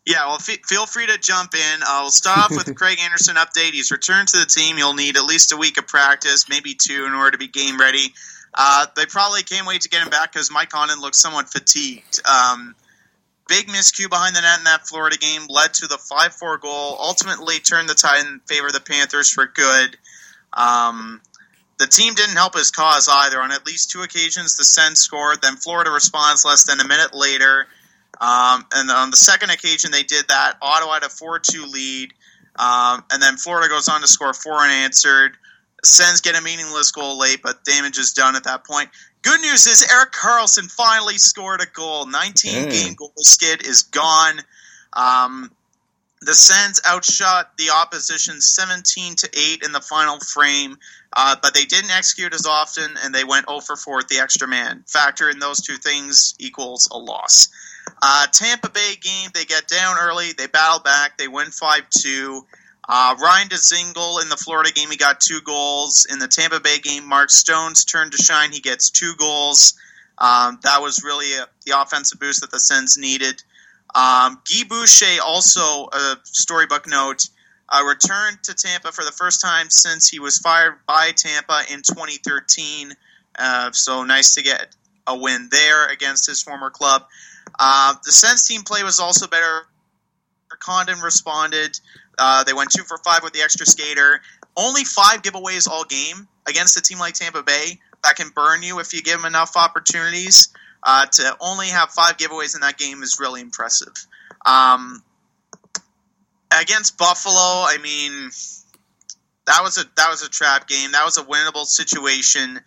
Yeah, 0.06 0.26
well, 0.26 0.38
fe 0.38 0.58
feel 0.66 0.84
free 0.84 1.06
to 1.06 1.16
jump 1.16 1.54
in. 1.54 1.80
Uh, 1.82 2.00
we'll 2.02 2.10
start 2.10 2.38
off 2.38 2.50
with 2.50 2.66
the 2.66 2.74
Craig 2.74 2.98
Anderson 3.00 3.36
update. 3.36 3.70
He's 3.72 3.90
returned 3.90 4.28
to 4.28 4.38
the 4.38 4.44
team. 4.44 4.76
You'll 4.76 4.94
need 4.94 5.16
at 5.16 5.24
least 5.24 5.52
a 5.52 5.56
week 5.56 5.78
of 5.78 5.86
practice, 5.86 6.46
maybe 6.48 6.74
two, 6.74 7.06
in 7.06 7.14
order 7.14 7.32
to 7.32 7.38
be 7.38 7.48
game 7.48 7.80
ready. 7.80 8.12
Uh, 8.52 8.86
they 8.96 9.06
probably 9.06 9.42
can't 9.42 9.66
wait 9.66 9.80
to 9.80 9.88
get 9.88 10.02
him 10.02 10.10
back 10.10 10.32
because 10.32 10.50
Mike 10.50 10.68
Condon 10.68 11.00
looks 11.00 11.18
somewhat 11.18 11.48
fatigued. 11.48 12.20
Um, 12.28 12.74
big 13.48 13.66
miscue 13.68 14.08
behind 14.08 14.36
the 14.36 14.42
net 14.42 14.58
in 14.58 14.64
that 14.64 14.86
Florida 14.86 15.16
game 15.16 15.42
led 15.48 15.74
to 15.74 15.86
the 15.86 15.98
5 15.98 16.34
4 16.34 16.58
goal, 16.58 16.96
ultimately 17.00 17.58
turned 17.58 17.88
the 17.88 17.94
tide 17.94 18.26
in 18.26 18.40
favor 18.46 18.68
of 18.68 18.72
the 18.74 18.80
Panthers 18.80 19.30
for 19.30 19.46
good. 19.46 19.96
Um, 20.54 21.20
the 21.78 21.86
team 21.86 22.14
didn't 22.14 22.36
help 22.36 22.54
his 22.56 22.70
cause 22.70 23.08
either. 23.10 23.40
On 23.42 23.50
at 23.50 23.66
least 23.66 23.90
two 23.90 24.02
occasions, 24.02 24.56
the 24.56 24.64
Sens 24.64 25.00
scored, 25.00 25.42
then 25.42 25.56
Florida 25.56 25.90
responds 25.90 26.44
less 26.44 26.64
than 26.64 26.80
a 26.80 26.86
minute 26.86 27.14
later. 27.14 27.66
Um, 28.20 28.64
and 28.72 28.88
on 28.90 29.10
the 29.10 29.16
second 29.16 29.50
occasion 29.50 29.90
they 29.90 30.04
did 30.04 30.28
that, 30.28 30.54
Ottawa 30.62 30.94
had 30.94 31.02
a 31.02 31.08
4 31.08 31.40
2 31.40 31.66
lead. 31.66 32.14
Um, 32.56 33.02
and 33.10 33.20
then 33.20 33.36
Florida 33.36 33.68
goes 33.68 33.88
on 33.88 34.00
to 34.02 34.06
score 34.06 34.32
four 34.32 34.58
unanswered. 34.58 35.36
Sens 35.84 36.20
get 36.20 36.38
a 36.38 36.40
meaningless 36.42 36.92
goal 36.92 37.18
late, 37.18 37.40
but 37.42 37.64
damage 37.64 37.98
is 37.98 38.12
done 38.12 38.36
at 38.36 38.44
that 38.44 38.64
point. 38.64 38.88
Good 39.22 39.40
news 39.40 39.66
is 39.66 39.84
Erik 39.90 40.12
Karlsson 40.12 40.70
finally 40.70 41.18
scored 41.18 41.60
a 41.60 41.66
goal. 41.66 42.06
19 42.06 42.66
Mm. 42.66 42.70
game 42.70 42.94
goal 42.94 43.12
skid 43.18 43.66
is 43.66 43.82
gone. 43.82 44.40
Um, 44.92 45.50
the 46.24 46.34
Sens 46.34 46.80
outshot 46.86 47.56
the 47.56 47.70
opposition 47.70 48.40
17 48.40 49.16
to 49.16 49.28
8 49.32 49.62
in 49.64 49.72
the 49.72 49.80
final 49.80 50.18
frame, 50.20 50.78
uh, 51.12 51.36
but 51.42 51.54
they 51.54 51.64
didn't 51.64 51.90
execute 51.90 52.34
as 52.34 52.46
often, 52.46 52.96
and 53.02 53.14
they 53.14 53.24
went 53.24 53.48
0 53.48 53.60
for 53.60 53.76
4 53.76 54.00
at 54.00 54.08
the 54.08 54.18
extra 54.18 54.48
man. 54.48 54.84
Factor 54.86 55.28
in 55.28 55.38
those 55.38 55.60
two 55.60 55.76
things 55.76 56.34
equals 56.38 56.88
a 56.90 56.98
loss. 56.98 57.48
Uh, 58.00 58.26
Tampa 58.28 58.70
Bay 58.70 58.94
game, 59.00 59.30
they 59.34 59.44
get 59.44 59.68
down 59.68 59.96
early, 60.00 60.32
they 60.32 60.46
battle 60.46 60.80
back, 60.80 61.18
they 61.18 61.28
win 61.28 61.50
5 61.50 61.90
2. 61.90 62.46
Uh, 62.86 63.16
Ryan 63.20 63.48
Dzingel 63.48 64.22
in 64.22 64.28
the 64.28 64.36
Florida 64.36 64.70
game, 64.72 64.90
he 64.90 64.96
got 64.96 65.20
two 65.20 65.40
goals. 65.40 66.06
In 66.10 66.18
the 66.18 66.28
Tampa 66.28 66.60
Bay 66.60 66.78
game, 66.80 67.08
Mark 67.08 67.30
Stone's 67.30 67.84
turn 67.84 68.10
to 68.10 68.16
shine, 68.16 68.52
he 68.52 68.60
gets 68.60 68.90
two 68.90 69.14
goals. 69.16 69.74
Um, 70.18 70.58
that 70.62 70.80
was 70.82 71.02
really 71.02 71.32
a, 71.34 71.46
the 71.66 71.80
offensive 71.80 72.20
boost 72.20 72.42
that 72.42 72.50
the 72.50 72.60
Sens 72.60 72.96
needed. 72.98 73.42
Um, 73.94 74.40
Guy 74.44 74.64
Boucher, 74.68 75.22
also 75.24 75.88
a 75.92 76.16
storybook 76.24 76.88
note, 76.88 77.28
uh, 77.68 77.82
returned 77.86 78.42
to 78.44 78.54
Tampa 78.54 78.92
for 78.92 79.04
the 79.04 79.12
first 79.12 79.40
time 79.40 79.70
since 79.70 80.08
he 80.08 80.18
was 80.18 80.38
fired 80.38 80.74
by 80.86 81.12
Tampa 81.16 81.62
in 81.72 81.82
2013. 81.82 82.92
Uh, 83.38 83.70
so 83.72 84.04
nice 84.04 84.34
to 84.34 84.42
get 84.42 84.74
a 85.06 85.16
win 85.16 85.48
there 85.50 85.86
against 85.88 86.26
his 86.26 86.42
former 86.42 86.70
club. 86.70 87.04
Uh, 87.58 87.94
the 88.04 88.12
Sens 88.12 88.46
team 88.46 88.62
play 88.62 88.82
was 88.82 89.00
also 89.00 89.26
better. 89.26 89.62
Condon 90.60 91.00
responded. 91.00 91.78
Uh, 92.18 92.44
they 92.44 92.52
went 92.52 92.70
two 92.70 92.84
for 92.84 92.98
five 92.98 93.22
with 93.22 93.32
the 93.32 93.42
extra 93.42 93.66
skater. 93.66 94.20
Only 94.56 94.84
five 94.84 95.22
giveaways 95.22 95.68
all 95.68 95.84
game 95.84 96.28
against 96.46 96.76
a 96.76 96.82
team 96.82 96.98
like 96.98 97.14
Tampa 97.14 97.42
Bay 97.42 97.80
that 98.02 98.16
can 98.16 98.30
burn 98.34 98.62
you 98.62 98.78
if 98.78 98.92
you 98.92 99.02
give 99.02 99.16
them 99.16 99.26
enough 99.26 99.56
opportunities. 99.56 100.48
Uh, 100.86 101.06
to 101.06 101.36
only 101.40 101.68
have 101.68 101.90
five 101.90 102.18
giveaways 102.18 102.54
in 102.54 102.60
that 102.60 102.76
game 102.76 103.02
is 103.02 103.18
really 103.18 103.40
impressive. 103.40 103.94
Um, 104.44 105.02
against 106.60 106.98
Buffalo, 106.98 107.34
I 107.34 107.78
mean, 107.82 108.30
that 109.46 109.62
was 109.62 109.78
a 109.78 109.84
that 109.96 110.10
was 110.10 110.22
a 110.22 110.28
trap 110.28 110.68
game. 110.68 110.92
That 110.92 111.04
was 111.04 111.16
a 111.16 111.22
winnable 111.22 111.64
situation. 111.64 112.60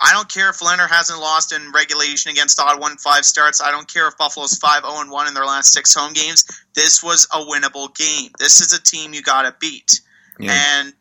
I 0.00 0.12
don't 0.12 0.28
care 0.28 0.50
if 0.50 0.58
Lehner 0.58 0.88
hasn't 0.88 1.18
lost 1.18 1.52
in 1.52 1.72
regulation 1.72 2.30
against 2.30 2.60
odd 2.60 2.80
one 2.80 2.96
five 2.98 3.24
starts. 3.24 3.62
I 3.62 3.70
don't 3.70 3.90
care 3.92 4.06
if 4.08 4.18
Buffalo's 4.18 4.58
5 4.58 4.82
0 4.82 5.10
1 5.10 5.28
in 5.28 5.34
their 5.34 5.46
last 5.46 5.72
six 5.72 5.94
home 5.94 6.12
games. 6.12 6.44
This 6.74 7.02
was 7.02 7.26
a 7.32 7.38
winnable 7.38 7.94
game. 7.96 8.30
This 8.38 8.60
is 8.60 8.72
a 8.72 8.82
team 8.82 9.14
you 9.14 9.22
got 9.22 9.42
to 9.42 9.54
beat. 9.58 10.00
Yeah. 10.38 10.52
And, 10.52 10.92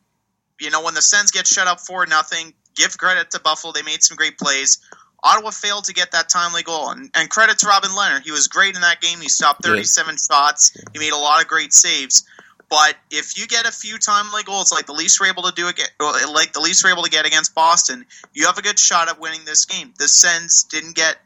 you 0.62 0.72
know, 0.72 0.82
when 0.84 0.94
the 0.94 1.02
Sens 1.02 1.32
get 1.32 1.46
shut 1.46 1.68
up 1.68 1.82
4 1.82 2.06
nothing, 2.06 2.54
give 2.76 2.98
credit 2.98 3.32
to 3.32 3.42
Buffalo. 3.42 3.74
They 3.74 3.82
made 3.82 4.02
some 4.02 4.16
great 4.16 4.38
plays. 4.38 4.80
Ottawa 5.26 5.50
failed 5.50 5.86
to 5.86 5.94
get 5.94 6.12
that 6.12 6.30
timely 6.30 6.62
goal. 6.64 6.92
And, 6.92 7.10
and 7.16 7.30
credit 7.30 7.58
to 7.60 7.68
Robin 7.68 7.90
Lehner. 7.90 8.22
He 8.22 8.32
was 8.32 8.48
great 8.48 8.76
in 8.76 8.82
that 8.82 9.02
game. 9.02 9.20
He 9.20 9.28
stopped 9.28 9.64
37 9.66 10.18
shots, 10.18 10.78
he 10.94 11.00
made 11.00 11.12
a 11.14 11.18
lot 11.18 11.42
of 11.42 11.48
great 11.48 11.74
saves. 11.74 12.26
But 12.70 12.96
if 13.12 13.38
you 13.38 13.46
get 13.48 13.68
a 13.68 13.72
few 13.72 13.98
timely 14.00 14.44
goals 14.44 14.72
like 14.72 14.86
the 14.88 14.94
Leafs 14.94 15.20
were 15.20 15.28
able 15.28 15.44
to 15.44 15.52
do 15.52 15.68
again, 15.68 15.88
like 16.00 16.54
the 16.54 16.60
Leafs 16.62 16.84
were 16.84 16.90
able 16.92 17.04
to 17.04 17.10
get 17.12 17.26
against 17.26 17.54
Boston, 17.54 18.06
you 18.34 18.46
have 18.48 18.58
a 18.58 18.62
good 18.62 18.80
shot 18.80 19.08
at 19.08 19.20
winning 19.20 19.42
this 19.46 19.66
game. 19.66 19.94
The 20.00 20.08
Sens 20.08 20.64
didn't 20.64 20.96
get 20.96 21.18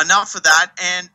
enough 0.00 0.34
of 0.34 0.42
that, 0.44 0.72
and 0.82 1.08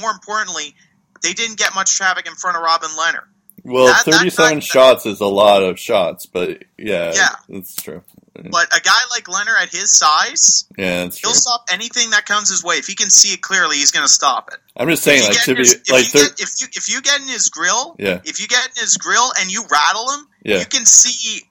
more 0.00 0.10
importantly, 0.10 0.74
they 1.22 1.32
didn't 1.32 1.58
get 1.58 1.74
much 1.74 1.96
traffic 1.96 2.26
in 2.26 2.34
front 2.34 2.56
of 2.56 2.62
Robin 2.62 2.90
Lehner. 2.90 3.24
Well, 3.64 3.86
That- 3.86 4.04
that 4.04 4.12
thirty-seven 4.18 4.60
shots 4.60 5.04
is 5.06 5.20
a 5.20 5.26
lot 5.26 5.62
of 5.64 5.78
shots, 5.80 6.26
but 6.26 6.62
yeah, 6.78 7.12
Yeah. 7.12 7.34
that's 7.48 7.74
true. 7.74 8.04
But 8.50 8.76
a 8.76 8.80
guy 8.80 8.98
like 9.10 9.24
Lehner 9.24 9.54
at 9.60 9.70
his 9.70 9.92
size, 9.92 10.64
Yeah, 10.76 11.08
he'll 11.08 11.32
stop 11.34 11.66
anything 11.72 12.10
that 12.10 12.26
comes 12.26 12.50
his 12.50 12.62
way. 12.62 12.76
If 12.76 12.86
he 12.86 12.94
can 12.94 13.10
see 13.10 13.32
it 13.32 13.40
clearly, 13.40 13.76
he's 13.76 13.90
going 13.90 14.04
to 14.04 14.12
stop 14.12 14.50
it. 14.52 14.58
I'm 14.76 14.88
just 14.88 15.02
saying, 15.02 15.22
like 15.22 15.44
be 15.46 15.62
if, 15.62 15.90
like, 15.90 16.12
you 16.12 16.20
get, 16.20 16.40
if 16.40 16.50
you 16.60 16.66
if 16.72 16.88
you 16.88 17.02
get 17.02 17.20
in 17.20 17.28
his 17.28 17.48
grill, 17.48 17.96
yeah, 17.98 18.20
if 18.24 18.40
you 18.40 18.46
get 18.48 18.66
in 18.66 18.72
his 18.76 18.96
grill 18.96 19.32
and 19.40 19.50
you 19.50 19.62
rattle 19.70 20.10
him, 20.12 20.26
yeah. 20.44 20.58
you 20.58 20.66
can 20.66 20.84
see 20.84 21.42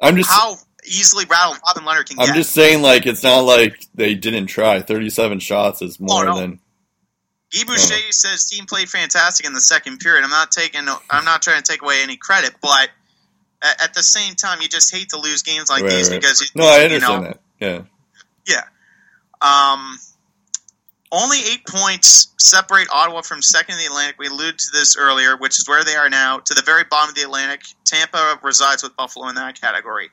I'm 0.00 0.16
just, 0.16 0.30
how 0.30 0.54
easily 0.86 1.26
rattled 1.26 1.58
Robin 1.66 1.84
Lehner 1.84 2.06
can 2.06 2.18
I'm 2.18 2.26
get. 2.28 2.36
just 2.36 2.52
saying, 2.52 2.82
like 2.82 3.06
it's 3.06 3.22
not 3.22 3.40
like 3.40 3.86
they 3.94 4.14
didn't 4.14 4.46
try. 4.46 4.80
Thirty-seven 4.80 5.40
shots 5.40 5.82
is 5.82 6.00
more 6.00 6.26
Oh, 6.26 6.32
no. 6.32 6.38
than 6.38 6.60
Guy 7.52 7.64
Boucher 7.66 7.94
oh. 7.94 8.10
says 8.10 8.46
team 8.46 8.66
played 8.66 8.88
fantastic 8.88 9.44
in 9.44 9.52
the 9.52 9.60
second 9.60 9.98
period. 9.98 10.24
I'm 10.24 10.30
not 10.30 10.52
taking, 10.52 10.82
I'm 11.10 11.24
not 11.24 11.42
trying 11.42 11.60
to 11.60 11.70
take 11.70 11.82
away 11.82 11.96
any 12.02 12.16
credit, 12.16 12.54
but 12.62 12.90
at, 13.62 13.84
at 13.84 13.94
the 13.94 14.02
same 14.02 14.34
time, 14.34 14.60
you 14.60 14.68
just 14.68 14.94
hate 14.94 15.10
to 15.10 15.18
lose 15.18 15.42
games 15.42 15.68
like 15.70 15.82
Right, 15.82 15.90
these 15.92 16.10
right. 16.10 16.20
because 16.20 16.40
you, 16.40 16.46
no. 16.54 16.66
I 16.68 16.78
you 16.78 16.84
understand 16.84 17.22
know, 17.22 17.28
that. 17.28 17.84
Yeah, 18.46 18.62
Um, 19.42 19.98
only 21.12 21.38
eight 21.38 21.66
points 21.66 22.28
separate 22.38 22.88
Ottawa 22.92 23.22
from 23.22 23.42
second 23.42 23.74
in 23.74 23.78
the 23.80 23.86
Atlantic. 23.86 24.16
We 24.18 24.28
alluded 24.28 24.58
to 24.58 24.70
this 24.72 24.96
earlier, 24.96 25.36
which 25.36 25.58
is 25.58 25.68
where 25.68 25.82
they 25.84 25.94
are 25.96 26.08
now. 26.08 26.38
To 26.38 26.54
the 26.54 26.62
very 26.64 26.84
bottom 26.88 27.10
of 27.10 27.14
the 27.16 27.22
Atlantic, 27.22 27.62
Tampa 27.84 28.38
resides 28.42 28.82
with 28.82 28.96
Buffalo 28.96 29.28
in 29.28 29.34
that 29.34 29.60
category. 29.60 30.10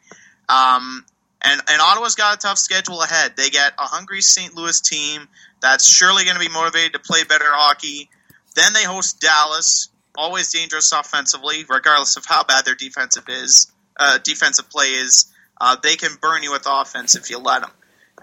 Um, 0.50 1.06
and, 1.42 1.62
and 1.70 1.82
Ottawa's 1.82 2.16
got 2.16 2.36
a 2.36 2.38
tough 2.40 2.58
schedule 2.58 3.02
ahead. 3.04 3.34
They 3.38 3.50
get 3.50 3.74
a 3.78 3.84
hungry 3.84 4.22
St. 4.22 4.56
Louis 4.56 4.82
team 4.82 5.28
that's 5.62 5.88
surely 5.88 6.24
going 6.26 6.36
to 6.36 6.40
be 6.40 6.50
motivated 6.52 6.94
to 6.94 7.00
play 7.00 7.24
better 7.24 7.46
hockey. 7.48 8.10
Then 8.56 8.74
they 8.74 8.84
host 8.84 9.20
Dallas, 9.22 9.90
always 10.18 10.52
dangerous 10.52 10.92
offensively, 10.92 11.64
regardless 11.70 12.18
of 12.18 12.26
how 12.26 12.44
bad 12.44 12.66
their 12.66 12.76
defensive 12.76 13.30
is. 13.30 13.72
Uh, 13.96 14.18
defensive 14.18 14.70
play 14.70 14.88
is. 14.88 15.32
Uh, 15.60 15.76
they 15.82 15.96
can 15.96 16.12
burn 16.22 16.44
you 16.44 16.52
with 16.52 16.64
offense 16.68 17.16
if 17.16 17.30
you 17.30 17.40
let 17.40 17.62
them. 17.62 17.72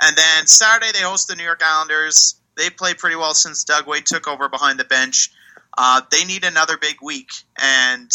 And 0.00 0.16
then 0.16 0.46
Saturday 0.46 0.92
they 0.92 1.04
host 1.04 1.28
the 1.28 1.36
New 1.36 1.44
York 1.44 1.62
Islanders. 1.64 2.36
They 2.56 2.70
play 2.70 2.94
pretty 2.94 3.16
well 3.16 3.34
since 3.34 3.64
Doug 3.64 3.86
Weight 3.86 4.06
took 4.06 4.28
over 4.28 4.48
behind 4.48 4.78
the 4.78 4.84
bench. 4.84 5.30
Uh, 5.76 6.02
they 6.10 6.24
need 6.24 6.44
another 6.44 6.76
big 6.76 6.96
week, 7.02 7.30
and 7.60 8.08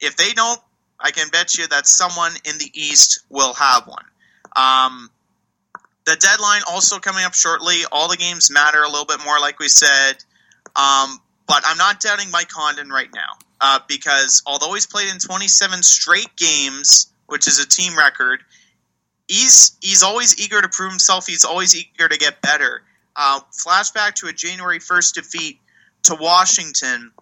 if 0.00 0.16
they 0.16 0.32
don't, 0.32 0.60
I 0.98 1.10
can 1.10 1.28
bet 1.28 1.58
you 1.58 1.66
that 1.66 1.86
someone 1.86 2.32
in 2.44 2.56
the 2.56 2.70
East 2.72 3.24
will 3.28 3.52
have 3.52 3.86
one. 3.86 4.04
Um, 4.56 5.10
the 6.06 6.16
deadline 6.16 6.62
also 6.70 6.98
coming 6.98 7.24
up 7.24 7.34
shortly. 7.34 7.82
All 7.92 8.08
the 8.08 8.16
games 8.16 8.50
matter 8.50 8.82
a 8.82 8.88
little 8.88 9.04
bit 9.04 9.18
more, 9.24 9.38
like 9.40 9.58
we 9.58 9.68
said. 9.68 10.16
Um, 10.74 11.20
but 11.46 11.62
I'm 11.66 11.78
not 11.78 12.00
doubting 12.00 12.30
Mike 12.30 12.48
Condon 12.48 12.88
right 12.88 13.12
now 13.14 13.38
uh, 13.60 13.80
because 13.88 14.42
although 14.46 14.74
he's 14.74 14.86
played 14.86 15.10
in 15.10 15.18
27 15.18 15.82
straight 15.82 16.34
games, 16.36 17.12
which 17.26 17.46
is 17.46 17.58
a 17.58 17.68
team 17.68 17.96
record, 17.96 18.42
he's 19.28 19.76
he's 19.80 20.02
always 20.02 20.38
eager 20.40 20.60
to 20.60 20.68
prove 20.68 20.90
himself. 20.90 21.26
He's 21.26 21.44
always 21.44 21.76
eager 21.76 22.08
to 22.08 22.18
get 22.18 22.42
better. 22.42 22.82
Uh, 23.14 23.40
flashback 23.52 24.14
to 24.16 24.26
a 24.26 24.32
January 24.32 24.78
1st 24.78 25.14
defeat 25.14 25.60
to 26.04 26.16
Washington. 26.16 27.12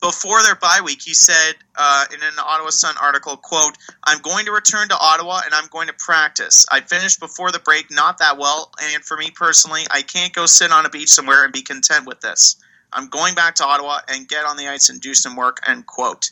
Before 0.00 0.42
their 0.42 0.54
bye 0.54 0.80
week, 0.82 1.02
he 1.02 1.12
said 1.12 1.56
uh, 1.76 2.06
in 2.10 2.22
an 2.22 2.32
Ottawa 2.38 2.70
Sun 2.70 2.94
article, 3.02 3.36
"quote 3.36 3.76
I'm 4.02 4.22
going 4.22 4.46
to 4.46 4.52
return 4.52 4.88
to 4.88 4.96
Ottawa 4.96 5.42
and 5.44 5.52
I'm 5.52 5.66
going 5.66 5.88
to 5.88 5.94
practice. 5.98 6.64
I 6.70 6.80
finished 6.80 7.20
before 7.20 7.52
the 7.52 7.58
break 7.58 7.90
not 7.90 8.18
that 8.18 8.38
well, 8.38 8.72
and 8.80 9.04
for 9.04 9.18
me 9.18 9.30
personally, 9.30 9.82
I 9.90 10.00
can't 10.00 10.32
go 10.32 10.46
sit 10.46 10.72
on 10.72 10.86
a 10.86 10.88
beach 10.88 11.10
somewhere 11.10 11.44
and 11.44 11.52
be 11.52 11.60
content 11.60 12.06
with 12.06 12.20
this. 12.20 12.56
I'm 12.92 13.08
going 13.08 13.34
back 13.34 13.56
to 13.56 13.64
Ottawa 13.64 13.98
and 14.08 14.28
get 14.28 14.44
on 14.44 14.56
the 14.56 14.68
ice 14.68 14.88
and 14.88 15.00
do 15.00 15.14
some 15.14 15.36
work." 15.36 15.60
End 15.66 15.86
quote. 15.86 16.30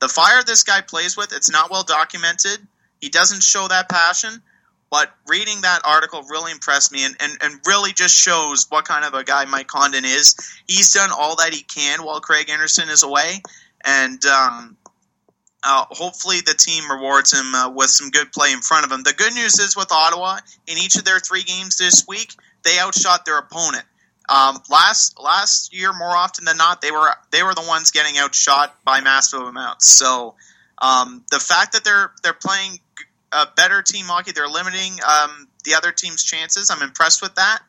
The 0.00 0.08
fire 0.08 0.42
this 0.42 0.62
guy 0.62 0.80
plays 0.80 1.16
with, 1.16 1.32
it's 1.34 1.50
not 1.50 1.70
well 1.70 1.82
documented. 1.82 2.58
He 3.00 3.10
doesn't 3.10 3.42
show 3.42 3.68
that 3.68 3.88
passion, 3.88 4.42
but 4.90 5.10
reading 5.28 5.60
that 5.60 5.82
article 5.84 6.22
really 6.22 6.52
impressed 6.52 6.90
me 6.90 7.04
and, 7.04 7.14
and, 7.20 7.32
and 7.42 7.60
really 7.66 7.92
just 7.92 8.18
shows 8.18 8.66
what 8.70 8.86
kind 8.86 9.04
of 9.04 9.14
a 9.14 9.24
guy 9.24 9.44
Mike 9.44 9.68
Condon 9.68 10.04
is. 10.04 10.36
He's 10.66 10.92
done 10.92 11.10
all 11.12 11.36
that 11.36 11.52
he 11.52 11.62
can 11.62 12.02
while 12.02 12.20
Craig 12.20 12.48
Anderson 12.50 12.88
is 12.88 13.02
away, 13.02 13.42
and 13.84 14.24
um, 14.24 14.76
uh, 15.62 15.84
hopefully 15.90 16.40
the 16.40 16.54
team 16.54 16.90
rewards 16.90 17.32
him 17.32 17.54
uh, 17.54 17.70
with 17.70 17.90
some 17.90 18.10
good 18.10 18.32
play 18.32 18.52
in 18.52 18.60
front 18.60 18.86
of 18.86 18.92
him. 18.92 19.02
The 19.02 19.12
good 19.12 19.34
news 19.34 19.58
is 19.58 19.76
with 19.76 19.92
Ottawa, 19.92 20.38
in 20.66 20.78
each 20.78 20.96
of 20.96 21.04
their 21.04 21.20
three 21.20 21.42
games 21.42 21.76
this 21.76 22.06
week, 22.08 22.34
they 22.64 22.78
outshot 22.78 23.26
their 23.26 23.38
opponent. 23.38 23.84
Um, 24.30 24.58
last 24.70 25.18
last 25.18 25.74
year, 25.74 25.92
more 25.92 26.16
often 26.16 26.44
than 26.44 26.56
not, 26.56 26.80
they 26.80 26.92
were 26.92 27.10
they 27.32 27.42
were 27.42 27.54
the 27.54 27.64
ones 27.66 27.90
getting 27.90 28.16
outshot 28.16 28.76
by 28.84 29.00
massive 29.00 29.40
amounts. 29.40 29.88
So 29.88 30.36
um, 30.78 31.24
the 31.32 31.40
fact 31.40 31.72
that 31.72 31.82
they're 31.82 32.12
they're 32.22 32.32
playing 32.32 32.78
a 33.32 33.48
better 33.56 33.82
team 33.82 34.06
hockey, 34.06 34.30
they're 34.30 34.48
limiting 34.48 34.92
um, 35.02 35.48
the 35.64 35.74
other 35.74 35.90
team's 35.90 36.22
chances. 36.22 36.70
I'm 36.70 36.82
impressed 36.82 37.22
with 37.22 37.34
that. 37.34 37.60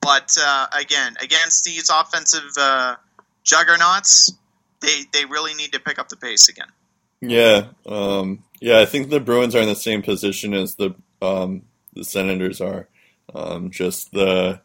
But 0.00 0.36
uh, 0.40 0.66
again, 0.78 1.16
against 1.20 1.64
these 1.64 1.90
offensive 1.90 2.50
uh, 2.58 2.94
juggernauts, 3.42 4.34
they 4.80 5.02
they 5.12 5.24
really 5.24 5.54
need 5.54 5.72
to 5.72 5.80
pick 5.80 5.98
up 5.98 6.10
the 6.10 6.16
pace 6.16 6.48
again. 6.48 6.68
yeah, 7.20 7.66
um, 7.86 8.44
yeah. 8.60 8.78
I 8.78 8.84
think 8.84 9.10
the 9.10 9.18
Bruins 9.18 9.56
are 9.56 9.62
in 9.62 9.68
the 9.68 9.74
same 9.74 10.02
position 10.02 10.54
as 10.54 10.76
the 10.76 10.94
um, 11.20 11.62
the 11.92 12.04
Senators 12.04 12.60
are. 12.60 12.88
Um, 13.34 13.70
just 13.70 14.12
the 14.12 14.60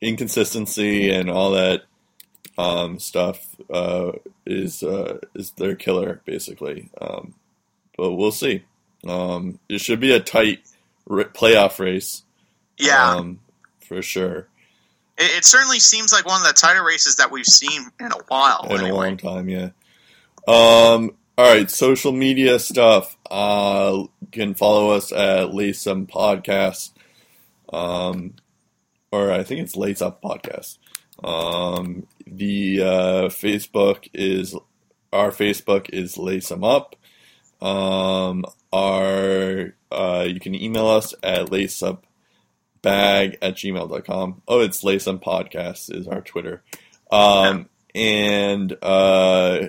inconsistency 0.00 1.10
and 1.10 1.30
all 1.30 1.52
that 1.52 1.82
um, 2.58 2.98
stuff 2.98 3.38
uh, 3.72 4.12
is 4.46 4.82
uh, 4.82 5.18
is 5.34 5.52
their 5.52 5.74
killer, 5.74 6.20
basically. 6.24 6.90
Um, 7.00 7.34
but 7.96 8.12
we'll 8.12 8.32
see. 8.32 8.64
Um, 9.06 9.58
it 9.68 9.80
should 9.80 10.00
be 10.00 10.12
a 10.12 10.20
tight 10.20 10.60
r- 11.08 11.24
playoff 11.24 11.78
race, 11.78 12.22
Yeah, 12.78 13.14
um, 13.14 13.40
for 13.80 14.02
sure, 14.02 14.48
it, 15.16 15.38
it 15.38 15.44
certainly 15.44 15.78
seems 15.78 16.12
like 16.12 16.26
one 16.26 16.40
of 16.40 16.46
the 16.46 16.52
tighter 16.52 16.84
races 16.84 17.16
that 17.16 17.30
we've 17.30 17.46
seen 17.46 17.82
in 17.98 18.06
a 18.12 18.18
while. 18.28 18.66
in 18.70 18.80
a 18.80 18.94
long 18.94 19.16
time. 19.16 19.48
Yeah. 19.48 19.70
Um. 20.46 21.12
All 21.38 21.54
right. 21.54 21.70
Social 21.70 22.12
media 22.12 22.58
stuff. 22.58 23.16
Uh, 23.30 24.04
you 24.20 24.28
can 24.30 24.54
follow 24.54 24.90
us 24.90 25.12
at 25.12 25.54
Lace 25.54 25.80
Some 25.80 26.06
Podcast. 26.06 26.90
Um, 27.72 28.34
or 29.12 29.32
I 29.32 29.42
think 29.42 29.60
it's 29.60 29.76
Lace 29.76 30.02
Up 30.02 30.22
Podcast. 30.22 30.78
Um, 31.22 32.06
the 32.26 32.80
uh, 32.80 33.28
Facebook 33.28 34.08
is 34.14 34.54
our 35.12 35.30
Facebook 35.30 35.90
is 35.90 36.16
Lace 36.16 36.50
'em 36.52 36.64
Up. 36.64 36.96
Um, 37.60 38.44
our 38.72 39.74
uh, 39.90 40.26
you 40.28 40.40
can 40.40 40.54
email 40.54 40.86
us 40.86 41.14
at 41.22 41.46
laceupbag 41.50 41.98
at 42.84 43.54
gmail.com. 43.54 44.42
Oh, 44.48 44.60
it's 44.60 44.84
Lace 44.84 45.06
'em 45.06 45.18
Podcast 45.18 45.94
is 45.94 46.06
our 46.06 46.20
Twitter. 46.20 46.62
Um, 47.10 47.68
and 47.94 48.76
uh, 48.80 49.66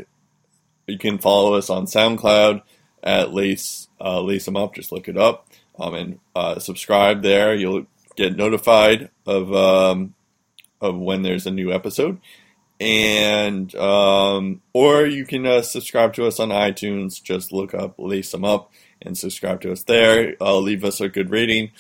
you 0.88 1.00
can 1.00 1.18
follow 1.18 1.56
us 1.56 1.70
on 1.72 1.88
SoundCloud 1.88 2.62
at 3.04 3.34
Lace 3.34 3.88
uh, 4.00 4.22
Lace 4.22 4.48
'em 4.48 4.56
Up. 4.56 4.76
Just 4.76 4.92
look 4.92 5.08
it 5.08 5.18
up 5.18 5.48
um, 5.80 5.96
and 5.96 6.20
uh, 6.36 6.60
subscribe 6.60 7.24
there. 7.24 7.56
You'll 7.56 7.88
get 8.16 8.36
notified 8.36 9.10
of 9.26 9.54
um, 9.54 10.14
of 10.80 10.98
when 10.98 11.22
there's 11.22 11.46
a 11.46 11.52
new 11.52 11.72
episode, 11.72 12.20
and 12.80 13.74
um, 13.76 14.62
or 14.74 15.06
you 15.06 15.26
can 15.26 15.46
uh, 15.46 15.62
subscribe 15.62 16.14
to 16.14 16.26
us 16.26 16.40
on 16.40 16.50
iTunes. 16.50 17.22
Just 17.22 17.52
look 17.52 17.74
up 17.74 17.96
Lace 17.98 18.32
Them 18.32 18.46
Up 18.46 18.72
and 19.02 19.18
subscribe 19.18 19.62
to 19.62 19.72
us 19.72 19.84
there. 19.84 20.36
Uh, 20.42 20.58
leave 20.58 20.84
us 20.84 21.02
a 21.02 21.10
good 21.10 21.30
rating 21.30 21.72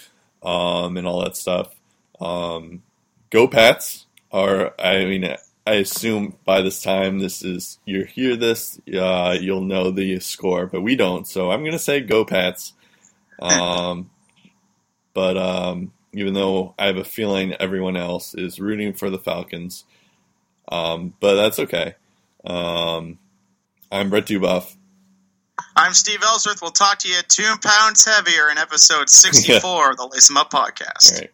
um, 0.43 0.97
and 0.97 1.07
all 1.07 1.23
that 1.23 1.37
stuff. 1.37 1.75
Um, 2.19 2.83
go 3.29 3.47
Pats! 3.47 4.05
Or 4.31 4.73
I 4.79 5.05
mean, 5.05 5.35
I 5.65 5.73
assume 5.73 6.37
by 6.45 6.61
this 6.61 6.81
time 6.81 7.19
this 7.19 7.43
is 7.43 7.79
you 7.85 8.05
hear 8.05 8.35
this, 8.35 8.79
uh, 8.93 9.35
you'll 9.39 9.61
know 9.61 9.91
the 9.91 10.19
score, 10.19 10.67
but 10.67 10.81
we 10.81 10.95
don't. 10.95 11.27
So 11.27 11.51
I'm 11.51 11.63
gonna 11.63 11.79
say 11.79 11.99
go 12.01 12.25
Pats. 12.25 12.73
Um, 13.41 14.11
but 15.13 15.37
um, 15.37 15.91
even 16.13 16.33
though 16.33 16.73
I 16.77 16.87
have 16.87 16.97
a 16.97 17.03
feeling 17.03 17.53
everyone 17.53 17.97
else 17.97 18.33
is 18.33 18.59
rooting 18.59 18.93
for 18.93 19.09
the 19.09 19.19
Falcons, 19.19 19.85
um, 20.69 21.13
but 21.19 21.35
that's 21.35 21.59
okay. 21.59 21.95
Um, 22.45 23.19
I'm 23.91 24.09
Brett 24.09 24.25
Dubuff. 24.25 24.75
I'm 25.75 25.93
Steve 25.93 26.19
Ellsworth. 26.23 26.61
We'll 26.61 26.71
talk 26.71 26.99
to 26.99 27.07
you 27.07 27.19
two 27.27 27.55
pounds 27.63 28.05
heavier 28.05 28.49
in 28.49 28.57
episode 28.57 29.09
64 29.09 29.91
of 29.91 29.97
the 29.97 30.07
Lace 30.11 30.29
'em 30.29 30.37
Up 30.37 30.51
podcast. 30.51 31.13
All 31.13 31.19
right. 31.19 31.31